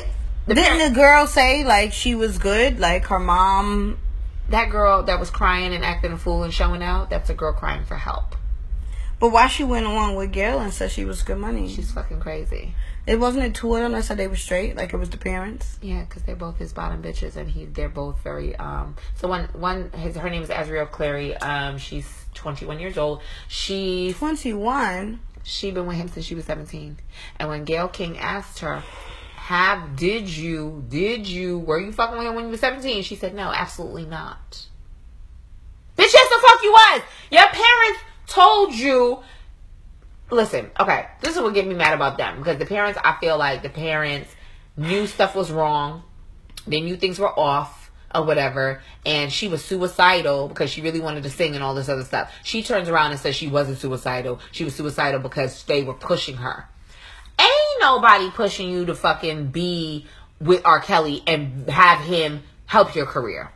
The 0.47 0.55
didn't 0.55 0.77
parent- 0.79 0.95
the 0.95 1.01
girl 1.01 1.27
say 1.27 1.65
like 1.65 1.93
she 1.93 2.15
was 2.15 2.39
good? 2.39 2.79
Like 2.79 3.07
her 3.07 3.19
mom. 3.19 3.99
That 4.51 4.71
girl 4.71 5.03
that 5.05 5.19
was 5.19 5.31
crying 5.31 5.75
and 5.75 5.85
acting 5.85 6.13
a 6.13 6.19
fool 6.19 6.43
and 6.43 6.53
showing 6.53 6.83
out. 6.83 7.11
That's 7.11 7.31
a 7.31 7.35
girl 7.35 7.53
crying 7.53 7.85
for 7.85 7.97
help. 7.97 8.37
But 9.19 9.33
why 9.33 9.49
she 9.49 9.65
went 9.65 9.85
along 9.85 10.17
with 10.17 10.33
Gayle 10.33 10.61
and 10.61 10.73
said 10.73 10.91
she 10.91 11.05
was 11.05 11.23
good 11.23 11.37
money? 11.39 11.69
She's 11.69 11.93
fucking 11.93 12.21
crazy. 12.21 12.75
it 13.07 13.21
wasn't 13.21 13.45
it 13.45 13.55
two 13.55 13.75
of 13.75 13.83
them 13.83 13.93
that 13.93 14.05
said 14.05 14.17
they 14.17 14.27
were 14.29 14.37
straight. 14.37 14.77
Like 14.77 14.95
it 14.95 14.97
was 14.97 15.11
the 15.11 15.19
parents. 15.19 15.79
Yeah, 15.83 16.05
because 16.05 16.23
they're 16.23 16.37
both 16.37 16.57
his 16.57 16.73
bottom 16.73 17.03
bitches, 17.03 17.37
and 17.37 17.51
he 17.51 17.67
they're 17.67 17.91
both 17.91 18.23
very 18.23 18.57
um. 18.57 18.97
So 19.17 19.29
one 19.29 19.49
one 19.53 19.91
his 19.93 20.17
her 20.17 20.31
name 20.31 20.43
is 20.43 20.49
Azriel 20.49 20.91
Clary. 20.91 21.37
Um, 21.37 21.77
she's 21.77 22.11
21 22.35 22.81
years 22.81 22.97
old. 22.97 23.21
She 23.47 24.15
Twenty 24.17 24.55
one. 24.55 25.21
she 25.43 25.71
been 25.71 25.87
with 25.87 25.97
him 25.97 26.09
since 26.09 26.25
she 26.25 26.35
was 26.35 26.47
17. 26.47 26.97
And 27.39 27.49
when 27.51 27.65
Gayle 27.65 27.89
King 27.89 28.17
asked 28.19 28.61
her, 28.61 28.83
"Have 29.51 29.97
did 29.97 30.29
you 30.29 30.85
did 30.89 31.27
you 31.27 31.59
were 31.59 31.81
you 31.81 31.91
fucking 31.91 32.17
with 32.17 32.25
him 32.25 32.37
when 32.37 32.45
you 32.45 32.51
were 32.53 32.57
17?" 32.57 33.03
She 33.03 33.17
said, 33.17 33.35
"No, 33.35 33.51
absolutely 33.51 34.07
not." 34.07 34.65
Bitch, 35.99 36.13
yes 36.13 36.29
the 36.29 36.47
fuck 36.47 36.63
you 36.63 36.71
was. 36.71 37.03
Your 37.33 37.49
parents 37.49 38.01
told 38.29 38.73
you. 38.73 39.19
Listen, 40.31 40.71
okay, 40.79 41.09
this 41.21 41.35
is 41.35 41.43
what 41.43 41.53
get 41.53 41.67
me 41.67 41.75
mad 41.75 41.95
about 41.95 42.17
them 42.17 42.39
because 42.39 42.59
the 42.59 42.65
parents, 42.65 42.97
I 43.03 43.17
feel 43.21 43.37
like 43.37 43.65
the 43.65 43.71
parents 43.71 44.33
knew 44.77 45.09
stuff 45.09 45.35
was 45.35 45.51
wrong, 45.51 46.05
they 46.69 46.81
knew 46.81 46.97
things 46.97 47.19
were 47.19 47.37
off 47.37 47.91
or 48.15 48.23
whatever, 48.23 48.81
and 49.05 49.33
she 49.33 49.49
was 49.49 49.65
suicidal 49.65 50.47
because 50.47 50.71
she 50.71 50.81
really 50.81 51.01
wanted 51.01 51.25
to 51.25 51.31
sing 51.31 51.57
and 51.57 51.65
all 51.65 51.75
this 51.75 51.89
other 51.89 52.05
stuff. 52.05 52.33
She 52.45 52.63
turns 52.63 52.89
around 52.89 53.11
and 53.11 53.19
says 53.19 53.35
she 53.35 53.49
wasn't 53.49 53.79
suicidal. 53.79 54.39
She 54.53 54.63
was 54.63 54.77
suicidal 54.77 55.19
because 55.19 55.65
they 55.65 55.83
were 55.83 55.95
pushing 55.95 56.37
her. 56.37 56.69
Ain't 57.41 57.81
nobody 57.81 58.31
pushing 58.31 58.71
you 58.71 58.87
to 58.87 58.95
fucking 58.95 59.49
be 59.49 60.07
with 60.41 60.63
R. 60.65 60.81
Kelly 60.81 61.23
and 61.27 61.69
have 61.69 62.01
him 62.01 62.43
help 62.67 62.95
your 62.95 63.07
career. 63.07 63.51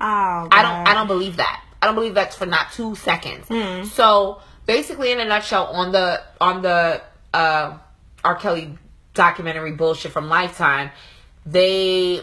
Oh. 0.00 0.48
I 0.50 0.62
don't 0.62 0.88
I 0.88 0.94
don't 0.94 1.06
believe 1.06 1.36
that. 1.36 1.64
I 1.80 1.86
don't 1.86 1.94
believe 1.94 2.14
that's 2.14 2.36
for 2.36 2.46
not 2.46 2.72
two 2.72 2.94
seconds. 2.96 3.48
So 3.92 4.40
basically 4.66 5.12
in 5.12 5.20
a 5.20 5.24
nutshell 5.24 5.66
on 5.66 5.92
the 5.92 6.22
on 6.40 6.62
the 6.62 7.02
uh 7.32 7.78
R. 8.24 8.36
Kelly 8.36 8.76
documentary 9.14 9.72
bullshit 9.72 10.12
from 10.12 10.28
Lifetime, 10.28 10.90
they 11.44 12.20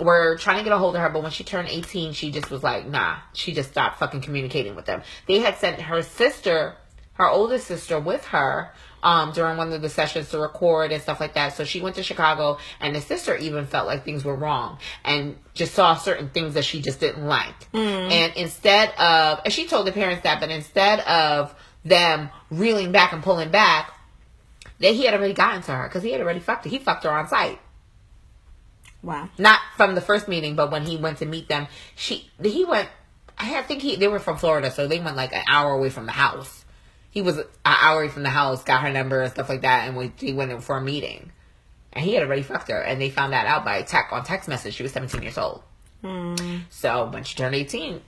were 0.00 0.36
trying 0.38 0.58
to 0.58 0.64
get 0.64 0.72
a 0.72 0.78
hold 0.78 0.96
of 0.96 1.02
her, 1.02 1.08
but 1.08 1.22
when 1.22 1.30
she 1.30 1.44
turned 1.44 1.68
18, 1.68 2.12
she 2.12 2.30
just 2.30 2.50
was 2.50 2.62
like, 2.62 2.86
nah. 2.86 3.16
She 3.32 3.52
just 3.52 3.70
stopped 3.70 3.98
fucking 3.98 4.22
communicating 4.22 4.74
with 4.74 4.86
them. 4.86 5.02
They 5.28 5.38
had 5.38 5.58
sent 5.58 5.80
her 5.80 6.02
sister, 6.02 6.74
her 7.14 7.28
oldest 7.28 7.66
sister, 7.66 8.00
with 8.00 8.24
her 8.26 8.72
um, 9.02 9.32
during 9.32 9.56
one 9.56 9.72
of 9.72 9.82
the 9.82 9.88
sessions 9.88 10.30
to 10.30 10.38
record 10.38 10.92
and 10.92 11.02
stuff 11.02 11.20
like 11.20 11.34
that. 11.34 11.54
So 11.56 11.64
she 11.64 11.80
went 11.80 11.96
to 11.96 12.02
Chicago, 12.02 12.58
and 12.80 12.94
the 12.94 13.00
sister 13.00 13.36
even 13.36 13.66
felt 13.66 13.86
like 13.86 14.04
things 14.04 14.24
were 14.24 14.36
wrong 14.36 14.78
and 15.04 15.36
just 15.54 15.74
saw 15.74 15.94
certain 15.96 16.28
things 16.30 16.54
that 16.54 16.64
she 16.64 16.80
just 16.80 17.00
didn't 17.00 17.26
like. 17.26 17.54
And 17.74 18.32
instead 18.36 18.90
of, 18.98 19.40
and 19.44 19.52
she 19.52 19.66
told 19.66 19.86
the 19.86 19.92
parents 19.92 20.22
that, 20.22 20.40
but 20.40 20.50
instead 20.50 21.00
of 21.00 21.54
them 21.84 22.30
reeling 22.50 22.92
back 22.92 23.12
and 23.12 23.22
pulling 23.22 23.50
back, 23.50 23.92
that 24.78 24.94
he 24.94 25.04
had 25.04 25.14
already 25.14 25.34
gotten 25.34 25.62
to 25.62 25.72
her 25.72 25.88
because 25.88 26.02
he 26.02 26.12
had 26.12 26.20
already 26.20 26.40
fucked 26.40 26.64
her. 26.64 26.70
He 26.70 26.78
fucked 26.78 27.04
her 27.04 27.10
on 27.10 27.28
site 27.28 27.58
Wow. 29.02 29.28
not 29.36 29.60
from 29.76 29.94
the 29.96 30.00
first 30.00 30.28
meeting, 30.28 30.54
but 30.54 30.70
when 30.70 30.84
he 30.86 30.96
went 30.96 31.18
to 31.18 31.26
meet 31.26 31.48
them, 31.48 31.66
she 31.96 32.30
he 32.42 32.64
went. 32.64 32.88
I 33.38 33.60
think 33.62 33.82
he 33.82 33.96
they 33.96 34.06
were 34.06 34.20
from 34.20 34.36
Florida, 34.36 34.70
so 34.70 34.86
they 34.86 35.00
went 35.00 35.16
like 35.16 35.32
an 35.32 35.42
hour 35.48 35.72
away 35.72 35.90
from 35.90 36.06
the 36.06 36.12
house. 36.12 36.61
He 37.12 37.22
was 37.22 37.36
an 37.36 37.44
hour 37.64 38.00
away 38.00 38.08
from 38.08 38.24
the 38.24 38.30
house, 38.30 38.64
got 38.64 38.80
her 38.80 38.90
number 38.90 39.22
and 39.22 39.30
stuff 39.30 39.48
like 39.48 39.60
that, 39.60 39.86
and 39.86 39.96
we 39.96 40.12
he 40.16 40.32
went 40.32 40.50
in 40.50 40.60
for 40.60 40.78
a 40.78 40.80
meeting. 40.80 41.30
And 41.92 42.02
he 42.04 42.14
had 42.14 42.22
already 42.22 42.42
fucked 42.42 42.70
her, 42.70 42.80
and 42.80 42.98
they 43.00 43.10
found 43.10 43.34
that 43.34 43.46
out 43.46 43.66
by 43.66 43.82
text 43.82 44.12
on 44.12 44.24
text 44.24 44.48
message. 44.48 44.74
She 44.74 44.82
was 44.82 44.92
seventeen 44.92 45.22
years 45.22 45.36
old. 45.36 45.62
Hmm. 46.02 46.60
So 46.70 47.10
when 47.10 47.22
she 47.24 47.36
turned 47.36 47.54
eighteen, 47.54 48.00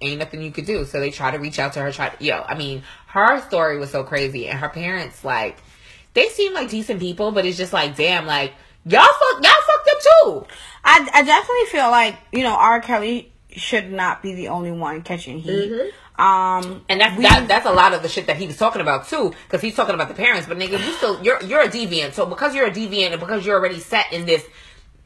ain't 0.00 0.18
nothing 0.18 0.40
you 0.40 0.50
could 0.50 0.64
do. 0.64 0.86
So 0.86 1.00
they 1.00 1.10
tried 1.10 1.32
to 1.32 1.38
reach 1.38 1.58
out 1.58 1.74
to 1.74 1.80
her. 1.80 1.92
Try 1.92 2.08
to, 2.08 2.24
yo, 2.24 2.42
I 2.48 2.56
mean, 2.56 2.82
her 3.08 3.40
story 3.42 3.78
was 3.78 3.90
so 3.90 4.04
crazy, 4.04 4.48
and 4.48 4.58
her 4.58 4.70
parents 4.70 5.22
like 5.22 5.58
they 6.14 6.28
seem 6.30 6.54
like 6.54 6.70
decent 6.70 6.98
people, 6.98 7.30
but 7.32 7.44
it's 7.44 7.58
just 7.58 7.74
like, 7.74 7.94
damn, 7.94 8.24
like 8.24 8.54
y'all 8.86 9.02
fuck, 9.02 9.44
y'all 9.44 9.52
fucked 9.66 9.90
up 9.90 10.00
too. 10.00 10.46
I, 10.82 11.08
I 11.12 11.22
definitely 11.22 11.66
feel 11.66 11.90
like 11.90 12.16
you 12.32 12.42
know 12.42 12.54
R. 12.54 12.80
Kelly 12.80 13.32
should 13.50 13.92
not 13.92 14.22
be 14.22 14.34
the 14.34 14.48
only 14.48 14.70
one 14.70 15.02
catching 15.02 15.40
heat. 15.40 15.70
Mm-hmm. 15.70 15.88
Um, 16.18 16.82
And 16.88 17.00
that's 17.00 17.16
we- 17.16 17.24
that, 17.24 17.46
that's 17.48 17.66
a 17.66 17.72
lot 17.72 17.92
of 17.94 18.02
the 18.02 18.08
shit 18.08 18.26
that 18.26 18.36
he 18.36 18.46
was 18.46 18.56
talking 18.56 18.80
about 18.80 19.06
too, 19.08 19.32
because 19.46 19.60
he's 19.60 19.74
talking 19.74 19.94
about 19.94 20.08
the 20.08 20.14
parents. 20.14 20.46
But 20.48 20.58
nigga, 20.58 20.72
you 20.84 20.92
still 20.92 21.22
you're 21.22 21.42
you're 21.42 21.60
a 21.62 21.68
deviant. 21.68 22.14
So 22.14 22.26
because 22.26 22.54
you're 22.54 22.66
a 22.66 22.70
deviant 22.70 23.10
and 23.12 23.20
because 23.20 23.44
you're 23.44 23.58
already 23.58 23.80
set 23.80 24.12
in 24.12 24.24
this 24.26 24.44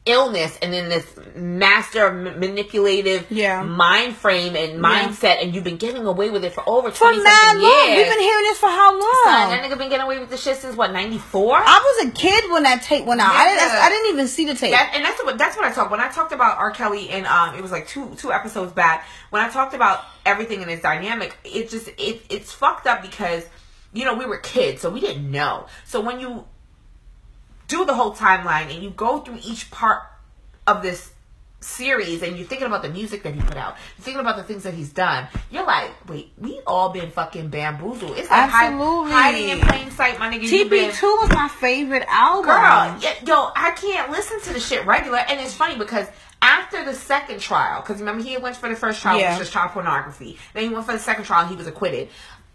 illness 0.07 0.59
and 0.63 0.75
in 0.75 0.89
this 0.89 1.07
master 1.37 2.07
m- 2.07 2.41
manipulative 2.41 3.27
Yeah. 3.31 3.63
mind 3.63 4.17
frame 4.17 4.57
and 4.57 4.83
mindset, 4.83 5.43
and 5.43 5.55
you've 5.55 5.63
been 5.65 5.77
getting 5.77 6.07
away 6.07 6.31
with 6.31 6.43
it 6.45 6.55
for 6.55 6.63
over 6.67 6.91
for 6.91 6.97
twenty 7.05 7.23
mad 7.23 7.33
something 7.45 7.63
long. 7.63 7.89
years. 7.89 7.97
We've 7.99 8.07
been 8.15 8.21
hearing 8.23 8.45
this 8.45 8.59
for 8.59 8.69
how 8.69 8.93
long? 8.93 9.21
Son, 9.25 9.51
that 9.51 9.63
nigga 9.63 9.77
been 9.79 9.91
getting 9.91 10.05
away 10.07 10.19
with 10.19 10.31
this 10.31 10.43
shit 10.43 10.57
since 10.57 10.75
what 10.75 10.93
ninety 10.93 11.19
four. 11.19 11.57
I 11.57 11.99
was 12.03 12.09
a 12.09 12.13
kid 12.13 12.51
when 12.51 12.63
that 12.63 12.83
tape 12.83 13.05
went 13.05 13.21
out. 13.21 13.35
I 13.35 13.49
didn't. 13.49 13.69
Yeah. 13.69 13.81
I 13.83 13.89
didn't 13.91 14.11
even 14.15 14.29
see 14.29 14.47
the 14.47 14.55
tape. 14.55 14.73
That, 14.73 14.93
and 14.95 15.05
that's 15.05 15.23
what 15.23 15.37
that's 15.37 15.57
what 15.57 15.67
I 15.67 15.73
talked 15.73 15.91
when 15.91 16.01
I 16.01 16.09
talked 16.09 16.33
about 16.33 16.57
R. 16.59 16.71
Kelly 16.71 17.11
and 17.11 17.27
um 17.27 17.55
it 17.55 17.61
was 17.63 17.71
like 17.71 17.87
two 17.87 18.15
two 18.17 18.33
episodes 18.33 18.73
back 18.73 19.07
when 19.29 19.43
I 19.43 19.51
talked 19.51 19.75
about 19.75 20.05
everything 20.25 20.63
in 20.63 20.69
its 20.71 20.83
dynamic. 20.83 21.37
It 21.45 21.69
just 21.69 21.89
it 21.99 22.23
it's 22.31 22.53
fucked 22.53 22.87
up 22.87 23.03
because 23.03 23.45
you 23.93 24.05
know 24.07 24.15
we 24.15 24.25
were 24.25 24.39
kids 24.39 24.81
so 24.81 24.89
we 24.89 25.01
didn't 25.01 25.31
know. 25.31 25.67
So 25.85 26.01
when 26.01 26.21
you 26.21 26.47
do 27.71 27.85
the 27.85 27.95
whole 27.95 28.13
timeline 28.13 28.73
and 28.75 28.83
you 28.83 28.91
go 28.91 29.21
through 29.21 29.39
each 29.45 29.71
part 29.71 30.03
of 30.67 30.83
this 30.83 31.13
series 31.63 32.23
and 32.23 32.37
you're 32.39 32.47
thinking 32.47 32.67
about 32.67 32.83
the 32.83 32.89
music 32.89 33.23
that 33.23 33.35
he 33.35 33.41
put 33.41 33.57
out, 33.57 33.77
you're 33.97 34.05
thinking 34.05 34.21
about 34.21 34.37
the 34.37 34.43
things 34.43 34.63
that 34.65 34.73
he's 34.75 34.93
done, 34.93 35.29
you're 35.51 35.65
like, 35.67 35.91
wait, 36.09 36.33
we 36.39 36.61
all 36.67 36.89
been 36.89 37.11
fucking 37.11 37.49
bamboozled. 37.49 38.17
It's 38.17 38.31
like 38.31 38.49
hide- 38.51 38.73
Absolutely. 38.73 39.13
hiding 39.13 39.49
in 39.51 39.61
plain 39.61 39.91
sight, 39.91 40.19
my 40.19 40.31
nigga. 40.33 40.43
you 40.45 40.69
been- 40.69 40.91
TP2 40.91 41.03
was 41.03 41.31
my 41.31 41.49
favorite 41.49 42.05
album. 42.09 42.47
Girl, 42.47 43.13
yo, 43.27 43.51
I 43.55 43.73
can't 43.77 44.11
listen 44.11 44.41
to 44.43 44.53
the 44.55 44.61
shit 44.61 44.85
regular. 44.87 45.19
And 45.19 45.39
it's 45.41 45.55
funny 45.55 45.77
because 45.77 46.07
after 46.43 46.83
the 46.85 46.95
second 46.95 47.41
trial, 47.41 47.83
because 47.83 48.01
remember 48.01 48.23
he 48.25 48.37
went 48.39 48.57
for 48.57 48.69
the 48.69 48.77
first 48.77 49.01
trial, 49.03 49.19
Yeah. 49.19 49.33
which 49.33 49.41
was 49.41 49.51
child 49.51 49.73
pornography. 49.73 50.39
Then 50.55 50.63
he 50.65 50.69
went 50.71 50.87
for 50.87 50.93
the 50.93 50.99
second 50.99 51.25
trial, 51.25 51.43
and 51.43 51.51
he 51.51 51.57
was 51.57 51.67
acquitted. 51.67 52.09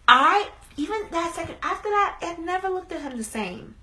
I 0.08 0.49
even 0.78 0.99
that 1.12 1.34
second 1.36 1.56
after 1.63 1.89
that, 1.89 2.17
I 2.21 2.36
never 2.41 2.69
looked 2.69 2.91
at 2.91 3.01
him 3.01 3.15
the 3.17 3.23
same. 3.23 3.75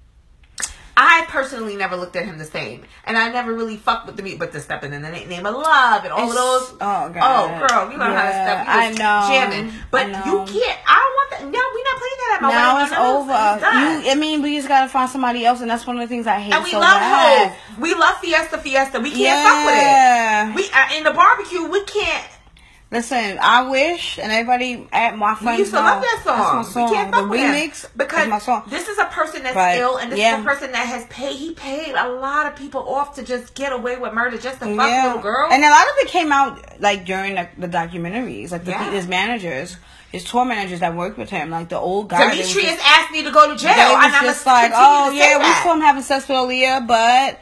I 1.04 1.24
personally 1.28 1.74
never 1.74 1.96
looked 1.96 2.14
at 2.16 2.24
him 2.24 2.38
the 2.38 2.44
same, 2.44 2.84
and 3.04 3.16
I 3.18 3.28
never 3.30 3.52
really 3.52 3.76
fucked 3.76 4.06
with 4.06 4.16
the 4.16 4.22
beat, 4.22 4.38
but 4.38 4.52
the 4.52 4.60
stepping 4.60 4.92
in 4.92 5.02
the 5.02 5.10
name 5.10 5.44
of 5.46 5.54
love 5.54 6.04
and 6.04 6.12
all 6.12 6.28
of 6.30 6.34
those. 6.34 6.70
oh, 6.80 7.08
God. 7.10 7.16
oh 7.16 7.58
girl, 7.66 7.90
you 7.90 7.98
know 7.98 8.04
how 8.04 8.22
to 8.22 8.30
step. 8.30 8.66
You 8.66 8.72
I 8.72 8.88
know. 8.90 9.28
jamming, 9.28 9.72
but 9.90 10.08
know. 10.10 10.18
you 10.24 10.36
can't. 10.60 10.78
I 10.86 10.94
don't 10.94 11.14
want 11.18 11.30
that. 11.30 11.40
No, 11.42 11.60
we're 11.74 11.88
not 11.90 11.98
playing 11.98 12.18
that 12.20 12.32
at 12.36 12.42
my 12.42 12.48
Now 12.50 12.74
wedding. 12.74 12.82
it's 12.84 12.92
No, 12.92 13.02
no, 13.02 13.12
no, 13.12 13.20
over. 13.22 13.56
it's. 13.98 14.04
You, 14.06 14.12
I 14.12 14.14
mean, 14.14 14.42
we 14.42 14.54
just 14.56 14.68
gotta 14.68 14.88
find 14.88 15.10
somebody 15.10 15.44
else, 15.44 15.60
and 15.60 15.68
that's 15.70 15.86
one 15.86 15.96
of 15.98 16.02
the 16.02 16.08
things 16.14 16.26
I 16.28 16.38
hate 16.38 16.54
And 16.54 16.62
we 16.62 16.70
so 16.70 16.78
love 16.80 16.94
bad. 17.00 17.50
Hove. 17.50 17.78
We 17.80 17.94
love 17.94 18.16
Fiesta 18.18 18.58
Fiesta. 18.58 19.00
We 19.00 19.10
can't 19.10 19.20
Yeah. 19.22 20.44
fuck 20.46 20.54
with 20.54 20.66
it. 20.66 20.72
We 20.72 20.78
uh, 20.78 20.98
in 20.98 21.04
the 21.04 21.12
barbecue. 21.12 21.64
We 21.68 21.82
can't. 21.84 22.28
Listen, 22.92 23.38
I 23.40 23.70
wish, 23.70 24.18
and 24.18 24.30
everybody 24.30 24.86
at 24.92 25.16
my 25.16 25.34
friends 25.34 25.56
We 25.56 25.60
used 25.60 25.70
to 25.72 25.78
know, 25.78 25.82
love 25.86 26.02
that 26.02 26.20
song. 26.24 26.36
That's 26.38 26.52
my 26.68 26.72
song. 26.74 26.90
We 26.90 26.94
can't 26.96 27.10
the 27.10 27.16
fuck 27.16 27.30
with 27.30 27.40
him. 27.40 27.54
remix 27.54 27.86
because 27.96 28.28
my 28.28 28.38
song. 28.38 28.62
this 28.68 28.86
is 28.86 28.98
a 28.98 29.06
person 29.06 29.42
that's 29.42 29.54
But, 29.54 29.78
ill, 29.78 29.96
and 29.96 30.12
this 30.12 30.18
yeah. 30.18 30.36
is 30.38 30.44
a 30.44 30.46
person 30.46 30.72
that 30.72 30.86
has 30.86 31.06
paid. 31.06 31.34
He 31.36 31.54
paid 31.54 31.94
a 31.94 32.10
lot 32.10 32.44
of 32.46 32.54
people 32.54 32.86
off 32.86 33.14
to 33.14 33.22
just 33.22 33.54
get 33.54 33.72
away 33.72 33.96
with 33.96 34.12
murder, 34.12 34.36
just 34.36 34.60
to 34.60 34.66
fuck 34.76 34.90
yeah. 34.90 35.06
little 35.06 35.22
girls. 35.22 35.54
And 35.54 35.64
a 35.64 35.70
lot 35.70 35.84
of 35.86 35.92
it 36.00 36.08
came 36.08 36.30
out 36.32 36.80
like 36.82 37.06
during 37.06 37.34
the, 37.36 37.48
the 37.56 37.66
documentaries, 37.68 38.50
like 38.52 38.64
the 38.66 38.72
Yeah. 38.72 38.90
his 38.90 39.08
managers. 39.08 39.78
his 40.12 40.24
tour 40.24 40.44
managers 40.44 40.80
that 40.80 40.94
worked 40.94 41.16
with 41.16 41.30
him, 41.30 41.48
like 41.48 41.70
the 41.70 41.78
old 41.78 42.10
guy. 42.10 42.18
Demetrius 42.34 42.72
just- 42.76 42.84
asked 42.86 43.10
me 43.10 43.22
to 43.22 43.30
go 43.30 43.50
to 43.50 43.56
jail. 43.56 43.74
they 43.74 43.94
was 43.94 44.04
and 44.12 44.26
just 44.26 44.44
like, 44.44 44.70
oh 44.74 45.10
yeah, 45.12 45.38
we 45.38 45.44
saw 45.62 45.72
him 45.72 45.80
having 45.80 46.02
sex 46.02 46.28
with 46.28 46.36
Aaliyah, 46.36 46.86
but 46.86 47.40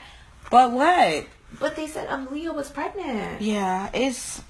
but 0.48 0.70
what? 0.70 1.26
But 1.58 1.74
they 1.74 1.88
said 1.88 2.06
um, 2.08 2.28
Leah 2.30 2.52
was 2.52 2.70
pregnant, 2.70 3.40
Yeah, 3.42 3.90
it's 3.92 4.40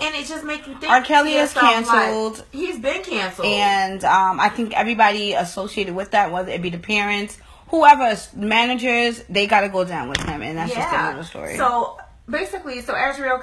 and 0.00 0.14
it 0.14 0.26
just 0.26 0.44
makes 0.44 0.66
you 0.66 0.74
think. 0.74 0.90
R. 0.90 1.02
Kelly 1.02 1.34
is 1.34 1.52
canceled. 1.52 2.38
Like, 2.38 2.52
he's 2.52 2.78
been 2.78 3.02
canceled, 3.02 3.46
and 3.46 4.04
um, 4.04 4.40
I 4.40 4.48
think 4.48 4.76
everybody 4.76 5.34
associated 5.34 5.94
with 5.94 6.12
that, 6.12 6.32
whether 6.32 6.50
it 6.50 6.62
be 6.62 6.70
the 6.70 6.78
parents, 6.78 7.38
whoever 7.68 8.16
managers, 8.34 9.22
they 9.28 9.46
got 9.46 9.62
to 9.62 9.68
go 9.68 9.84
down 9.84 10.08
with 10.08 10.20
him, 10.20 10.42
and 10.42 10.58
that's 10.58 10.72
just 10.74 10.90
the 10.90 10.98
end 10.98 11.18
of 11.18 11.24
the 11.24 11.28
story. 11.28 11.56
So 11.56 11.98
basically, 12.28 12.80
so 12.80 12.94
Azriel 12.94 13.42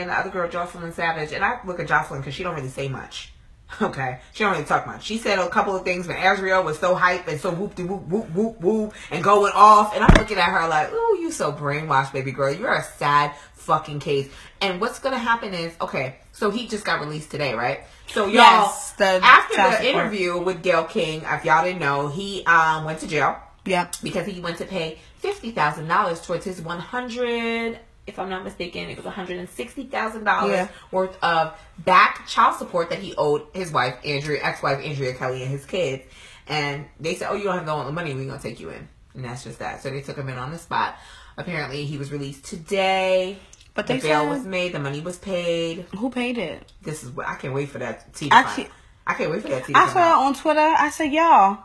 and 0.00 0.10
the 0.10 0.14
other 0.14 0.30
girl 0.30 0.48
Jocelyn 0.48 0.92
Savage, 0.92 1.32
and 1.32 1.44
I 1.44 1.60
look 1.64 1.80
at 1.80 1.88
Jocelyn 1.88 2.20
because 2.20 2.34
she 2.34 2.42
don't 2.42 2.54
really 2.54 2.68
say 2.68 2.88
much. 2.88 3.32
Okay, 3.82 4.18
she 4.32 4.42
don't 4.42 4.52
really 4.52 4.64
talk 4.64 4.86
much. 4.86 5.04
She 5.04 5.18
said 5.18 5.38
a 5.38 5.48
couple 5.48 5.76
of 5.76 5.84
things, 5.84 6.06
but 6.06 6.16
Azriel 6.16 6.64
was 6.64 6.78
so 6.78 6.94
hype 6.94 7.28
and 7.28 7.40
so 7.40 7.50
whoop 7.52 7.74
de 7.74 7.84
whoop 7.84 8.02
whoop 8.08 8.30
whoop 8.30 8.60
whoop 8.60 8.94
and 9.10 9.22
going 9.22 9.52
off, 9.54 9.94
and 9.94 10.02
I'm 10.02 10.14
looking 10.18 10.38
at 10.38 10.48
her 10.48 10.66
like, 10.66 10.92
"Ooh, 10.92 11.18
you 11.20 11.30
so 11.30 11.52
brainwashed, 11.52 12.12
baby 12.12 12.32
girl. 12.32 12.52
You're 12.52 12.74
a 12.74 12.82
sad 12.82 13.32
fucking 13.54 14.00
case." 14.00 14.30
And 14.60 14.80
what's 14.80 14.98
gonna 14.98 15.18
happen 15.18 15.54
is, 15.54 15.74
okay, 15.80 16.16
so 16.32 16.50
he 16.50 16.66
just 16.66 16.84
got 16.84 17.00
released 17.00 17.30
today, 17.30 17.54
right? 17.54 17.80
So 18.08 18.24
y'all, 18.24 18.32
Yes, 18.32 18.92
the 18.92 19.20
after 19.22 19.54
the 19.54 19.88
interview 19.90 20.38
with 20.38 20.62
Gayle 20.62 20.84
King, 20.84 21.22
if 21.24 21.44
y'all 21.44 21.62
didn't 21.62 21.80
know, 21.80 22.08
he 22.08 22.44
um 22.46 22.84
went 22.84 23.00
to 23.00 23.06
jail 23.06 23.36
yeah, 23.64 23.88
because 24.02 24.26
he 24.26 24.40
went 24.40 24.58
to 24.58 24.64
pay 24.64 24.98
fifty 25.18 25.50
thousand 25.50 25.88
dollars 25.88 26.20
towards 26.24 26.44
his 26.44 26.60
one 26.60 26.80
hundred. 26.80 27.78
If 28.08 28.18
I'm 28.18 28.30
not 28.30 28.42
mistaken, 28.42 28.88
it 28.88 28.96
was 28.96 29.04
one 29.04 29.14
hundred 29.14 29.38
and 29.38 29.48
sixty 29.50 29.84
thousand 29.84 30.24
dollars 30.24 30.52
Yeah. 30.52 30.68
worth 30.90 31.16
of 31.22 31.52
back 31.78 32.26
child 32.26 32.56
support 32.56 32.90
that 32.90 32.98
he 33.00 33.14
owed 33.16 33.46
his 33.54 33.70
wife 33.70 33.96
Andrea, 34.04 34.40
ex-wife 34.42 34.82
Andrea 34.84 35.14
Kelly, 35.14 35.42
and 35.42 35.50
his 35.50 35.64
kids. 35.66 36.02
And 36.46 36.86
they 36.98 37.14
said, 37.14 37.28
"Oh, 37.30 37.34
you 37.34 37.44
don't 37.44 37.58
have 37.58 37.68
all 37.68 37.84
the 37.84 37.92
money. 37.92 38.14
We're 38.14 38.24
gonna 38.26 38.40
take 38.40 38.58
you 38.60 38.70
in." 38.70 38.88
And 39.14 39.24
that's 39.24 39.44
just 39.44 39.58
that. 39.58 39.82
So 39.82 39.90
they 39.90 40.00
took 40.00 40.16
him 40.16 40.28
in 40.28 40.38
on 40.38 40.50
the 40.50 40.58
spot. 40.58 40.96
Apparently, 41.36 41.84
he 41.84 41.98
was 41.98 42.10
released 42.10 42.44
today. 42.46 43.38
But 43.74 43.86
the 43.86 43.94
bail 43.98 44.22
said- 44.22 44.28
was 44.30 44.44
made. 44.44 44.72
The 44.72 44.78
money 44.80 45.00
was 45.00 45.18
paid. 45.18 45.86
who 45.96 46.10
paid 46.10 46.38
it? 46.38 46.72
This 46.82 47.04
is 47.04 47.10
what 47.10 47.28
I 47.28 47.36
can't 47.36 47.52
wait 47.54 47.68
for 47.68 47.78
that. 47.78 48.12
To 48.14 48.28
Actually- 48.30 48.70
I 49.06 49.14
can't 49.14 49.30
wait 49.30 49.42
for 49.42 49.48
that. 49.48 49.64
To 49.66 49.72
I 49.76 49.88
saw 49.88 49.98
out. 50.00 50.24
on 50.24 50.34
Twitter. 50.34 50.60
I 50.60 50.90
said, 50.90 51.12
y'all, 51.12 51.58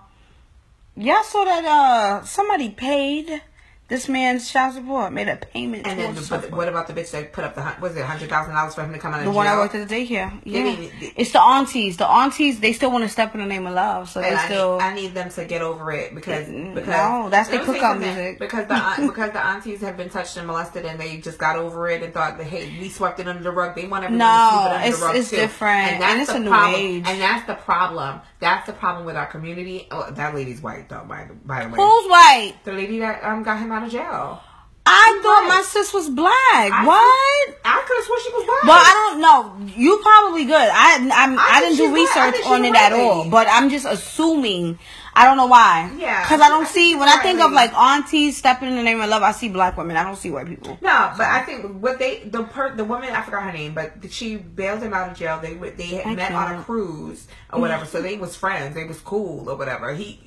y'all 0.96 1.24
saw 1.24 1.44
that 1.46 1.66
uh 1.66 2.24
somebody 2.26 2.70
paid 2.70 3.41
this 3.90 4.08
man's 4.08 4.50
child 4.50 4.74
support, 4.76 5.12
made 5.12 5.28
a 5.28 5.36
payment. 5.36 5.86
And 5.86 6.00
then, 6.00 6.16
but 6.30 6.52
what 6.52 6.68
about 6.70 6.88
the 6.88 6.94
bitch 6.94 7.12
that 7.12 7.34
put 7.34 7.44
up 7.44 7.54
the 7.54 7.76
was 7.82 7.96
it 7.96 8.04
hundred 8.06 8.30
thousand 8.30 8.54
dollars 8.56 8.74
for 8.74 8.82
him 8.84 8.94
to 8.94 8.98
come 9.00 9.14
out 9.14 9.20
of 9.20 9.26
The 9.26 9.32
jail? 9.32 9.36
one 9.36 9.46
I 9.48 9.56
worked 9.58 9.76
at 9.76 9.88
the 9.88 9.94
daycare. 9.96 10.32
Yeah. 10.46 10.64
mean, 10.64 10.92
the- 11.00 11.14
it's 11.18 11.32
the 11.34 11.42
aunties. 11.42 11.98
The 11.98 12.08
aunties, 12.08 12.60
they 12.62 12.72
still 12.74 12.92
want 12.92 13.04
to 13.04 13.10
step 13.10 13.34
in 13.36 13.42
the 13.42 13.46
name 13.46 13.68
of 13.68 13.74
love. 13.74 14.10
So 14.10 14.22
they 14.22 14.34
I, 14.34 14.46
still. 14.46 14.78
need, 14.78 14.84
I 14.84 14.94
need 14.96 15.14
them 15.14 15.30
to 15.32 15.46
get 15.46 15.62
over 15.62 15.92
it 15.92 16.16
because 16.16 16.48
Mm, 16.48 16.74
because 16.76 16.88
no, 16.88 17.28
that's 17.30 17.50
the 17.50 17.58
cookout 17.58 18.00
music. 18.00 18.40
because 18.40 18.68
the 18.68 19.06
because 19.08 19.32
the 19.32 19.46
aunties 19.46 19.82
have 19.82 19.98
been 19.98 20.10
touched 20.10 20.38
and 20.38 20.48
molested 20.48 20.86
and 20.86 21.00
they 21.00 21.18
just 21.18 21.38
got 21.38 21.58
over 21.58 21.90
it 21.90 22.02
and 22.02 22.14
thought 22.14 22.38
that 22.38 22.46
hey 22.48 22.74
we 22.80 22.90
swept 22.90 23.20
it 23.20 23.28
under 23.28 23.44
the 23.44 23.52
rug 23.52 23.76
they 23.76 23.86
want 23.86 24.06
everyone 24.06 24.20
No, 24.20 24.26
to 24.26 24.50
sweep 24.50 24.66
it 24.66 24.76
under 24.76 24.88
it's- 24.88 25.00
the 25.00 25.06
rug 25.06 25.16
it's 25.18 25.30
too. 25.30 25.36
different. 25.36 25.92
and 25.94 26.02
that's 26.02 26.12
And 26.14 26.22
it's 26.22 26.32
the 26.32 26.38
a 26.38 26.40
new 26.40 26.50
problem 26.50 26.82
age. 26.82 27.04
and 27.08 27.22
that's 27.22 27.48
the 27.48 27.56
problem 27.56 28.22
that's 28.40 28.66
the 28.66 28.74
problem 28.74 29.06
with 29.06 29.16
our 29.18 29.26
community 29.28 29.88
oh, 29.92 30.10
that 30.12 30.34
lady's 30.34 30.62
white 30.62 30.88
though 30.90 31.04
by 31.08 31.26
the 31.26 31.34
by 31.34 31.64
the 31.66 31.70
way 31.70 31.76
Who's 31.76 32.10
white? 32.10 32.54
the 32.64 32.74
lady 32.74 33.00
that 33.00 33.24
um 33.24 33.44
got 33.44 33.60
him 33.60 33.72
out 33.74 33.84
of 33.84 33.92
jail 33.92 34.42
I 34.86 35.20
thought 35.24 35.48
my 35.48 35.62
sis 35.62 35.94
was 35.94 36.10
black. 36.10 36.34
I- 36.34 36.86
what? 36.86 37.58
I 37.66 37.84
could 37.88 37.98
have 37.98 38.06
sworn 38.06 38.20
she 38.22 38.34
was 38.34 38.46
black. 38.46 38.64
Well, 38.64 38.72
I 38.74 39.10
don't 39.10 39.22
know. 39.22 39.74
You 39.76 40.00
probably 40.04 40.46
good. 40.46 40.56
I 40.56 40.96
I'm, 40.98 41.40
I, 41.40 41.62
think 41.62 41.78
didn't 41.78 41.94
do. 41.94 42.00
I 42.00 42.28
research 42.28 42.46
on 42.46 42.66
it 42.66 42.76
at 42.76 42.92
all, 42.94 43.30
but 43.30 43.48
I'm 43.50 43.70
just 43.70 43.86
assuming. 43.86 44.80
I 45.16 45.26
don't 45.26 45.38
know 45.38 45.46
why. 45.46 45.94
Yeah, 45.96 46.24
because 46.24 46.42
I 46.42 46.50
don't 46.50 46.66
I 46.66 46.68
see 46.68 46.96
when 46.96 47.08
I 47.08 47.18
think 47.22 47.40
of 47.40 47.52
like 47.52 47.72
aunties 47.74 48.36
stepping 48.36 48.70
in 48.70 48.76
the 48.76 48.84
name 48.84 49.00
of 49.00 49.10
love. 49.10 49.22
I 49.22 49.32
see 49.32 49.48
black 49.48 49.78
women. 49.78 49.96
I 49.96 50.04
don't 50.04 50.16
see 50.16 50.32
white 50.32 50.48
people. 50.48 50.78
No, 50.82 51.14
but 51.16 51.28
I 51.28 51.44
think 51.44 51.82
what 51.82 52.00
they 52.00 52.24
the 52.24 52.44
per 52.44 52.76
the 52.76 52.84
woman 52.84 53.12
I 53.12 53.22
forgot 53.22 53.44
her 53.44 53.54
name, 53.54 53.76
but 53.76 53.94
she 54.10 54.38
bailed 54.38 54.82
him 54.82 54.94
out 54.94 55.12
of 55.12 55.18
jail. 55.18 55.40
They 55.40 55.54
they 55.54 55.88
had 55.98 56.08
I 56.08 56.16
met 56.16 56.32
on 56.32 56.60
a 56.60 56.64
cruise 56.64 57.28
or 57.52 57.62
whatever, 57.62 57.86
so 57.86 58.02
they 58.02 58.18
was 58.18 58.36
friends. 58.36 58.74
They 58.76 58.86
was 58.86 59.00
cool 59.00 59.50
or 59.50 59.56
whatever. 59.56 59.94
He 59.94 60.20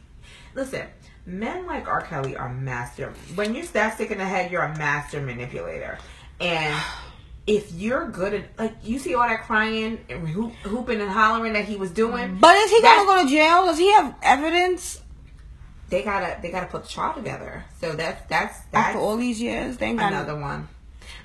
listen. 0.55 0.87
Men 1.27 1.67
like 1.67 1.89
R. 1.89 2.03
Kelly 2.03 2.37
are 2.37 2.49
master. 2.49 3.13
When 3.35 3.55
you're 3.55 3.67
that 3.67 3.99
sick 3.99 4.11
in 4.11 4.19
the 4.19 4.25
head, 4.25 4.51
you're 4.51 4.63
a 4.63 4.77
master 4.79 5.21
manipulator. 5.21 5.99
And 6.41 6.81
if 7.47 7.73
you're 7.73 8.09
good 8.09 8.35
at 8.35 8.59
like 8.59 8.75
you 8.83 8.99
see 8.99 9.15
all 9.15 9.29
that 9.29 9.43
crying 9.43 9.99
and 10.09 10.29
hoop, 10.29 10.53
hooping 10.63 11.01
and 11.01 11.11
hollering 11.11 11.53
that 11.55 11.65
he 11.65 11.77
was 11.77 11.91
doing, 11.91 12.39
But 12.39 12.57
is 12.57 12.71
he 12.71 12.81
gonna 12.81 13.05
go 13.05 13.23
to 13.25 13.29
jail? 13.29 13.67
Does 13.67 13.79
he 13.79 13.93
have 13.93 14.15
evidence 14.23 15.03
they 15.89 16.03
gotta 16.03 16.41
they 16.43 16.51
gotta 16.51 16.67
put 16.67 16.85
the 16.85 16.89
trial 16.89 17.15
together. 17.15 17.65
So 17.81 17.93
that's 17.93 18.21
that's 18.29 18.61
that's 18.73 18.89
after 18.89 18.99
all 18.99 19.17
these 19.17 19.41
years? 19.41 19.77
They 19.77 19.93
got 19.95 20.13
another 20.13 20.39
one. 20.39 20.69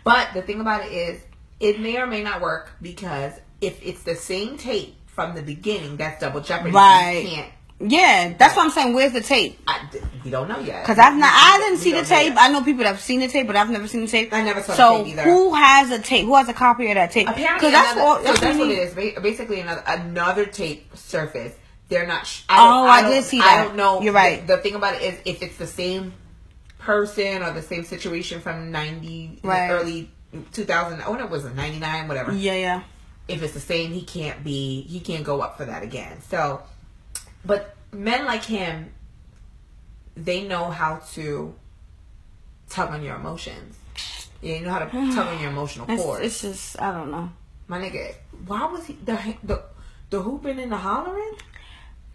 But 0.03 0.29
the 0.33 0.41
thing 0.41 0.59
about 0.61 0.85
it 0.85 0.91
is, 0.91 1.21
it 1.59 1.79
may 1.79 1.97
or 1.97 2.07
may 2.07 2.23
not 2.23 2.41
work 2.41 2.71
because 2.81 3.33
if 3.59 3.83
it's 3.85 4.03
the 4.03 4.15
same 4.15 4.57
tape 4.57 4.95
from 5.07 5.35
the 5.35 5.41
beginning, 5.41 5.97
that's 5.97 6.21
double 6.21 6.41
jeopardy. 6.41 6.71
Right. 6.71 7.21
You 7.23 7.29
can't. 7.29 7.51
Yeah, 7.83 8.33
that's 8.37 8.55
what 8.55 8.65
I'm 8.65 8.71
saying. 8.71 8.93
Where's 8.93 9.13
the 9.13 9.21
tape? 9.21 9.59
I, 9.67 9.79
we 10.23 10.31
don't 10.31 10.47
know 10.47 10.59
yet. 10.59 10.83
Because 10.83 10.99
I've 10.99 11.15
not, 11.17 11.31
I 11.33 11.57
didn't 11.59 11.73
We 11.73 11.77
see 11.79 11.91
the 11.93 12.03
tape. 12.03 12.33
I 12.37 12.49
know 12.49 12.63
people 12.63 12.83
that 12.83 12.91
have 12.91 12.99
seen 13.01 13.19
the 13.19 13.27
tape, 13.27 13.47
but 13.47 13.55
I've 13.55 13.69
never 13.69 13.87
seen 13.87 14.01
the 14.01 14.07
tape. 14.07 14.31
I 14.33 14.43
never 14.43 14.61
saw 14.61 14.97
the 14.97 15.03
tape 15.03 15.13
either. 15.13 15.23
who 15.23 15.53
has 15.55 15.89
a 15.91 15.99
tape? 15.99 16.25
Who 16.25 16.35
has 16.35 16.47
a 16.49 16.53
copy 16.53 16.89
of 16.89 16.95
that 16.95 17.11
tape? 17.11 17.27
Apparently, 17.27 17.71
that's 17.71 17.93
another, 17.93 18.07
all. 18.07 18.15
so 18.17 18.23
That's, 18.23 18.57
what 18.59 18.69
it 18.69 18.77
is. 18.77 18.93
Ba- 18.93 19.21
Basically, 19.21 19.59
another 19.59 19.83
another 19.87 20.45
tape 20.45 20.95
surface. 20.95 21.53
They're 21.89 22.07
not. 22.07 22.25
Sh- 22.27 22.43
Oh, 22.49 22.55
don't- 22.55 22.89
I 22.89 23.01
don't- 23.01 23.11
did 23.11 23.23
see 23.25 23.39
that. 23.39 23.59
I 23.61 23.65
don't 23.65 23.75
know. 23.75 24.01
You're 24.01 24.13
right. 24.13 24.45
The, 24.47 24.55
the 24.57 24.61
thing 24.61 24.75
about 24.75 24.95
it 24.95 25.01
is, 25.01 25.19
if 25.25 25.41
it's 25.41 25.57
the 25.57 25.67
same 25.67 26.13
person 26.79 27.43
or 27.43 27.51
the 27.51 27.61
same 27.61 27.83
situation 27.83 28.41
from 28.41 28.71
ninety, 28.71 29.39
Right. 29.43 29.69
early 29.69 30.09
two 30.53 30.65
thousand. 30.65 31.01
Oh 31.05 31.13
no, 31.15 31.25
was 31.27 31.45
it 31.45 31.55
ninety 31.55 31.79
nine? 31.79 32.07
Whatever. 32.07 32.31
Yeah, 32.31 32.55
yeah. 32.55 32.83
if 33.27 33.41
it's 33.43 33.53
the 33.53 33.59
same, 33.59 33.91
he 33.91 34.01
can't 34.01 34.43
be, 34.43 34.81
he 34.81 34.99
can't 34.99 35.23
go 35.23 35.41
up 35.41 35.55
for 35.57 35.63
that 35.65 35.83
again. 35.83 36.19
So, 36.29 36.61
but 37.45 37.75
men 37.91 38.25
like 38.25 38.43
him, 38.43 38.91
they 40.15 40.43
know 40.43 40.69
how 40.69 40.97
to 41.13 41.53
tug 42.69 42.89
on 42.91 43.03
your 43.03 43.15
emotions. 43.15 43.77
Yeah, 44.41 44.55
you 44.55 44.65
know 44.65 44.71
how 44.71 44.79
to 44.79 44.85
tug 45.15 45.27
on 45.27 45.39
your 45.39 45.51
emotional 45.51 45.85
It's, 45.89 46.25
it's 46.25 46.41
just, 46.41 46.81
I 46.81 46.91
don't 46.91 47.11
know. 47.11 47.29
My 47.67 47.79
nigga, 47.79 48.15
why 48.47 48.65
was 48.65 48.85
he 48.85 48.93
the 49.05 49.17
the 49.43 49.63
the 50.09 50.21
hooping 50.21 50.59
and 50.59 50.71
the 50.71 50.77
hollering? 50.77 51.33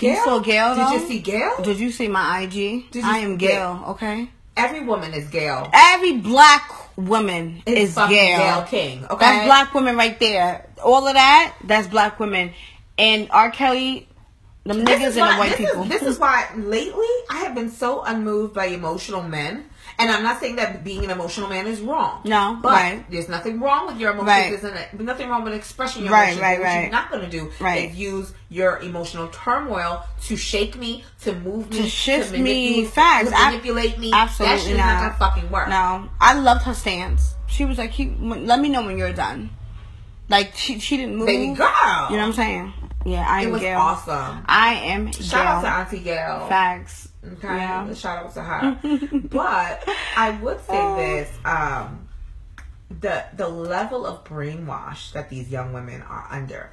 You 0.00 0.16
saw 0.16 0.40
Gayle, 0.40 0.74
Did 0.74 1.00
you 1.00 1.08
see 1.08 1.18
Gayle? 1.20 1.62
Did 1.62 1.80
you 1.80 1.90
see 1.90 2.08
my 2.08 2.42
IG? 2.42 2.90
Did 2.90 2.96
you 2.96 3.02
I 3.04 3.18
am 3.18 3.32
see- 3.38 3.46
Gayle. 3.46 3.84
Okay. 3.88 4.28
Every 4.56 4.80
woman 4.84 5.12
is 5.12 5.28
Gayle. 5.28 5.68
Every 5.72 6.18
black 6.18 6.70
woman 6.96 7.62
It's 7.66 7.90
is 7.90 7.94
Gayle. 7.94 8.08
Gayle 8.08 8.62
King. 8.62 9.04
Okay, 9.04 9.16
That's 9.18 9.46
black 9.46 9.74
women 9.74 9.96
right 9.96 10.18
there. 10.18 10.68
All 10.82 11.06
of 11.06 11.12
that, 11.14 11.54
that's 11.64 11.86
black 11.88 12.18
women. 12.18 12.52
And 12.98 13.28
R. 13.30 13.50
Kelly, 13.50 14.08
them 14.66 14.84
This 14.84 14.98
niggas 15.00 15.06
is 15.08 15.16
and 15.16 15.26
why- 15.26 15.32
the 15.34 15.38
white 15.38 15.48
this 15.58 15.70
people. 15.70 15.82
Is, 15.84 15.88
this 15.88 16.02
is 16.02 16.18
why 16.18 16.46
lately 16.56 17.06
I 17.30 17.38
have 17.38 17.54
been 17.54 17.70
so 17.70 18.02
unmoved 18.02 18.54
by 18.54 18.66
emotional 18.66 19.22
men. 19.22 19.66
And 19.98 20.10
I'm 20.10 20.22
not 20.22 20.40
saying 20.40 20.56
that 20.56 20.84
being 20.84 21.04
an 21.04 21.10
emotional 21.10 21.48
man 21.48 21.66
is 21.66 21.80
wrong. 21.80 22.20
No, 22.24 22.58
but 22.60 22.70
right. 22.72 23.10
there's 23.10 23.30
nothing 23.30 23.60
wrong 23.60 23.86
with 23.86 23.98
your 23.98 24.10
emotions. 24.10 24.28
Right. 24.28 24.60
There's 24.60 24.90
an- 24.98 25.06
nothing 25.06 25.30
wrong 25.30 25.42
with 25.42 25.54
expressing 25.54 26.02
your 26.04 26.12
Right, 26.12 26.24
emotions. 26.36 26.42
right, 26.42 26.58
what 26.58 26.66
right. 26.66 26.80
you're 26.82 26.90
not 26.90 27.10
going 27.10 27.22
to 27.22 27.30
do 27.30 27.50
Right. 27.60 27.90
is 27.90 27.96
use 27.96 28.34
your 28.50 28.78
emotional 28.80 29.28
turmoil 29.28 30.04
to 30.24 30.36
shake 30.36 30.76
me, 30.76 31.02
to 31.22 31.34
move 31.34 31.70
me, 31.70 31.78
To 31.78 31.88
shift 31.88 32.32
me, 32.32 32.84
facts. 32.84 33.30
to 33.30 33.38
I- 33.38 33.50
manipulate 33.50 33.98
me. 33.98 34.10
Absolutely 34.12 34.56
that 34.56 34.62
shit's 34.64 34.76
not. 34.76 34.86
not 34.86 34.98
going 35.00 35.10
to 35.12 35.16
fucking 35.16 35.50
work. 35.50 35.68
No, 35.70 36.10
I 36.20 36.34
loved 36.34 36.64
her 36.64 36.74
stance. 36.74 37.34
She 37.46 37.64
was 37.64 37.78
like, 37.78 37.94
"Let 37.98 38.60
me 38.60 38.68
know 38.68 38.84
when 38.84 38.98
you're 38.98 39.12
done." 39.14 39.48
Like 40.28 40.56
she, 40.56 40.78
she 40.80 40.96
didn't 40.96 41.16
move. 41.16 41.28
Baby 41.28 41.54
girl. 41.54 41.68
You 42.10 42.16
know 42.16 42.22
what 42.22 42.28
I'm 42.28 42.32
saying? 42.32 42.72
Yeah, 43.06 43.24
I 43.28 43.42
am 43.42 43.48
It 43.48 43.52
was 43.52 43.60
Gayle. 43.60 43.78
awesome. 43.78 44.44
I 44.46 44.74
am 44.74 45.12
Shout 45.12 45.64
out 45.64 45.90
to 45.90 45.96
Gayle. 45.98 46.24
Auntie 46.24 46.40
Gayle. 46.40 46.48
Facts. 46.48 47.08
Okay, 47.24 47.46
Yeah. 47.46 47.94
shout 47.94 48.24
out 48.26 48.34
to 48.34 48.42
her. 48.42 48.78
but 49.30 49.88
I 50.16 50.32
would 50.42 50.58
say 50.66 50.72
Oh. 50.72 50.96
this: 50.96 51.30
um, 51.44 52.08
the 53.00 53.24
the 53.36 53.48
level 53.48 54.06
of 54.06 54.24
brainwash 54.24 55.12
that 55.12 55.30
these 55.30 55.48
young 55.48 55.72
women 55.72 56.02
are 56.02 56.26
under. 56.30 56.70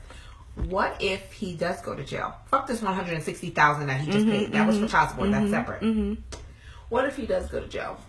What 0.56 1.02
if 1.02 1.32
he 1.32 1.56
does 1.56 1.82
go 1.82 1.96
to 1.96 2.04
jail? 2.04 2.36
Fuck 2.48 2.66
this 2.68 2.82
one 2.82 2.96
hundred 2.96 3.14
and 3.14 3.24
sixty 3.24 3.52
thousand 3.52 3.88
that 3.88 4.02
he 4.02 4.12
just 4.12 4.26
mm-hmm, 4.26 4.32
paid. 4.32 4.52
That 4.54 4.66
was 4.66 4.76
mm-hmm. 4.76 4.86
for 4.86 4.92
child 4.92 5.10
support. 5.12 5.32
That's 5.32 5.46
mm-hmm, 5.46 5.54
separate. 5.54 6.18
What 6.90 7.06
if 7.06 7.16
he 7.16 7.26
does 7.28 7.48
go 7.48 7.60
to 7.60 7.68
jail? 7.68 8.00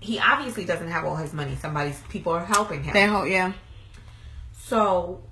He 0.00 0.18
obviously 0.18 0.64
doesn't 0.64 0.88
have 0.88 1.04
all 1.04 1.16
his 1.16 1.32
money. 1.32 1.54
Somebody's 1.56 2.00
people 2.08 2.32
are 2.32 2.44
helping 2.44 2.82
him. 2.82 2.94
They 2.94 3.06
hope, 3.06 3.28
yeah. 3.28 3.52
So 4.52 5.22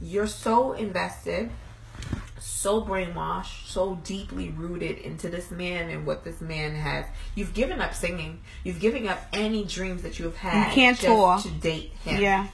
you're 0.00 0.26
so 0.26 0.72
invested, 0.72 1.50
so 2.38 2.82
brainwashed, 2.84 3.66
so 3.66 3.96
deeply 4.04 4.50
rooted 4.50 4.98
into 4.98 5.28
this 5.28 5.50
man 5.50 5.90
and 5.90 6.06
what 6.06 6.24
this 6.24 6.40
man 6.40 6.74
has. 6.74 7.06
You've 7.34 7.54
given 7.54 7.80
up 7.80 7.94
singing. 7.94 8.40
You've 8.64 8.80
given 8.80 9.08
up 9.08 9.20
any 9.32 9.64
dreams 9.64 10.02
that 10.02 10.18
you 10.18 10.26
have 10.26 10.36
had. 10.36 10.68
You 10.68 10.74
can't 10.74 10.98
just 10.98 11.06
tour. 11.06 11.38
to 11.38 11.60
date 11.60 11.92
him. 12.04 12.20
Yeah. 12.20 12.48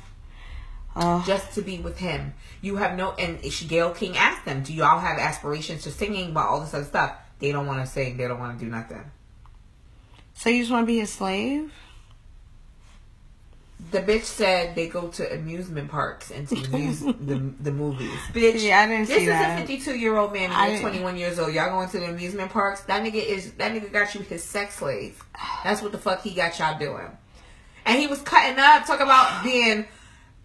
Oh. 0.94 1.24
just 1.26 1.54
to 1.54 1.62
be 1.62 1.78
with 1.78 1.96
him. 1.96 2.34
You 2.60 2.76
have 2.76 2.98
no, 2.98 3.12
and 3.12 3.40
Gayle 3.66 3.92
King 3.92 4.14
asked 4.16 4.44
them, 4.44 4.62
"Do 4.62 4.74
y'all 4.74 4.98
have 4.98 5.18
aspirations 5.18 5.84
to 5.84 5.90
singing 5.90 6.32
about 6.32 6.48
all 6.48 6.60
this 6.60 6.74
other 6.74 6.84
stuff?" 6.84 7.16
They 7.38 7.50
don't 7.50 7.66
want 7.66 7.84
to 7.84 7.90
sing. 7.90 8.18
They 8.18 8.28
don't 8.28 8.38
want 8.38 8.58
to 8.58 8.64
do 8.64 8.70
nothing. 8.70 9.10
So 10.34 10.50
you 10.50 10.60
just 10.62 10.70
want 10.70 10.82
to 10.82 10.86
be 10.86 10.98
his 10.98 11.10
slave? 11.10 11.72
The 13.90 14.00
bitch 14.00 14.24
said 14.24 14.74
they 14.74 14.86
go 14.86 15.08
to 15.08 15.34
amusement 15.34 15.90
parks 15.90 16.30
and 16.30 16.48
to 16.48 16.56
use 16.78 17.00
the 17.00 17.52
the 17.60 17.72
movies. 17.72 18.10
Bitch, 18.32 18.62
Yeah, 18.66 18.80
I 18.80 18.86
didn't 18.86 19.06
see 19.06 19.14
that. 19.14 19.16
this 19.16 19.16
see 19.16 19.22
is 19.24 19.28
that. 19.28 19.58
a 19.58 19.60
52 19.66 19.98
year 19.98 20.16
old 20.16 20.32
man 20.32 20.50
I 20.50 20.66
and 20.68 20.72
you're 20.80 20.90
21 20.90 21.16
years 21.16 21.38
old. 21.38 21.52
Y'all 21.52 21.68
going 21.70 21.88
to 21.90 21.98
the 21.98 22.06
amusement 22.08 22.50
parks? 22.52 22.82
That 22.82 23.02
nigga 23.04 23.22
is 23.24 23.52
that 23.54 23.72
nigga 23.72 23.92
got 23.92 24.14
you 24.14 24.20
his 24.22 24.42
sex 24.44 24.76
slave. 24.76 25.22
That's 25.64 25.82
what 25.82 25.92
the 25.92 25.98
fuck 25.98 26.22
he 26.22 26.30
got 26.30 26.58
y'all 26.58 26.78
doing. 26.78 27.10
And 27.84 27.98
he 27.98 28.06
was 28.06 28.20
cutting 28.22 28.58
up, 28.58 28.86
talking 28.86 29.02
about 29.02 29.42
being 29.42 29.86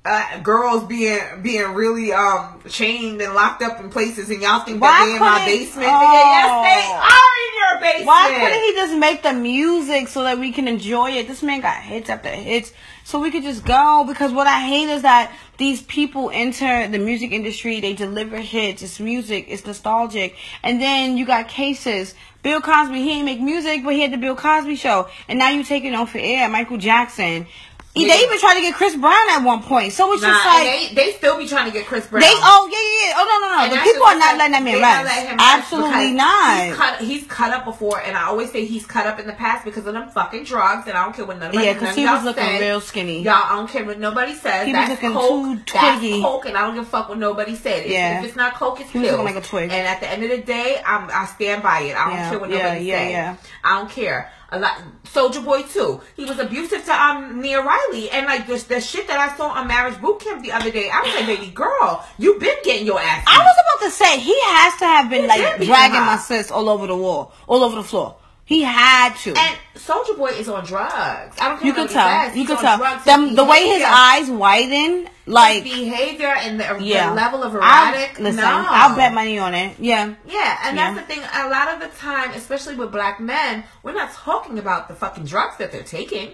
uh, 0.04 0.40
girls 0.40 0.84
being 0.86 1.20
being 1.42 1.74
really 1.74 2.12
um 2.14 2.62
chained 2.68 3.22
and 3.22 3.34
locked 3.36 3.62
up 3.62 3.80
in 3.80 3.90
places, 3.90 4.30
and 4.30 4.42
y'all 4.42 4.62
think 4.62 4.82
Why 4.82 4.90
that 4.90 5.06
they 5.06 5.14
in 5.14 5.20
my 5.20 5.46
basement? 5.46 5.88
Oh. 5.90 6.02
Yes, 6.02 6.74
they 6.74 6.94
are 6.94 7.38
in 7.38 7.54
your 7.60 7.82
basement. 7.82 8.08
Why 8.08 8.38
couldn't 8.40 8.64
he 8.64 8.74
just 8.74 8.98
make 8.98 9.22
the 9.24 9.34
music 9.34 10.08
so 10.08 10.24
that 10.24 10.40
we 10.40 10.52
can 10.52 10.68
enjoy 10.68 11.12
it? 11.12 11.28
This 11.28 11.44
man 11.44 11.62
got 11.62 11.82
hits 11.82 12.10
after 12.10 12.30
hits, 12.30 12.72
so 13.08 13.22
we 13.22 13.32
could 13.32 13.44
just 13.44 13.64
go. 13.64 14.04
Because 14.06 14.34
what 14.34 14.48
I 14.48 14.60
hate 14.60 14.90
is 14.90 15.04
that 15.04 15.34
these 15.56 15.82
people 15.82 16.30
enter 16.34 16.90
the 16.90 17.00
music 17.00 17.32
industry, 17.32 17.80
they 17.80 17.94
deliver 17.94 18.38
hits, 18.38 18.82
it's 18.82 19.00
music, 19.00 19.46
it's 19.48 19.66
nostalgic, 19.66 20.36
and 20.62 20.82
then 20.82 21.16
you 21.18 21.26
got 21.26 21.48
cases. 21.48 22.16
Bill 22.44 22.60
Cosby, 22.60 23.02
he 23.02 23.08
didn't 23.08 23.26
make 23.26 23.40
music, 23.40 23.86
but 23.86 23.94
he 23.94 24.02
had 24.02 24.12
the 24.12 24.18
Bill 24.18 24.36
Cosby 24.36 24.76
show, 24.76 25.08
and 25.30 25.40
now 25.40 25.50
you 25.50 25.64
taking 25.64 25.96
off 25.96 26.12
for 26.12 26.18
air. 26.18 26.50
Michael 26.50 26.78
Jackson. 26.78 27.48
They 28.06 28.20
even 28.24 28.40
tried 28.40 28.56
to 28.56 28.62
get 28.62 28.76
Chris 28.76 28.96
Brown 28.96 29.30
at 29.32 29.40
one 29.44 29.64
point, 29.64 29.94
so 29.94 30.12
it's 30.14 30.22
Nah, 30.22 30.30
just 30.30 30.46
like 30.46 30.64
they, 30.64 30.94
they 30.94 31.12
still 31.14 31.38
be 31.38 31.48
trying 31.48 31.66
to 31.66 31.72
get 31.72 31.86
Chris 31.88 32.06
Brown. 32.08 32.22
they. 32.22 32.28
Oh 32.30 32.70
yeah, 32.72 32.78
yeah, 32.78 33.08
yeah. 33.08 33.14
Oh 33.18 33.26
no, 33.26 33.48
no, 33.48 33.56
no. 33.56 33.64
And 33.64 33.72
The 33.74 33.78
people 33.84 34.04
are 34.08 34.18
not 34.20 34.38
letting 34.38 34.52
that 34.54 34.64
man 34.64 34.82
rest. 34.82 35.38
Absolutely 35.40 36.12
because 36.12 36.14
not. 36.14 36.66
He's 36.68 36.76
cut, 36.76 37.02
he's 37.02 37.24
cut 37.28 37.54
up 37.54 37.66
before, 37.66 38.02
and 38.02 38.16
I 38.18 38.24
always 38.28 38.52
say 38.52 38.66
he's 38.66 38.86
cut 38.86 39.06
up 39.08 39.20
in 39.20 39.28
the 39.28 39.34
past 39.34 39.66
because 39.66 39.86
of 39.88 39.94
them 39.94 40.10
fucking 40.10 40.44
drugs, 40.44 40.88
and 40.88 40.98
I 40.98 41.04
don't 41.04 41.16
care 41.16 41.26
what 41.26 41.40
nobody. 41.40 41.66
Yeah, 41.66 41.74
'cause 41.74 41.82
none 41.84 41.90
of 41.92 41.96
he 41.98 42.06
was 42.06 42.24
looking 42.24 42.44
say. 42.44 42.60
real 42.60 42.82
skinny. 42.82 43.22
Y'all, 43.24 43.34
I 43.44 43.56
don't 43.56 43.70
care 43.70 43.86
what 43.86 44.00
nobody 44.00 44.34
says. 44.34 44.66
He 44.68 44.74
was 44.74 44.88
that's 44.88 45.02
looking 45.02 45.14
coke. 45.18 45.66
too 45.66 45.74
That's 45.74 46.00
twiggy. 46.00 46.22
coke, 46.22 46.46
and 46.46 46.58
I 46.58 46.62
don't 46.66 46.76
give 46.76 46.84
a 46.84 46.88
fuck 46.88 47.10
what 47.10 47.18
nobody 47.18 47.56
said. 47.56 47.86
If, 47.86 47.92
Yeah. 47.92 48.20
if 48.20 48.26
it's 48.26 48.36
not 48.36 48.56
coke, 48.56 48.80
it's 48.82 48.90
He 48.92 49.00
pills. 49.00 49.12
looking 49.20 49.26
like 49.36 49.44
a 49.44 49.48
twig. 49.48 49.64
And 49.72 49.88
at 49.88 50.00
the 50.00 50.10
end 50.10 50.24
of 50.24 50.30
the 50.30 50.38
day, 50.40 50.82
I'm, 50.86 51.10
I 51.12 51.26
stand 51.26 51.64
by 51.64 51.80
it. 51.82 51.96
I 51.96 52.06
don't 52.06 52.14
Yeah, 52.14 52.30
care 52.30 52.40
what 52.40 52.50
yeah, 52.50 52.58
nobody 52.58 52.86
yeah, 52.86 52.98
says. 52.98 53.12
yeah. 53.12 53.36
I 53.64 53.78
don't 53.80 53.90
care. 53.90 54.32
A 54.50 54.60
lot, 54.60 54.82
Soulja 55.04 55.44
Boy 55.44 55.64
too. 55.64 56.00
He 56.16 56.24
was 56.24 56.40
abusive 56.40 56.86
to 56.86 56.94
um 56.94 57.42
Nia 57.42 57.62
Riley, 57.62 58.10
and 58.10 58.26
like 58.28 58.48
the, 58.48 58.56
the 58.56 58.80
shit 58.80 59.08
that 59.08 59.20
I 59.20 59.36
saw 59.36 59.50
on 59.50 59.68
Marriage 59.68 60.00
Boot 60.00 60.22
Camp 60.22 60.42
the 60.42 60.54
other 60.54 60.72
day. 60.72 60.90
I 60.90 61.02
was 61.02 61.14
like, 61.16 61.26
baby 61.26 61.52
girl, 61.52 62.06
you 62.18 62.40
been 62.40 62.56
getting 62.64 62.86
your 62.86 63.00
ass. 63.00 63.26
I 63.28 63.40
was 63.40 63.56
about 63.62 63.86
to 63.88 63.92
say 63.92 64.20
he 64.20 64.40
has 64.42 64.78
to 64.80 64.86
have 64.86 65.10
been 65.10 65.24
He 65.24 65.28
like 65.28 65.62
dragging 65.62 66.00
my 66.00 66.18
sis 66.18 66.50
all 66.50 66.70
over 66.70 66.88
the 66.88 66.96
wall, 66.96 67.34
all 67.48 67.62
over 67.64 67.76
the 67.76 67.84
floor. 67.84 68.16
He 68.48 68.64
had 68.64 69.14
to. 69.24 69.34
And 69.38 69.58
Soulja 69.76 70.16
Boy 70.18 70.30
is 70.30 70.48
on 70.48 70.66
drugs. 70.66 71.36
I 71.38 71.50
don't 71.50 71.58
care 71.60 71.68
you 71.68 71.74
could 71.74 71.90
tell. 71.90 72.34
You 72.34 72.46
could 72.46 72.58
tell. 72.60 72.78
The, 72.80 73.36
the 73.36 73.44
way 73.44 73.68
his 73.68 73.84
eyes 73.86 74.30
widen, 74.32 75.10
like 75.26 75.64
his 75.66 75.74
behavior 75.76 76.28
and 76.34 76.58
the, 76.58 76.78
yeah, 76.82 77.10
the 77.10 77.16
level 77.16 77.44
of 77.44 77.54
I'll- 77.56 77.94
erratic. 77.94 78.18
listen, 78.20 78.40
no. 78.42 78.66
I'll 78.70 78.96
bet 78.96 79.14
money 79.14 79.38
on 79.38 79.54
it. 79.54 79.78
Yeah. 79.80 80.14
Yeah, 80.26 80.60
and 80.64 80.78
Yeah. 80.78 80.94
that's 80.94 81.06
the 81.08 81.14
thing. 81.14 81.24
A 81.34 81.50
lot 81.50 81.74
of 81.74 81.82
the 81.82 81.90
time, 81.98 82.32
especially 82.32 82.76
with 82.76 82.90
black 82.90 83.20
men, 83.20 83.66
we're 83.84 83.92
not 83.94 84.14
talking 84.14 84.58
about 84.60 84.88
the 84.88 84.96
fucking 84.96 85.26
drugs 85.26 85.58
that 85.58 85.74
they're 85.74 85.84
taking. 85.84 86.30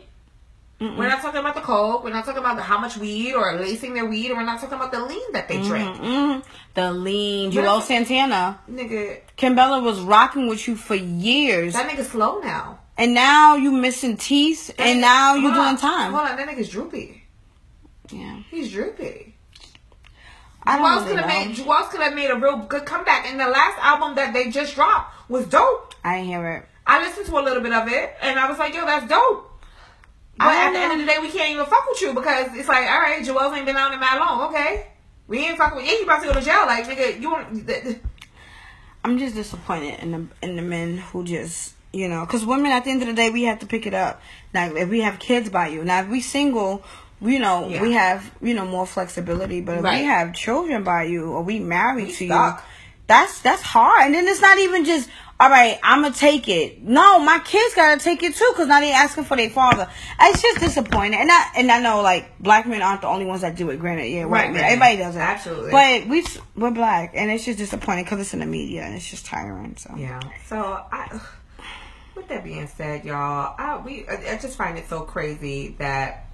We're 0.97 1.07
not 1.07 1.21
talking 1.21 1.39
about 1.39 1.55
the 1.55 1.61
coke. 1.61 2.03
We're 2.03 2.11
not 2.11 2.25
talking 2.25 2.39
about 2.39 2.57
the, 2.57 2.63
how 2.63 2.77
much 2.77 2.97
weed 2.97 3.33
or 3.33 3.55
lacing 3.59 3.93
their 3.93 4.05
weed, 4.05 4.31
or 4.31 4.35
we're 4.35 4.43
not 4.43 4.59
talking 4.59 4.75
about 4.75 4.91
the 4.91 4.99
lean 5.03 5.31
that 5.33 5.47
they 5.47 5.61
drink. 5.61 5.97
hmm 5.97 6.39
The 6.73 6.91
lean, 6.91 7.51
Juelz 7.51 7.83
Santana. 7.83 8.59
Nigga, 8.69 9.21
Kimbella 9.37 9.81
was 9.83 9.99
rocking 10.01 10.47
with 10.47 10.67
you 10.67 10.75
for 10.75 10.95
years, 10.95 11.73
that 11.73 11.89
nigga 11.89 12.03
slow 12.03 12.39
now. 12.39 12.79
and 12.97 13.13
now 13.13 13.55
you 13.55 13.71
missing 13.71 14.17
teeth, 14.17 14.67
That 14.77 14.79
and 14.81 14.97
nigga- 14.99 15.01
now 15.01 15.35
you 15.35 15.53
doing 15.53 15.77
time. 15.77 16.13
Hold 16.13 16.27
on, 16.29 16.35
that 16.37 16.47
nigga's 16.47 16.69
droopy. 16.69 17.23
Yeah, 18.11 18.41
He's 18.51 18.71
droopy. 18.71 19.35
I 20.65 20.77
else 20.79 20.81
don't 20.81 20.97
could 20.99 21.09
really 21.17 21.21
have 21.21 21.27
know. 21.57 21.65
made? 21.65 21.89
Could 21.91 22.01
have 22.01 22.13
made 22.13 22.29
a 22.29 22.35
real 22.35 22.57
good 22.57 22.85
comeback? 22.85 23.25
And 23.27 23.39
the 23.39 23.47
last 23.47 23.77
album 23.83 24.15
that 24.15 24.33
they 24.33 24.49
just 24.49 24.75
dropped 24.75 25.29
was 25.29 25.45
dope. 25.47 25.93
I 26.03 26.15
didn't 26.17 26.27
hear 26.29 26.47
it. 26.51 26.65
I 26.85 27.01
listened 27.01 27.25
to 27.27 27.37
a 27.37 27.41
little 27.43 27.61
bit 27.63 27.73
of 27.73 27.87
it, 27.87 28.13
and 28.21 28.37
I 28.39 28.49
was 28.49 28.59
like, 28.59 28.73
"Yo, 28.73 28.85
that's 28.85 29.07
dope." 29.07 29.49
But 30.37 30.47
I 30.47 30.65
at 30.67 30.73
the 30.73 30.79
end 30.79 30.93
of 30.93 30.99
the 30.99 31.05
day, 31.05 31.19
we 31.21 31.29
can't 31.29 31.51
even 31.51 31.65
fuck 31.65 31.87
with 31.87 32.01
you 32.01 32.13
because 32.13 32.47
it's 32.55 32.67
like, 32.67 32.89
all 32.89 32.99
right, 32.99 33.23
Juelz 33.23 33.55
ain't 33.55 33.65
been 33.65 33.75
out 33.77 33.93
in 33.93 33.99
that 33.99 34.17
long. 34.19 34.49
Okay, 34.49 34.87
we 35.27 35.39
ain't 35.45 35.57
fucking 35.57 35.77
with 35.77 35.85
you. 35.85 35.93
You 35.97 36.03
about 36.03 36.21
to 36.21 36.27
go 36.27 36.33
to 36.33 36.41
jail, 36.41 36.65
like 36.65 36.85
nigga. 36.85 37.19
You 37.21 37.31
want? 37.31 37.67
th- 37.67 37.83
th- 37.83 37.99
I'm 39.05 39.19
just 39.19 39.35
disappointed 39.35 39.99
in 40.01 40.11
the 40.11 40.25
in 40.47 40.55
the 40.55 40.61
men 40.61 40.97
who 40.97 41.23
just 41.23 41.73
you 41.91 42.07
know 42.07 42.25
because 42.25 42.45
women 42.45 42.71
at 42.71 42.85
the 42.85 42.91
end 42.91 43.01
of 43.01 43.07
the 43.07 43.13
day 43.13 43.29
we 43.29 43.43
have 43.43 43.59
to 43.59 43.65
pick 43.65 43.85
it 43.85 43.93
up. 43.93 44.21
Now 44.53 44.73
if 44.73 44.89
we 44.89 45.01
have 45.01 45.19
kids 45.19 45.49
by 45.49 45.67
you, 45.67 45.83
now 45.83 46.01
if 46.01 46.07
we 46.09 46.21
single, 46.21 46.83
you 47.21 47.37
know 47.39 47.67
Yeah. 47.67 47.81
we 47.81 47.91
have 47.93 48.31
you 48.41 48.53
know 48.53 48.65
more 48.65 48.87
flexibility. 48.87 49.61
But 49.61 49.77
if 49.79 49.83
Right. 49.83 50.01
we 50.01 50.05
have 50.07 50.33
children 50.33 50.83
by 50.83 51.03
you 51.03 51.31
or 51.31 51.43
we 51.43 51.59
married 51.59 52.07
We 52.07 52.13
to 52.13 52.25
stuck. 52.27 52.57
you, 52.59 52.63
that's 53.07 53.39
that's 53.41 53.61
hard. 53.61 54.05
And 54.05 54.15
then 54.15 54.25
it's 54.27 54.41
not 54.41 54.57
even 54.57 54.85
just 54.85 55.09
all 55.43 55.49
right. 55.49 55.77
I'm 55.83 56.01
gonna 56.01 56.13
take 56.13 56.47
it. 56.47 56.81
No, 56.81 57.19
my 57.19 57.39
kids 57.39 57.75
gotta 57.75 57.99
take 58.01 58.23
it 58.23 58.35
too 58.35 58.49
because 58.53 58.67
now 58.67 58.79
they 58.79 58.91
asking 58.93 59.25
for 59.25 59.35
their 59.37 59.49
father. 59.49 59.89
It's 60.21 60.41
just 60.41 60.59
disappointing. 60.59 61.19
And 61.19 61.29
I 61.31 61.51
and 61.57 61.71
I 61.71 61.81
know 61.81 62.01
like 62.01 62.39
black 62.39 62.65
men 62.65 62.81
aren't 62.81 63.01
the 63.01 63.07
only 63.07 63.25
ones 63.25 63.41
that 63.41 63.55
do 63.55 63.69
it. 63.69 63.79
Granted, 63.79 64.07
yeah, 64.07 64.23
Right, 64.23 64.49
right. 64.51 64.55
everybody 64.57 64.97
does 64.97 65.15
it. 65.15 65.19
Absolutely. 65.19 65.71
But 65.71 66.07
we 66.07 66.25
we're 66.55 66.71
black, 66.71 67.11
and 67.15 67.29
it's 67.29 67.45
just 67.45 67.57
disappointing 67.57 68.05
because 68.05 68.19
it's 68.21 68.33
in 68.33 68.39
the 68.39 68.45
media 68.45 68.83
and 68.83 68.95
it's 68.95 69.09
just 69.09 69.25
tiring. 69.25 69.75
So 69.77 69.93
Yeah. 69.97 70.21
So 70.47 70.57
I. 70.91 71.19
With 72.15 72.27
that 72.27 72.43
being 72.43 72.67
said, 72.67 73.05
y'all, 73.05 73.55
I 73.57 73.81
we 73.83 74.07
I 74.07 74.37
just 74.37 74.55
find 74.55 74.77
it 74.77 74.87
so 74.87 75.01
crazy 75.01 75.75
that 75.79 76.27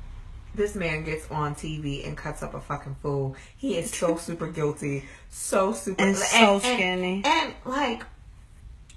this 0.53 0.75
man 0.75 1.05
gets 1.05 1.29
on 1.31 1.55
TV 1.55 2.05
and 2.05 2.17
cuts 2.17 2.43
up 2.43 2.53
a 2.53 2.59
fucking 2.59 2.97
fool. 3.01 3.37
He 3.55 3.77
is 3.77 3.89
so 3.91 4.17
super 4.27 4.47
guilty, 4.47 5.05
so 5.29 5.71
super 5.71 6.03
And 6.03 6.17
so 6.17 6.59
skinny. 6.59 7.21
and, 7.23 7.25
and, 7.25 7.53
like. 7.65 8.03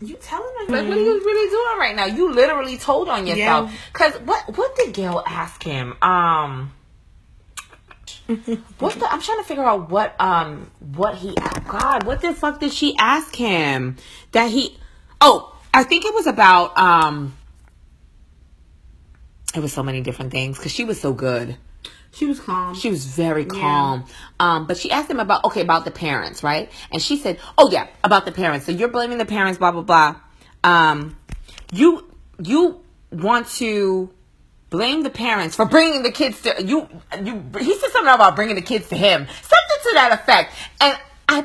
You 0.02 0.16
telling 0.16 0.52
us 0.62 0.68
like 0.68 0.88
what 0.88 0.96
are 0.96 1.00
you 1.00 1.24
really 1.24 1.50
doing 1.50 1.78
right 1.78 1.94
now? 1.94 2.06
You 2.06 2.32
literally 2.32 2.76
told 2.76 3.08
on 3.08 3.26
yourself. 3.26 3.70
Yeah. 3.70 3.78
Cause 3.92 4.14
what 4.24 4.56
what 4.56 4.74
did 4.74 4.94
Gayle 4.94 5.22
ask 5.24 5.62
him? 5.62 5.94
Um, 6.02 6.72
what 8.78 8.94
the? 8.98 9.06
I'm 9.08 9.20
trying 9.20 9.38
to 9.38 9.44
figure 9.44 9.64
out 9.64 9.90
what 9.90 10.20
um 10.20 10.70
what 10.80 11.14
he. 11.14 11.34
God, 11.68 12.04
what 12.04 12.20
the 12.20 12.34
fuck 12.34 12.58
did 12.58 12.72
she 12.72 12.96
ask 12.98 13.34
him 13.36 13.96
that 14.32 14.50
he? 14.50 14.76
Oh, 15.20 15.56
I 15.72 15.84
think 15.84 16.04
it 16.04 16.14
was 16.14 16.26
about 16.26 16.76
um. 16.76 17.36
It 19.54 19.60
was 19.60 19.72
so 19.72 19.82
many 19.82 20.00
different 20.00 20.32
things 20.32 20.56
because 20.58 20.72
she 20.72 20.84
was 20.84 21.00
so 21.00 21.12
good. 21.12 21.56
She 22.12 22.26
was 22.26 22.40
calm. 22.40 22.74
She 22.74 22.90
was 22.90 23.06
very 23.06 23.46
calm. 23.46 24.04
Um, 24.38 24.66
but 24.66 24.76
she 24.76 24.90
asked 24.90 25.10
him 25.10 25.18
about 25.18 25.44
okay 25.44 25.62
about 25.62 25.84
the 25.86 25.90
parents, 25.90 26.42
right? 26.42 26.70
And 26.90 27.00
she 27.00 27.16
said, 27.16 27.38
"Oh 27.56 27.70
yeah, 27.70 27.88
about 28.04 28.26
the 28.26 28.32
parents. 28.32 28.66
So 28.66 28.72
you're 28.72 28.88
blaming 28.88 29.18
the 29.18 29.24
parents, 29.24 29.58
blah 29.58 29.72
blah 29.72 29.82
blah. 29.82 30.16
Um, 30.62 31.16
you 31.72 32.04
you 32.38 32.80
want 33.10 33.48
to 33.48 34.10
blame 34.68 35.02
the 35.02 35.10
parents 35.10 35.56
for 35.56 35.64
bringing 35.64 36.02
the 36.02 36.12
kids 36.12 36.42
to 36.42 36.62
you. 36.62 36.86
You 37.22 37.42
he 37.58 37.74
said 37.78 37.90
something 37.90 38.14
about 38.14 38.36
bringing 38.36 38.56
the 38.56 38.62
kids 38.62 38.88
to 38.90 38.96
him, 38.96 39.26
something 39.26 39.78
to 39.82 39.90
that 39.94 40.12
effect. 40.12 40.54
And 40.82 40.98
I 41.28 41.44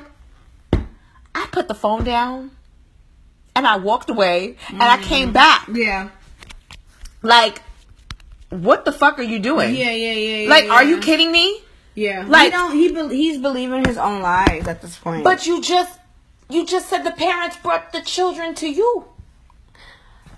I 1.33 1.47
put 1.49 1.69
the 1.69 1.75
phone 1.75 2.03
down 2.03 2.51
and 3.55 3.65
I 3.65 3.77
walked 3.77 4.09
away 4.09 4.57
and 4.67 4.83
I 4.83 5.01
came 5.01 5.31
back 5.31 5.69
yeah. 5.73 6.09
like." 7.21 7.61
What 8.49 8.85
the 8.85 8.91
fuck 8.91 9.19
are 9.19 9.23
you 9.23 9.39
doing? 9.39 9.75
Yeah, 9.75 9.91
yeah, 9.91 10.13
yeah, 10.13 10.37
yeah. 10.43 10.49
Like, 10.49 10.69
are 10.69 10.83
you 10.83 10.99
kidding 10.99 11.31
me? 11.31 11.61
Yeah. 11.95 12.25
Like- 12.27 12.45
he 12.45 12.49
don't. 12.51 12.71
He 12.73 12.91
be, 12.91 13.15
he's 13.15 13.37
believing 13.39 13.83
his 13.85 13.97
own 13.97 14.21
lies 14.21 14.67
at 14.67 14.81
this 14.81 14.97
point. 14.97 15.23
But 15.23 15.45
you 15.47 15.61
just 15.61 15.99
you 16.49 16.65
just 16.65 16.87
said 16.89 17.03
the 17.03 17.11
parents 17.11 17.57
brought 17.57 17.91
the 17.91 18.01
children 18.01 18.55
to 18.55 18.67
you. 18.69 19.05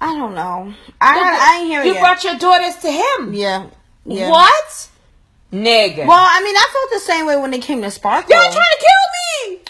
I 0.02 0.16
don't 0.18 0.34
know. 0.34 0.74
I 1.02 1.20
I 1.56 1.60
ain't 1.60 1.68
hear 1.70 1.82
it 1.82 1.88
You 1.88 2.00
brought 2.00 2.24
your 2.24 2.38
daughters 2.38 2.78
to 2.78 2.92
him. 2.92 3.34
yeah. 3.34 3.68
Yeah. 4.06 4.30
What? 4.30 4.90
Nigga. 5.52 6.06
Well, 6.08 6.12
I 6.12 6.42
mean, 6.44 6.56
I 6.56 6.68
felt 6.72 6.90
the 7.02 7.06
same 7.06 7.26
way 7.28 7.36
when 7.38 7.54
it 7.54 7.62
came 7.62 7.82
to 7.82 7.92
Sparkle. 7.92 8.32
Y'all 8.32 8.52
trying 8.52 8.54
to 8.54 8.78
kill 8.80 9.50
me. 9.52 9.62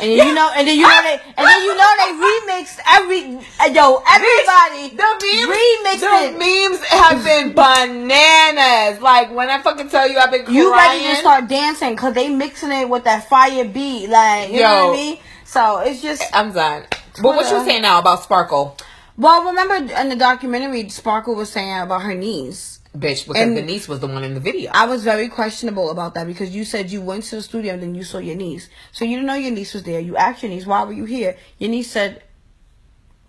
And 0.00 0.10
then 0.18 0.26
you 0.28 0.34
know, 0.34 0.50
and 0.56 0.66
then 0.66 0.76
you 0.76 0.82
know 0.82 1.02
they, 1.02 1.20
and 1.36 1.46
then 1.46 1.62
you 1.62 1.76
know 1.76 1.90
they 1.98 2.10
remixed 2.18 2.78
every, 2.86 3.38
uh, 3.60 3.70
yo, 3.72 4.02
everybody 4.08 4.94
The 4.96 5.02
memes, 5.22 5.46
remixed 5.54 6.00
the 6.00 6.34
it. 6.34 6.38
memes 6.38 6.84
have 6.86 7.24
been 7.24 7.52
bananas. 7.54 9.00
Like 9.00 9.32
when 9.32 9.50
I 9.50 9.60
fucking 9.62 9.88
tell 9.88 10.08
you, 10.08 10.18
I've 10.18 10.30
been 10.30 10.44
crying. 10.44 10.56
You 10.58 10.72
ready 10.72 11.04
to 11.04 11.16
start 11.16 11.48
dancing 11.48 11.94
because 11.94 12.14
they 12.14 12.28
mixing 12.28 12.72
it 12.72 12.88
with 12.88 13.04
that 13.04 13.28
fire 13.28 13.64
beat, 13.64 14.08
like 14.08 14.50
you 14.50 14.60
know 14.60 14.76
Yo. 14.76 14.86
what 14.86 14.92
I 14.94 14.96
mean. 15.00 15.18
So 15.44 15.78
it's 15.80 16.02
just 16.02 16.22
I'm 16.32 16.52
done. 16.52 16.84
But 17.22 17.36
what 17.36 17.50
you 17.50 17.64
saying 17.64 17.82
now 17.82 18.00
about 18.00 18.22
Sparkle? 18.24 18.76
well, 19.16 19.44
remember 19.44 19.74
in 19.94 20.08
the 20.08 20.16
documentary, 20.16 20.88
Sparkle 20.88 21.36
was 21.36 21.50
saying 21.50 21.82
about 21.82 22.02
her 22.02 22.14
knees, 22.14 22.73
bitch 22.96 23.26
because 23.26 23.42
And- 23.42 23.56
the 23.56 23.62
niece 23.62 23.88
was 23.88 24.00
the 24.00 24.06
one 24.06 24.22
in 24.24 24.34
the 24.34 24.40
video. 24.40 24.70
I 24.72 24.86
was 24.86 25.02
very 25.04 25.28
questionable 25.28 25.90
about 25.90 26.14
that 26.14 26.26
because 26.26 26.50
you 26.54 26.64
said 26.64 26.90
you 26.90 27.00
went 27.00 27.24
to 27.24 27.36
the 27.36 27.42
studio 27.42 27.74
and 27.74 27.82
then 27.82 27.94
you 27.94 28.04
saw 28.04 28.18
your 28.18 28.36
niece. 28.36 28.68
So 28.92 29.04
you 29.04 29.16
didn't 29.16 29.26
know 29.26 29.34
your 29.34 29.50
niece 29.52 29.74
was 29.74 29.82
there. 29.82 30.00
You 30.00 30.16
asked 30.16 30.42
your 30.42 30.50
niece, 30.50 30.66
why 30.66 30.84
were 30.84 30.92
you 30.92 31.04
here? 31.04 31.36
Your 31.58 31.70
niece 31.70 31.90
said 31.90 32.22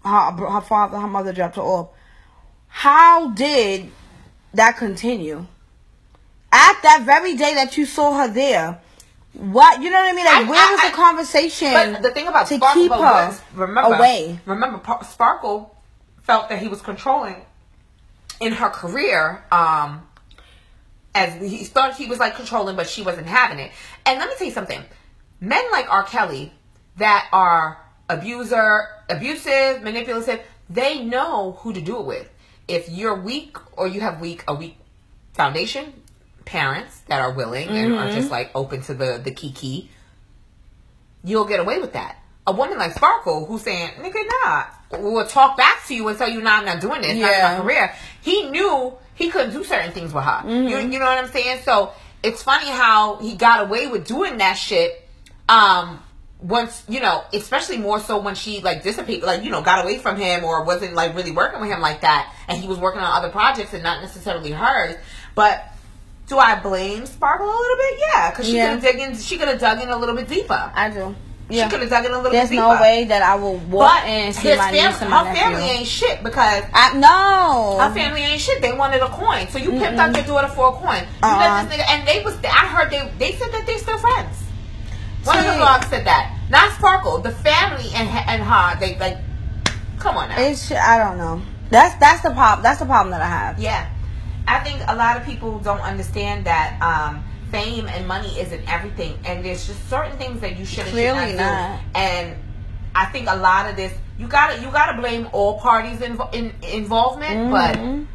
her, 0.03 0.31
her 0.31 0.61
father, 0.61 0.99
her 0.99 1.07
mother 1.07 1.33
dropped 1.33 1.55
her 1.55 1.61
off. 1.63 1.89
How 2.67 3.31
did 3.31 3.89
that 4.53 4.77
continue? 4.77 5.45
At 6.51 6.81
that 6.83 7.03
very 7.05 7.35
day 7.35 7.55
that 7.55 7.75
you 7.77 7.85
saw 7.85 8.17
her 8.19 8.27
there, 8.31 8.79
what, 9.33 9.81
you 9.81 9.89
know 9.89 9.97
what 9.97 10.09
I 10.09 10.13
mean? 10.13 10.25
Like, 10.25 10.35
I- 10.45 10.49
where 10.49 10.59
I- 10.59 10.71
was 10.71 10.79
I- 10.81 10.89
the 10.89 10.95
conversation 10.95 11.73
But 11.73 12.01
the 12.03 12.11
thing 12.11 12.27
about 12.27 12.47
to 12.47 12.55
Sparkle 12.55 12.81
keep 12.81 12.91
her 12.91 12.97
was, 12.99 13.41
remember, 13.55 13.95
away? 13.95 14.39
Remember, 14.45 14.79
Sparkle 15.09 15.75
felt 16.21 16.49
that 16.49 16.59
he 16.59 16.67
was 16.67 16.81
controlling 16.81 17.41
in 18.39 18.53
her 18.53 18.69
career. 18.69 19.43
Um, 19.51 20.07
as 21.13 21.33
he 21.41 21.63
thought 21.63 21.95
he 21.95 22.07
was 22.07 22.19
like 22.19 22.35
controlling, 22.35 22.75
but 22.75 22.89
she 22.89 23.01
wasn't 23.01 23.27
having 23.27 23.59
it. 23.59 23.71
And 24.05 24.19
let 24.19 24.29
me 24.29 24.35
tell 24.37 24.47
you 24.47 24.53
something: 24.53 24.81
men 25.39 25.63
like 25.71 25.89
R. 25.89 26.03
Kelly 26.03 26.53
that 26.97 27.27
are 27.31 27.79
abuser, 28.09 28.87
abusive, 29.09 29.81
manipulative, 29.81 30.41
they 30.69 31.03
know 31.03 31.53
who 31.59 31.73
to 31.73 31.81
do 31.81 31.99
it 31.99 32.05
with. 32.05 32.29
If 32.67 32.89
you're 32.89 33.15
weak 33.15 33.57
or 33.77 33.87
you 33.87 34.01
have 34.01 34.19
weak 34.19 34.43
a 34.47 34.55
weak 34.55 34.77
foundation, 35.33 35.93
parents 36.45 36.99
that 37.07 37.21
are 37.21 37.31
willing 37.31 37.69
and 37.69 37.93
are 37.93 38.11
just 38.11 38.31
like 38.31 38.51
open 38.55 38.81
to 38.83 38.93
the 38.93 39.19
the 39.23 39.31
kiki, 39.31 39.89
you'll 41.23 41.45
get 41.45 41.59
away 41.59 41.79
with 41.79 41.93
that. 41.93 42.17
A 42.47 42.51
woman 42.51 42.77
like 42.77 42.93
Sparkle 42.93 43.45
who's 43.45 43.63
saying, 43.63 43.89
nigga, 43.99 44.21
nah, 44.43 44.65
will 44.99 45.25
talk 45.25 45.57
back 45.57 45.83
to 45.87 45.95
you 45.95 46.07
and 46.07 46.17
tell 46.17 46.29
you, 46.29 46.41
nah, 46.41 46.57
I'm 46.57 46.65
not 46.65 46.79
doing 46.79 47.01
this, 47.01 47.17
not 47.19 47.33
in 47.33 47.41
my 47.57 47.63
career. 47.63 47.93
He 48.21 48.49
knew 48.49 48.93
he 49.15 49.29
couldn't 49.29 49.51
do 49.53 49.63
certain 49.63 49.91
things 49.91 50.13
with 50.13 50.23
her. 50.23 50.43
You, 50.47 50.77
you 50.77 50.99
know 50.99 51.05
what 51.05 51.17
I'm 51.17 51.27
saying? 51.31 51.61
So 51.63 51.91
it's 52.21 52.43
funny 52.43 52.69
how 52.69 53.15
he 53.17 53.35
got 53.35 53.65
away 53.65 53.87
with 53.87 54.05
doing 54.05 54.37
that 54.37 54.53
shit. 54.53 55.07
Um, 55.49 56.01
once 56.41 56.83
you 56.87 56.99
know, 56.99 57.23
especially 57.33 57.77
more 57.77 57.99
so 57.99 58.19
when 58.19 58.35
she 58.35 58.59
like 58.61 58.83
dissipated, 58.83 59.23
like 59.23 59.43
you 59.43 59.49
know, 59.49 59.61
got 59.63 59.83
away 59.83 59.97
from 59.97 60.17
him 60.17 60.43
or 60.43 60.63
wasn't 60.65 60.93
like 60.93 61.15
really 61.15 61.31
working 61.31 61.61
with 61.61 61.69
him 61.69 61.81
like 61.81 62.01
that, 62.01 62.31
and 62.47 62.59
he 62.61 62.67
was 62.67 62.77
working 62.77 63.01
on 63.01 63.11
other 63.23 63.29
projects 63.31 63.73
and 63.73 63.81
not 63.81 64.01
necessarily 64.01 64.51
hers. 64.51 64.95
But 65.33 65.65
do 66.27 66.37
I 66.37 66.59
blame 66.59 67.05
Sparkle 67.05 67.47
a 67.47 67.49
little 67.49 67.77
bit? 67.77 67.99
Yeah, 67.99 68.29
because 68.31 68.45
she 68.47 68.57
Yeah. 68.57 68.75
could 68.75 68.83
have 68.83 68.93
dug 68.93 69.01
in. 69.01 69.17
She 69.17 69.37
could 69.37 69.47
have 69.47 69.59
dug 69.59 69.81
in 69.81 69.89
a 69.89 69.97
little 69.97 70.15
bit 70.15 70.27
deeper. 70.27 70.71
I 70.75 70.89
do. 70.89 71.15
She 71.51 71.61
could 71.69 71.81
have 71.81 71.89
dug 71.91 72.05
in 72.05 72.11
a 72.11 72.15
little 72.17 72.31
There's 72.31 72.49
bit 72.49 72.55
no 72.55 72.69
way 72.81 73.05
that 73.05 73.21
I 73.21 73.35
will 73.35 73.57
walk 73.57 74.01
But 74.01 74.03
in 74.09 74.25
and 74.25 74.35
see 74.35 74.49
my 74.57 74.71
fam- 74.71 74.91
niece 74.91 75.01
and 75.01 75.09
my 75.11 75.27
her 75.27 75.35
family 75.35 75.63
ain't 75.63 75.87
shit 75.87 76.23
because 76.23 76.63
I, 76.73 76.97
no. 76.97 77.77
her 77.79 77.93
family 77.93 78.21
ain't 78.21 78.41
shit. 78.41 78.61
They 78.63 78.73
wanted 78.73 79.01
a 79.01 79.09
coin, 79.09 79.47
so 79.49 79.59
you 79.59 79.69
pimped 79.71 79.97
out 79.97 80.15
your 80.15 80.25
daughter 80.25 80.47
for 80.47 80.69
a 80.69 80.71
coin. 80.71 81.03
You 81.03 81.07
Uh-uh. 81.21 81.37
let 81.37 81.69
this 81.69 81.77
nigga, 81.77 81.85
and 81.91 82.07
they 82.07 82.23
was. 82.23 82.35
I 82.43 82.65
heard 82.65 82.89
they 82.89 83.11
they 83.19 83.37
said 83.37 83.51
that 83.51 83.65
they 83.67 83.77
still 83.77 83.97
friends. 83.99 84.41
One 85.23 85.37
of 85.37 85.45
the 85.45 85.51
vlogs 85.51 85.85
said 85.89 86.05
that. 86.05 86.35
Not 86.49 86.71
Sparkle. 86.73 87.19
The 87.19 87.31
family 87.31 87.89
and 87.95 88.07
and 88.09 88.41
her. 88.41 88.79
They 88.79 88.97
like. 88.97 89.17
Come 89.99 90.17
on 90.17 90.29
now. 90.29 90.39
It's 90.39 90.71
I 90.71 90.97
don't 90.97 91.17
know. 91.17 91.41
That's 91.69 91.93
that's 91.99 92.21
the 92.21 92.31
problem. 92.31 92.63
That's 92.63 92.79
the 92.79 92.85
problem 92.85 93.11
that 93.11 93.21
I 93.21 93.27
have. 93.27 93.59
Yeah. 93.59 93.89
I 94.47 94.59
think 94.59 94.81
a 94.87 94.95
lot 94.95 95.17
of 95.17 95.25
people 95.25 95.57
don't 95.59 95.81
understand 95.81 96.45
that 96.45 96.77
um, 96.79 97.23
fame 97.51 97.87
and 97.87 98.07
money 98.07 98.29
isn't 98.39 98.71
everything, 98.71 99.17
and 99.25 99.43
there's 99.45 99.65
just 99.67 99.87
certain 99.89 100.17
things 100.17 100.41
that 100.41 100.57
you 100.57 100.65
shouldn't 100.65 100.87
should 100.89 100.93
Clearly 100.93 101.33
not, 101.33 101.37
not. 101.37 101.79
do. 101.79 101.85
And 101.99 102.35
I 102.95 103.05
think 103.05 103.27
a 103.29 103.35
lot 103.35 103.69
of 103.69 103.75
this, 103.75 103.93
you 104.17 104.27
gotta 104.27 104.61
you 104.61 104.71
gotta 104.71 104.99
blame 104.99 105.27
all 105.33 105.59
parties 105.59 105.99
invo- 105.99 106.33
in 106.33 106.53
involvement, 106.63 107.51
but 107.51 107.75
Mhm. 107.77 108.05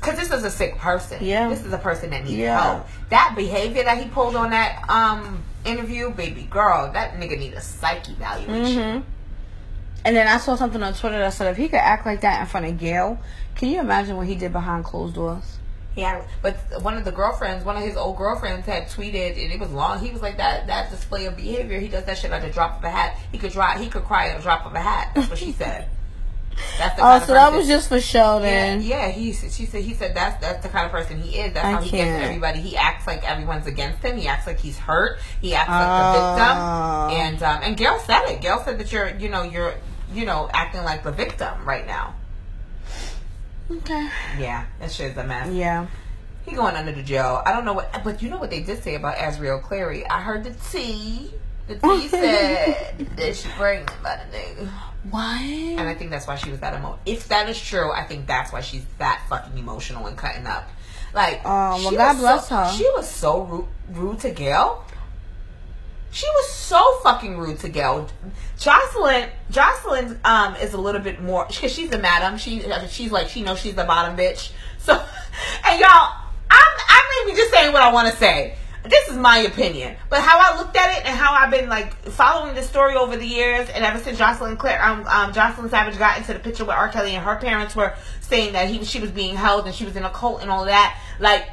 because 0.00 0.18
this 0.18 0.30
is 0.32 0.44
a 0.44 0.50
sick 0.50 0.78
person. 0.78 1.18
Yeah. 1.24 1.48
this 1.48 1.64
is 1.64 1.72
a 1.72 1.78
person 1.78 2.10
that 2.10 2.24
needs 2.24 2.36
Yeah. 2.36 2.60
help. 2.60 2.88
That 3.10 3.34
behavior 3.36 3.84
that 3.84 3.98
he 3.98 4.06
pulled 4.08 4.36
on 4.36 4.50
that 4.50 4.84
um 4.88 5.42
interview, 5.64 6.10
baby 6.10 6.42
girl, 6.42 6.90
that 6.92 7.14
nigga 7.18 7.38
need 7.38 7.54
a 7.54 7.60
psyche 7.60 8.12
evaluation. 8.12 9.00
hmm 9.00 9.00
And 10.06 10.14
then 10.16 10.28
I 10.28 10.36
saw 10.38 10.56
something 10.56 10.82
on 10.82 10.92
Twitter 10.92 11.18
that 11.18 11.32
said 11.32 11.50
if 11.50 11.56
he 11.56 11.68
could 11.68 11.78
act 11.80 12.04
like 12.04 12.20
that 12.20 12.40
in 12.40 12.46
front 12.46 12.66
of 12.66 12.78
Gayle, 12.78 13.18
can 13.54 13.68
you 13.70 13.80
imagine 13.80 14.16
what 14.18 14.26
he 14.26 14.34
did 14.34 14.52
behind 14.52 14.84
closed 14.84 15.14
doors? 15.14 15.58
Yeah, 15.96 16.22
but 16.42 16.56
one 16.82 16.96
of 16.96 17.04
the 17.04 17.12
girlfriends, 17.12 17.64
one 17.64 17.76
of 17.76 17.82
his 17.84 17.96
old 17.96 18.16
girlfriends, 18.16 18.66
had 18.66 18.88
tweeted, 18.88 19.40
and 19.42 19.52
it 19.52 19.60
was 19.60 19.70
long. 19.70 20.00
He 20.04 20.10
was 20.10 20.22
like 20.22 20.38
that. 20.38 20.66
That 20.66 20.90
display 20.90 21.26
of 21.26 21.36
behavior. 21.36 21.78
He 21.78 21.86
does 21.88 22.04
that 22.06 22.18
shit 22.18 22.32
at 22.32 22.42
the 22.42 22.50
drop 22.50 22.78
of 22.78 22.84
a 22.84 22.90
hat. 22.90 23.16
He 23.30 23.38
could 23.38 23.52
dry. 23.52 23.78
He 23.78 23.88
could 23.88 24.02
cry 24.04 24.28
at 24.30 24.40
a 24.40 24.42
drop 24.42 24.66
of 24.66 24.74
a 24.74 24.80
hat. 24.80 25.12
That's 25.14 25.28
what 25.28 25.38
she 25.38 25.52
said. 25.62 25.88
That's 26.78 26.94
the 26.96 27.02
Oh, 27.02 27.04
kind 27.04 27.22
of 27.22 27.26
so 27.26 27.34
that 27.34 27.52
was 27.52 27.66
just 27.66 27.88
for 27.88 28.00
show 28.00 28.36
Yeah, 28.38 28.42
then. 28.42 28.82
yeah. 28.82 29.08
He 29.08 29.32
she 29.32 29.66
said 29.66 29.82
he 29.82 29.92
said 29.94 30.14
that's 30.14 30.40
that's 30.40 30.62
the 30.64 30.68
kind 30.68 30.86
of 30.86 30.92
person 30.92 31.20
he 31.20 31.38
is. 31.38 31.52
That's 31.52 31.64
I 31.66 31.70
how 31.72 31.80
he 31.82 31.90
gets 31.90 32.04
can't. 32.04 32.22
everybody. 32.24 32.60
He 32.60 32.76
acts 32.76 33.06
like 33.08 33.28
everyone's 33.28 33.66
against 33.66 34.02
him. 34.04 34.16
He 34.16 34.28
acts 34.28 34.46
like 34.46 34.58
he's 34.60 34.78
hurt. 34.78 35.18
He 35.40 35.54
acts 35.54 35.68
like 35.68 35.86
Oh. 35.88 36.12
the 36.12 36.36
victim. 36.36 37.20
And 37.26 37.42
um, 37.42 37.60
and 37.64 37.76
Gayle 37.76 37.98
said 38.00 38.24
it. 38.30 38.40
Gayle 38.40 38.60
said 38.64 38.78
that 38.78 38.92
you're 38.92 39.10
you 39.16 39.28
know 39.28 39.42
you're 39.42 39.74
you 40.12 40.26
know 40.26 40.48
acting 40.52 40.82
like 40.84 41.02
the 41.04 41.10
victim 41.12 41.64
right 41.64 41.86
now. 41.86 42.14
Okay. 43.70 44.08
Yeah, 44.38 44.66
that 44.80 44.90
shit's 44.92 45.16
a 45.16 45.24
mess. 45.24 45.52
Yeah. 45.52 45.86
He 46.44 46.54
going 46.54 46.76
under 46.76 46.92
the 46.92 47.02
jail. 47.02 47.42
I 47.46 47.52
don't 47.52 47.64
know 47.64 47.72
what, 47.72 47.90
but 48.04 48.20
you 48.22 48.28
know 48.28 48.38
what 48.38 48.50
they 48.50 48.62
did 48.62 48.82
say 48.82 48.94
about 48.96 49.16
Azriel 49.16 49.62
Clary. 49.62 50.06
I 50.06 50.20
heard 50.20 50.44
the 50.44 50.50
tea. 50.70 51.32
The 51.66 51.76
tea 51.76 52.08
said 52.08 53.08
that 53.16 53.36
she 53.36 53.48
pregnant 53.48 53.90
by 54.02 54.20
the 54.30 54.36
nigga, 54.36 54.68
What? 55.10 55.40
and 55.40 55.80
I 55.88 55.94
think 55.94 56.10
that's 56.10 56.26
why 56.26 56.36
she 56.36 56.50
was 56.50 56.60
that 56.60 56.78
emo. 56.78 56.98
If 57.06 57.28
that 57.28 57.48
is 57.48 57.58
true, 57.58 57.90
I 57.90 58.04
think 58.04 58.26
that's 58.26 58.52
why 58.52 58.60
she's 58.60 58.84
that 58.98 59.22
fucking 59.30 59.56
emotional 59.56 60.06
and 60.06 60.18
cutting 60.18 60.46
up. 60.46 60.68
Like, 61.14 61.40
Oh, 61.46 61.48
well, 61.48 61.90
she 61.90 61.96
God 61.96 62.12
was 62.12 62.20
bless 62.20 62.48
so, 62.50 62.56
her. 62.56 62.72
She 62.76 62.84
was 62.94 63.08
so 63.08 63.42
rude, 63.44 63.66
rude 63.92 64.20
to 64.20 64.30
Gayle. 64.32 64.84
She 66.14 66.28
was 66.28 66.52
so 66.52 67.00
fucking 67.02 67.38
rude 67.38 67.58
to 67.58 67.68
Gayle. 67.68 68.08
Jocelyn, 68.56 69.30
Jocelyn, 69.50 70.20
um, 70.24 70.54
is 70.54 70.72
a 70.72 70.78
little 70.78 71.00
bit 71.00 71.20
more 71.20 71.44
because 71.44 71.72
she's 71.72 71.90
the 71.90 71.98
madam. 71.98 72.38
She, 72.38 72.62
she's 72.88 73.10
like 73.10 73.28
she 73.28 73.42
knows 73.42 73.58
she's 73.58 73.74
the 73.74 73.82
bottom 73.82 74.16
bitch. 74.16 74.52
So, 74.78 74.92
and 75.66 75.80
y'all, 75.80 76.14
I'm, 76.50 76.72
I 76.88 77.24
may 77.26 77.32
be 77.32 77.36
just 77.36 77.52
saying 77.52 77.72
what 77.72 77.82
I 77.82 77.92
want 77.92 78.08
to 78.12 78.16
say. 78.16 78.56
This 78.84 79.08
is 79.08 79.16
my 79.16 79.38
opinion, 79.38 79.96
but 80.08 80.20
how 80.20 80.38
I 80.38 80.56
looked 80.58 80.76
at 80.76 80.98
it 80.98 81.04
and 81.04 81.16
how 81.16 81.32
I've 81.32 81.50
been 81.50 81.68
like 81.68 81.96
following 82.10 82.54
this 82.54 82.68
story 82.68 82.94
over 82.94 83.16
the 83.16 83.26
years, 83.26 83.68
and 83.70 83.84
ever 83.84 83.98
since 83.98 84.16
Jocelyn 84.16 84.56
Claire, 84.56 84.84
um, 84.84 85.04
um, 85.08 85.32
Jocelyn 85.32 85.68
Savage 85.68 85.98
got 85.98 86.18
into 86.18 86.32
the 86.32 86.38
picture 86.38 86.64
with 86.64 86.76
R. 86.76 86.90
Kelly 86.90 87.16
and 87.16 87.24
her 87.24 87.36
parents 87.36 87.74
were 87.74 87.92
saying 88.20 88.52
that 88.52 88.68
he 88.68 88.84
she 88.84 89.00
was 89.00 89.10
being 89.10 89.34
held 89.34 89.66
and 89.66 89.74
she 89.74 89.84
was 89.84 89.96
in 89.96 90.04
a 90.04 90.10
cult 90.10 90.42
and 90.42 90.50
all 90.50 90.66
that, 90.66 90.96
like 91.18 91.48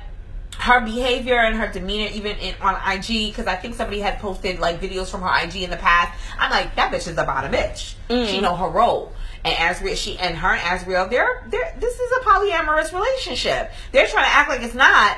her 0.61 0.79
behavior 0.81 1.37
and 1.39 1.55
her 1.57 1.67
demeanor 1.71 2.09
even 2.13 2.37
in 2.37 2.53
on 2.61 2.75
IG 2.93 3.31
because 3.31 3.47
I 3.47 3.55
think 3.55 3.75
somebody 3.75 3.99
had 3.99 4.19
posted 4.19 4.59
like 4.59 4.79
videos 4.79 5.09
from 5.09 5.21
her 5.21 5.43
IG 5.43 5.57
in 5.63 5.69
the 5.71 5.77
past. 5.77 6.17
I'm 6.37 6.51
like 6.51 6.75
that 6.75 6.91
bitch 6.91 7.07
is 7.07 7.17
about 7.17 7.45
a 7.45 7.49
bottom 7.49 7.51
bitch. 7.51 7.95
She 8.29 8.39
know 8.41 8.55
her 8.55 8.67
role. 8.69 9.13
And 9.43 9.55
Azriel, 9.55 9.95
she 9.97 10.19
and 10.19 10.37
her 10.37 10.49
and 10.53 10.61
Azriel, 10.61 11.09
they're 11.09 11.43
they're 11.49 11.75
this 11.79 11.99
is 11.99 12.11
a 12.17 12.19
polyamorous 12.23 12.93
relationship. 12.93 13.71
They're 13.91 14.05
trying 14.07 14.25
to 14.25 14.31
act 14.31 14.49
like 14.49 14.61
it's 14.61 14.75
not. 14.75 15.17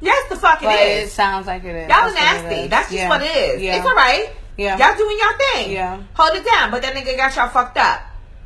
Yes, 0.00 0.28
the 0.28 0.36
fuck 0.36 0.62
it 0.62 0.66
But 0.66 0.74
it 0.78 1.02
is. 1.04 1.12
sounds 1.12 1.48
like 1.48 1.64
it 1.64 1.74
is. 1.74 1.88
Y'all 1.88 2.12
That's 2.12 2.14
nasty. 2.14 2.68
That's 2.68 2.86
just 2.88 2.98
Yeah. 2.98 3.08
what 3.08 3.20
it 3.20 3.36
is. 3.36 3.60
Yeah. 3.62 3.76
It's 3.78 3.86
all 3.86 3.96
right. 3.96 4.30
Yeah. 4.56 4.76
Y'all 4.78 4.96
doing 4.96 5.18
y'all 5.18 5.38
thing. 5.54 5.72
Yeah. 5.72 6.00
Hold 6.14 6.36
it 6.36 6.44
down. 6.44 6.70
But 6.70 6.82
that 6.82 6.94
nigga 6.94 7.16
got 7.16 7.34
y'all 7.34 7.48
fucked 7.48 7.78
up. 7.78 8.00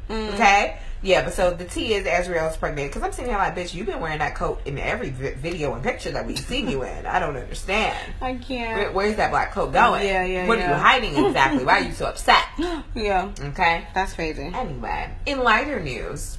Mm. 0.09 0.33
Okay? 0.33 0.78
Yeah, 1.03 1.24
but 1.24 1.34
so 1.34 1.50
the 1.53 1.64
tea 1.64 1.94
is 1.94 2.07
Azriel's 2.07 2.57
pregnant. 2.57 2.90
Because 2.90 3.03
I'm 3.03 3.11
sitting 3.12 3.30
here 3.30 3.38
like, 3.38 3.57
bitch, 3.57 3.74
you've 3.74 3.86
been 3.86 3.98
wearing 4.00 4.20
that 4.20 4.36
coat 4.36 4.61
in 4.64 4.78
every 4.78 5.11
vi- 5.11 5.34
video 5.34 5.74
and 5.74 5.82
picture 5.82 6.12
that 6.12 6.26
we've 6.26 6.38
seen 6.38 6.70
you 6.70 6.84
in. 6.84 7.07
I 7.07 7.18
don't 7.18 7.36
understand. 7.36 8.14
I 8.20 8.36
can't. 8.36 8.78
Where, 8.78 8.92
where's 8.92 9.16
that 9.16 9.30
black 9.30 9.53
coat 9.53 9.72
going? 9.72 10.07
Yeah, 10.07 10.24
yeah, 10.24 10.46
What 10.46 10.59
are 10.59 10.68
you 10.68 10.74
hiding 10.74 11.16
exactly? 11.26 11.64
Why 11.64 11.80
are 11.80 11.84
you 11.84 11.92
so 11.92 12.07
upset? 12.07 12.44
Yeah. 12.94 13.32
Okay? 13.40 13.86
That's 13.94 14.12
crazy. 14.12 14.44
Anyway, 14.55 15.11
in 15.26 15.40
lighter 15.40 15.80
news, 15.80 16.38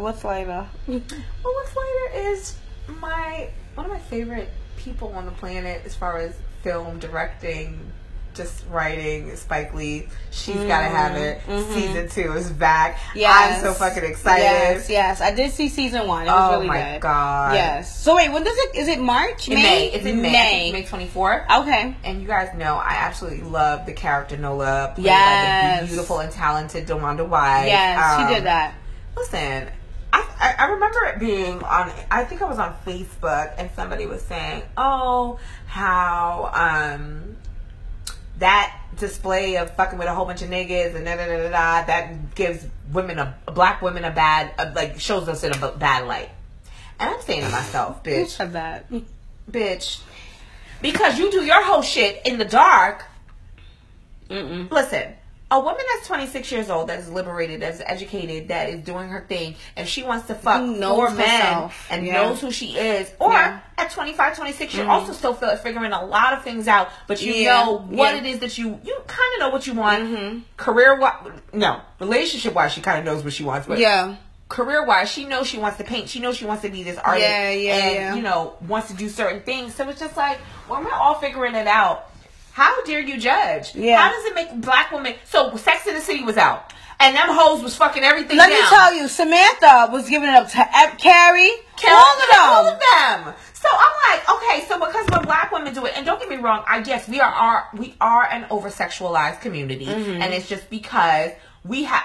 What's 0.00 0.24
lighter? 0.24 0.66
well, 0.86 1.00
what's 1.42 1.76
lighter 1.76 2.30
is 2.30 2.56
my 3.00 3.50
one 3.74 3.84
of 3.84 3.92
my 3.92 3.98
favorite 3.98 4.48
people 4.78 5.12
on 5.12 5.26
the 5.26 5.32
planet 5.32 5.82
as 5.84 5.94
far 5.94 6.16
as 6.18 6.34
film 6.62 6.98
directing, 6.98 7.78
just 8.34 8.64
writing. 8.70 9.34
Spike 9.36 9.74
Lee, 9.74 10.08
she's 10.30 10.54
gotta 10.56 10.88
have 10.88 11.16
it. 11.16 11.40
Mhm. 11.48 11.74
Season 11.74 12.08
two 12.08 12.32
is 12.34 12.50
back. 12.50 12.98
Yes. 13.14 13.56
I'm 13.58 13.64
so 13.64 13.74
fucking 13.74 14.04
excited. 14.04 14.42
Yes, 14.44 14.88
yes. 14.90 15.20
I 15.20 15.34
did 15.34 15.50
see 15.52 15.68
season 15.68 16.06
one. 16.06 16.22
It 16.26 16.30
was 16.30 16.50
oh 16.52 16.56
really 16.56 16.68
my 16.68 16.92
good. 16.92 17.00
god. 17.02 17.54
Yes. 17.54 17.96
So 18.00 18.16
wait, 18.16 18.30
when 18.32 18.44
does 18.44 18.56
it? 18.56 18.76
Is 18.76 18.88
it 18.88 19.00
March? 19.00 19.48
In 19.48 19.54
May. 19.54 19.88
It's 19.92 20.04
in 20.06 20.22
May. 20.22 20.70
May 20.72 20.82
24th. 20.84 21.44
Okay. 21.62 21.94
And 22.04 22.20
you 22.22 22.28
guys 22.28 22.48
know 22.56 22.76
I 22.76 22.94
absolutely 23.00 23.42
love 23.42 23.86
the 23.86 23.92
character 23.92 24.36
Nola, 24.36 24.92
played 24.94 25.06
by 25.06 25.10
Yes. 25.10 25.80
the 25.82 25.86
beautiful 25.88 26.18
and 26.20 26.30
talented 26.32 26.86
DeWanda 26.86 27.26
Wise. 27.28 27.66
Yes, 27.66 27.98
Um, 28.20 28.28
she 28.28 28.34
did 28.34 28.44
that. 28.44 28.74
Listen, 29.16 29.68
I 30.12 30.24
I 30.58 30.64
remember 30.66 30.98
it 31.06 31.18
being 31.20 31.62
on. 31.62 31.90
I 32.10 32.24
think 32.24 32.42
I 32.42 32.46
was 32.46 32.58
on 32.58 32.74
Facebook, 32.86 33.52
and 33.58 33.70
somebody 33.76 34.06
was 34.06 34.22
saying, 34.22 34.62
"Oh, 34.76 35.38
how 35.66 36.50
um 36.54 37.36
that 38.40 38.76
display 38.96 39.56
of 39.56 39.74
fucking 39.76 39.98
with 39.98 40.08
a 40.08 40.14
whole 40.14 40.26
bunch 40.26 40.42
of 40.42 40.50
niggas 40.50 40.94
and 40.94 41.04
da 41.04 41.16
da 41.16 41.26
da 41.26 41.36
da, 41.36 41.48
da 41.50 41.86
that 41.86 42.34
gives 42.34 42.66
women 42.92 43.18
a 43.18 43.36
black 43.46 43.80
women 43.80 44.04
a 44.04 44.10
bad 44.10 44.52
uh, 44.58 44.72
like 44.74 44.98
shows 44.98 45.28
us 45.28 45.44
in 45.44 45.52
a 45.52 45.72
bad 45.72 46.06
light." 46.06 46.30
And 46.98 47.10
I'm 47.10 47.20
saying 47.22 47.44
to 47.44 47.50
myself, 47.50 48.02
bitch, 48.04 48.28
said 48.28 48.52
that? 48.52 48.86
bitch, 49.50 50.00
because 50.82 51.18
you 51.18 51.30
do 51.30 51.44
your 51.44 51.64
whole 51.64 51.82
shit 51.82 52.20
in 52.26 52.38
the 52.38 52.44
dark. 52.44 53.04
Mm-mm. 54.28 54.70
Listen, 54.70 55.14
a 55.50 55.58
woman 55.58 55.80
that's 55.94 56.06
26 56.06 56.52
years 56.52 56.70
old, 56.70 56.88
that 56.88 56.98
is 57.00 57.08
liberated, 57.10 57.60
that's 57.62 57.80
educated, 57.84 58.48
that 58.48 58.68
is 58.68 58.80
doing 58.82 59.08
her 59.08 59.24
thing, 59.28 59.56
and 59.76 59.88
she 59.88 60.02
wants 60.02 60.26
to 60.28 60.34
fuck 60.34 60.60
four 60.80 61.10
men 61.10 61.70
and 61.90 62.06
Yeah. 62.06 62.12
knows 62.14 62.40
who 62.40 62.50
she 62.52 62.76
is, 62.76 63.10
or 63.18 63.32
Yeah. 63.32 63.48
Mm-hmm. 63.48 63.58
at 63.78 63.90
25, 63.90 64.36
26, 64.36 64.74
you're 64.74 64.88
also 64.88 65.12
still 65.12 65.34
fi- 65.34 65.56
figuring 65.56 65.92
a 65.92 66.04
lot 66.04 66.34
of 66.34 66.44
things 66.44 66.68
out, 66.68 66.88
but 67.08 67.20
you 67.20 67.32
Yeah. 67.32 67.64
know 67.64 67.78
what 67.88 68.14
it 68.14 68.24
is 68.24 68.38
that 68.40 68.58
you 68.58 68.78
you 68.84 68.96
kind 69.06 69.34
of 69.34 69.40
know 69.40 69.48
what 69.48 69.66
you 69.66 69.74
want. 69.74 70.02
Mhm. 70.04 70.42
Career 70.56 70.94
wise, 70.96 71.14
no, 71.52 71.80
relationship 71.98 72.54
wise, 72.54 72.72
she 72.72 72.80
kind 72.80 72.98
of 72.98 73.04
knows 73.04 73.24
what 73.24 73.32
she 73.32 73.42
wants, 73.42 73.66
but 73.66 73.78
Yeah. 73.78 74.14
career 74.48 74.84
wise, 74.84 75.10
she 75.10 75.24
knows 75.24 75.46
she 75.46 75.58
wants 75.58 75.78
to 75.78 75.84
paint. 75.84 76.08
She 76.08 76.18
knows 76.20 76.36
she 76.36 76.44
wants 76.44 76.62
to 76.62 76.68
be 76.68 76.82
this 76.82 76.98
artist. 76.98 77.28
Yeah, 77.28 77.50
yeah, 77.50 77.74
and. 77.74 78.16
You 78.16 78.22
know, 78.22 78.54
wants 78.68 78.88
to 78.88 78.94
do 78.94 79.08
certain 79.08 79.40
things. 79.42 79.74
So 79.76 79.88
it's 79.88 80.00
just 80.00 80.16
like 80.16 80.38
when 80.68 80.84
we're 80.84 80.92
all 80.92 81.14
figuring 81.14 81.54
it 81.54 81.66
out. 81.68 82.06
How 82.52 82.82
dare 82.84 83.00
you 83.00 83.18
judge? 83.18 83.74
Yeah. 83.74 83.98
How 84.00 84.10
does 84.10 84.24
it 84.26 84.34
make 84.34 84.60
black 84.60 84.90
women? 84.92 85.14
So 85.24 85.56
Sex 85.56 85.86
in 85.86 85.94
the 85.94 86.00
City 86.00 86.22
was 86.24 86.36
out, 86.36 86.72
and 86.98 87.14
them 87.16 87.28
hoes 87.28 87.62
was 87.62 87.76
fucking 87.76 88.02
everything. 88.02 88.36
Let 88.36 88.48
down. 88.50 88.58
me 88.60 88.66
tell 88.68 88.94
you, 88.94 89.08
Samantha 89.08 89.88
was 89.92 90.08
giving 90.08 90.28
it 90.28 90.34
up 90.34 90.48
to 90.50 90.58
Ep- 90.58 90.98
Carrie. 90.98 91.52
All 91.88 92.20
of 92.20 92.28
them. 92.30 92.40
all 92.40 92.68
of 92.68 92.78
them. 92.80 93.34
So 93.54 93.68
I'm 93.72 94.10
like, 94.18 94.30
okay, 94.30 94.64
so 94.68 94.78
because 94.78 95.06
when 95.10 95.22
black 95.22 95.52
women 95.52 95.72
do 95.74 95.84
it, 95.86 95.92
and 95.96 96.04
don't 96.04 96.18
get 96.18 96.28
me 96.28 96.36
wrong, 96.36 96.64
I 96.66 96.80
guess 96.80 97.08
we 97.08 97.20
are, 97.20 97.30
are 97.32 97.68
we 97.74 97.94
are 98.00 98.24
an 98.26 98.46
over 98.50 98.68
sexualized 98.70 99.40
community, 99.40 99.86
Mm-hmm. 99.86 100.22
and 100.22 100.32
it's 100.34 100.48
just 100.48 100.68
because 100.70 101.30
we 101.64 101.84
have. 101.84 102.02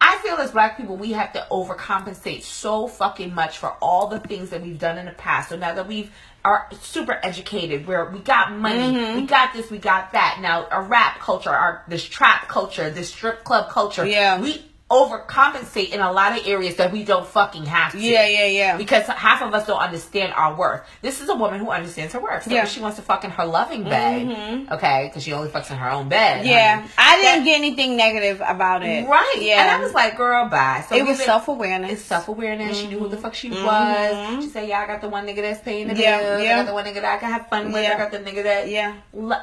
I 0.00 0.18
feel 0.18 0.36
as 0.36 0.50
black 0.52 0.76
people, 0.76 0.96
we 0.96 1.12
have 1.12 1.32
to 1.34 1.46
overcompensate 1.50 2.42
so 2.42 2.86
fucking 2.88 3.34
much 3.34 3.58
for 3.58 3.72
all 3.82 4.06
the 4.06 4.18
things 4.20 4.50
that 4.50 4.62
we've 4.62 4.78
done 4.78 4.96
in 4.98 5.06
the 5.06 5.12
past. 5.12 5.48
So 5.50 5.56
now 5.56 5.74
that 5.74 5.86
we've 5.86 6.10
are 6.42 6.66
super 6.80 7.20
educated, 7.22 7.86
where 7.86 8.06
we 8.06 8.18
got 8.20 8.50
money, 8.52 8.94
Mm-hmm. 8.94 9.20
we 9.20 9.26
got 9.26 9.52
this, 9.52 9.70
we 9.70 9.76
got 9.76 10.12
that. 10.12 10.38
Now 10.40 10.66
our 10.68 10.82
rap 10.82 11.18
culture, 11.20 11.50
our 11.50 11.84
this 11.86 12.02
trap 12.02 12.48
culture, 12.48 12.88
this 12.88 13.10
strip 13.10 13.44
club 13.44 13.68
culture, 13.68 14.06
Yeah. 14.06 14.40
we 14.40 14.64
overcompensate 14.90 15.90
in 15.90 16.00
a 16.00 16.10
lot 16.12 16.36
of 16.38 16.46
areas 16.46 16.76
that 16.76 16.90
we 16.92 17.04
don't 17.04 17.26
fucking 17.26 17.64
have 17.66 17.92
to 17.92 17.98
Yeah, 18.00 18.26
yeah, 18.26 18.46
yeah. 18.46 18.76
because 18.76 19.06
half 19.06 19.40
of 19.42 19.54
us 19.54 19.66
don't 19.66 19.78
understand 19.78 20.32
our 20.34 20.54
worth. 20.56 20.82
This 21.02 21.20
is 21.20 21.28
a 21.28 21.34
woman 21.34 21.60
who 21.60 21.70
understands 21.70 22.12
her 22.14 22.20
worth. 22.20 22.44
So 22.44 22.50
Yeah. 22.50 22.64
she 22.64 22.80
wants 22.80 22.96
to 22.96 23.02
fuck 23.02 23.24
in 23.24 23.30
her 23.30 23.44
loving 23.46 23.84
bed, 23.84 24.66
okay, 24.72 25.06
because 25.08 25.22
she 25.22 25.32
only 25.32 25.48
fucks 25.48 25.70
in 25.70 25.76
her 25.76 25.88
own 25.90 26.08
bed. 26.08 26.44
Yeah, 26.44 26.80
honey, 26.80 26.90
I 26.98 27.16
didn't 27.22 27.38
that- 27.40 27.44
get 27.44 27.58
anything 27.58 27.96
negative 27.96 28.42
about 28.46 28.82
it. 28.82 29.06
right. 29.08 29.36
Yeah, 29.40 29.62
and 29.62 29.70
I 29.70 29.78
was 29.84 29.94
like, 29.94 30.16
girl, 30.16 30.48
bye. 30.48 30.84
So 30.88 30.96
it 30.96 31.06
was 31.06 31.22
self 31.22 31.48
awareness. 31.48 31.92
It's 31.92 32.02
self 32.02 32.28
awareness. 32.28 32.76
She 32.78 32.86
knew 32.88 32.98
who 32.98 33.08
the 33.08 33.16
fuck 33.16 33.34
she 33.34 33.50
Mhm. 33.50 33.64
was. 33.64 34.44
She 34.44 34.50
said, 34.50 34.68
"Yeah, 34.68 34.80
I 34.80 34.86
got 34.86 35.00
the 35.00 35.08
one 35.08 35.26
nigga 35.26 35.36
that's 35.42 35.60
paying 35.60 35.88
the 35.88 35.94
Yeah, 35.94 36.18
bills. 36.18 36.42
yeah. 36.42 36.54
I 36.54 36.56
got 36.56 36.66
the 36.66 36.72
one 36.74 36.84
nigga 36.84 36.94
that 36.94 37.04
I 37.04 37.16
can 37.18 37.30
have 37.30 37.46
fun 37.48 37.72
with. 37.72 37.82
Yeah. 37.82 37.94
I 37.94 37.98
got 37.98 38.10
the 38.10 38.18
nigga 38.18 38.42
that 38.44 38.68
Yeah. 38.68 38.94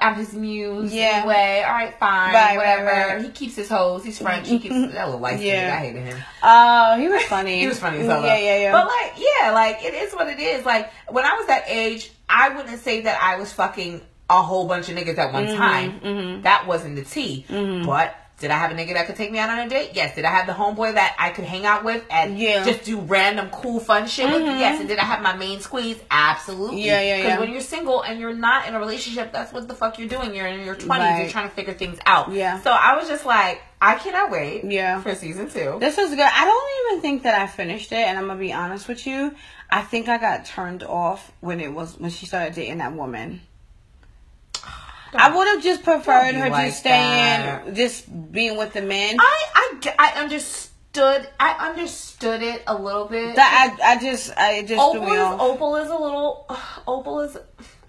I'm 0.01 0.15
his 0.15 0.33
muse. 0.33 0.93
Yeah. 0.93 1.19
Anyway, 1.19 1.63
all 1.65 1.73
right, 1.73 1.93
fine, 1.99 2.33
Right, 2.33 2.57
right, 2.57 2.57
whatever. 2.57 3.13
right. 3.15 3.21
He 3.21 3.29
keeps 3.29 3.55
his 3.55 3.69
hoes. 3.69 4.03
He's 4.03 4.19
French. 4.19 4.47
He 4.47 4.59
keeps 4.59 4.75
that 4.93 5.05
little 5.05 5.19
light 5.19 5.36
Yeah. 5.41 5.73
I 5.73 5.85
hated 5.85 6.03
him. 6.03 6.17
Oh, 6.43 6.97
he 6.99 7.07
was 7.07 7.23
funny. 7.23 7.59
He 7.61 7.67
was 7.67 7.79
funny 7.79 7.99
as 7.99 8.07
hell. 8.07 8.23
Yeah, 8.23 8.37
yeah, 8.37 8.57
yeah. 8.59 8.71
But 8.71 8.87
like, 8.87 9.13
yeah, 9.17 9.51
like 9.51 9.83
it 9.83 9.93
is 9.93 10.13
what 10.13 10.27
it 10.27 10.39
is. 10.39 10.65
Like 10.65 10.91
when 11.09 11.25
I 11.25 11.33
was 11.33 11.47
that 11.47 11.63
age, 11.67 12.11
I 12.29 12.49
wouldn't 12.49 12.79
say 12.79 13.01
that 13.01 13.21
I 13.21 13.37
was 13.37 13.51
fucking 13.53 14.01
a 14.29 14.41
whole 14.41 14.67
bunch 14.67 14.89
of 14.89 14.97
niggas 14.97 15.17
at 15.17 15.31
one 15.33 15.45
Mm-hmm, 15.47 15.57
time. 15.57 16.41
That 16.41 16.67
wasn't 16.67 16.95
the 16.97 17.03
tea. 17.03 17.45
But 17.49 18.15
did 18.39 18.51
I 18.51 18.57
have 18.57 18.69
a 18.69 18.75
nigga 18.75 18.93
that 18.93 19.07
could 19.07 19.15
take 19.15 19.31
me 19.31 19.39
out 19.39 19.49
on 19.49 19.57
a 19.59 19.67
date? 19.67 19.91
Yes. 19.93 20.13
Did 20.15 20.23
I 20.23 20.29
have 20.29 20.45
the 20.45 20.53
homeboy 20.53 20.93
that 20.93 21.15
I 21.17 21.31
could 21.31 21.45
hang 21.45 21.65
out 21.65 21.83
with 21.83 22.03
and 22.11 22.37
Yeah. 22.37 22.63
just 22.63 22.83
do 22.83 22.99
random 22.99 23.49
cool 23.49 23.79
fun 23.79 24.05
shit 24.07 24.27
with? 24.29 24.43
Mm-hmm. 24.43 24.59
Yes. 24.59 24.79
And 24.79 24.87
did 24.87 24.99
I 24.99 25.05
have 25.05 25.23
my 25.23 25.35
main 25.35 25.59
squeeze? 25.59 25.97
Absolutely. 26.11 26.83
Yeah, 26.83 27.01
yeah, 27.01 27.15
Because 27.17 27.29
yeah. 27.31 27.39
when 27.39 27.51
you're 27.51 27.61
single 27.61 28.01
and 28.03 28.19
you're 28.19 28.35
not 28.35 28.67
in 28.67 28.75
a 28.75 28.79
relationship, 28.79 29.31
that's 29.31 29.51
what 29.51 29.67
the 29.67 29.73
fuck 29.73 29.97
you're 29.97 30.07
doing. 30.07 30.35
You're 30.35 30.45
in 30.47 30.63
your 30.63 30.75
20s. 30.75 31.19
You're 31.19 31.29
trying 31.29 31.49
to 31.49 31.55
figure 31.55 31.73
things 31.73 31.97
out. 32.05 32.31
Yeah. 32.31 32.61
So 32.61 32.69
I 32.71 32.95
was 32.95 33.07
just 33.07 33.25
like, 33.25 33.61
I 33.81 33.95
cannot 33.95 34.29
wait. 34.29 34.63
Yeah. 34.65 35.01
For 35.01 35.15
season 35.15 35.49
two. 35.49 35.77
This 35.79 35.97
is 35.97 36.11
good. 36.11 36.19
I 36.19 36.45
don't 36.45 36.91
even 36.93 37.01
think 37.01 37.23
that 37.23 37.39
I 37.41 37.47
finished 37.47 37.91
it, 37.91 37.95
and 38.07 38.17
I'm 38.19 38.27
gonna 38.27 38.39
be 38.39 38.53
honest 38.53 38.87
with 38.87 39.05
you. 39.07 39.33
I 39.69 39.81
think 39.81 40.07
I 40.09 40.17
got 40.17 40.45
turned 40.45 40.83
off 40.83 41.31
when 41.41 41.59
it 41.59 41.73
was 41.73 41.97
when 41.99 42.09
she 42.11 42.25
started 42.27 42.53
dating 42.55 42.77
that 42.79 42.93
woman. 42.93 43.41
I 45.17 45.35
would 45.35 45.47
have 45.47 45.63
just 45.63 45.83
preferred 45.83 46.35
her 46.35 46.49
like 46.49 46.67
just 46.67 46.79
staying, 46.79 47.41
that. 47.65 47.73
just 47.73 48.31
being 48.31 48.57
with 48.57 48.73
the 48.73 48.81
men. 48.81 49.17
I, 49.19 49.43
I, 49.55 49.93
I 49.99 50.21
understood. 50.21 51.27
I 51.39 51.67
understood 51.69 52.41
it 52.41 52.63
a 52.67 52.75
little 52.75 53.05
bit. 53.05 53.35
That 53.35 53.77
I, 53.81 53.93
I 53.93 54.01
just, 54.01 54.35
I 54.37 54.61
just 54.63 54.81
Opal 54.81 55.03
is 55.07 55.19
off. 55.19 55.41
Opal 55.41 55.75
is 55.77 55.89
a 55.89 55.95
little. 55.95 56.45
Opal 56.87 57.19
is. 57.21 57.37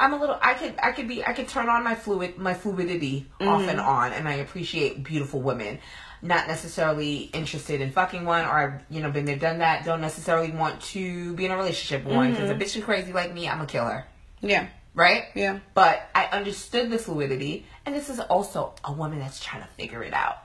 I'm 0.01 0.13
a 0.13 0.19
little. 0.21 0.39
I 0.43 0.55
could. 0.55 0.75
I 0.83 0.93
could 0.93 1.09
be. 1.09 1.25
I 1.25 1.33
could 1.33 1.49
turn 1.49 1.69
on 1.69 1.83
my 1.85 1.95
fluid. 1.95 2.39
My 2.39 2.55
fluidity 2.55 3.27
off 3.41 3.61
Mm-hmm. 3.61 3.69
and 3.71 3.81
on, 3.81 4.13
and 4.13 4.29
I 4.29 4.35
appreciate 4.35 5.03
beautiful 5.05 5.41
women. 5.41 5.79
Not 6.21 6.49
necessarily 6.49 7.31
interested 7.33 7.81
in 7.81 7.93
fucking 7.93 8.25
one, 8.25 8.45
or 8.45 8.51
I've 8.59 8.83
you 8.91 9.01
know 9.01 9.11
been 9.11 9.25
there, 9.25 9.37
done 9.39 9.59
that. 9.59 9.85
Don't 9.85 10.01
necessarily 10.01 10.51
want 10.51 10.81
to 10.83 11.33
be 11.35 11.45
in 11.47 11.51
a 11.53 11.57
relationship 11.57 12.05
with 12.05 12.15
one 12.17 12.31
because 12.33 12.51
Mm-hmm. 12.51 12.61
a 12.61 12.65
bitch 12.65 12.77
is 12.77 12.85
crazy 12.85 13.13
like 13.13 13.33
me. 13.33 13.49
I'm 13.49 13.57
gonna 13.59 13.69
kill 13.69 13.85
her. 13.87 14.05
Yeah, 14.41 14.67
Right. 14.99 15.25
yeah. 15.35 15.61
But 15.75 16.09
I 16.15 16.27
understood 16.27 16.91
the 16.91 16.99
fluidity, 16.99 17.67
and 17.87 17.95
this 17.95 18.11
is 18.11 18.19
also 18.21 18.75
a 18.85 18.93
woman 18.93 19.21
that's 19.21 19.43
trying 19.43 19.63
to 19.63 19.69
figure 19.69 20.03
it 20.03 20.13
out. 20.13 20.39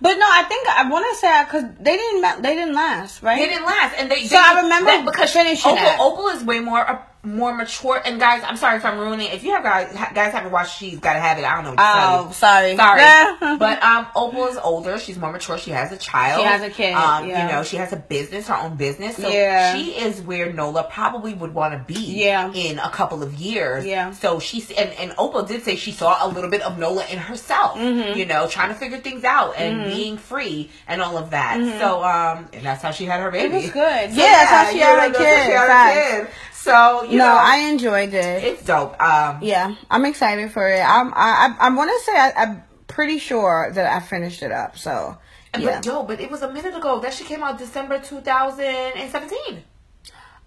But 0.00 0.14
no, 0.14 0.26
I 0.28 0.42
think 0.42 0.66
I 0.68 0.90
want 0.90 1.06
to 1.10 1.16
say 1.20 1.44
because 1.44 1.64
they 1.78 1.96
didn't, 1.96 2.42
they 2.42 2.56
didn't 2.56 2.74
last, 2.74 3.22
right? 3.22 3.38
They 3.38 3.46
didn't 3.48 3.64
last, 3.66 3.94
and 3.96 4.10
they. 4.10 4.24
So 4.24 4.34
they- 4.34 4.42
I 4.42 4.60
remember 4.62 5.10
because 5.10 5.34
Opal. 5.64 5.78
Opal 6.00 6.28
is 6.30 6.42
way 6.42 6.58
more 6.58 6.80
more 7.24 7.54
mature. 7.54 8.02
And 8.04 8.18
guys, 8.18 8.42
I'm 8.44 8.56
sorry 8.56 8.78
if 8.78 8.84
I'm 8.84 8.98
ruining. 8.98 9.28
If 9.30 9.44
you 9.44 9.52
have 9.52 9.62
guys 9.62 9.92
guys 10.12 10.32
haven't 10.32 10.50
watched, 10.50 10.76
she's 10.76 10.98
got 10.98 11.12
to 11.14 11.20
have 11.20 11.38
it. 11.38 11.44
I 11.44 11.62
don't 11.62 11.64
know. 11.64 11.74
Oh, 11.78 12.32
sorry, 12.32 12.74
Sorry, 12.76 13.56
but 13.58 13.80
um, 13.82 14.06
Opal 14.16 14.46
is 14.48 14.56
older. 14.56 14.98
She's 14.98 15.16
more 15.18 15.30
mature. 15.30 15.56
She 15.56 15.70
has 15.70 15.92
a 15.92 15.96
child. 15.96 16.40
She 16.40 16.46
has 16.46 16.62
a 16.62 16.70
kid, 16.70 16.94
Um, 16.94 17.28
yeah. 17.28 17.46
you 17.46 17.52
know, 17.52 17.62
she 17.62 17.76
has 17.76 17.92
a 17.92 17.96
business, 17.96 18.48
her 18.48 18.56
own 18.56 18.74
business. 18.76 19.16
So 19.16 19.28
Yeah. 19.28 19.76
she 19.76 19.90
is 19.92 20.20
where 20.22 20.52
Nola 20.52 20.82
probably 20.90 21.32
would 21.34 21.54
want 21.54 21.74
to 21.74 21.94
be. 21.94 22.00
Yeah. 22.22 22.52
in 22.52 22.78
a 22.80 22.90
couple 22.90 23.22
of 23.22 23.34
years. 23.34 23.84
Yeah. 23.86 24.10
So 24.10 24.40
she's 24.40 24.70
and 24.72 24.90
and 24.94 25.14
Opal 25.16 25.44
did 25.44 25.62
say 25.62 25.76
she 25.76 25.92
saw 25.92 26.26
a 26.26 26.28
little 26.28 26.50
bit 26.50 26.62
of 26.62 26.76
Nola 26.78 27.06
in 27.06 27.18
herself. 27.18 27.76
Mm-hmm. 27.78 28.18
You 28.18 28.26
know, 28.26 28.48
trying 28.48 28.70
to 28.70 28.74
figure 28.74 28.98
things 28.98 29.22
out 29.22 29.54
and 29.56 29.84
being 29.92 30.18
free 30.18 30.70
and 30.88 31.00
all 31.00 31.16
of 31.18 31.30
that. 31.30 31.58
So 31.78 32.02
um, 32.02 32.48
and 32.52 32.64
that's 32.64 32.82
how 32.82 32.90
she 32.90 33.04
had 33.04 33.20
her 33.20 33.30
baby. 33.30 33.48
Mm-hmm. 33.48 33.56
It 33.58 33.62
was 33.62 33.70
good. 33.70 34.10
So, 34.12 34.20
Yeah, 34.20 34.32
that's 34.32 34.50
how 34.50 34.70
she 34.72 34.78
had 34.78 35.12
know, 35.12 35.18
her 35.18 35.24
that's 35.24 35.24
how 35.24 35.46
she 35.46 35.52
had 35.52 36.14
her 36.20 36.24
kid. 36.26 36.34
So 36.62 37.02
you 37.04 37.18
no, 37.18 37.26
know, 37.26 37.38
I 37.40 37.68
enjoyed 37.70 38.14
it. 38.14 38.44
it's 38.44 38.64
dope. 38.64 39.00
Um, 39.02 39.38
Yeah, 39.42 39.74
I'm 39.90 40.04
excited 40.04 40.50
for 40.52 40.68
it. 40.68 40.80
I'm, 40.80 41.12
I, 41.14 41.54
I, 41.58 41.66
I 41.66 41.70
want 41.74 41.90
to 41.90 41.98
say 42.04 42.16
I, 42.18 42.32
I'm 42.36 42.62
pretty 42.86 43.18
sure 43.18 43.70
that 43.74 43.86
I 43.86 44.00
finished 44.00 44.42
it 44.42 44.52
up. 44.52 44.78
So, 44.78 45.16
yeah. 45.58 45.76
But 45.76 45.86
yo, 45.86 46.02
but 46.04 46.20
it 46.20 46.30
was 46.30 46.42
a 46.42 46.52
minute 46.52 46.74
ago. 46.76 47.00
That 47.00 47.12
shit 47.14 47.26
came 47.26 47.42
out 47.42 47.58
December 47.58 47.98
2017. 47.98 49.62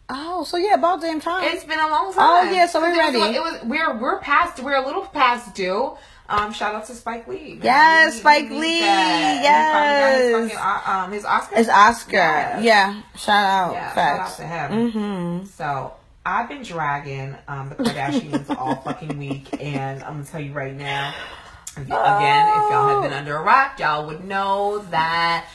Oh, 0.08 0.44
so 0.44 0.58
yeah, 0.58 0.76
about 0.76 1.02
damn 1.02 1.20
time. 1.20 1.44
It's 1.54 1.64
been 1.66 1.80
a 1.80 1.88
long 1.90 2.14
time. 2.14 2.48
Oh, 2.48 2.52
yeah, 2.52 2.68
so 2.68 2.80
we're 2.80 2.94
It 2.94 2.98
was- 2.98 3.14
ready. 3.14 3.36
It 3.36 3.42
was 3.42 3.62
we're 3.66 3.98
we're 3.98 4.20
past 4.20 4.60
we're 4.60 4.76
a 4.76 4.86
little 4.86 5.02
past 5.06 5.56
due. 5.56 5.98
Um, 6.28 6.54
shout 6.54 6.74
out 6.74 6.86
to 6.88 6.94
Spike 6.96 7.28
Lee. 7.28 7.54
man. 7.56 7.60
Yes, 7.64 8.20
Spike 8.20 8.50
Lee. 8.50 8.58
He 8.74 8.80
his 8.80 8.82
yes. 9.44 10.32
fucking, 10.52 10.58
uh, 10.58 10.82
um, 11.06 11.12
his 11.12 11.24
Oscar. 11.26 11.56
it's 11.56 11.70
Oscar. 11.70 12.12
Yes. 12.18 12.64
Yeah, 12.64 13.02
shout 13.16 13.46
out. 13.46 13.74
Yeah, 13.74 13.94
Facts. 13.94 14.38
shout 14.38 14.48
out 14.48 14.70
to 14.70 14.74
him. 14.76 14.92
Mm-hmm. 14.92 15.46
So 15.48 15.94
I've 16.26 16.50
been 16.50 16.64
dragging 16.64 17.36
um, 17.48 17.70
the 17.70 17.76
Kardashians 17.76 18.56
all 18.58 18.76
fucking 18.84 19.18
week, 19.18 19.62
and 19.62 20.02
I'm 20.04 20.14
gonna 20.14 20.26
tell 20.26 20.42
you 20.42 20.54
right 20.54 20.76
now. 20.76 21.14
Again, 21.78 21.88
if 21.88 22.72
y'all 22.72 22.88
have 22.90 23.04
been 23.04 23.14
under 23.14 23.36
a 23.36 23.44
rock, 23.44 23.80
y'all 23.80 24.08
would 24.08 24.24
know 24.24 24.80
that 24.92 25.46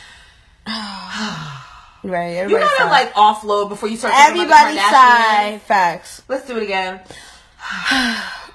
Right. 2.03 2.49
you 2.49 2.59
gotta 2.59 2.77
sigh. 2.79 2.91
like 2.91 3.13
offload 3.15 3.69
before 3.69 3.89
you 3.89 3.97
start. 3.97 4.15
Everybody 4.17 4.77
sigh. 4.79 5.61
Facts. 5.65 6.23
Let's 6.29 6.47
do 6.47 6.57
it 6.57 6.63
again. 6.63 7.01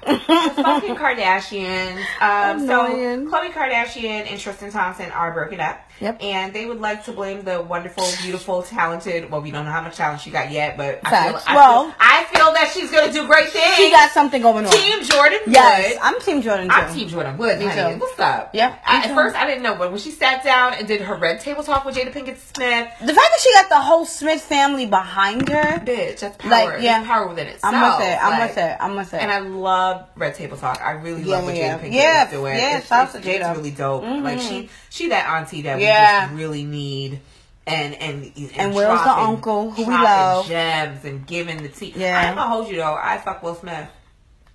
the 0.05 0.19
fucking 0.63 0.95
Kardashians. 0.95 2.03
Um, 2.21 2.65
so. 2.65 2.87
Khloe 3.29 3.51
Kardashian 3.51 4.31
and 4.31 4.39
Tristan 4.39 4.71
Thompson 4.71 5.11
are 5.11 5.31
broken 5.33 5.59
up. 5.59 5.79
Yep. 6.01 6.21
And 6.21 6.53
they 6.53 6.65
would 6.65 6.81
like 6.81 7.05
to 7.05 7.11
blame 7.13 7.43
the 7.43 7.61
wonderful, 7.61 8.05
beautiful, 8.21 8.63
talented. 8.63 9.31
Well, 9.31 9.41
we 9.41 9.51
don't 9.51 9.65
know 9.65 9.71
how 9.71 9.81
much 9.81 9.95
talent 9.95 10.21
she 10.21 10.29
got 10.29 10.51
yet, 10.51 10.75
but 10.77 10.99
I 11.05 11.29
feel. 11.29 11.41
I, 11.47 11.55
Well- 11.55 11.83
feel, 11.85 11.95
I 11.99 12.23
feel 12.25 12.53
that 12.53 12.71
she's 12.73 12.91
gonna 12.91 13.11
do 13.13 13.25
great 13.27 13.49
things. 13.49 13.75
She 13.75 13.91
got 13.91 14.11
something 14.11 14.41
going 14.41 14.65
on. 14.65 14.71
Team 14.71 14.99
Jordyn 14.99 15.39
yes, 15.47 15.93
Wood. 15.93 15.99
I'm 16.03 16.19
Team 16.21 16.41
Jordyn 16.41 16.65
too. 16.65 16.69
I'm 16.71 16.93
Team 16.93 17.07
Jordyn 17.09 17.37
Wood, 17.37 17.59
Me 17.59 17.65
honey. 17.65 17.93
too. 17.95 17.99
What's 17.99 18.19
up? 18.19 18.49
Yeah, 18.53 18.75
I, 18.85 19.05
at 19.05 19.15
first, 19.15 19.35
I 19.35 19.45
didn't 19.47 19.63
know, 19.63 19.75
but 19.75 19.91
when 19.91 19.99
she 19.99 20.11
sat 20.11 20.43
down 20.43 20.73
and 20.73 20.87
did 20.87 21.01
her 21.01 21.15
red 21.15 21.39
table 21.39 21.63
talk 21.63 21.85
with 21.85 21.95
Jada 21.95 22.11
Pinkett 22.11 22.37
Smith, 22.37 22.89
The 22.99 23.13
fact 23.13 23.15
that 23.17 23.39
she 23.41 23.53
got 23.53 23.69
the 23.69 23.79
whole 23.79 24.05
Smith 24.05 24.41
family 24.41 24.85
behind 24.85 25.47
her, 25.49 25.79
bitch, 25.79 26.19
that's 26.19 26.35
power. 26.37 26.49
Like, 26.49 26.81
yeah. 26.81 26.99
That's 26.99 27.07
power 27.07 27.27
within 27.27 27.47
itself. 27.47 27.73
I'm 27.73 27.81
with 27.99 28.07
it. 28.07 28.23
I'm 28.23 28.31
Like, 28.39 28.49
with 28.49 28.57
it. 28.57 28.77
I'm 28.81 28.95
with 28.95 29.13
it. 29.13 29.21
And 29.21 29.31
I 29.31 29.39
love 29.39 30.07
Red 30.17 30.35
Table 30.35 30.57
Talk. 30.57 30.81
I 30.81 30.91
really 30.91 31.21
Yeah, 31.23 31.35
love 31.37 31.45
what 31.45 31.55
yeah, 31.55 31.77
Jada 31.77 31.81
Pinkett 31.83 31.93
yeah. 31.93 32.25
is 32.25 32.31
doing. 32.31 32.57
Yeah, 32.57 32.77
it's, 32.79 32.87
shout 32.87 33.09
out 33.09 33.15
it's, 33.15 33.25
to 33.25 33.53
really 33.55 33.71
dope. 33.71 34.03
Mhm. 34.03 34.23
Like 34.23 34.39
she, 34.39 34.69
she 34.95 35.09
that 35.09 35.27
auntie 35.27 35.63
that 35.63 35.79
Yeah. 35.79 36.25
we 36.25 36.27
just 36.29 36.37
really 36.39 36.63
need 36.63 37.19
and 37.67 37.95
and 37.95 38.31
and, 38.35 38.51
And 38.55 38.73
Will's 38.75 39.03
the 39.03 39.09
uncle 39.11 39.71
who 39.71 39.85
we 39.85 39.93
love. 39.93 40.47
gems 40.47 41.03
and 41.03 41.25
giving 41.27 41.61
the 41.63 41.69
tea. 41.69 41.93
Yeah. 41.95 42.19
I'm 42.29 42.35
gonna 42.35 42.49
hold 42.49 42.69
you 42.69 42.77
though. 42.77 42.93
I 42.95 43.17
fuck 43.17 43.43
Will 43.43 43.55
Smith. 43.55 43.89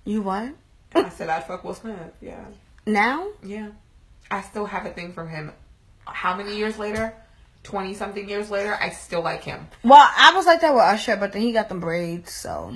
You 0.05 0.21
what? 0.21 0.53
I 0.95 1.09
said 1.09 1.29
I'd 1.29 1.45
fuck 1.45 1.63
Will 1.63 1.73
Smith. 1.75 1.97
Yeah, 2.21 2.43
Now? 2.85 3.27
yeah. 3.43 3.69
I 4.29 4.41
still 4.41 4.65
have 4.65 4.85
a 4.85 4.89
thing 4.91 5.13
for 5.13 5.25
him. 5.27 5.51
How 6.05 6.35
many 6.35 6.55
years 6.57 6.77
later? 6.79 7.13
Twenty 7.63 7.93
something 7.93 8.27
years 8.27 8.49
later, 8.49 8.75
I 8.81 8.89
still 8.89 9.21
like 9.21 9.43
him. 9.43 9.67
Well, 9.83 10.09
I 10.17 10.33
was 10.35 10.47
like 10.47 10.61
that 10.61 10.73
with 10.73 10.81
Usher, 10.83 11.15
but 11.17 11.31
then 11.33 11.43
he 11.43 11.51
got 11.51 11.69
them 11.69 11.79
braids, 11.79 12.31
so. 12.31 12.73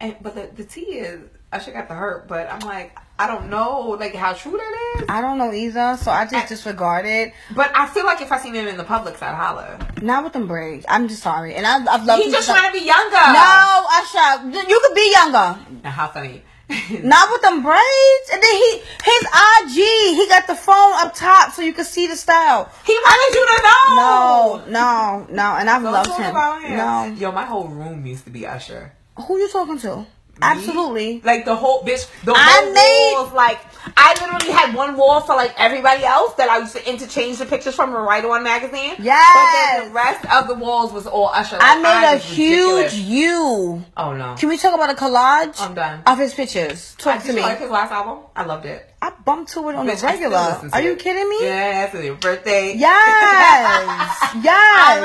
And 0.00 0.16
but 0.20 0.34
the 0.34 0.50
the 0.54 0.64
tea 0.64 0.98
is 0.98 1.20
Usher 1.52 1.72
got 1.72 1.88
the 1.88 1.94
hurt, 1.94 2.28
but 2.28 2.50
I'm 2.52 2.60
like 2.60 2.94
I 3.18 3.26
don't 3.26 3.48
know 3.48 3.96
like 3.98 4.14
how 4.14 4.34
true 4.34 4.52
that 4.52 4.98
is. 5.02 5.06
I 5.08 5.20
don't 5.22 5.38
know 5.38 5.52
either, 5.52 5.96
so 5.96 6.10
I 6.10 6.26
just 6.26 6.48
disregard 6.48 7.06
it. 7.06 7.32
But 7.54 7.70
I 7.74 7.86
feel 7.86 8.04
like 8.04 8.20
if 8.20 8.30
I 8.30 8.38
seen 8.38 8.54
him 8.54 8.66
in 8.66 8.76
the 8.76 8.84
public, 8.84 9.20
I'd 9.22 9.34
holler. 9.34 9.78
Not 10.02 10.24
with 10.24 10.34
them 10.34 10.46
braids. 10.46 10.84
I'm 10.88 11.08
just 11.08 11.22
sorry. 11.22 11.54
And 11.54 11.66
I, 11.66 11.76
I've 11.94 12.04
loved 12.04 12.22
He's 12.22 12.32
just 12.32 12.50
I- 12.50 12.58
trying 12.58 12.72
to 12.72 12.78
be 12.78 12.84
younger. 12.84 13.16
No, 13.16 13.86
Usher, 13.92 14.68
you 14.68 14.80
could 14.84 14.94
be 14.94 15.12
younger. 15.12 15.58
Now, 15.82 15.90
how 15.90 16.08
funny. 16.08 16.42
Not 16.90 17.30
with 17.30 17.42
them 17.42 17.62
braids. 17.62 18.30
And 18.32 18.42
then 18.42 18.54
he, 18.54 18.82
his 19.04 19.22
IG, 19.22 20.16
he 20.16 20.26
got 20.28 20.46
the 20.48 20.56
phone 20.56 20.92
up 20.96 21.14
top 21.14 21.52
so 21.52 21.62
you 21.62 21.72
could 21.72 21.86
see 21.86 22.08
the 22.08 22.16
style. 22.16 22.70
He 22.84 22.92
wanted 22.92 23.34
you 23.38 23.46
to 23.46 23.62
know. 23.62 24.64
No, 24.66 24.70
no, 24.70 25.26
no. 25.30 25.56
And 25.56 25.70
I've 25.70 25.82
Don't 25.82 25.92
loved 25.92 26.10
him. 26.20 26.30
about 26.30 26.62
him. 26.62 26.76
No. 26.76 27.04
Yo, 27.18 27.32
my 27.32 27.44
whole 27.44 27.68
room 27.68 28.04
used 28.04 28.24
to 28.24 28.30
be 28.30 28.46
Usher. 28.46 28.92
Who 29.26 29.38
you 29.38 29.48
talking 29.48 29.78
to? 29.78 30.06
Absolutely. 30.42 31.20
Like 31.24 31.44
the 31.44 31.54
whole 31.56 31.82
bitch. 31.82 32.08
The 32.24 32.32
I 32.34 32.38
whole 32.62 32.72
made- 32.74 33.12
walls. 33.14 33.32
Like 33.32 33.58
I 33.96 34.14
literally 34.20 34.52
had 34.52 34.74
one 34.74 34.96
wall 34.96 35.20
for 35.20 35.34
like 35.36 35.54
everybody 35.58 36.04
else 36.04 36.34
that 36.34 36.48
I 36.50 36.58
used 36.58 36.74
to 36.76 36.88
interchange 36.88 37.38
the 37.38 37.46
pictures 37.46 37.74
from 37.74 37.94
and 37.94 38.04
write 38.04 38.24
on 38.24 38.42
magazine. 38.42 38.94
Yes. 38.98 39.24
But 39.34 39.82
then 39.82 39.88
the 39.88 39.94
rest 39.94 40.26
of 40.32 40.48
the 40.48 40.54
walls 40.54 40.92
was 40.92 41.06
all 41.06 41.28
Usher. 41.28 41.56
I 41.60 41.80
made 41.80 42.10
a 42.10 42.14
ridiculous. 42.16 42.92
huge 42.92 43.06
U. 43.08 43.84
Oh 43.96 44.12
no. 44.14 44.34
Can 44.38 44.48
we 44.48 44.56
talk 44.58 44.74
about 44.74 44.90
a 44.90 44.94
collage 44.94 45.60
I'm 45.60 45.74
done. 45.74 46.02
of 46.06 46.18
his 46.18 46.34
pictures? 46.34 46.94
Talk 46.98 47.22
I, 47.22 47.26
to 47.26 47.32
me. 47.32 47.42
like 47.42 47.58
his 47.60 47.70
last 47.70 47.92
album? 47.92 48.24
I 48.34 48.44
loved 48.44 48.66
it. 48.66 48.90
I 49.06 49.12
bumped 49.24 49.52
to 49.52 49.68
it 49.68 49.76
on 49.76 49.86
Bitch, 49.86 50.00
the 50.00 50.06
regular. 50.06 50.58
to 50.62 50.70
Are 50.72 50.82
you 50.82 50.92
it. 50.92 50.98
kidding 50.98 51.28
me? 51.28 51.38
Yes, 51.42 51.94
it's 51.94 52.04
your 52.04 52.16
birthday. 52.16 52.74
Yes. 52.76 54.32
Yes. 54.42 55.00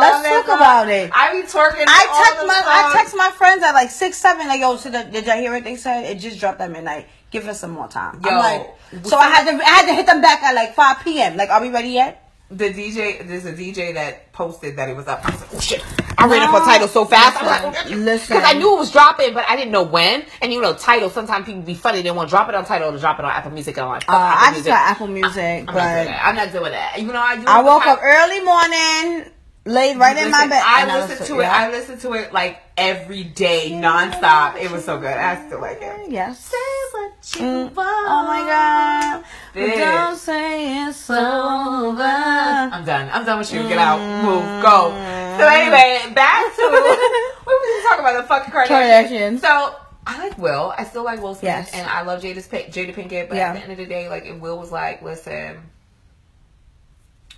Let's 0.00 0.28
talk 0.28 0.46
song. 0.46 0.56
about 0.56 0.88
it. 0.90 1.10
I 1.14 1.32
be 1.32 1.46
twerking. 1.46 1.84
I 1.88 2.24
text 2.24 2.46
my 2.46 2.62
I 2.66 2.92
text 2.92 3.16
my 3.16 3.30
friends 3.30 3.62
at 3.62 3.72
like 3.72 3.90
six 3.90 4.18
seven. 4.18 4.46
Like 4.46 4.60
yo, 4.60 4.76
so 4.76 4.90
the, 4.90 5.04
did 5.04 5.24
y'all 5.26 5.36
hear 5.36 5.52
what 5.52 5.64
they 5.64 5.76
said? 5.76 6.04
It 6.04 6.18
just 6.18 6.38
dropped 6.38 6.60
at 6.60 6.70
midnight. 6.70 7.06
Give 7.30 7.46
us 7.48 7.58
some 7.60 7.70
more 7.70 7.88
time. 7.88 8.20
Yo, 8.22 8.30
I'm 8.30 8.36
like, 8.38 8.74
so 9.06 9.16
I 9.16 9.28
had 9.28 9.44
to 9.50 9.64
I 9.64 9.68
had 9.68 9.86
to 9.86 9.94
hit 9.94 10.06
them 10.06 10.20
back 10.20 10.42
at 10.42 10.54
like 10.54 10.74
five 10.74 11.02
p.m. 11.02 11.36
Like, 11.36 11.48
are 11.48 11.60
we 11.62 11.70
ready 11.70 11.88
yet? 11.88 12.25
The 12.48 12.72
DJ, 12.72 13.26
there's 13.26 13.44
a 13.44 13.52
DJ 13.52 13.94
that 13.94 14.32
posted 14.32 14.76
that 14.76 14.88
it 14.88 14.94
was 14.96 15.08
up. 15.08 15.24
I 15.26 15.32
was 15.32 15.40
like, 15.40 15.54
oh 15.54 15.58
shit. 15.60 15.84
I 16.16 16.28
ran 16.28 16.42
up 16.42 16.54
on 16.54 16.62
Tidal 16.62 16.86
so 16.86 17.04
fast. 17.04 17.42
I 17.42 17.42
was 17.42 17.50
like, 17.74 17.84
Listen, 17.86 18.04
listen. 18.04 18.36
Because 18.36 18.50
I 18.54 18.56
knew 18.56 18.76
it 18.76 18.78
was 18.78 18.92
dropping, 18.92 19.34
but 19.34 19.44
I 19.48 19.56
didn't 19.56 19.72
know 19.72 19.82
when. 19.82 20.24
And 20.40 20.52
you 20.52 20.60
know, 20.62 20.72
Tidal, 20.72 21.10
sometimes 21.10 21.44
people 21.46 21.62
be 21.62 21.74
funny. 21.74 22.02
They 22.02 22.10
want 22.12 22.28
to 22.28 22.30
drop 22.30 22.48
it 22.48 22.54
on 22.54 22.64
Tidal 22.64 22.92
to 22.92 22.98
drop 23.00 23.18
it 23.18 23.24
on 23.24 23.32
Apple 23.32 23.50
Music. 23.50 23.76
And 23.76 23.84
I'm 23.86 23.90
like, 23.90 24.08
Uh, 24.08 24.12
Apple 24.12 24.38
I 24.38 24.44
just 24.44 24.52
Music. 24.54 24.70
got 24.70 24.90
Apple 24.90 25.06
Music, 25.08 25.36
I'm 25.42 25.64
not 25.66 25.74
but 25.74 25.74
that. 25.74 26.24
I'm 26.24 26.36
not 26.36 26.52
doing 26.52 26.70
that. 26.70 26.98
Even 26.98 27.08
though 27.14 27.20
I 27.20 27.36
do. 27.36 27.44
I 27.48 27.62
woke 27.62 27.86
up 27.86 27.98
early 28.00 28.40
morning, 28.40 29.32
laid 29.64 29.96
right 29.98 30.16
in 30.16 30.30
my 30.30 30.46
bed. 30.46 30.62
I 30.64 31.00
was- 31.00 31.10
listened 31.10 31.26
to 31.26 31.40
it. 31.40 31.42
yeah. 31.42 31.52
I 31.56 31.70
listened 31.70 32.00
to 32.02 32.12
it 32.12 32.32
like 32.32 32.60
every 32.76 33.24
day, 33.24 33.70
nonstop. 33.72 34.56
It 34.56 34.70
was 34.70 34.84
so 34.84 34.98
good. 35.00 35.16
I 35.16 35.44
still 35.48 35.60
like 35.60 35.82
it. 35.82 36.10
Yes. 36.12 36.38
Say 36.44 36.56
what 36.92 37.05
you 37.34 37.40
Mm. 37.40 37.72
Oh 37.76 38.24
my 38.26 38.40
god. 38.46 39.24
Bitch. 39.54 39.76
Don't 39.76 40.16
say 40.16 40.86
it's 40.88 41.10
over. 41.10 42.02
I'm 42.02 42.84
done. 42.84 43.10
I'm 43.12 43.24
done 43.24 43.38
with 43.38 43.52
you. 43.52 43.62
Get 43.64 43.78
out. 43.78 43.98
Move. 44.24 44.62
Go. 44.62 44.90
So 45.38 45.46
anyway, 45.48 46.12
back 46.14 46.54
to 46.56 46.62
what 47.44 47.46
were 47.46 47.52
we 47.60 47.82
talking 47.82 48.00
about? 48.00 48.22
The 48.22 48.28
fucking 48.28 48.52
Kardashians. 48.52 49.08
Kardashians. 49.08 49.40
So 49.40 49.74
I 50.06 50.18
like 50.18 50.38
Will. 50.38 50.72
I 50.78 50.84
still 50.84 51.04
like 51.04 51.20
Will 51.20 51.34
Smith, 51.34 51.44
Yes. 51.44 51.74
and 51.74 51.88
I 51.88 52.02
love 52.02 52.22
Jada, 52.22 52.36
Jada 52.38 52.94
Pinkett. 52.94 53.28
But 53.28 53.36
Yeah. 53.36 53.48
at 53.50 53.54
the 53.54 53.60
end 53.62 53.72
of 53.72 53.78
the 53.78 53.86
day, 53.86 54.08
like, 54.08 54.24
if 54.24 54.38
Will 54.38 54.56
was 54.56 54.70
like, 54.70 55.02
"Listen, 55.02 55.68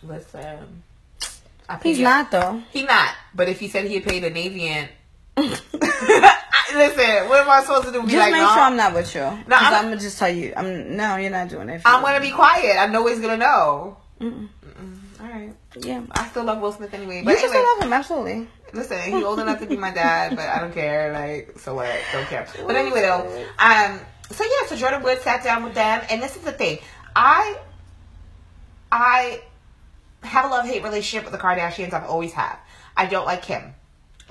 listen," 0.02 0.82
I 1.68 1.76
paid 1.76 1.88
He's 1.96 2.00
not 2.00 2.30
though. 2.30 2.62
He 2.70 2.82
not. 2.84 3.14
But 3.34 3.48
if 3.48 3.58
he 3.60 3.68
said 3.68 3.86
he 3.86 3.94
had 3.94 4.04
paid 4.04 4.22
a 4.24 4.30
Navian, 4.30 4.88
listen, 6.74 7.28
what 7.28 7.40
am 7.42 7.50
I 7.50 7.60
supposed 7.62 7.86
to 7.86 7.92
do? 7.92 8.02
Be 8.02 8.08
Just 8.08 8.18
like, 8.18 8.32
make 8.32 8.40
no? 8.42 8.48
sure 8.48 8.58
I'm 8.62 8.76
not 8.76 8.94
with 8.94 9.14
you. 9.14 9.20
No, 9.20 9.56
I'm- 9.56 9.74
I'm, 9.74 9.84
gonna 9.84 9.96
just 9.96 10.18
tell 10.18 10.28
you. 10.28 10.52
I'm 10.56 10.96
no, 10.96 11.16
you're 11.16 11.30
not 11.30 11.48
doing 11.48 11.68
it. 11.68 11.82
I'm 11.84 12.02
gonna 12.02 12.20
be 12.20 12.30
quiet. 12.32 12.76
I 12.78 12.86
know 12.86 13.06
he's 13.06 13.20
gonna 13.20 13.36
know. 13.36 13.96
Mm-mm. 14.20 14.48
Mm-mm. 14.66 14.98
All 15.20 15.26
right. 15.26 15.52
Yeah. 15.80 16.02
I 16.12 16.28
still 16.28 16.44
love 16.44 16.60
Will 16.60 16.72
Smith 16.72 16.92
anyway. 16.94 17.18
You 17.18 17.24
But 17.24 17.36
can 17.36 17.44
anyway, 17.44 17.58
still 17.58 17.74
love 17.76 17.84
him, 17.84 17.92
absolutely. 17.92 18.48
listen, 18.72 19.00
he's 19.12 19.24
old 19.24 19.38
enough 19.40 19.60
to 19.60 19.66
be 19.66 19.76
my 19.76 19.90
dad, 19.92 20.34
but 20.36 20.46
I 20.48 20.58
don't 20.60 20.72
care. 20.74 21.12
Like, 21.12 21.58
so 21.58 21.74
what? 21.74 21.88
Don't 22.12 22.26
care. 22.26 22.46
But 22.66 22.76
anyway, 22.76 23.02
though, 23.02 23.44
um, 23.58 24.00
so 24.30 24.44
yeah, 24.44 24.66
so 24.68 24.76
Jordyn 24.76 25.02
Wood 25.02 25.20
sat 25.22 25.42
down 25.44 25.62
with 25.64 25.74
them, 25.74 26.02
and 26.10 26.22
this 26.22 26.36
is 26.36 26.42
the 26.42 26.52
thing. 26.52 26.78
I, 27.16 27.58
I 28.92 29.40
have 30.22 30.44
a 30.46 30.48
love 30.48 30.66
hate 30.66 30.82
relationship 30.82 31.24
with 31.30 31.32
the 31.32 31.44
Kardashians. 31.44 31.92
I've 31.92 32.04
always 32.08 32.32
had. 32.32 32.56
I 32.96 33.06
don't 33.06 33.24
like 33.26 33.42
Kim. 33.42 33.74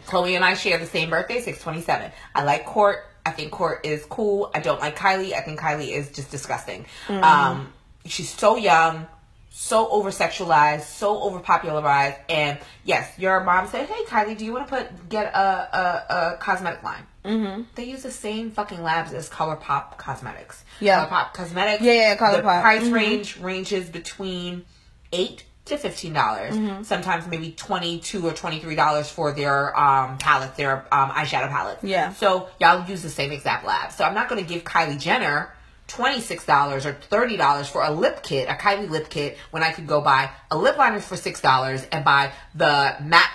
Khloe 0.06 0.36
and 0.36 0.46
I 0.46 0.54
share 0.54 0.78
the 0.78 0.86
same 0.86 1.10
birthday, 1.10 1.42
six 1.42 1.62
twenty 1.62 1.82
seven. 1.82 2.12
I 2.36 2.44
like 2.44 2.66
Court. 2.66 3.00
I 3.26 3.32
think 3.32 3.52
Court 3.52 3.86
is 3.86 4.06
cool. 4.06 4.52
I 4.56 4.60
don't 4.60 4.80
like 4.80 4.96
Kylie. 4.98 5.34
I 5.34 5.42
think 5.42 5.60
Kylie 5.60 5.90
is 5.90 6.10
just 6.12 6.32
disgusting. 6.32 6.86
Um, 7.10 7.74
she's 8.06 8.30
so 8.30 8.56
young, 8.56 9.06
so 9.50 9.90
over 9.90 10.12
sexualized, 10.12 10.84
so 10.84 11.22
over 11.22 11.40
popularized. 11.40 12.18
And 12.30 12.58
yes, 12.86 13.12
your 13.20 13.44
mom 13.44 13.68
said, 13.68 13.88
"Hey, 13.90 14.04
Kylie, 14.06 14.38
do 14.38 14.46
you 14.46 14.54
want 14.54 14.68
to 14.68 14.76
put 14.76 15.10
get 15.10 15.26
a 15.34 15.38
a, 15.40 16.16
a 16.34 16.38
cosmetic 16.38 16.84
line?" 16.84 17.04
Mm-hmm. 17.26 17.64
They 17.76 17.84
use 17.84 18.04
the 18.04 18.12
same 18.12 18.52
fucking 18.52 18.82
labs 18.82 19.12
as 19.12 19.30
ColourPop 19.30 19.98
Cosmetics. 19.98 20.64
Yeah. 20.80 21.06
ColourPop 21.06 21.34
Cosmetics. 21.34 21.84
Yeah, 21.84 21.92
yeah, 21.94 22.14
The 22.16 22.22
ColourPop. 22.24 22.62
price 22.62 22.84
Mhm. 22.84 22.94
range 22.94 23.38
ranges 23.40 23.90
between 23.90 24.64
eight 25.12 25.44
to 25.68 25.78
fifteen 25.78 26.14
dollars. 26.14 26.56
Mm-hmm. 26.56 26.84
Sometimes 26.84 27.28
maybe 27.28 27.52
twenty 27.52 28.00
two 28.00 28.26
or 28.28 28.34
twenty 28.34 28.60
three 28.60 28.76
dollars 28.76 29.10
for 29.10 29.32
their 29.32 29.78
um 29.80 30.18
palettes, 30.18 30.58
their 30.58 30.86
um 30.94 31.10
eyeshadow 31.12 31.50
palettes. 31.50 31.84
Yeah. 31.84 32.14
So 32.14 32.50
y'all 32.60 32.88
use 32.88 33.02
the 33.04 33.10
same 33.10 33.32
exact 33.32 33.66
lab. 33.66 33.92
So 33.92 34.04
I'm 34.04 34.16
not 34.16 34.30
gonna 34.30 34.42
give 34.44 34.64
Kylie 34.64 35.00
Jenner 35.00 35.54
twenty 35.88 36.20
six 36.20 36.46
dollars 36.46 36.86
or 36.86 36.94
thirty 36.94 37.38
dollars 37.38 37.68
for 37.70 37.84
a 37.84 37.92
lip 37.92 38.24
kit, 38.24 38.50
a 38.50 38.54
Kylie 38.54 38.90
lip 38.90 39.10
kit, 39.10 39.38
when 39.52 39.64
I 39.64 39.72
could 39.72 39.88
go 39.88 40.02
buy 40.02 40.30
a 40.52 40.58
lip 40.58 40.78
liner 40.78 41.00
for 41.00 41.16
six 41.16 41.40
dollars 41.42 41.86
and 41.92 42.04
buy 42.04 42.32
the 42.56 42.96
matte 43.02 43.32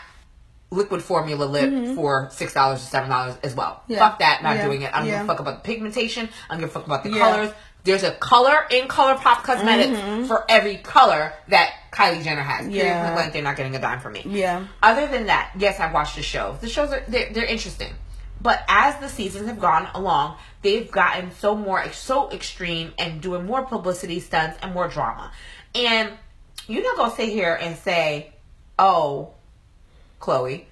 liquid 0.70 1.03
formula 1.03 1.45
lip 1.45 1.95
for 1.95 2.28
six 2.33 2.55
dollars 2.55 2.83
or 2.83 2.87
seven 2.87 3.11
dollars 3.11 3.35
as 3.43 3.55
well. 3.55 3.83
Mm-hmm. 3.83 3.93
Yeah. 3.93 3.99
Fuck 3.99 4.18
that, 4.20 4.43
not 4.43 4.57
Yeah. 4.57 4.64
doing 4.66 4.83
it. 4.83 4.93
I 4.95 4.99
don't 4.99 5.07
give 5.09 5.20
a 5.20 5.26
fuck 5.26 5.41
about 5.41 5.62
the 5.62 5.66
pigmentation. 5.66 6.28
I 6.49 6.55
don't 6.55 6.61
give 6.61 6.70
a 6.70 6.72
fuck 6.72 6.87
about 6.87 7.03
the 7.05 7.11
Yeah. 7.11 7.18
colors. 7.18 7.51
There's 7.85 8.05
a 8.05 8.12
color 8.12 8.64
in 8.70 8.87
ColourPop 8.87 9.43
Cosmetics 9.43 10.28
for 10.28 10.45
every 10.49 10.76
color 10.76 11.33
that 11.49 11.72
Kylie 11.93 12.24
Jenner 12.24 12.43
has. 12.43 12.68
Yeah. 12.68 13.12
blank, 13.14 13.32
they're 13.32 13.43
not 13.43 13.57
getting 13.57 13.76
a 13.76 13.80
dime 13.80 14.01
from 14.01 14.14
me. 14.14 14.22
Yeah. 14.26 14.66
Other 14.82 15.07
than 15.07 15.26
that, 15.26 15.53
yes, 15.59 15.78
I've 15.78 15.93
watched 15.93 16.16
the 16.16 16.22
show. 16.22 16.57
The 16.61 16.68
shows 16.68 16.90
are 16.90 17.05
they're, 17.07 17.30
they're 17.32 17.45
interesting, 17.45 17.93
but 18.40 18.64
as 18.66 18.99
the 18.99 19.09
seasons 19.09 19.47
have 19.47 19.61
gone 19.61 19.88
along, 19.95 20.38
they've 20.62 20.90
gotten 20.90 21.30
so 21.32 21.55
more 21.55 21.93
so 21.93 22.30
extreme 22.30 22.93
and 22.99 23.20
doing 23.20 23.45
more 23.45 23.62
publicity 23.66 24.20
stunts 24.20 24.59
and 24.62 24.72
more 24.72 24.88
drama. 24.88 25.30
And 25.74 26.12
you're 26.66 26.82
not 26.82 26.97
gonna 26.97 27.14
sit 27.14 27.28
here 27.28 27.55
and 27.61 27.76
say, 27.76 28.32
"Oh, 28.78 29.34
Khloe." 30.20 30.64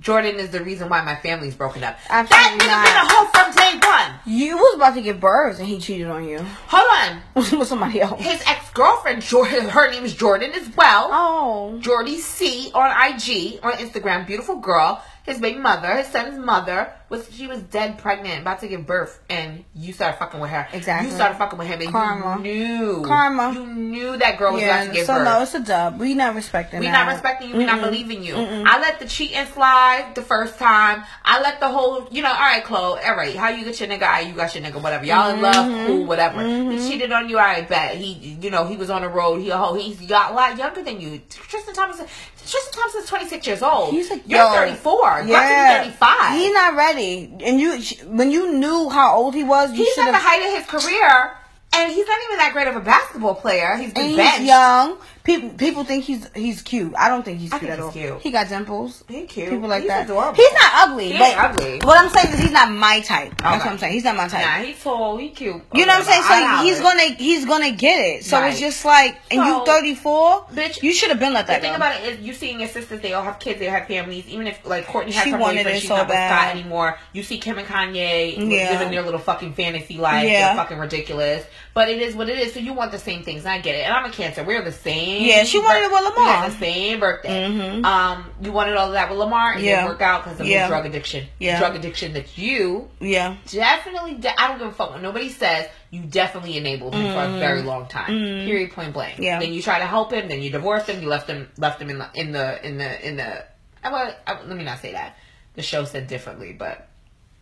Jordyn 0.00 0.34
is 0.34 0.50
the 0.50 0.62
reason 0.62 0.88
why 0.88 1.02
my 1.02 1.16
family's 1.16 1.54
broken 1.54 1.82
up. 1.82 1.98
Absolutely 2.08 2.58
that 2.58 2.60
nigga 2.60 2.68
not. 2.68 2.84
been 2.84 2.96
a 2.96 3.08
hoe 3.10 3.26
from 3.32 3.54
day 3.54 3.86
one. 3.86 4.20
You 4.26 4.56
was 4.56 4.74
about 4.76 4.94
to 4.94 5.02
give 5.02 5.18
birth 5.20 5.58
and 5.58 5.66
he 5.66 5.78
cheated 5.78 6.06
on 6.06 6.28
you 6.28 6.38
Hold 6.38 6.84
on. 7.00 7.22
with 7.58 7.68
somebody 7.68 8.00
else. 8.00 8.20
His 8.20 8.42
ex 8.46 8.70
girlfriend, 8.70 9.22
Jordan, 9.22 9.68
her 9.68 9.90
name 9.90 10.04
is 10.04 10.14
Jordan 10.14 10.52
as 10.52 10.68
well. 10.76 11.08
Oh. 11.10 11.78
Jordy 11.80 12.18
C 12.18 12.70
on 12.74 12.90
IG 12.90 13.58
on 13.62 13.72
Instagram, 13.74 14.26
beautiful 14.26 14.56
girl. 14.56 15.02
His 15.26 15.38
baby 15.40 15.58
mother, 15.58 15.96
his 15.96 16.06
son's 16.06 16.38
mother, 16.38 16.92
was 17.08 17.28
she 17.32 17.46
was 17.48 17.60
dead 17.62 17.98
pregnant, 17.98 18.42
about 18.42 18.60
to 18.60 18.68
give 18.68 18.86
birth, 18.86 19.20
and 19.28 19.64
you 19.74 19.92
started 19.92 20.18
fucking 20.18 20.38
with 20.40 20.50
her. 20.50 20.66
Exactly. 20.72 21.08
You 21.10 21.14
started 21.14 21.36
fucking 21.36 21.58
with 21.58 21.68
him, 21.68 21.80
and 21.80 21.90
Karma. 21.90 22.36
you 22.36 22.42
knew 22.42 23.02
Karma. 23.04 23.52
You 23.52 23.66
knew 23.66 24.16
that 24.16 24.38
girl 24.38 24.52
was 24.54 24.62
about 24.62 24.86
to 24.86 24.92
give 24.92 25.06
so 25.06 25.14
birth. 25.14 25.24
no, 25.24 25.42
it's 25.42 25.54
a 25.54 25.60
dub. 25.60 25.98
We 26.00 26.14
not 26.14 26.34
respecting 26.36 26.80
we 26.80 26.86
that. 26.86 26.92
not 27.06 27.12
respecting 27.12 27.50
you. 27.50 27.56
We 27.56 27.64
not 27.66 27.80
believing 27.80 28.22
you. 28.22 28.34
I 28.36 28.80
let 28.80 28.98
the 29.00 29.06
cheating 29.06 29.44
slide 29.46 30.12
the 30.14 30.22
first 30.22 30.58
time. 30.58 31.02
I 31.24 31.40
let 31.40 31.58
the 31.60 31.68
whole, 31.68 32.08
you 32.10 32.22
know, 32.22 32.30
all 32.32 32.34
right, 32.38 32.62
Khloe, 32.64 33.04
all 33.04 33.16
right, 33.16 33.34
how 33.36 33.48
you 33.48 33.64
get 33.64 33.80
your 33.80 33.88
nigga? 33.88 34.26
You 34.26 34.32
got 34.32 34.54
your 34.54 34.64
nigga, 34.64 34.80
whatever. 34.80 35.04
Y'all 35.04 35.30
in 35.30 35.36
Mm-hmm. 35.36 35.42
love, 35.42 35.86
cool, 35.88 36.04
whatever. 36.06 36.42
He 36.70 36.78
cheated 36.88 37.10
on 37.12 37.28
you, 37.28 37.38
all 37.38 37.44
right, 37.44 37.68
bet. 37.68 37.96
He, 37.96 38.12
you 38.40 38.50
know, 38.50 38.66
he 38.66 38.76
was 38.76 38.90
on 38.90 39.02
the 39.02 39.08
road. 39.08 39.40
He 39.40 39.50
a 39.50 39.56
hoe. 39.56 39.74
He's 39.74 40.00
got 40.06 40.32
a 40.32 40.34
lot 40.34 40.56
younger 40.56 40.82
than 40.82 41.00
you. 41.00 41.20
Tristan 41.28 41.74
Thompson, 41.74 42.06
Tristan 42.46 42.72
Thompson's 42.80 43.08
26 43.08 43.46
years 43.46 43.62
old. 43.62 43.90
He's 43.92 44.10
like, 44.10 44.22
You're 44.26 44.38
yo, 44.40 44.52
34. 44.52 45.20
About 45.20 45.28
Yeah, 45.28 45.78
to 45.82 45.84
be 45.84 45.90
35. 45.96 46.38
He's 46.38 46.52
not 46.52 46.74
ready. 46.76 47.36
And 47.44 47.60
you, 47.60 47.78
when 48.08 48.30
you 48.30 48.52
knew 48.52 48.88
how 48.88 49.16
old 49.16 49.34
he 49.34 49.44
was, 49.44 49.70
you 49.72 49.84
He's 49.84 49.98
at 49.98 50.10
the 50.12 50.16
height 50.18 50.42
of 50.46 50.58
his 50.58 50.66
career, 50.84 51.32
and 51.72 51.92
he's 51.92 52.06
not 52.06 52.18
even 52.28 52.38
that 52.38 52.50
great 52.52 52.68
of 52.68 52.76
a 52.76 52.80
basketball 52.80 53.34
player. 53.34 53.76
He's 53.76 53.86
And 53.86 53.94
been 53.94 54.08
he's 54.08 54.16
benched. 54.16 54.42
young. 54.44 54.96
People 55.26 55.50
people 55.50 55.82
think 55.84 56.04
he's 56.04 56.30
he's 56.34 56.62
cute. 56.62 56.94
I 56.96 57.08
don't 57.08 57.24
think 57.24 57.40
he's 57.40 57.50
cute 57.50 57.60
think 57.62 57.72
at 57.72 57.80
all. 57.80 57.90
cute. 57.90 58.20
He 58.22 58.30
got 58.30 58.48
dimples. 58.48 59.02
He's 59.08 59.28
cute. 59.28 59.50
People 59.50 59.68
like 59.68 59.82
He's 59.82 59.88
that. 59.90 60.04
adorable. 60.04 60.34
He's 60.34 60.52
not 60.52 60.88
ugly. 60.88 61.10
He 61.12 61.18
but 61.18 61.36
ugly. 61.36 61.80
What 61.82 61.98
I'm 61.98 62.08
saying 62.10 62.32
is 62.32 62.38
he's 62.40 62.52
not 62.52 62.70
my 62.70 63.00
type. 63.00 63.36
That's 63.38 63.56
Okay. 63.56 63.58
what 63.58 63.72
I'm 63.72 63.78
saying. 63.78 63.92
He's 63.92 64.04
not 64.04 64.16
my 64.16 64.28
type. 64.28 64.42
Nah, 64.46 64.64
he's 64.64 64.80
tall. 64.82 65.16
He 65.16 65.30
cute. 65.30 65.60
You 65.74 65.84
know 65.84 65.92
what 65.94 65.98
I'm 65.98 66.04
saying? 66.04 66.22
So 66.22 66.64
he's 66.64 66.80
gonna 66.80 67.02
he's 67.18 67.44
gonna 67.44 67.72
get 67.72 67.98
it. 67.98 68.24
So 68.24 68.38
Right. 68.40 68.52
it's 68.52 68.60
just 68.60 68.84
like, 68.84 69.18
and 69.32 69.40
So, 69.40 69.46
you 69.60 69.66
34, 69.66 70.44
bitch, 70.54 70.82
You 70.82 70.92
should 70.92 71.08
have 71.10 71.18
been 71.18 71.32
like 71.32 71.48
that. 71.48 71.60
The 71.60 71.66
thing 71.66 71.74
about 71.76 72.00
it 72.00 72.04
is, 72.20 72.20
you 72.24 72.32
seeing 72.32 72.60
your 72.60 72.68
sisters, 72.68 73.00
they 73.00 73.12
all 73.12 73.24
have 73.24 73.40
kids, 73.40 73.58
they 73.58 73.66
have 73.66 73.88
families. 73.88 74.26
Even 74.28 74.46
if, 74.46 74.64
like, 74.64 74.86
Kourtney 74.86 75.12
has 75.12 75.24
She 75.24 75.30
her 75.30 75.38
wanted 75.38 75.58
boyfriend, 75.64 75.80
she's 75.80 75.88
so 75.88 75.96
not 75.96 76.06
with. 76.08 76.16
Scott 76.16 76.48
anymore. 76.54 76.98
You 77.12 77.22
see 77.24 77.38
Kim 77.38 77.58
and 77.58 77.66
Kanye 77.66 78.36
Yeah. 78.36 78.70
living 78.70 78.90
their 78.92 79.02
little 79.02 79.18
fucking 79.18 79.54
fantasy 79.54 79.96
life. 79.98 80.24
Yeah. 80.28 80.48
They're 80.54 80.56
fucking 80.56 80.78
ridiculous. 80.78 81.44
But 81.74 81.88
it 81.90 82.00
is 82.00 82.14
what 82.14 82.28
it 82.30 82.38
is. 82.38 82.54
So 82.54 82.60
you 82.60 82.72
want 82.72 82.90
the 82.92 82.98
same 82.98 83.22
things. 83.22 83.44
I 83.44 83.58
get 83.58 83.74
it. 83.74 83.82
And 83.84 83.92
I'm 83.92 84.04
a 84.06 84.10
Cancer. 84.10 84.42
We're 84.44 84.62
the 84.62 84.72
same. 84.72 85.15
Yeah, 85.20 85.44
she 85.44 85.58
wanted 85.58 85.84
it 85.84 85.90
with 85.92 86.14
Lamar. 86.16 86.48
the 86.50 86.56
same 86.56 87.00
birthday. 87.00 87.48
Mhm. 87.48 87.84
Um, 87.84 88.30
you 88.40 88.52
wanted 88.52 88.76
all 88.76 88.88
of 88.88 88.92
that 88.94 89.08
with 89.10 89.18
Lamar. 89.18 89.52
and 89.52 89.60
It 89.62 89.66
Yeah. 89.66 89.76
didn't 89.76 89.88
work 89.90 90.02
out 90.02 90.24
because 90.24 90.40
of 90.40 90.46
Yeah. 90.46 90.60
his 90.62 90.68
drug 90.68 90.86
addiction. 90.86 91.26
Yeah. 91.38 91.58
Drug 91.58 91.74
addiction 91.76 92.12
that 92.14 92.36
you 92.38 92.88
yeah. 93.00 93.36
definitely, 93.50 94.14
de- 94.14 94.40
I 94.40 94.48
don't 94.48 94.58
give 94.58 94.68
a 94.68 94.72
fuck 94.72 94.90
what 94.90 95.02
nobody 95.02 95.28
says. 95.28 95.68
You 95.90 96.00
definitely 96.02 96.56
enabled 96.56 96.94
him 96.94 97.12
for 97.12 97.20
a 97.36 97.38
very 97.38 97.62
long 97.62 97.86
time. 97.88 98.08
Period. 98.08 98.72
Point 98.72 98.92
blank. 98.92 99.18
Yeah. 99.18 99.38
Then 99.40 99.52
you 99.52 99.62
try 99.62 99.78
to 99.78 99.86
help 99.86 100.12
him. 100.12 100.28
Then 100.28 100.42
you 100.42 100.50
divorced 100.50 100.88
him. 100.88 101.00
You 101.02 101.08
left 101.08 101.28
him. 101.28 101.48
Left 101.58 101.80
him 101.80 101.90
in 101.90 101.98
the 101.98 102.08
in 102.14 102.32
the 102.32 102.66
in 102.66 102.78
the 102.78 103.06
in 103.08 103.16
the. 103.16 103.44
I, 103.84 103.90
well, 103.92 104.14
I, 104.26 104.32
let 104.42 104.56
me 104.56 104.64
not 104.64 104.80
say 104.80 104.92
that. 104.92 105.16
The 105.54 105.62
show 105.62 105.84
said 105.84 106.06
differently, 106.08 106.52
but 106.52 106.88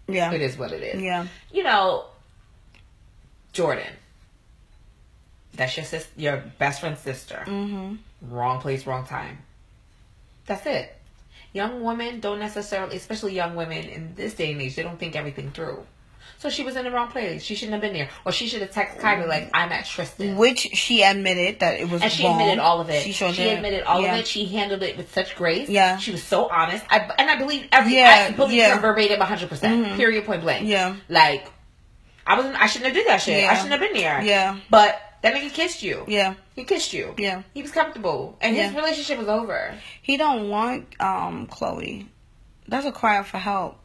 Yeah. 0.06 0.30
it 0.32 0.40
is 0.40 0.56
what 0.58 0.72
it 0.72 0.82
is. 0.82 1.02
Yeah. 1.02 1.26
You 1.50 1.62
know, 1.64 2.04
Jordyn. 3.52 3.86
That's 5.56 5.76
your 5.76 5.86
sis, 5.86 6.06
your 6.16 6.42
best 6.58 6.80
friend's 6.80 7.00
sister. 7.00 7.44
Mm-hmm. 7.46 7.94
Wrong 8.34 8.60
place, 8.60 8.86
wrong 8.86 9.06
time. 9.06 9.38
That's 10.46 10.66
it. 10.66 10.94
Young 11.52 11.82
women 11.82 12.20
don't 12.20 12.40
necessarily, 12.40 12.96
especially 12.96 13.34
young 13.34 13.54
women 13.54 13.84
in 13.84 14.14
this 14.16 14.34
day 14.34 14.52
and 14.52 14.60
age, 14.60 14.74
they 14.76 14.82
don't 14.82 14.98
think 14.98 15.14
everything 15.16 15.50
through. 15.52 15.86
So 16.38 16.50
she 16.50 16.64
was 16.64 16.74
in 16.76 16.84
the 16.84 16.90
wrong 16.90 17.08
place. 17.08 17.42
She 17.42 17.54
shouldn't 17.54 17.72
have 17.74 17.80
been 17.80 17.92
there. 17.94 18.08
Or 18.26 18.32
she 18.32 18.48
should 18.48 18.60
have 18.60 18.72
texted 18.72 18.98
Kylie 18.98 19.26
like, 19.28 19.50
I'm 19.54 19.70
at 19.72 19.86
Tristan. 19.86 20.36
Which 20.36 20.58
she 20.58 21.02
admitted 21.02 21.60
that 21.60 21.80
it 21.80 21.88
was 21.88 22.02
And 22.02 22.10
she 22.12 22.24
wrong. 22.24 22.32
admitted 22.40 22.58
all 22.58 22.80
of 22.80 22.90
it. 22.90 23.02
She 23.02 23.12
She, 23.12 23.12
sure 23.12 23.32
did. 23.32 23.56
admitted 23.56 23.84
all 23.84 24.02
Yeah. 24.02 24.14
of 24.14 24.20
it. 24.20 24.26
She 24.26 24.44
handled 24.46 24.82
it 24.82 24.96
with 24.96 25.14
such 25.14 25.36
grace. 25.36 25.68
Yeah. 25.70 25.96
She 25.98 26.10
was 26.10 26.22
so 26.22 26.48
honest. 26.48 26.84
I, 26.90 27.08
and 27.18 27.30
I 27.30 27.36
believe 27.36 27.68
every, 27.72 27.94
Yeah, 27.96 28.26
I 28.28 28.32
believe 28.32 28.56
yeah. 28.58 28.74
her 28.74 28.80
verbatim 28.80 29.20
100%. 29.20 29.48
percent 29.48 29.96
Period, 29.96 30.26
point 30.26 30.42
blank. 30.42 30.66
Yeah. 30.66 30.96
Like, 31.08 31.50
I 32.26 32.36
wasn't, 32.36 32.60
I 32.60 32.66
shouldn't 32.66 32.86
have 32.88 32.94
did 32.94 33.06
that 33.06 33.22
shit. 33.22 33.42
Yeah. 33.42 33.50
I 33.52 33.54
shouldn't 33.54 33.72
have 33.72 33.80
been 33.80 33.94
there. 33.94 34.20
Yeah. 34.22 34.58
But 34.68 35.00
that 35.24 35.34
nigga 35.34 35.52
kissed 35.54 35.82
you. 35.82 36.04
Yeah. 36.06 36.34
He 36.54 36.64
kissed 36.64 36.92
you. 36.92 37.14
Yeah. 37.16 37.42
He 37.54 37.62
was 37.62 37.70
comfortable. 37.70 38.36
And 38.42 38.54
his 38.54 38.74
relationship 38.74 39.18
was 39.18 39.28
over. 39.28 39.74
He 40.02 40.18
don't 40.18 40.50
want 40.50 41.00
um 41.00 41.46
Khloe. 41.46 42.06
That's 42.68 42.84
a 42.84 42.92
cry 42.92 43.22
for 43.22 43.38
help. 43.38 43.78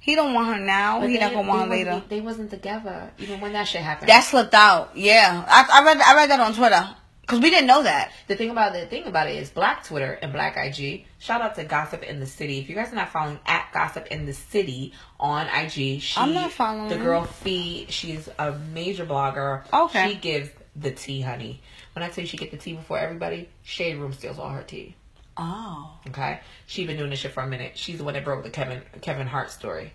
He 0.00 0.16
don't 0.16 0.34
want 0.34 0.56
her 0.56 0.60
now. 0.60 0.98
But 0.98 1.10
he 1.10 1.18
not 1.18 1.32
gonna 1.32 1.48
want 1.48 1.62
her 1.62 1.70
later. 1.70 2.02
They 2.08 2.20
wasn't 2.20 2.50
together 2.50 3.12
even 3.18 3.40
when 3.40 3.52
that 3.52 3.68
shit 3.68 3.82
happened. 3.82 4.08
That 4.08 4.24
slipped 4.24 4.54
out. 4.54 4.96
Yeah, 4.96 5.44
I, 5.46 5.80
I 5.80 5.84
read. 5.84 6.00
I 6.00 6.16
read 6.16 6.30
that 6.30 6.40
on 6.40 6.52
Twitter 6.54 6.96
because 7.20 7.38
we 7.38 7.50
didn't 7.50 7.68
know 7.68 7.84
that. 7.84 8.10
the 8.26 8.34
thing 8.34 8.50
about 8.50 8.72
the 8.72 8.86
thing 8.86 9.04
about 9.04 9.28
it 9.28 9.36
is 9.36 9.50
Black 9.50 9.84
Twitter 9.84 10.18
and 10.20 10.32
Black 10.32 10.56
IG. 10.56 11.04
Shout 11.20 11.40
out 11.40 11.54
to 11.54 11.62
Gossip 11.62 12.02
in 12.02 12.18
the 12.18 12.26
City. 12.26 12.58
If 12.58 12.68
you 12.68 12.74
guys 12.74 12.92
are 12.92 12.96
not 12.96 13.10
following 13.10 13.38
at 13.46 13.70
Gossip 13.72 14.08
in 14.08 14.26
the 14.26 14.32
City 14.32 14.92
on 15.20 15.46
IG, 15.46 16.00
she, 16.00 16.18
I'm 16.18 16.34
not 16.34 16.50
following. 16.50 16.88
the 16.88 16.96
girl 16.96 17.22
Fee. 17.22 17.86
She's 17.88 18.28
a 18.40 18.58
major 18.74 19.06
blogger. 19.06 19.62
Okay. 19.72 20.08
she 20.08 20.14
gives 20.16 20.50
the 20.76 20.90
tea, 20.90 21.20
honey. 21.20 21.60
When 21.94 22.02
I 22.02 22.08
tell 22.08 22.22
you 22.22 22.28
she 22.28 22.36
get 22.36 22.50
the 22.50 22.56
tea 22.56 22.74
before 22.74 22.98
everybody, 22.98 23.48
Shade 23.62 23.96
Room 23.98 24.12
steals 24.12 24.38
all 24.38 24.50
her 24.50 24.62
tea. 24.62 24.96
Oh, 25.36 25.98
Okay, 26.08 26.40
she 26.66 26.86
been 26.86 26.98
doing 26.98 27.10
this 27.10 27.20
shit 27.20 27.32
for 27.32 27.42
a 27.42 27.46
minute. 27.46 27.72
She's 27.76 27.98
the 27.98 28.04
one 28.04 28.14
that 28.14 28.24
broke 28.24 28.44
the 28.44 28.50
Kevin 28.50 28.82
Kevin 29.00 29.26
Hart 29.26 29.50
story, 29.50 29.92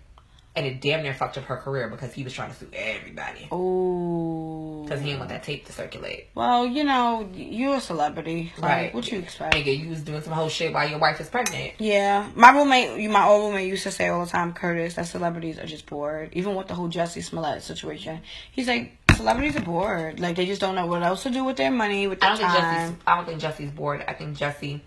and 0.56 0.66
it 0.66 0.82
damn 0.82 1.04
near 1.04 1.14
fucked 1.14 1.38
up 1.38 1.44
her 1.44 1.58
career 1.58 1.88
because 1.90 2.12
he 2.12 2.24
was 2.24 2.34
trying 2.34 2.50
to 2.50 2.56
sue 2.56 2.70
everybody 2.74 3.48
oh. 3.52 4.82
because 4.84 5.00
he 5.00 5.08
didn't 5.08 5.20
want 5.20 5.30
that 5.30 5.44
tape 5.44 5.68
to 5.68 5.72
circulate. 5.72 6.30
Well, 6.34 6.66
you 6.66 6.84
know, 6.84 7.30
you're 7.36 7.76
a 7.76 7.82
celebrity. 7.82 8.52
Like, 8.58 8.64
Right. 8.64 8.94
What 8.96 9.12
you 9.12 9.20
expect? 9.20 9.54
Nigga, 9.54 9.78
you 9.78 9.90
was 9.90 10.02
doing 10.02 10.24
some 10.24 10.34
whole 10.34 10.50
shit 10.50 10.74
while 10.74 10.90
your 10.90 10.98
wife 10.98 11.22
is 11.22 11.30
pregnant. 11.30 11.74
Yeah, 11.78 12.28
my 12.36 12.50
roommate, 12.52 13.08
my 13.12 13.28
old 13.28 13.50
roommate 13.50 13.70
used 13.70 13.84
to 13.84 13.92
say 13.92 14.08
all 14.08 14.26
the 14.26 14.32
time, 14.32 14.54
Curtis, 14.54 14.96
that 14.96 15.06
celebrities 15.06 15.60
are 15.60 15.68
just 15.68 15.86
bored. 15.86 16.30
Even 16.34 16.56
with 16.56 16.68
the 16.68 16.74
whole 16.74 16.88
Jesse 16.88 17.22
Smollett 17.22 17.62
situation, 17.62 18.22
he's 18.52 18.68
like, 18.68 18.94
celebrities 19.18 19.56
are 19.58 19.62
bored. 19.62 20.20
Like 20.20 20.36
they 20.36 20.46
just 20.46 20.62
don't 20.62 20.76
know 20.76 20.86
what 20.86 21.04
else 21.04 21.24
to 21.24 21.30
do 21.30 21.44
with 21.44 21.58
their 21.58 21.72
money, 21.72 22.08
with 22.08 22.24
I 22.24 22.28
their 22.28 22.38
don't 22.38 22.52
think 22.52 22.52
Jesse's. 22.64 22.90
time. 22.92 23.00
I 23.08 23.16
don't 23.16 23.26
think 23.26 23.42
Jesse's 23.42 23.72
bored. 23.72 24.04
I 24.08 24.14
think 24.14 24.38
Jesse. 24.38 24.82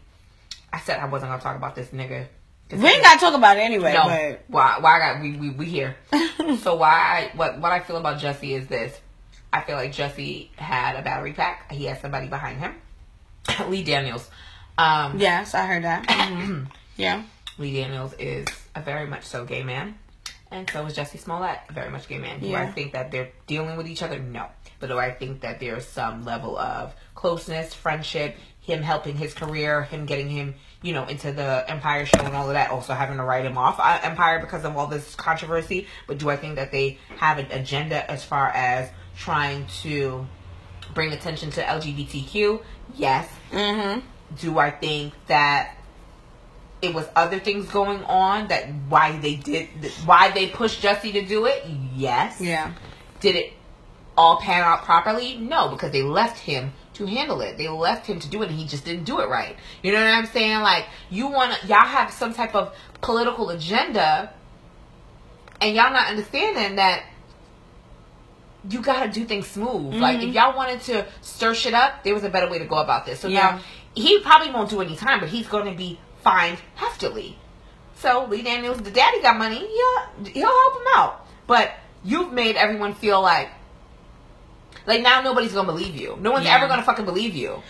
I 0.73 0.81
said 0.81 1.01
I 1.01 1.07
wasn't 1.07 1.31
gonna 1.33 1.43
talk 1.43 1.57
about 1.57 1.75
this 1.75 1.89
nigga. 1.89 2.27
We 2.73 2.87
ain't 2.89 3.03
gotta 3.03 3.19
talk 3.19 3.35
about 3.35 3.57
it 3.57 3.61
anyway. 3.61 3.93
No, 3.93 4.05
But 4.05 4.45
why? 4.47 4.77
Why 4.79 4.97
I 4.97 4.99
got 5.15 5.23
we 5.23 5.33
we 5.37 5.51
we 5.51 5.67
here? 5.67 5.97
so 6.63 6.77
why 6.77 6.89
I 7.33 7.37
what 7.37 7.59
what 7.61 7.73
I 7.73 7.81
feel 7.81 7.97
about 7.97 8.21
Jesse 8.21 8.55
is 8.55 8.67
this. 8.69 8.97
I 9.53 9.63
feel 9.63 9.75
like 9.77 9.93
Jesse 9.93 10.51
had 10.57 10.95
a 10.95 11.03
battery 11.03 11.33
pack. 11.33 11.73
He 11.73 11.87
had 11.87 12.01
somebody 12.01 12.29
behind 12.29 12.61
him. 12.61 12.75
Lee 13.69 13.83
Daniels. 13.83 14.31
Um, 14.79 15.19
yes, 15.19 15.55
I 15.55 15.67
heard 15.67 15.85
that. 15.85 16.07
Yeah. 16.97 17.23
Lee 17.59 17.73
Daniels 17.75 18.13
is 18.19 18.47
a 18.75 18.81
very 18.83 19.07
much 19.07 19.25
so 19.25 19.45
gay 19.45 19.63
man. 19.63 19.99
And 20.51 20.69
so 20.69 20.85
is 20.87 20.95
Jesse 20.95 21.19
Smollett, 21.19 21.61
very 21.71 21.91
much 21.91 22.09
gay 22.09 22.19
man. 22.19 22.41
Do 22.41 22.55
I 22.55 22.71
think 22.73 22.93
that 22.93 23.13
they're 23.13 23.31
dealing 23.47 23.77
with 23.77 23.87
each 23.87 24.03
other? 24.03 24.19
No. 24.19 24.47
But 24.81 24.89
do 24.89 24.99
I 24.99 25.13
think 25.13 25.43
that 25.43 25.61
there's 25.61 25.87
some 25.87 26.25
level 26.25 26.59
of 26.59 26.93
closeness, 27.15 27.73
friendship, 27.73 28.37
him 28.61 28.83
helping 28.83 29.17
his 29.17 29.33
career, 29.33 29.83
him 29.85 30.07
getting 30.07 30.29
him, 30.29 30.55
you 30.83 30.93
know, 30.93 31.05
into 31.05 31.33
the 31.33 31.65
Empire 31.69 32.05
show 32.05 32.21
and 32.21 32.35
all 32.35 32.49
of 32.49 32.55
that, 32.55 32.71
also 32.71 32.95
having 32.95 33.19
to 33.19 33.23
write 33.23 33.45
him 33.45 33.57
off 33.57 33.79
uh, 33.79 34.01
Empire 34.03 34.41
because 34.41 34.65
of 34.65 34.77
all 34.77 34.87
this 34.87 35.15
controversy. 35.15 35.87
But 36.07 36.19
do 36.19 36.31
I 36.31 36.37
think 36.37 36.57
that 36.57 36.73
they 36.73 36.99
have 37.17 37.39
an 37.39 37.47
agenda 37.51 38.09
as 38.11 38.25
far 38.25 38.49
as 38.49 38.91
trying 39.17 39.67
to 39.83 40.27
bring 40.95 41.13
attention 41.13 41.51
to 41.53 41.63
LGBTQ? 41.63 42.63
Yes. 42.97 43.29
Mm-hmm. 43.51 44.01
Do 44.37 44.59
I 44.59 44.71
think 44.71 45.15
that 45.27 45.77
it 46.83 46.95
was 46.95 47.07
other 47.15 47.39
things 47.39 47.67
going 47.69 48.03
on 48.05 48.49
that 48.49 48.67
why 48.89 49.19
they 49.19 49.37
did 49.37 49.69
why 50.07 50.31
they 50.31 50.47
pushed 50.49 50.81
Jesse 50.81 51.13
to 51.13 51.25
do 51.27 51.47
it? 51.47 51.65
Yes. 51.95 52.41
Yeah. 52.41 52.73
Did 53.21 53.37
it 53.37 53.53
all 54.17 54.39
pan 54.41 54.63
out 54.63 54.85
properly? 54.85 55.37
No, 55.37 55.69
because 55.69 55.93
they 55.93 56.03
left 56.03 56.39
him 56.39 56.73
to 56.95 57.07
handle 57.07 57.41
it. 57.43 57.57
They 57.59 57.69
left 57.69 58.07
him 58.07 58.19
to 58.21 58.29
do 58.29 58.43
it 58.43 58.49
and 58.51 58.59
he 58.59 58.67
just 58.67 58.85
didn't 58.85 59.05
do 59.05 59.21
it 59.21 59.29
right. 59.29 59.57
You 59.83 59.93
know 59.93 60.03
what 60.03 60.13
I'm 60.13 60.27
saying? 60.27 60.61
Like 60.61 60.87
you 61.11 61.29
want 61.29 61.53
to 61.61 61.67
y'all 61.67 61.87
have 61.87 62.11
some 62.13 62.33
type 62.35 62.55
of 62.55 62.75
political 63.03 63.51
agenda 63.51 64.33
and 65.61 65.75
y'all 65.77 65.93
not 65.93 66.09
understanding 66.09 66.77
that 66.77 67.05
you 68.69 68.83
gotta 68.83 69.11
do 69.11 69.25
things 69.25 69.47
smooth. 69.47 69.95
Like 69.95 70.19
Mm-hmm. 70.19 70.29
if 70.29 70.35
y'all 70.35 70.57
wanted 70.57 70.81
to 70.83 71.07
stir 71.23 71.55
shit 71.55 71.73
up, 71.75 72.05
there 72.05 72.15
was 72.15 72.25
a 72.25 72.29
better 72.29 72.51
way 72.51 72.59
to 72.59 72.67
go 72.67 72.77
about 72.77 73.07
this. 73.07 73.21
So 73.21 73.29
Yeah. 73.29 73.41
now 73.57 73.61
he 73.95 74.21
probably 74.21 74.51
won't 74.53 74.69
do 74.71 74.81
any 74.81 74.97
time, 74.97 75.21
but 75.21 75.29
he's 75.31 75.47
going 75.49 75.65
to 75.67 75.73
be 75.77 75.99
fined 76.23 76.59
heftily. 76.79 77.35
So 77.97 78.25
Lee 78.27 78.43
Daniels, 78.43 78.79
the 78.79 78.91
daddy 78.91 79.21
got 79.23 79.37
money. 79.37 79.59
He'll 79.59 80.25
he'll 80.33 80.49
help 80.49 80.75
him 80.77 80.87
out. 80.95 81.27
But 81.47 81.73
you've 82.05 82.33
made 82.33 82.57
everyone 82.57 82.95
feel 82.95 83.21
like 83.21 83.51
like 84.87 85.03
now 85.03 85.21
nobody's 85.21 85.53
gonna 85.53 85.67
believe 85.71 85.95
you. 85.97 86.17
No 86.21 86.31
one's 86.31 86.47
Yeah. 86.47 86.57
ever 86.57 86.69
gonna 86.69 86.83
fucking 86.83 87.05
believe 87.05 87.35
you. 87.35 87.63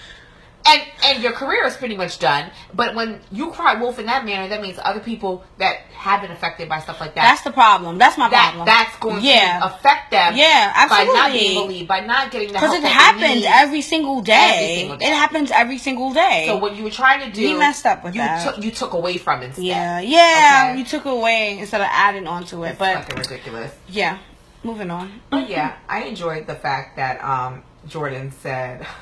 And 0.67 0.83
and 1.05 1.23
your 1.23 1.33
career 1.33 1.65
is 1.67 1.75
pretty 1.77 1.97
much 1.97 2.19
done. 2.19 2.51
But 2.75 2.95
when 2.95 3.21
you 3.33 3.51
cry 3.51 3.75
wolf 3.81 3.99
in 3.99 4.07
that 4.07 4.25
manner, 4.27 4.47
that 4.49 4.61
means 4.61 4.79
other 4.83 5.01
people 5.01 5.43
that 5.59 5.79
have 5.95 6.21
been 6.21 6.31
affected 6.31 6.69
by 6.69 6.81
stuff 6.81 7.01
like 7.01 7.15
that 7.15 7.23
That's 7.23 7.43
the 7.43 7.51
problem. 7.51 7.97
That's 7.99 8.17
my 8.19 8.29
that 8.29 8.49
problem. 8.51 8.67
that's 8.67 8.97
going 8.99 9.23
Yeah. 9.25 9.61
to 9.61 9.67
affect 9.67 10.11
them. 10.11 10.37
Yeah, 10.37 10.73
absolutely. 10.77 11.13
By 11.15 11.19
not 11.19 11.33
being 11.33 11.63
believed, 11.67 11.89
by 11.89 12.01
not 12.01 12.31
getting 12.31 12.49
the 12.49 12.55
Because 12.55 12.75
it 12.75 12.85
happens 12.85 13.45
every 13.47 13.81
single 13.81 14.21
day. 14.21 14.35
Every 14.55 14.77
single 14.77 14.97
day. 14.99 15.07
It 15.07 15.15
happens 15.15 15.51
every 15.51 15.79
single 15.79 16.13
day. 16.13 16.45
So 16.47 16.57
what 16.59 16.77
you 16.77 16.85
were 16.85 16.91
trying 16.91 17.21
to 17.29 17.35
do, 17.35 17.41
He 17.41 17.55
messed 17.55 17.87
up 17.87 18.05
with 18.05 18.15
you 18.15 18.21
that. 18.21 18.45
Took, 18.55 18.63
you 18.65 18.71
took 18.71 18.93
away 18.93 19.17
from 19.17 19.43
instead. 19.43 19.65
yeah, 19.65 20.01
yeah, 20.01 20.69
Okay. 20.71 20.79
you 20.79 20.85
took 20.85 21.07
away 21.07 21.59
instead 21.59 21.81
of 21.81 21.89
adding 21.91 22.27
onto 22.27 22.65
it. 22.65 22.71
It's 22.71 22.79
But 22.79 22.95
fucking 23.05 23.17
ridiculous. 23.19 23.73
yeah, 23.89 24.19
moving 24.63 24.91
on. 24.91 25.21
But 25.31 25.49
yeah, 25.49 25.73
I 25.89 26.03
enjoyed 26.03 26.47
the 26.47 26.55
fact 26.55 26.97
that 26.97 27.23
um 27.25 27.63
Jordyn 27.89 28.33
said, 28.43 28.87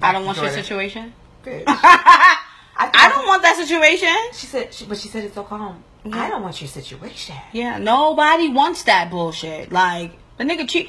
I 0.00 0.12
don't 0.12 0.24
want 0.24 0.38
your 0.38 0.50
situation. 0.50 1.12
bitch. 1.44 1.64
I 2.76 2.90
I, 2.92 3.08
don't 3.08 3.26
want 3.26 3.42
that 3.42 3.56
situation. 3.56 4.14
She 4.32 4.46
said, 4.46 4.74
she, 4.74 4.84
but 4.84 4.98
she 4.98 5.08
said 5.08 5.24
it 5.24 5.34
so 5.34 5.44
calm. 5.44 5.84
Yeah. 6.04 6.22
I 6.24 6.28
don't 6.28 6.42
want 6.42 6.60
your 6.60 6.68
situation. 6.68 7.36
Yeah, 7.52 7.78
nobody 7.78 8.48
wants 8.48 8.82
that 8.84 9.10
bullshit. 9.10 9.72
Like 9.72 10.12
the 10.38 10.44
nigga 10.44 10.68
cheat. 10.68 10.88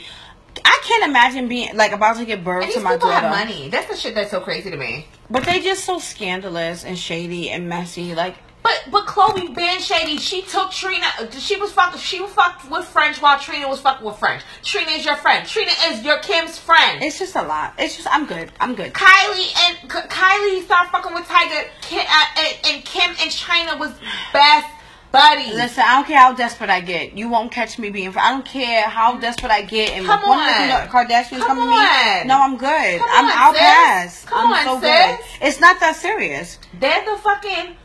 I 0.64 0.80
can't 0.84 1.10
imagine 1.10 1.48
being 1.48 1.76
like 1.76 1.92
about 1.92 2.18
to 2.18 2.26
give 2.26 2.44
birth 2.44 2.64
to 2.66 2.74
these 2.74 2.84
my 2.84 2.94
people 2.94 3.10
daughter. 3.10 3.28
have 3.28 3.48
money. 3.48 3.70
That's 3.70 3.88
the 3.88 3.96
shit 3.96 4.16
that's 4.16 4.32
so 4.32 4.40
crazy 4.40 4.72
to 4.72 4.78
me. 4.78 5.08
But 5.30 5.44
they 5.44 5.60
just 5.60 5.84
so 5.86 6.00
scandalous 6.00 6.84
and 6.84 6.98
shady 6.98 7.50
and 7.50 7.68
messy. 7.70 8.16
Like 8.16 8.36
But 8.66 8.90
but 8.90 9.06
Khloe 9.06 9.54
been 9.54 9.80
shady. 9.80 10.18
She 10.18 10.42
took 10.42 10.72
Trina. 10.72 11.06
She 11.38 11.56
was 11.58 11.72
fucked. 11.72 12.00
She 12.00 12.20
was 12.20 12.32
fucked 12.32 12.68
with 12.72 12.84
French 12.86 13.22
while 13.22 13.38
Trina 13.40 13.68
was 13.70 13.80
fucking 13.80 14.04
with 14.04 14.18
French. 14.18 14.42
Trina 14.64 14.90
is 14.90 15.06
your 15.06 15.18
friend. 15.18 15.48
Trina 15.48 15.70
is 15.90 16.04
your 16.04 16.18
Kim's 16.18 16.58
friend. 16.58 17.04
It's 17.04 17.20
just 17.20 17.36
a 17.36 17.44
lot. 17.44 17.76
It's 17.78 17.96
just 17.96 18.08
I'm 18.12 18.26
good. 18.26 18.52
I'm 18.60 18.74
good. 18.74 18.92
Kylie 18.94 19.54
and 19.66 19.88
Kylie 19.88 20.64
started 20.64 20.90
fucking 20.92 21.14
with 21.14 21.26
Tyga. 21.26 21.68
Kim, 21.82 22.00
uh, 22.00 22.26
and, 22.40 22.58
and 22.76 22.86
Kim 22.86 23.10
and 23.12 23.30
Chyna 23.30 23.78
was 23.78 23.92
best 24.34 24.68
buddies. 25.12 25.54
Listen, 25.54 25.84
I 25.86 25.98
don't 25.98 26.08
care 26.08 26.20
how 26.20 26.34
desperate 26.34 26.72
I 26.72 26.82
get. 26.82 27.16
You 27.16 27.30
won't 27.30 27.52
catch 27.52 27.78
me 27.78 27.92
being. 27.92 28.18
I 28.18 28.32
don't 28.32 28.46
care 28.46 28.82
how 28.90 29.20
desperate 29.20 29.52
I 29.52 29.62
get. 29.62 29.92
And 29.92 30.08
Come 30.08 30.28
one 30.28 30.40
of 30.40 30.56
on. 30.56 30.68
the 30.68 30.92
Kardashians 30.92 31.38
Come 31.38 31.58
come, 31.58 31.58
to 31.60 31.66
me, 31.66 32.28
no, 32.28 32.42
I'm 32.42 32.58
good. 32.58 33.00
Come 33.00 33.10
I'm 33.12 33.26
on, 33.26 33.32
I'll 33.36 33.54
sis. 33.54 33.62
pass. 33.62 34.26
Come 34.26 34.48
I'm 34.52 34.54
on, 34.54 34.64
so 34.66 34.80
good. 34.82 35.20
It's 35.48 35.60
not 35.62 35.80
that 35.82 35.96
serious. 35.98 36.58
They're 36.80 37.06
the 37.06 37.18
fucking. 37.22 37.76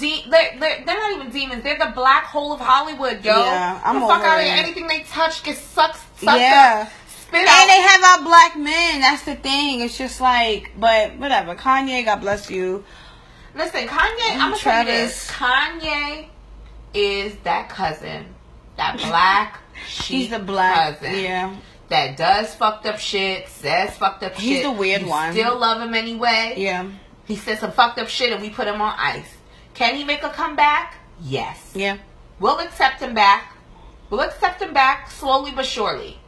De- 0.00 0.24
they're, 0.30 0.56
they're, 0.58 0.84
they're 0.84 0.96
not 0.98 1.12
even 1.12 1.30
demons. 1.30 1.62
They're 1.62 1.78
the 1.78 1.92
black 1.94 2.24
hole 2.24 2.52
of 2.52 2.60
Hollywood, 2.60 3.24
yo. 3.24 3.36
Yeah, 3.44 3.80
I'm 3.84 4.00
the 4.00 4.06
fuck 4.06 4.22
out 4.24 4.38
of 4.38 4.44
here. 4.44 4.54
Anything 4.56 4.86
they 4.86 5.00
touch 5.04 5.42
gets 5.42 5.60
sucked, 5.60 5.96
sucked 6.18 6.38
Yeah. 6.40 6.86
up, 6.86 6.92
spit 7.08 7.40
And 7.40 7.48
out. 7.48 7.66
they 7.66 7.80
have 7.80 8.04
our 8.20 8.24
black 8.24 8.56
men. 8.56 9.00
That's 9.00 9.22
the 9.24 9.36
thing. 9.36 9.80
It's 9.80 9.96
just 9.98 10.20
like, 10.20 10.72
but 10.78 11.16
whatever. 11.16 11.54
Kanye, 11.54 12.04
God 12.04 12.20
bless 12.20 12.50
you. 12.50 12.84
Listen, 13.54 13.86
Kanye, 13.86 14.18
mm, 14.18 14.32
I'm 14.34 14.50
gonna 14.50 14.56
tell 14.56 14.80
you 14.80 14.86
this. 14.92 15.30
Kanye 15.30 16.28
is 16.94 17.36
that 17.44 17.68
cousin, 17.68 18.26
that 18.76 18.96
black 19.08 19.60
sheep 19.88 20.16
He's 20.22 20.30
the 20.30 20.38
black. 20.38 20.98
cousin 21.00 21.20
Yeah. 21.20 21.56
that 21.88 22.16
does 22.16 22.54
fucked 22.54 22.86
up 22.86 22.98
shit, 22.98 23.48
says 23.48 23.96
fucked 23.96 24.22
up 24.22 24.34
He's 24.34 24.42
shit. 24.42 24.52
He's 24.56 24.62
the 24.64 24.70
weird 24.72 25.02
You 25.02 25.08
one. 25.08 25.32
Still 25.32 25.58
love 25.58 25.80
him 25.82 25.94
anyway. 25.94 26.54
Yeah. 26.56 26.88
He 27.26 27.36
said 27.36 27.58
some 27.58 27.72
fucked 27.72 27.98
up 27.98 28.08
shit, 28.08 28.32
and 28.32 28.40
we 28.42 28.50
put 28.50 28.66
him 28.66 28.80
on 28.80 28.94
ice. 28.98 29.28
Can 29.80 29.96
he 29.96 30.04
make 30.04 30.22
a 30.22 30.28
comeback? 30.28 30.96
Yes. 31.22 31.72
Yeah. 31.74 31.96
We'll 32.38 32.58
accept 32.58 33.00
him 33.00 33.14
back. 33.14 33.56
We'll 34.10 34.20
accept 34.20 34.60
him 34.60 34.74
back 34.74 35.10
slowly 35.10 35.52
but 35.52 35.64
surely. 35.64 36.18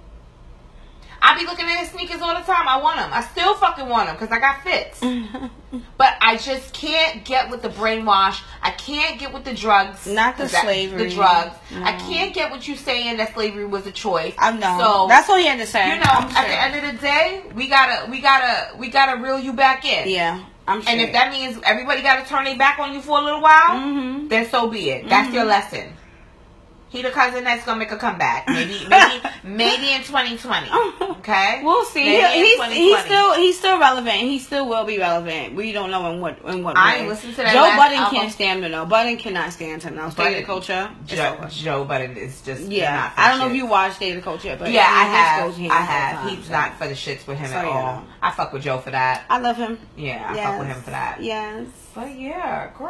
I 1.21 1.39
be 1.39 1.45
looking 1.45 1.67
at 1.67 1.77
his 1.81 1.91
sneakers 1.91 2.23
all 2.23 2.35
the 2.35 2.47
time. 2.47 2.67
I 2.67 2.81
want 2.81 2.97
them. 2.97 3.11
I 3.13 3.21
still 3.21 3.53
fucking 3.53 3.91
want 3.91 4.07
them 4.07 4.17
because 4.17 4.33
I 4.33 4.41
got 4.41 4.63
fits. 4.63 5.01
but 5.99 6.17
I 6.23 6.39
just 6.39 6.73
can't 6.73 7.27
get 7.27 7.51
with 7.51 7.61
the 7.61 7.69
brainwash. 7.69 8.41
I 8.63 8.71
can't 8.71 9.21
get 9.21 9.35
with 9.35 9.45
the 9.45 9.55
drugs. 9.55 10.07
Not 10.07 10.39
the 10.39 10.49
slavery. 10.49 11.09
The 11.09 11.15
drugs. 11.15 11.55
I 11.75 11.93
can't 11.93 12.33
get 12.33 12.51
what 12.51 12.67
you 12.67 12.75
saying 12.75 13.19
that 13.19 13.35
slavery 13.35 13.67
was 13.67 13.87
a 13.87 13.93
choice. 13.93 14.35
I'm 14.39 14.61
know. 14.61 14.79
So 14.81 15.09
That's 15.09 15.29
all 15.29 15.37
he 15.37 15.45
had 15.45 15.59
to 15.59 15.67
say. 15.67 15.91
you 15.91 15.97
know, 15.97 16.05
I'm 16.07 16.35
at 16.35 16.49
the 16.49 16.79
end 16.79 16.87
of 16.87 16.95
the 16.95 17.07
day, 17.07 17.43
we 17.55 17.69
gotta, 17.69 18.11
we 18.11 18.23
gotta, 18.23 18.75
we 18.79 18.89
gotta 18.89 19.23
reel 19.23 19.39
you 19.39 19.53
back 19.53 19.85
in. 19.85 20.09
Yeah. 20.09 20.43
I'm 20.69 20.81
sure. 20.83 20.91
And 20.93 21.01
if 21.01 21.13
that 21.13 21.31
means 21.33 21.59
everybody 21.65 22.03
got 22.03 22.23
to 22.23 22.29
turn 22.29 22.45
their 22.45 22.57
back 22.57 22.79
on 22.79 22.93
you 22.95 23.01
for 23.01 23.19
a 23.19 23.23
little 23.23 23.41
while, 23.41 23.71
Mhm. 23.71 24.29
then 24.29 24.49
so 24.49 24.69
be 24.69 24.91
it. 24.91 25.09
That's 25.09 25.27
Mm-hmm. 25.27 25.35
your 25.37 25.45
lesson. 25.45 25.93
He 26.93 27.01
the 27.01 27.11
cousin 27.11 27.45
that's 27.45 27.65
gonna 27.65 27.79
make 27.79 27.91
a 27.91 27.97
comeback. 27.97 28.47
Maybe, 28.49 28.79
maybe, 28.87 29.23
maybe 29.43 29.93
in 29.93 30.03
2020. 30.03 30.69
Okay, 31.23 31.61
We'll 31.63 31.85
see. 31.85 32.05
Maybe 32.05 32.47
he's, 32.49 32.63
he's 32.73 32.99
still 33.05 33.35
he's 33.35 33.57
still 33.59 33.79
relevant. 33.79 34.17
He 34.17 34.41
still 34.41 34.69
will 34.69 34.85
be 34.85 34.99
relevant. 34.99 35.55
We 35.55 35.71
don't 35.71 35.91
know 35.93 36.11
in 36.13 36.21
what 36.21 36.41
in 36.45 36.65
what. 36.65 36.77
I 36.77 36.95
way. 36.95 37.01
ain't 37.01 37.09
listened 37.09 37.37
to 37.37 37.43
that 37.43 37.53
Joe 37.53 37.77
Budden 37.77 37.99
album. 37.99 38.19
can't 38.19 38.33
stand 38.33 38.65
him. 38.65 38.73
No, 38.73 38.85
Budden 38.87 39.17
cannot 39.19 39.53
stand 39.53 39.85
him. 39.85 39.95
Now, 39.95 40.11
State 40.11 40.41
of 40.41 40.47
Culture. 40.47 40.91
Joe. 41.07 41.47
Joe 41.49 41.85
Budden 41.85 42.17
is 42.17 42.41
just 42.43 42.63
Yeah, 42.63 42.97
not 42.97 43.13
I 43.17 43.31
don't 43.31 43.39
know 43.39 43.47
if 43.49 43.57
you 43.57 43.67
watched 43.67 43.97
State 43.97 44.11
of 44.11 44.17
the 44.17 44.23
Culture, 44.23 44.57
but 44.59 44.73
Yeah, 44.73 44.81
I 44.83 45.05
have. 45.05 45.71
I 45.71 45.81
have. 45.81 46.29
He's 46.31 46.47
so. 46.47 46.53
not 46.53 46.77
for 46.77 46.89
the 46.89 46.95
shits 46.95 47.25
with 47.27 47.39
him 47.39 47.51
So, 47.51 47.55
at 47.57 47.67
yeah. 47.67 47.71
all. 47.71 48.05
I 48.21 48.33
fuck 48.33 48.53
with 48.53 48.63
Joe 48.63 48.79
for 48.79 48.91
that. 48.91 49.25
I 49.31 49.39
love 49.39 49.57
him. 49.57 49.79
Yeah, 49.97 50.27
I 50.29 50.35
yes. 50.35 50.45
fuck 50.47 50.59
with 50.59 50.69
him 50.69 50.83
for 50.83 50.91
that. 50.91 51.23
Yes. 51.23 51.69
But 51.95 52.19
yeah, 52.19 52.71
girl, 52.79 52.89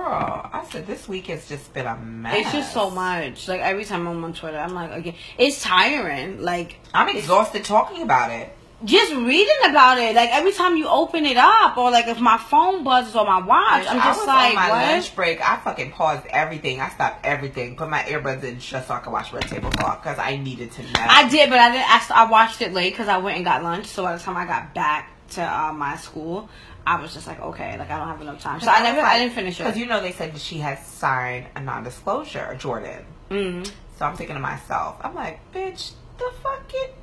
I 0.53 0.65
said 0.71 0.87
this 0.87 1.09
week 1.09 1.27
has 1.27 1.49
just 1.49 1.73
been 1.75 1.87
a 1.87 1.97
mess. 1.97 2.37
It's 2.39 2.53
just 2.53 2.73
so 2.73 2.89
much. 2.91 3.49
Like 3.49 3.61
every 3.61 3.85
time 3.85 4.07
I'm 4.07 4.23
on 4.23 4.33
Twitter, 4.33 4.59
I'm 4.59 4.75
like, 4.75 4.93
again, 4.93 5.15
it's 5.39 5.61
tiring. 5.63 6.41
Like 6.41 6.77
I'm 6.95 7.09
exhausted 7.09 7.65
talking 7.65 8.03
about 8.03 8.31
it. 8.31 8.53
just 8.85 9.13
reading 9.13 9.57
about 9.71 9.99
it. 9.99 10.15
Like 10.15 10.31
every 10.33 10.53
time 10.53 10.77
you 10.77 10.87
open 10.89 11.27
it 11.27 11.37
up, 11.37 11.77
or 11.77 11.91
like 11.91 12.07
if 12.07 12.21
my 12.21 12.39
phone 12.39 12.85
buzzes 12.85 13.17
or 13.17 13.25
my 13.25 13.39
watch, 13.45 13.87
I'm 13.89 14.01
I 14.01 14.05
just 14.05 14.21
was 14.21 14.27
like, 14.29 14.49
on 14.51 14.55
my 14.55 14.69
what? 14.71 14.93
lunch 14.93 15.17
break. 15.17 15.41
I 15.41 15.57
fucking 15.57 15.91
paused 15.93 16.27
everything. 16.29 16.81
I 16.81 16.89
stopped 16.91 17.27
everything. 17.27 17.77
Put 17.77 17.91
my 17.91 18.03
earbuds 18.05 18.45
in 18.45 18.61
just 18.61 18.87
so 18.87 18.95
I 18.95 19.01
could 19.01 19.13
watch 19.13 19.33
Red 19.33 19.49
Table 19.49 19.71
Talk 19.71 20.03
because 20.03 20.19
I 20.21 20.37
needed 20.37 20.71
to 20.73 20.83
know. 20.83 20.91
I 20.97 21.29
did, 21.29 21.51
but 21.51 21.59
I 21.59 21.71
didn't. 21.73 21.91
I, 21.91 22.25
I 22.25 22.31
watched 22.31 22.63
it 22.63 22.73
late 22.73 22.93
because 22.93 23.09
I 23.09 23.19
went 23.19 23.37
and 23.37 23.45
got 23.45 23.65
lunch. 23.65 23.87
So 23.87 24.05
by 24.05 24.17
the 24.17 24.23
time 24.23 24.37
I 24.37 24.47
got 24.47 24.75
back 24.75 25.09
to 25.31 25.43
uh, 25.43 25.73
my 25.73 25.97
school, 25.97 26.49
I 26.87 27.01
was 27.01 27.15
just 27.15 27.27
like, 27.27 27.41
okay, 27.41 27.79
like 27.79 27.91
I 27.91 27.99
don't 27.99 28.09
have 28.09 28.21
enough 28.21 28.41
time. 28.41 28.61
So 28.61 28.69
I 28.71 28.83
never, 28.83 29.01
I 29.01 29.19
didn't 29.19 29.35
finish 29.35 29.61
it. 29.61 29.65
because 29.65 29.79
you 29.79 29.87
know 29.87 30.01
they 30.01 30.13
said 30.13 30.37
she 30.39 30.59
has 30.59 30.85
signed 30.87 31.47
a 31.55 31.61
non-disclosure, 31.61 32.57
Jordyn. 32.61 33.05
mm 33.31 33.67
So 33.99 34.05
I'm 34.07 34.17
thinking 34.17 34.35
to 34.37 34.41
myself, 34.41 34.97
I'm 35.03 35.15
like, 35.15 35.41
bitch, 35.53 35.93
the 36.19 36.33
fuck 36.43 36.65
it. 36.73 36.95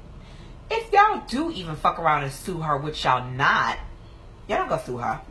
If 0.72 0.92
y'all 0.94 1.24
do 1.28 1.50
even 1.52 1.76
fuck 1.76 1.98
around 1.98 2.24
and 2.24 2.32
sue 2.32 2.60
her, 2.60 2.78
which 2.78 3.04
y'all 3.04 3.30
not, 3.32 3.78
y'all 4.48 4.60
don't 4.60 4.70
go 4.70 4.78
sue 4.86 4.98
her. 4.98 5.22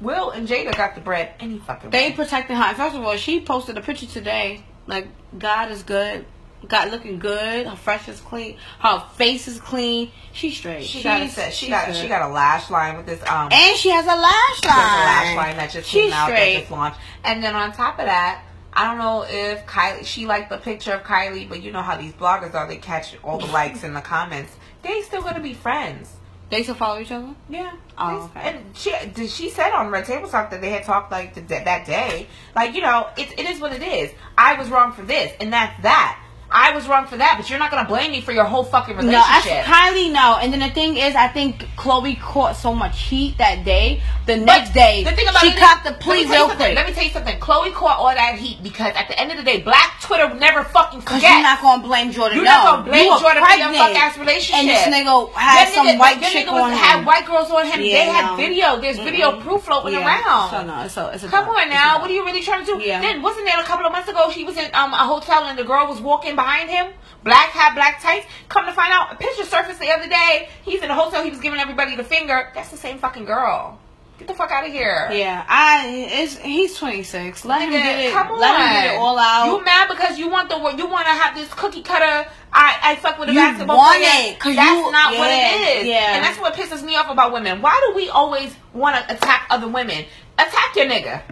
Will 0.00 0.30
and 0.30 0.48
Jada 0.48 0.74
got 0.76 0.94
the 0.94 1.00
bread 1.00 1.32
any 1.40 1.58
fucking 1.58 1.90
They 1.90 2.10
way. 2.10 2.16
protecting 2.16 2.56
her. 2.56 2.74
First 2.74 2.96
of 2.96 3.02
all, 3.04 3.16
she 3.16 3.40
posted 3.40 3.76
a 3.78 3.82
picture 3.82 4.06
today. 4.06 4.64
Like 4.86 5.08
God 5.38 5.70
is 5.70 5.82
good. 5.82 6.24
God 6.68 6.90
looking 6.90 7.18
good. 7.18 7.66
Her 7.66 7.76
fresh 7.76 8.08
is 8.08 8.20
clean. 8.20 8.56
Her 8.80 9.00
face 9.14 9.48
is 9.48 9.58
clean. 9.60 10.10
She's 10.32 10.56
straight. 10.56 10.84
She 10.84 11.00
She's- 11.00 11.04
got 11.04 11.22
a, 11.48 11.50
she 11.50 11.56
she's 11.56 11.68
got 11.70 11.86
good. 11.86 11.96
she 11.96 12.06
got 12.08 12.22
a 12.22 12.32
lash 12.32 12.70
line 12.70 12.96
with 12.96 13.06
this 13.06 13.20
um 13.28 13.48
and 13.50 13.76
she 13.76 13.90
has 13.90 14.04
a 14.04 14.08
lash 14.08 14.60
There's 14.60 14.74
a 14.74 14.76
line. 14.76 14.86
lash 15.04 15.36
line 15.36 15.56
that 15.56 15.70
just 15.70 15.88
She's 15.88 16.04
came 16.04 16.12
out 16.12 16.26
straight. 16.28 16.52
that 16.54 16.58
just 16.60 16.70
launched. 16.70 16.98
And 17.24 17.42
then 17.42 17.54
on 17.56 17.72
top 17.72 17.98
of 17.98 18.06
that, 18.06 18.44
I 18.72 18.84
don't 18.84 18.98
know 18.98 19.24
if 19.28 19.66
Kylie 19.66 20.04
she 20.04 20.26
liked 20.26 20.50
the 20.50 20.58
picture 20.58 20.92
of 20.92 21.02
Kylie, 21.02 21.48
but 21.48 21.62
you 21.62 21.72
know 21.72 21.82
how 21.82 21.96
these 21.96 22.12
bloggers 22.12 22.54
are, 22.54 22.68
they 22.68 22.76
catch 22.76 23.16
all 23.24 23.38
the 23.38 23.46
likes 23.46 23.82
in 23.82 23.94
the 23.94 24.00
comments. 24.00 24.54
They 24.82 25.02
still 25.02 25.22
gonna 25.22 25.40
be 25.40 25.54
friends. 25.54 26.14
They 26.50 26.62
still 26.64 26.74
follow 26.74 27.00
each 27.00 27.12
other. 27.12 27.34
Yeah. 27.48 27.72
Oh, 27.96 28.24
okay. 28.36 28.50
And 28.50 28.76
she 28.76 28.92
did 29.14 29.30
she 29.30 29.50
said 29.50 29.70
on 29.72 29.90
Red 29.90 30.04
Table 30.04 30.28
Talk 30.28 30.50
that 30.50 30.60
they 30.60 30.70
had 30.70 30.82
talked 30.84 31.10
like 31.12 31.34
the, 31.34 31.40
that 31.42 31.86
day. 31.86 32.26
Like, 32.56 32.74
you 32.74 32.80
know, 32.82 33.08
it, 33.16 33.38
it 33.38 33.46
is 33.48 33.60
what 33.60 33.72
it 33.72 33.82
is. 33.82 34.10
I 34.36 34.54
was 34.58 34.68
wrong 34.68 34.92
for 34.92 35.02
this, 35.02 35.32
and 35.40 35.52
that's 35.52 35.80
that. 35.82 36.20
I 36.52 36.74
was 36.74 36.88
wrong 36.88 37.06
for 37.06 37.16
that, 37.16 37.34
but 37.38 37.48
you're 37.48 37.58
not 37.60 37.70
gonna 37.70 37.86
blame 37.88 38.10
me 38.10 38.20
for 38.20 38.32
your 38.32 38.44
whole 38.44 38.64
fucking 38.64 38.96
relationship. 38.96 39.52
No. 39.66 39.72
I, 39.72 39.90
Kylie 39.92 40.12
no. 40.12 40.38
And 40.42 40.52
then 40.52 40.60
the 40.60 40.70
thing 40.70 40.96
is, 40.96 41.14
I 41.14 41.28
think 41.28 41.62
Khloe 41.76 42.18
caught 42.20 42.56
so 42.56 42.74
much 42.74 43.02
heat 43.02 43.38
that 43.38 43.64
day. 43.64 44.02
The 44.26 44.36
next 44.36 44.72
day, 44.74 45.02
the 45.04 45.12
thing 45.12 45.26
about 45.28 45.42
she 45.42 45.52
copped 45.54 45.84
the 45.84 45.92
plea 45.94 46.26
real 46.26 46.46
quick. 46.46 46.74
Let 46.74 46.86
me 46.86 46.92
tell 46.92 47.04
you 47.04 47.10
something. 47.10 47.38
Khloe 47.40 47.72
caught 47.72 47.98
all 47.98 48.12
that 48.14 48.34
heat 48.36 48.62
because 48.62 48.92
at 48.96 49.08
the 49.08 49.18
end 49.18 49.30
of 49.30 49.36
the 49.38 49.42
day, 49.44 49.60
Black 49.60 50.00
Twitter 50.02 50.32
never 50.34 50.64
fucking 50.64 51.00
forgets. 51.02 51.22
you're 51.22 51.42
not 51.42 51.60
gonna 51.62 51.82
blame 51.82 52.12
Jordyn. 52.12 52.34
You're 52.34 52.44
no. 52.44 52.50
not 52.50 52.64
gonna 52.76 52.90
blame 52.90 53.04
you 53.06 53.12
Jordyn 53.12 53.46
for 53.46 53.56
your 53.58 53.72
fuck 53.74 53.94
ass 53.96 54.18
relationship. 54.18 54.58
And 54.58 54.68
this 54.68 54.82
nigga 54.86 55.32
had 55.32 55.66
Them 55.66 55.74
some 55.74 55.86
niggas- 55.86 55.98
white 55.98 56.22
chick 56.22 56.48
on 56.50 56.72
had 56.72 56.98
him. 56.98 57.04
white 57.06 57.26
girls 57.26 57.50
on 57.50 57.66
him. 57.66 57.80
Yeah, 57.80 57.92
they 57.94 58.04
had 58.10 58.26
no. 58.30 58.36
video. 58.36 58.80
There's 58.80 58.98
video 58.98 59.32
Mm-mm. 59.32 59.42
proof 59.42 59.62
floating 59.62 59.94
Yeah. 59.94 60.06
around. 60.06 60.50
So 60.50 60.62
no, 60.64 60.82
it's 60.84 60.96
a, 60.96 61.10
it's 61.14 61.24
a 61.24 61.28
Come 61.28 61.48
on 61.48 61.60
It's 61.62 61.70
now, 61.70 62.00
what 62.00 62.10
are 62.10 62.14
you 62.14 62.24
really 62.24 62.42
trying 62.42 62.64
to 62.66 62.78
do? 62.78 62.82
Yeah. 62.84 63.00
Then 63.00 63.22
wasn't 63.22 63.46
there 63.46 63.58
a 63.60 63.64
couple 63.64 63.86
of 63.86 63.92
months 63.92 64.08
ago 64.08 64.30
she 64.32 64.44
was 64.44 64.56
in 64.56 64.66
um, 64.74 64.92
a 64.92 64.98
hotel 65.06 65.44
and 65.44 65.58
the 65.58 65.64
girl 65.64 65.86
was 65.86 66.00
walking 66.00 66.36
behind 66.40 66.70
him, 66.70 66.86
black 67.22 67.50
hat, 67.50 67.74
black 67.74 68.00
tights. 68.02 68.26
Come 68.48 68.66
to 68.66 68.72
find 68.72 68.92
out, 68.92 69.12
a 69.12 69.16
picture 69.16 69.44
surfaced 69.44 69.80
the 69.80 69.90
other 69.90 70.08
day. 70.08 70.48
He's 70.62 70.80
in 70.82 70.88
the 70.88 70.94
hotel. 70.94 71.22
He 71.22 71.30
was 71.30 71.40
giving 71.40 71.60
everybody 71.60 71.96
the 71.96 72.04
finger. 72.04 72.50
That's 72.54 72.70
the 72.70 72.76
same 72.76 72.98
fucking 72.98 73.24
girl. 73.26 73.78
Get 74.18 74.28
the 74.28 74.34
fuck 74.34 74.50
out 74.50 74.66
of 74.66 74.72
here. 74.72 75.08
Yeah, 75.12 75.44
I. 75.48 75.88
It's 76.10 76.36
he's 76.36 76.76
26. 76.76 77.44
Let 77.46 77.62
him 77.62 77.70
get 77.70 77.98
it. 78.00 78.12
Come 78.12 78.32
on. 78.32 78.38
Let 78.38 78.60
him 78.60 78.68
get 78.82 78.94
it 78.94 78.98
all 78.98 79.18
out. 79.18 79.46
You 79.46 79.64
mad 79.64 79.88
because 79.88 80.18
you 80.18 80.28
want 80.28 80.50
the 80.50 80.56
you 80.76 80.86
want 80.86 81.06
to 81.06 81.12
have 81.12 81.34
this 81.34 81.48
cookie 81.54 81.80
cutter? 81.82 82.28
I 82.52 82.76
I 82.82 82.96
fuck 82.96 83.18
with 83.18 83.30
a 83.30 83.32
You 83.32 83.38
basketball 83.38 83.78
want 83.78 83.96
player. 83.98 84.32
it, 84.32 84.38
'cause 84.38 84.56
that's 84.56 84.70
you- 84.78 84.92
not 84.92 85.14
what 85.16 85.30
it 85.30 85.78
is. 85.80 85.86
yeah. 85.86 86.16
and 86.16 86.24
that's 86.24 86.38
what 86.38 86.52
pisses 86.54 86.82
me 86.82 86.96
off 86.96 87.08
about 87.10 87.32
women. 87.32 87.62
Why 87.62 87.80
do 87.88 87.96
we 87.96 88.10
always 88.10 88.54
want 88.74 88.96
to 88.96 89.14
attack 89.14 89.46
other 89.48 89.68
women? 89.68 90.04
Attack 90.38 90.76
your 90.76 90.86
nigga. 90.86 91.22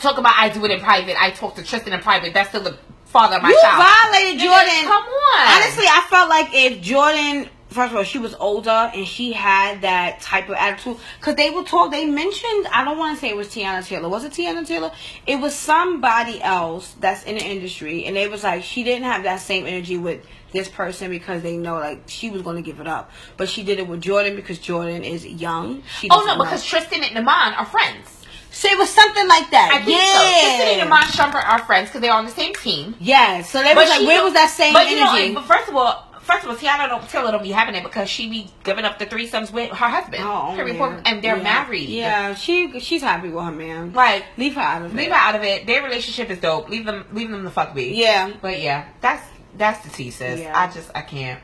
Talk 0.00 0.18
about 0.18 0.34
I 0.36 0.50
do 0.50 0.64
it 0.64 0.70
in 0.70 0.78
private. 0.80 1.20
I 1.20 1.30
talk 1.30 1.56
to 1.56 1.64
Tristan 1.64 1.92
in 1.92 2.00
private. 2.00 2.32
That's 2.32 2.50
still 2.50 2.62
the 2.62 2.78
father 3.10 3.36
of 3.36 3.42
my 3.42 3.50
you 3.50 3.60
child. 3.60 3.82
violated 3.82 4.40
Jordyn. 4.40 4.84
Come 4.84 5.04
on. 5.04 5.62
Honestly, 5.62 5.84
I 5.86 6.06
felt 6.08 6.28
like 6.30 6.48
if 6.52 6.80
Jordyn, 6.82 7.48
first 7.68 7.90
of 7.90 7.96
all, 7.96 8.04
she 8.04 8.18
was 8.18 8.34
older 8.34 8.70
and 8.94 9.06
she 9.06 9.32
had 9.32 9.82
that 9.82 10.20
type 10.20 10.48
of 10.48 10.54
attitude, 10.54 10.96
because 11.18 11.34
they 11.34 11.50
were 11.50 11.64
told, 11.64 11.92
they 11.92 12.06
mentioned, 12.06 12.66
I 12.72 12.84
don't 12.84 12.98
want 12.98 13.16
to 13.16 13.20
say 13.20 13.28
it 13.30 13.36
was 13.36 13.48
Teyana 13.48 13.84
Taylor. 13.86 14.08
Was 14.08 14.24
it 14.24 14.32
Teyana 14.32 14.66
Taylor? 14.66 14.92
It 15.26 15.36
was 15.36 15.54
somebody 15.54 16.40
else 16.42 16.94
that's 17.00 17.24
in 17.24 17.34
the 17.36 17.42
industry, 17.44 18.04
and 18.06 18.16
they 18.16 18.28
was 18.28 18.42
like, 18.44 18.62
she 18.62 18.84
didn't 18.84 19.04
have 19.04 19.24
that 19.24 19.40
same 19.40 19.66
energy 19.66 19.96
with 19.98 20.24
this 20.52 20.68
person 20.68 21.10
because 21.10 21.42
they 21.42 21.56
know 21.56 21.74
like 21.74 22.02
she 22.08 22.28
was 22.28 22.42
going 22.42 22.56
to 22.56 22.62
give 22.62 22.80
it 22.80 22.86
up, 22.88 23.10
but 23.36 23.48
she 23.48 23.62
did 23.62 23.78
it 23.78 23.86
with 23.86 24.02
Jordyn 24.02 24.34
because 24.34 24.58
Jordyn 24.58 25.04
is 25.04 25.24
young. 25.24 25.82
She 26.00 26.08
Oh 26.10 26.24
no, 26.26 26.36
know. 26.36 26.42
because 26.44 26.64
Tristan 26.64 27.04
and 27.04 27.16
Iman 27.16 27.54
are 27.54 27.64
friends. 27.66 28.19
So 28.52 28.68
it 28.68 28.78
was 28.78 28.90
something 28.90 29.26
like 29.28 29.50
that. 29.50 29.70
I 29.72 29.84
think 29.84 29.98
yeah. 29.98 30.12
so. 30.12 30.40
Tristan 30.40 30.80
and 30.80 30.92
Iman 30.92 31.08
Shumpert 31.08 31.48
are 31.48 31.64
friends 31.64 31.88
because 31.88 32.00
they're 32.00 32.12
on 32.12 32.24
the 32.24 32.30
same 32.30 32.54
team. 32.54 32.94
Yes. 33.00 33.50
So 33.50 33.62
they 33.62 33.74
was 33.74 33.88
like, 33.88 34.00
where 34.06 34.22
was 34.24 34.32
that 34.34 34.50
same 34.50 34.72
but 34.72 34.88
you 34.90 34.96
know, 35.00 35.12
energy? 35.14 35.34
but 35.34 35.44
first 35.44 35.68
of 35.68 35.76
all, 35.76 36.06
first 36.20 36.44
of 36.44 36.50
all, 36.50 36.56
Teyana 36.56 36.88
don't 36.88 37.08
Taylor 37.08 37.30
don't 37.32 37.42
be 37.42 37.50
having 37.52 37.74
it 37.74 37.82
because 37.84 38.08
she 38.08 38.28
be 38.28 38.50
giving 38.64 38.84
up 38.84 38.98
the 38.98 39.06
threesomes 39.06 39.52
with 39.52 39.70
her 39.70 39.88
husband. 39.88 40.22
Oh, 40.26 40.54
man. 40.56 41.02
and 41.06 41.22
they're 41.22 41.36
Yeah. 41.36 41.42
married. 41.42 41.88
Yeah, 41.88 42.34
she 42.34 42.80
she's 42.80 43.02
happy 43.02 43.28
with 43.30 43.44
her 43.44 43.50
man. 43.52 43.92
like 43.92 44.24
Leave 44.36 44.54
her 44.54 44.60
out 44.60 44.82
of 44.82 44.94
leave 44.94 45.08
it. 45.08 45.12
her 45.12 45.16
out 45.16 45.34
of 45.36 45.42
it. 45.42 45.66
Their 45.66 45.82
relationship 45.82 46.30
is 46.30 46.38
dope. 46.40 46.68
Leave 46.68 46.84
them, 46.86 47.06
leave 47.12 47.30
them 47.30 47.44
the 47.44 47.50
fuck 47.50 47.74
be. 47.74 47.94
Yeah. 47.94 48.32
But 48.42 48.60
yeah, 48.60 48.86
that's 49.00 49.24
that's 49.56 49.84
the 49.84 49.90
tea, 49.90 50.10
sis. 50.10 50.40
Yeah. 50.40 50.58
I 50.58 50.72
just 50.72 50.90
I 50.94 51.02
can't. 51.02 51.40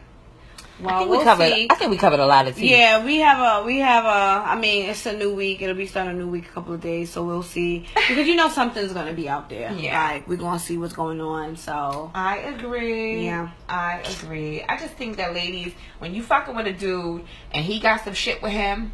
Well, 0.78 0.94
I 0.94 0.98
think 0.98 1.10
we'll 1.10 1.18
we 1.20 1.24
covered. 1.24 1.48
see. 1.52 1.66
I 1.70 1.74
think 1.74 1.90
we 1.90 1.96
covered 1.96 2.20
a 2.20 2.26
lot 2.26 2.46
of 2.48 2.56
tea. 2.56 2.70
Yeah, 2.70 3.04
we 3.04 3.18
have 3.18 3.62
a 3.62 3.64
we 3.66 3.78
have 3.78 4.04
a. 4.04 4.48
I 4.48 4.56
mean, 4.58 4.90
it's 4.90 5.06
a 5.06 5.16
new 5.16 5.34
week. 5.34 5.62
It'll 5.62 5.74
be 5.74 5.86
starting 5.86 6.12
a 6.12 6.16
new 6.18 6.28
week 6.28 6.46
a 6.48 6.52
couple 6.52 6.74
of 6.74 6.80
days, 6.80 7.10
so 7.10 7.24
we'll 7.24 7.42
see. 7.42 7.86
Because 8.08 8.28
you 8.28 8.36
know 8.36 8.48
something's 8.48 8.92
gonna 8.92 9.12
be 9.14 9.28
out 9.28 9.48
there. 9.48 9.72
Yeah. 9.72 10.00
like 10.12 10.28
we're 10.28 10.36
gonna 10.36 10.58
see 10.58 10.76
what's 10.78 10.92
going 10.94 11.20
on. 11.20 11.56
So 11.56 12.10
I 12.14 12.38
agree. 12.38 13.24
Yeah. 13.24 13.50
I 13.68 14.00
agree. 14.20 14.62
I 14.62 14.76
just 14.76 14.94
think 14.94 15.16
that 15.16 15.34
ladies, 15.34 15.72
when 15.98 16.14
you 16.14 16.22
fucking 16.22 16.54
with 16.54 16.66
a 16.66 16.72
dude 16.72 17.24
and 17.52 17.64
he 17.64 17.80
got 17.80 18.04
some 18.04 18.14
shit 18.14 18.42
with 18.42 18.52
him, 18.52 18.92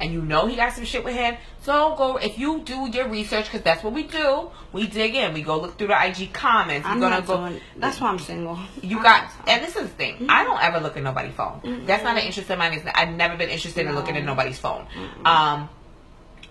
and 0.00 0.12
you 0.12 0.22
know 0.22 0.46
he 0.46 0.56
got 0.56 0.72
some 0.72 0.84
shit 0.84 1.04
with 1.04 1.14
him, 1.14 1.36
so 1.62 1.94
go 1.96 2.16
if 2.16 2.38
you 2.38 2.60
do 2.60 2.88
your 2.92 3.08
research 3.08 3.46
because 3.46 3.62
that's 3.62 3.82
what 3.82 3.92
we 3.92 4.02
do. 4.04 4.50
We 4.72 4.86
dig 4.86 5.14
in. 5.14 5.34
We 5.34 5.42
go 5.42 5.58
look 5.60 5.78
through 5.78 5.88
the 5.88 6.04
IG 6.06 6.32
comments. 6.32 6.86
We're 6.86 6.92
I'm 6.92 7.00
gonna 7.00 7.16
not 7.16 7.26
go. 7.26 7.36
doing. 7.36 7.60
That's 7.76 8.00
why 8.00 8.08
I'm 8.08 8.18
single. 8.18 8.58
You 8.82 9.02
got, 9.02 9.30
and 9.46 9.62
this 9.64 9.76
is 9.76 9.82
the 9.82 9.88
thing. 9.88 10.26
I 10.28 10.44
don't 10.44 10.62
ever 10.62 10.80
look 10.80 10.96
at 10.96 11.02
nobody's 11.02 11.34
phone. 11.34 11.84
That's 11.86 12.04
not 12.04 12.16
an 12.18 12.24
interest 12.24 12.50
of 12.50 12.58
mine. 12.58 12.82
I've 12.94 13.10
never 13.10 13.36
been 13.36 13.48
interested 13.48 13.86
in 13.86 13.94
looking 13.94 14.16
at 14.16 14.24
nobody's 14.24 14.58
phone. 14.58 14.86
Um, 15.24 15.68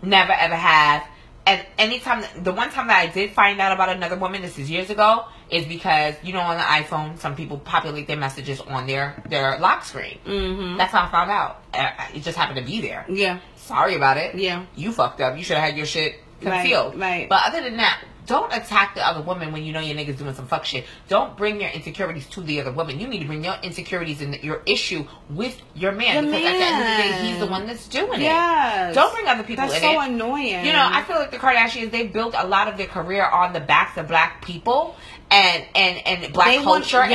never 0.01 0.33
ever 0.33 0.55
have. 0.55 1.03
And 1.47 1.63
anytime, 1.77 2.23
the 2.41 2.51
one 2.51 2.71
time 2.71 2.87
that 2.87 2.97
I 2.97 3.07
did 3.07 3.31
find 3.31 3.61
out 3.61 3.71
about 3.71 3.89
another 3.89 4.15
woman, 4.17 4.41
this 4.41 4.57
is 4.57 4.69
years 4.69 4.89
ago, 4.89 5.25
is 5.51 5.65
because 5.67 6.15
you 6.23 6.33
know 6.33 6.39
on 6.39 6.57
the 6.57 6.63
iPhone, 6.63 7.19
some 7.19 7.35
people 7.35 7.59
populate 7.59 8.07
their 8.07 8.17
messages 8.17 8.59
on 8.61 8.87
their 8.87 9.21
their 9.29 9.59
lock 9.59 9.85
screen. 9.85 10.17
Mm-hmm. 10.25 10.77
That's 10.77 10.91
how 10.91 11.05
I 11.05 11.11
found 11.11 11.29
out. 11.29 11.61
Uh, 11.73 11.91
It 12.15 12.23
just 12.23 12.37
happened 12.37 12.57
to 12.57 12.65
be 12.65 12.81
there. 12.81 13.05
Yeah. 13.07 13.39
Sorry 13.57 13.95
about 13.95 14.17
it. 14.17 14.35
Yeah. 14.35 14.65
You 14.75 14.91
fucked 14.91 15.21
up. 15.21 15.37
You 15.37 15.43
should 15.43 15.57
have 15.57 15.65
had 15.69 15.77
your 15.77 15.85
shit 15.85 16.15
Right, 16.41 16.61
concealed. 16.61 16.99
right. 16.99 17.29
But 17.29 17.43
other 17.47 17.61
than 17.61 17.77
that, 17.77 18.01
don't 18.25 18.51
attack 18.53 18.95
the 18.95 19.05
other 19.05 19.21
woman 19.21 19.51
when 19.51 19.63
you 19.63 19.71
know 19.73 19.79
your 19.79 19.95
nigga's 19.95 20.17
doing 20.17 20.33
some 20.33 20.47
fuck 20.47 20.65
shit. 20.65 20.85
Don't 21.07 21.35
bring 21.37 21.61
your 21.61 21.69
insecurities 21.69 22.25
to 22.29 22.41
the 22.41 22.61
other 22.61 22.71
woman. 22.71 22.99
You 22.99 23.07
need 23.07 23.19
to 23.19 23.25
bring 23.25 23.43
your 23.43 23.55
insecurities 23.63 24.21
and 24.21 24.35
your 24.43 24.61
issue 24.65 25.05
with 25.29 25.61
your 25.75 25.91
man 25.91 26.25
The 26.25 26.31
because 26.31 26.45
at 26.45 26.57
the 26.57 26.63
end 26.65 26.75
of 26.81 26.87
the 26.87 27.03
day, 27.03 27.09
man. 27.11 27.25
he's 27.25 27.39
the 27.39 27.45
one 27.47 27.67
that's 27.67 27.87
doing 27.87 28.21
Yes. 28.21 28.91
it. 28.91 28.95
Don't 28.95 29.13
bring 29.13 29.27
other 29.27 29.43
people 29.43 29.63
in. 29.65 29.69
That's 29.69 29.83
in 29.83 29.89
so 29.93 30.01
it. 30.01 30.07
annoying. 30.09 30.65
You 30.65 30.73
know, 30.73 30.87
I 30.91 31.03
feel 31.03 31.17
like 31.17 31.31
the 31.31 31.37
Kardashians 31.37 31.91
they 31.91 32.07
built 32.07 32.33
a 32.37 32.47
lot 32.47 32.67
of 32.67 32.77
their 32.77 32.87
career 32.87 33.25
on 33.25 33.53
the 33.53 33.59
backs 33.59 33.97
of 33.97 34.07
black 34.07 34.43
people 34.43 34.95
and 35.31 35.63
and 35.75 35.97
and 36.07 36.33
black 36.33 36.47
They 36.47 36.57
want- 36.57 36.83
culture 36.85 37.01
and 37.01 37.13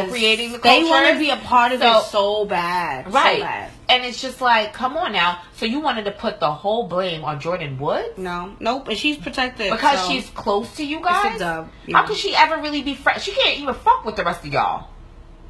appropriating 0.00 0.52
the 0.52 0.58
culture. 0.58 0.82
They 0.84 0.88
want 0.88 1.06
to 1.12 1.18
be 1.18 1.30
a 1.30 1.36
part 1.36 1.72
of 1.72 1.80
So- 1.80 1.98
it 1.98 2.04
so 2.06 2.44
bad. 2.44 3.06
So 3.06 3.10
Right. 3.12 3.40
bad. 3.40 3.70
And 3.88 4.04
it's 4.06 4.22
just 4.22 4.40
like, 4.40 4.72
come 4.72 4.96
on 4.96 5.12
now. 5.12 5.38
So 5.54 5.66
you 5.66 5.80
wanted 5.80 6.06
to 6.06 6.12
put 6.12 6.40
the 6.40 6.50
whole 6.50 6.88
blame 6.88 7.24
on 7.24 7.40
Jordyn 7.40 7.78
Woods? 7.78 8.16
No. 8.16 8.52
Nope. 8.58 8.88
And 8.88 8.96
she's 8.98 9.18
protected 9.18 9.70
Because 9.70 10.00
so- 10.00 10.08
she's 10.10 10.30
close 10.30 10.51
to 10.60 10.84
you 10.84 11.00
guys? 11.00 11.38
dub, 11.38 11.70
How 11.92 12.06
could 12.06 12.16
she 12.16 12.34
ever 12.34 12.60
really 12.60 12.82
be 12.82 12.94
friends? 12.94 13.22
She 13.22 13.32
can't 13.32 13.58
even 13.58 13.74
fuck 13.74 14.04
with 14.04 14.16
the 14.16 14.24
rest 14.24 14.44
of 14.44 14.52
y'all. 14.52 14.88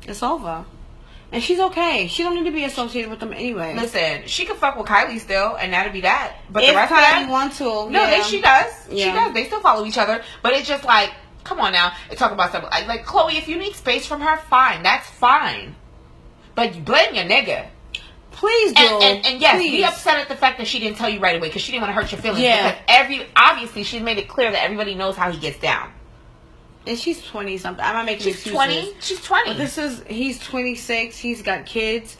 It's 0.06 0.22
over. 0.22 0.64
And 1.32 1.42
she's 1.42 1.58
okay. 1.58 2.08
She 2.08 2.22
don't 2.22 2.34
need 2.34 2.44
to 2.44 2.54
be 2.54 2.64
associated 2.64 3.10
with 3.10 3.20
them 3.20 3.32
anyway. 3.32 3.74
Listen, 3.74 4.22
she 4.26 4.44
could 4.44 4.56
fuck 4.56 4.76
with 4.76 4.86
Kylie 4.86 5.18
still, 5.18 5.56
and 5.56 5.72
that'd 5.72 5.92
be 5.92 6.02
that. 6.02 6.36
But 6.50 6.62
if 6.62 6.70
the 6.70 6.76
rest 6.76 6.92
Kylie 6.92 7.14
of 7.14 7.20
them, 7.22 7.30
want 7.30 7.52
to, 7.54 7.64
no, 7.64 7.88
yeah. 7.90 8.10
they, 8.10 8.22
she 8.22 8.40
does. 8.42 8.72
She 8.90 9.04
does. 9.04 9.32
They 9.32 9.44
still 9.44 9.60
follow 9.60 9.86
each 9.86 9.96
other. 9.96 10.22
But 10.42 10.52
it's 10.52 10.68
just 10.68 10.84
like, 10.84 11.10
come 11.42 11.58
on 11.58 11.72
now, 11.72 11.92
and 12.10 12.18
talk 12.18 12.32
about 12.32 12.50
stuff 12.50 12.64
like, 12.64 12.86
like 12.86 13.06
Khloe. 13.06 13.38
If 13.38 13.48
you 13.48 13.56
need 13.56 13.74
space 13.74 14.06
from 14.06 14.20
her, 14.20 14.36
fine, 14.36 14.82
that's 14.82 15.08
fine. 15.08 15.74
But 16.54 16.74
you 16.74 16.82
blame 16.82 17.14
your 17.14 17.24
nigga. 17.24 17.68
Please 18.42 18.72
do. 18.72 18.82
And, 18.82 19.02
and, 19.04 19.26
and 19.26 19.40
yes, 19.40 19.56
be 19.56 19.84
upset 19.84 20.16
at 20.18 20.28
the 20.28 20.34
fact 20.34 20.58
that 20.58 20.66
she 20.66 20.80
didn't 20.80 20.96
tell 20.96 21.08
you 21.08 21.20
right 21.20 21.36
away 21.36 21.46
because 21.46 21.62
she 21.62 21.70
didn't 21.70 21.82
want 21.82 21.94
to 21.94 22.02
hurt 22.02 22.10
your 22.10 22.20
feelings. 22.20 22.42
Yeah. 22.42 22.72
Because 22.72 22.84
every 22.88 23.26
obviously 23.36 23.84
she's 23.84 24.02
made 24.02 24.18
it 24.18 24.26
clear 24.26 24.50
that 24.50 24.64
everybody 24.64 24.96
knows 24.96 25.14
how 25.14 25.30
he 25.30 25.38
gets 25.38 25.60
down. 25.60 25.92
And 26.84 26.98
she's 26.98 27.24
twenty 27.24 27.56
something. 27.56 27.84
I'm 27.84 27.94
not 27.94 28.04
making 28.04 28.24
She's 28.24 28.34
excuses. 28.34 28.52
twenty. 28.52 28.92
She's 28.98 29.24
twenty. 29.24 29.50
But 29.50 29.58
this 29.58 29.78
is 29.78 30.02
he's 30.08 30.40
26. 30.40 31.16
He's 31.16 31.40
got 31.40 31.66
kids, 31.66 32.16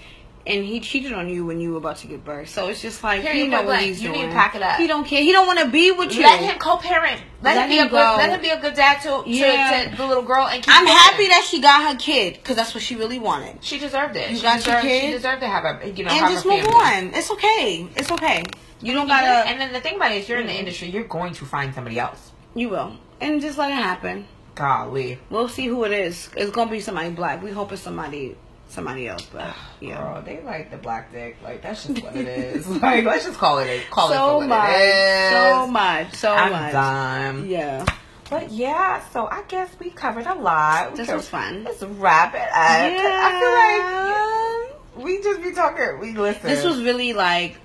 and 0.47 0.65
he 0.65 0.81
cheated 0.81 1.13
on 1.13 1.29
you 1.29 1.47
when 1.47 1.61
you 1.61 1.73
were 1.73 1.79
about 1.79 1.97
to 1.99 2.07
give 2.07 2.25
birth. 2.25 2.49
So 2.49 2.69
it's 2.69 2.83
just 2.83 3.03
like 3.05 3.23
Period, 3.23 3.39
you 3.45 3.49
know 3.49 3.63
what 3.63 3.81
he's 3.81 4.03
You 4.03 4.09
need 4.11 4.15
doing. 4.19 4.29
to 4.29 4.35
pack 4.35 4.55
it 4.55 4.63
up. 4.63 4.77
He 4.79 4.87
don't 4.87 5.05
care. 5.07 5.23
He 5.23 5.33
don't 5.33 5.47
want 5.47 5.61
to 5.61 5.69
be 5.69 5.91
with 5.93 6.15
you. 6.15 6.23
Let 6.23 6.41
him 6.41 6.59
co-parent. 6.59 7.21
Let, 7.43 7.57
Let 7.57 7.63
him 7.65 7.71
be 7.71 7.79
a 7.79 7.89
good. 7.89 8.17
Let 8.17 8.31
him 8.31 8.41
be 8.41 8.49
a 8.51 8.61
good 8.61 8.75
dad 8.75 9.01
to, 9.03 9.23
to, 9.23 9.31
Yeah. 9.31 9.91
to 9.91 9.97
the 9.97 10.07
little 10.07 10.23
girl 10.23 10.47
and 10.49 10.63
keep 10.63 10.75
I'm 10.75 10.85
going. 10.85 10.97
happy 10.97 11.29
that 11.29 11.45
she 11.49 11.61
got 11.61 11.91
her 11.93 11.97
kid 11.99 12.35
because 12.35 12.57
that's 12.57 12.75
what 12.75 12.83
she 12.83 12.97
really 12.97 13.19
wanted. 13.19 13.63
she 13.63 13.79
deserved 13.79 14.17
it. 14.17 14.31
You 14.31 14.37
she 14.37 14.43
got 14.43 14.67
your 14.67 14.77
deserved, 14.77 14.89
She 15.05 15.11
deserved 15.11 15.41
to 15.43 15.49
have 15.49 15.65
a 15.65 15.89
you 15.91 16.05
know 16.05 16.11
and 16.11 16.33
just 16.33 16.45
move 16.45 16.67
on. 16.67 17.13
It's 17.15 17.31
okay. 17.31 17.87
It's 17.97 18.11
okay. 18.11 18.43
You 18.81 18.95
don't 18.95 19.07
gotta. 19.07 19.49
And 19.49 19.61
then 19.61 19.73
the 19.73 19.81
thing 19.81 19.97
about 19.97 20.11
it 20.13 20.23
is, 20.23 20.29
you're 20.29 20.41
in 20.41 20.47
the 20.47 20.59
industry. 20.59 20.89
You're 20.89 21.05
going 21.05 21.35
to 21.35 21.45
find 21.45 21.73
somebody 21.75 21.99
else. 22.01 22.33
You 22.55 22.69
will. 22.69 22.97
And 23.21 23.41
just 23.41 23.57
let 23.59 23.71
it 23.71 23.75
happen. 23.75 24.27
Golly, 24.55 25.19
We'll 25.31 25.49
see 25.49 25.67
who 25.67 25.85
it 25.85 25.93
is. 25.93 26.29
It's 26.37 26.51
gonna 26.51 26.71
be 26.71 26.81
somebody 26.81 27.11
black. 27.11 27.43
We 27.43 27.51
hope 27.53 27.73
it's 27.73 27.81
somebody 27.81 28.37
somebody 28.73 29.07
else. 29.09 29.27
But 29.33 29.55
yeah. 29.81 29.99
girl, 29.99 30.23
they 30.23 30.41
like 30.43 30.71
the 30.71 30.77
black 30.79 31.13
dick. 31.13 31.37
Like 31.43 31.63
that's 31.63 31.87
just 31.87 32.03
what 32.03 32.17
it 32.17 32.27
is. 32.27 32.67
like 32.83 33.05
let's 33.05 33.25
just 33.25 33.39
call 33.39 33.59
it. 33.59 33.69
a- 33.69 33.91
Call 33.91 34.09
it 34.11 34.15
for 34.15 34.43
So 34.43 34.47
much. 34.49 34.71
it. 34.73 35.31
So 35.33 35.67
much. 35.69 36.15
So 36.15 36.33
I'm 36.33 36.53
much. 36.53 36.73
done. 36.73 37.47
Yeah. 37.49 37.85
But 38.31 38.51
yeah, 38.51 39.07
so 39.11 39.27
I 39.27 39.43
guess 39.49 39.69
we 39.79 39.91
covered 39.91 40.27
a 40.27 40.35
lot. 40.35 40.93
We 40.93 40.97
This 40.99 41.11
was 41.13 41.29
fun. 41.29 41.65
Let's 41.65 41.83
wrap 41.83 42.35
it 42.35 42.41
up. 42.41 42.49
'cause 42.51 43.13
I 43.15 44.73
feel 44.97 44.97
like 44.97 45.05
we 45.05 45.23
just 45.23 45.43
be 45.43 45.53
talking. 45.53 45.99
We 46.01 46.13
listen. 46.15 46.49
This 46.49 46.65
was 46.65 46.83
really 46.83 47.13
like 47.13 47.59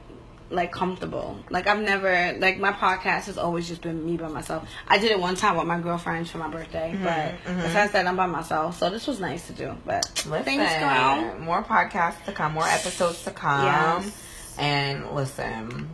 like 0.49 0.72
comfortable. 0.72 1.38
Like 1.49 1.68
I've 1.68 1.80
never 1.82 2.38
like 2.40 2.57
my 2.60 2.72
podcast 2.72 3.26
has 3.26 3.38
always 3.38 3.68
just 3.68 3.82
been 3.82 4.06
me 4.06 4.18
by 4.18 4.28
myself. 4.28 4.68
I 4.88 4.98
did 4.98 5.11
it 5.11 5.19
one 5.19 5.36
time 5.36 5.57
with 5.57 5.68
my 5.68 5.80
girlfriends 5.80 6.30
for 6.30 6.38
my 6.38 6.49
birthday, 6.49 6.94
Mm-hmm, 6.95 7.03
but 7.03 7.64
besides 7.64 7.91
that, 7.94 8.07
I'm 8.07 8.15
by 8.15 8.28
myself. 8.28 8.78
So 8.78 8.90
this 8.90 9.07
was 9.07 9.19
nice 9.19 9.48
to 9.48 9.53
do. 9.53 9.76
But 9.86 10.06
Listen, 10.28 10.44
thanks, 10.44 10.74
girl. 10.76 11.40
more 11.40 11.64
podcasts 11.64 12.24
to 12.26 12.32
come, 12.32 12.53
more 12.53 12.68
episodes 12.68 13.24
to 13.24 13.32
come. 13.32 13.65
Yes. 13.65 14.24
And 14.57 15.11
listen, 15.11 15.88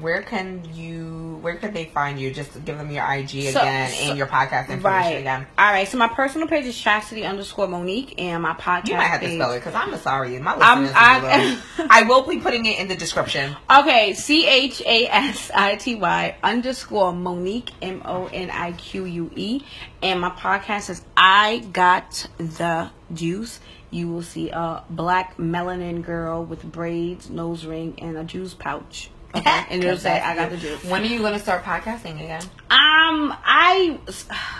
where 0.00 0.22
can 0.22 0.62
you? 0.74 1.38
Where 1.40 1.56
could 1.56 1.72
they 1.72 1.86
find 1.86 2.20
you? 2.20 2.30
Just 2.32 2.52
give 2.66 2.76
them 2.76 2.90
your 2.90 3.02
IG 3.10 3.50
So- 3.50 3.60
again 3.60 3.90
so- 3.90 4.02
and 4.04 4.18
your 4.18 4.26
podcast 4.26 4.68
information 4.68 4.82
Right. 5.12 5.16
again. 5.20 5.46
All 5.56 5.70
right. 5.72 5.88
So 5.88 5.96
my 5.96 6.08
personal 6.08 6.46
page 6.48 6.66
is 6.66 6.74
Chasity 6.76 7.26
underscore 7.26 7.66
Monique, 7.66 8.14
and 8.20 8.42
my 8.42 8.52
podcast. 8.52 8.88
You 8.88 8.96
might 8.96 9.04
have 9.04 9.20
to 9.22 9.34
spell 9.34 9.52
it 9.52 9.60
because 9.60 9.74
I'm 9.74 9.92
a 9.94 9.98
sorry. 9.98 10.38
My 10.38 10.52
I'm- 10.52 10.82
listeners, 10.82 10.96
I-. 10.98 11.86
I 11.90 12.02
will 12.02 12.22
be 12.26 12.38
putting 12.40 12.66
it 12.66 12.78
in 12.78 12.88
the 12.88 12.96
description. 12.96 13.56
Okay, 13.70 14.12
C 14.14 14.46
H 14.46 14.82
A 14.84 15.06
S 15.06 15.50
I 15.54 15.76
T 15.76 15.94
Y 15.94 16.34
underscore 16.42 17.12
Monique 17.14 17.70
M 17.80 18.02
O 18.04 18.26
N 18.26 18.50
I 18.50 18.72
Q 18.72 19.04
U 19.06 19.30
E, 19.34 19.62
and 20.02 20.20
my 20.20 20.30
podcast 20.30 20.90
is 20.90 21.02
I 21.16 21.58
Got 21.72 22.26
the 22.38 22.90
Juice. 23.14 23.60
You 23.92 24.08
will 24.08 24.22
see 24.22 24.50
a 24.50 24.84
black 24.90 25.36
melanin 25.38 26.04
girl 26.04 26.44
with 26.44 26.62
braids, 26.62 27.28
nose 27.30 27.64
ring, 27.64 27.94
and 27.98 28.16
a 28.18 28.24
juice 28.24 28.54
pouch. 28.54 29.10
Okay, 29.34 29.64
and 29.70 29.82
you'll 29.82 29.96
say 29.96 30.20
I 30.20 30.34
got 30.34 30.50
the 30.50 30.56
juice. 30.56 30.84
When 30.84 31.02
are 31.02 31.06
you 31.06 31.18
going 31.18 31.32
to 31.34 31.38
start 31.38 31.62
podcasting 31.64 32.14
again? 32.22 32.42
Um, 32.70 33.34
I 33.44 33.98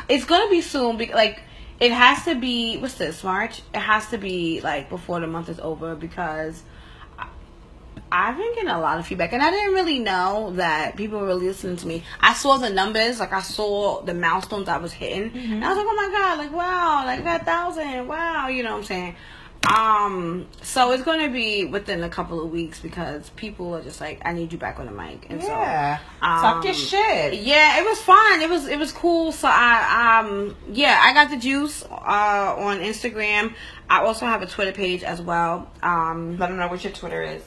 it's 0.09 0.25
gonna 0.25 0.51
be 0.51 0.61
soon. 0.61 0.97
Because 0.97 1.15
like 1.15 1.43
it 1.81 1.93
has 1.93 2.25
to 2.25 2.35
be. 2.35 2.77
What's 2.79 2.95
this 2.95 3.23
March? 3.25 3.63
It 3.75 3.79
has 3.81 4.07
to 4.09 4.19
be 4.19 4.61
like 4.61 4.89
before 4.89 5.21
the 5.21 5.27
month 5.27 5.49
is 5.49 5.59
over 5.61 5.95
because 5.95 6.63
I- 7.19 7.27
I've 8.13 8.37
been 8.37 8.55
getting 8.55 8.69
a 8.71 8.81
lot 8.81 8.99
of 8.99 9.07
feedback, 9.07 9.33
and 9.33 9.43
I 9.43 9.51
didn't 9.51 9.75
really 9.75 9.99
know 9.99 10.53
that 10.57 10.97
people 10.97 11.21
were 11.21 11.27
really 11.27 11.47
listening 11.47 11.77
to 11.79 11.87
me. 11.87 12.03
I 12.21 12.35
saw 12.35 12.57
the 12.57 12.71
numbers, 12.71 13.19
like 13.21 13.33
I 13.33 13.41
saw 13.41 14.03
the 14.03 14.15
milestones 14.15 14.69
I 14.69 14.77
was 14.79 14.93
hitting, 14.93 15.33
and 15.35 15.65
I 15.65 15.69
was 15.69 15.77
like, 15.79 15.87
oh 15.89 15.95
my 15.95 16.19
god, 16.19 16.39
like 16.39 16.53
wow, 16.53 17.03
like 17.07 17.21
I 17.21 17.23
got 17.23 17.43
a 17.43 17.45
thousand, 17.45 18.07
wow, 18.09 18.49
you 18.49 18.63
know 18.63 18.73
what 18.73 18.79
I'm 18.79 18.85
saying. 18.85 19.17
Um, 19.69 20.47
so 20.63 20.91
it's 20.93 21.03
gonna 21.03 21.29
be 21.29 21.67
within 21.67 22.03
a 22.03 22.09
couple 22.09 22.43
of 22.43 22.51
weeks 22.51 22.81
because 22.81 23.29
people 23.31 23.75
are 23.75 23.83
just 23.83 24.01
like, 24.01 24.21
I 24.25 24.33
need 24.33 24.53
you 24.53 24.59
back 24.59 24.81
on 24.81 24.87
the 24.87 24.93
mic, 24.93 25.27
and 25.29 25.41
Yeah, 25.43 25.99
so 25.99 26.03
um, 26.27 26.41
talk 26.41 26.65
your 26.65 26.75
shit. 26.75 27.35
yeah, 27.43 27.79
it 27.81 27.85
was 27.85 28.01
fun. 28.01 28.41
It 28.41 28.49
was 28.49 28.67
it 28.67 28.79
was 28.79 28.91
cool. 28.93 29.33
So 29.33 29.49
I 29.49 30.21
um 30.21 30.57
yeah, 30.73 30.99
I 31.03 31.13
got 31.13 31.31
the 31.31 31.37
juice 31.37 31.85
uh 31.85 32.55
on 32.59 32.79
Instagram. 32.79 33.55
I 33.89 34.01
also 34.03 34.25
have 34.27 34.41
a 34.43 34.47
Twitter 34.47 34.73
page 34.73 35.03
as 35.03 35.21
well. 35.21 35.71
Um 35.83 36.39
Let 36.39 36.49
them 36.49 36.57
know 36.57 36.69
what 36.69 36.83
your 36.83 36.93
Twitter 36.93 37.23
is. 37.23 37.43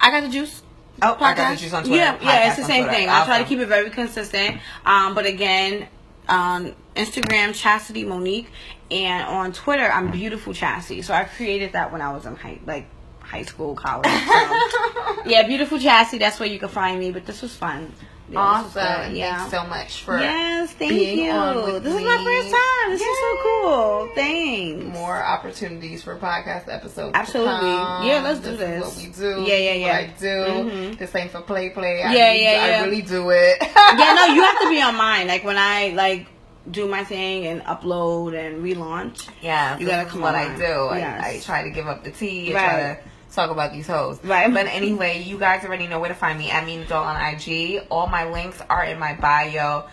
I 0.00 0.10
got 0.10 0.22
the 0.24 0.28
juice. 0.30 0.62
Oh, 1.00 1.16
I 1.20 1.34
got 1.34 1.50
the 1.54 1.56
juice 1.56 1.72
on 1.72 1.84
Twitter. 1.84 1.96
Yeah, 1.96 2.18
yeah, 2.22 2.48
it's 2.48 2.56
the 2.56 2.64
same 2.64 2.84
Twitter. 2.84 2.98
thing. 2.98 3.08
I 3.08 3.24
try 3.24 3.38
to 3.38 3.44
keep 3.44 3.60
it 3.60 3.66
very 3.66 3.90
consistent. 3.90 4.58
Um, 4.84 5.14
but 5.14 5.26
again, 5.26 5.88
um, 6.28 6.74
Instagram, 6.94 7.50
Chasity 7.50 8.06
Monique, 8.06 8.48
and 8.92 9.26
on 9.28 9.52
Twitter, 9.52 9.84
I'm 9.90 10.10
Beautiful 10.10 10.52
chassis. 10.54 11.02
So 11.02 11.14
I 11.14 11.24
created 11.24 11.72
that 11.72 11.90
when 11.92 12.00
I 12.02 12.12
was 12.12 12.26
in 12.26 12.36
high, 12.36 12.58
like 12.66 12.86
high 13.20 13.42
school, 13.42 13.74
college. 13.74 14.06
So, 14.06 15.22
yeah, 15.26 15.46
Beautiful 15.46 15.78
chassis. 15.78 16.18
That's 16.18 16.38
where 16.38 16.48
you 16.48 16.58
can 16.58 16.68
find 16.68 16.98
me. 17.00 17.10
But 17.10 17.24
this 17.26 17.40
was 17.42 17.54
fun. 17.54 17.92
Yeah, 18.30 18.62
was 18.62 18.76
awesome. 18.76 19.14
Yeah. 19.14 19.36
Thanks 19.38 19.50
so 19.50 19.66
much 19.66 20.02
for 20.04 20.18
Yes, 20.18 20.72
thank 20.72 20.92
you. 20.92 21.80
This 21.80 21.94
is 21.94 22.00
my 22.02 22.24
first 22.24 22.50
time. 22.50 22.90
This 22.90 23.00
is 23.02 23.18
so 23.20 23.36
cool. 23.42 24.08
Thanks. 24.14 24.84
more 24.86 25.22
opportunities 25.22 26.02
for 26.02 26.16
podcast 26.16 26.72
episodes. 26.72 27.12
Absolutely. 27.14 27.68
Yeah, 27.68 28.20
let's 28.24 28.40
do 28.40 28.50
Is 28.50 28.58
this. 28.58 28.84
what 28.84 28.96
we 28.96 29.12
do. 29.12 29.42
Yeah, 29.42 29.56
yeah, 29.56 29.72
yeah. 29.74 29.86
What 29.86 29.94
I 29.94 30.14
do. 30.18 30.70
Mhm. 30.70 30.98
This 30.98 31.14
ain't 31.14 31.30
for 31.30 31.42
play, 31.42 31.70
play. 31.70 32.02
I 32.02 32.14
Yeah, 32.14 32.28
really, 32.30 32.42
yeah, 32.44 32.66
yeah. 32.66 32.80
I 32.80 32.84
really 32.84 33.02
do 33.02 33.28
it. 33.30 33.56
yeah, 33.60 34.14
no, 34.16 34.24
you 34.34 34.42
have 34.42 34.60
to 34.60 34.68
be 34.70 34.80
on 34.88 34.96
mine. 34.96 35.26
Like 35.26 35.44
when 35.44 35.58
I 35.58 35.88
like 35.90 36.26
do 36.70 36.86
my 36.88 37.04
thing 37.04 37.46
and 37.46 37.60
upload 37.62 38.34
and 38.38 38.62
relaunch. 38.62 39.28
Yeah, 39.40 39.78
You 39.78 39.86
gotta 39.86 40.08
come 40.08 40.20
what 40.20 40.34
I 40.34 40.54
do. 40.56 40.62
Yes. 40.62 41.24
I, 41.24 41.28
I 41.36 41.40
try 41.40 41.62
to 41.64 41.70
give 41.70 41.86
up 41.88 42.04
the 42.04 42.10
tea. 42.12 42.52
I 42.52 42.54
Right. 42.54 42.62
try 42.64 42.94
to 42.94 43.34
talk 43.34 43.50
about 43.50 43.72
these 43.72 43.86
hoes. 43.86 44.18
Right. 44.24 44.52
But 44.52 44.66
anyway, 44.66 45.22
you 45.22 45.38
guys 45.38 45.64
already 45.64 45.86
know 45.88 45.98
where 45.98 46.08
to 46.10 46.14
find 46.14 46.38
me 46.38 46.50
I 46.52 46.60
Minadoll 46.60 47.02
on 47.04 47.20
IG. 47.34 47.86
All 47.90 48.06
my 48.06 48.30
links 48.30 48.60
are 48.70 48.84
in 48.84 48.98
my 48.98 49.14
bio. 49.14 49.86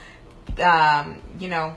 Um, 0.61 1.21
you 1.39 1.47
know, 1.47 1.75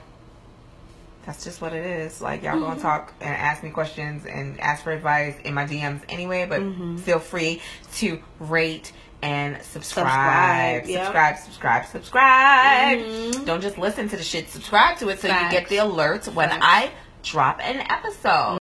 that's 1.25 1.43
just 1.43 1.61
what 1.61 1.73
it 1.73 1.85
is. 1.85 2.21
Like 2.21 2.43
y'all 2.43 2.53
Mm-hmm. 2.55 2.63
gonna 2.63 2.79
talk 2.81 3.13
and 3.21 3.29
ask 3.33 3.63
me 3.63 3.69
questions 3.69 4.25
and 4.25 4.59
ask 4.59 4.83
for 4.83 4.91
advice 4.91 5.35
in 5.43 5.53
my 5.53 5.65
DMs 5.65 6.01
anyway. 6.09 6.45
But 6.47 6.61
Mm-hmm. 6.61 6.97
feel 6.97 7.19
free 7.19 7.61
to 7.95 8.21
rate 8.39 8.91
and 9.23 9.61
subscribe. 9.63 10.83
Subscribe, 10.83 10.85
yep. 10.87 11.03
Subscribe, 11.05 11.37
subscribe, 11.37 11.85
subscribe. 11.85 12.97
Mhm. 12.99 13.45
Don't 13.45 13.61
just 13.61 13.77
listen 13.77 14.09
to 14.09 14.17
the 14.17 14.23
shit. 14.23 14.49
Subscribe 14.49 14.97
to 14.97 15.07
it 15.09 15.19
so 15.21 15.27
you 15.29 15.49
get 15.49 15.69
the 15.69 15.77
alerts 15.77 16.27
when 16.31 16.49
Facts. 16.49 16.61
I 16.65 16.91
drop 17.23 17.59
an 17.63 17.77
episode. 17.89 18.51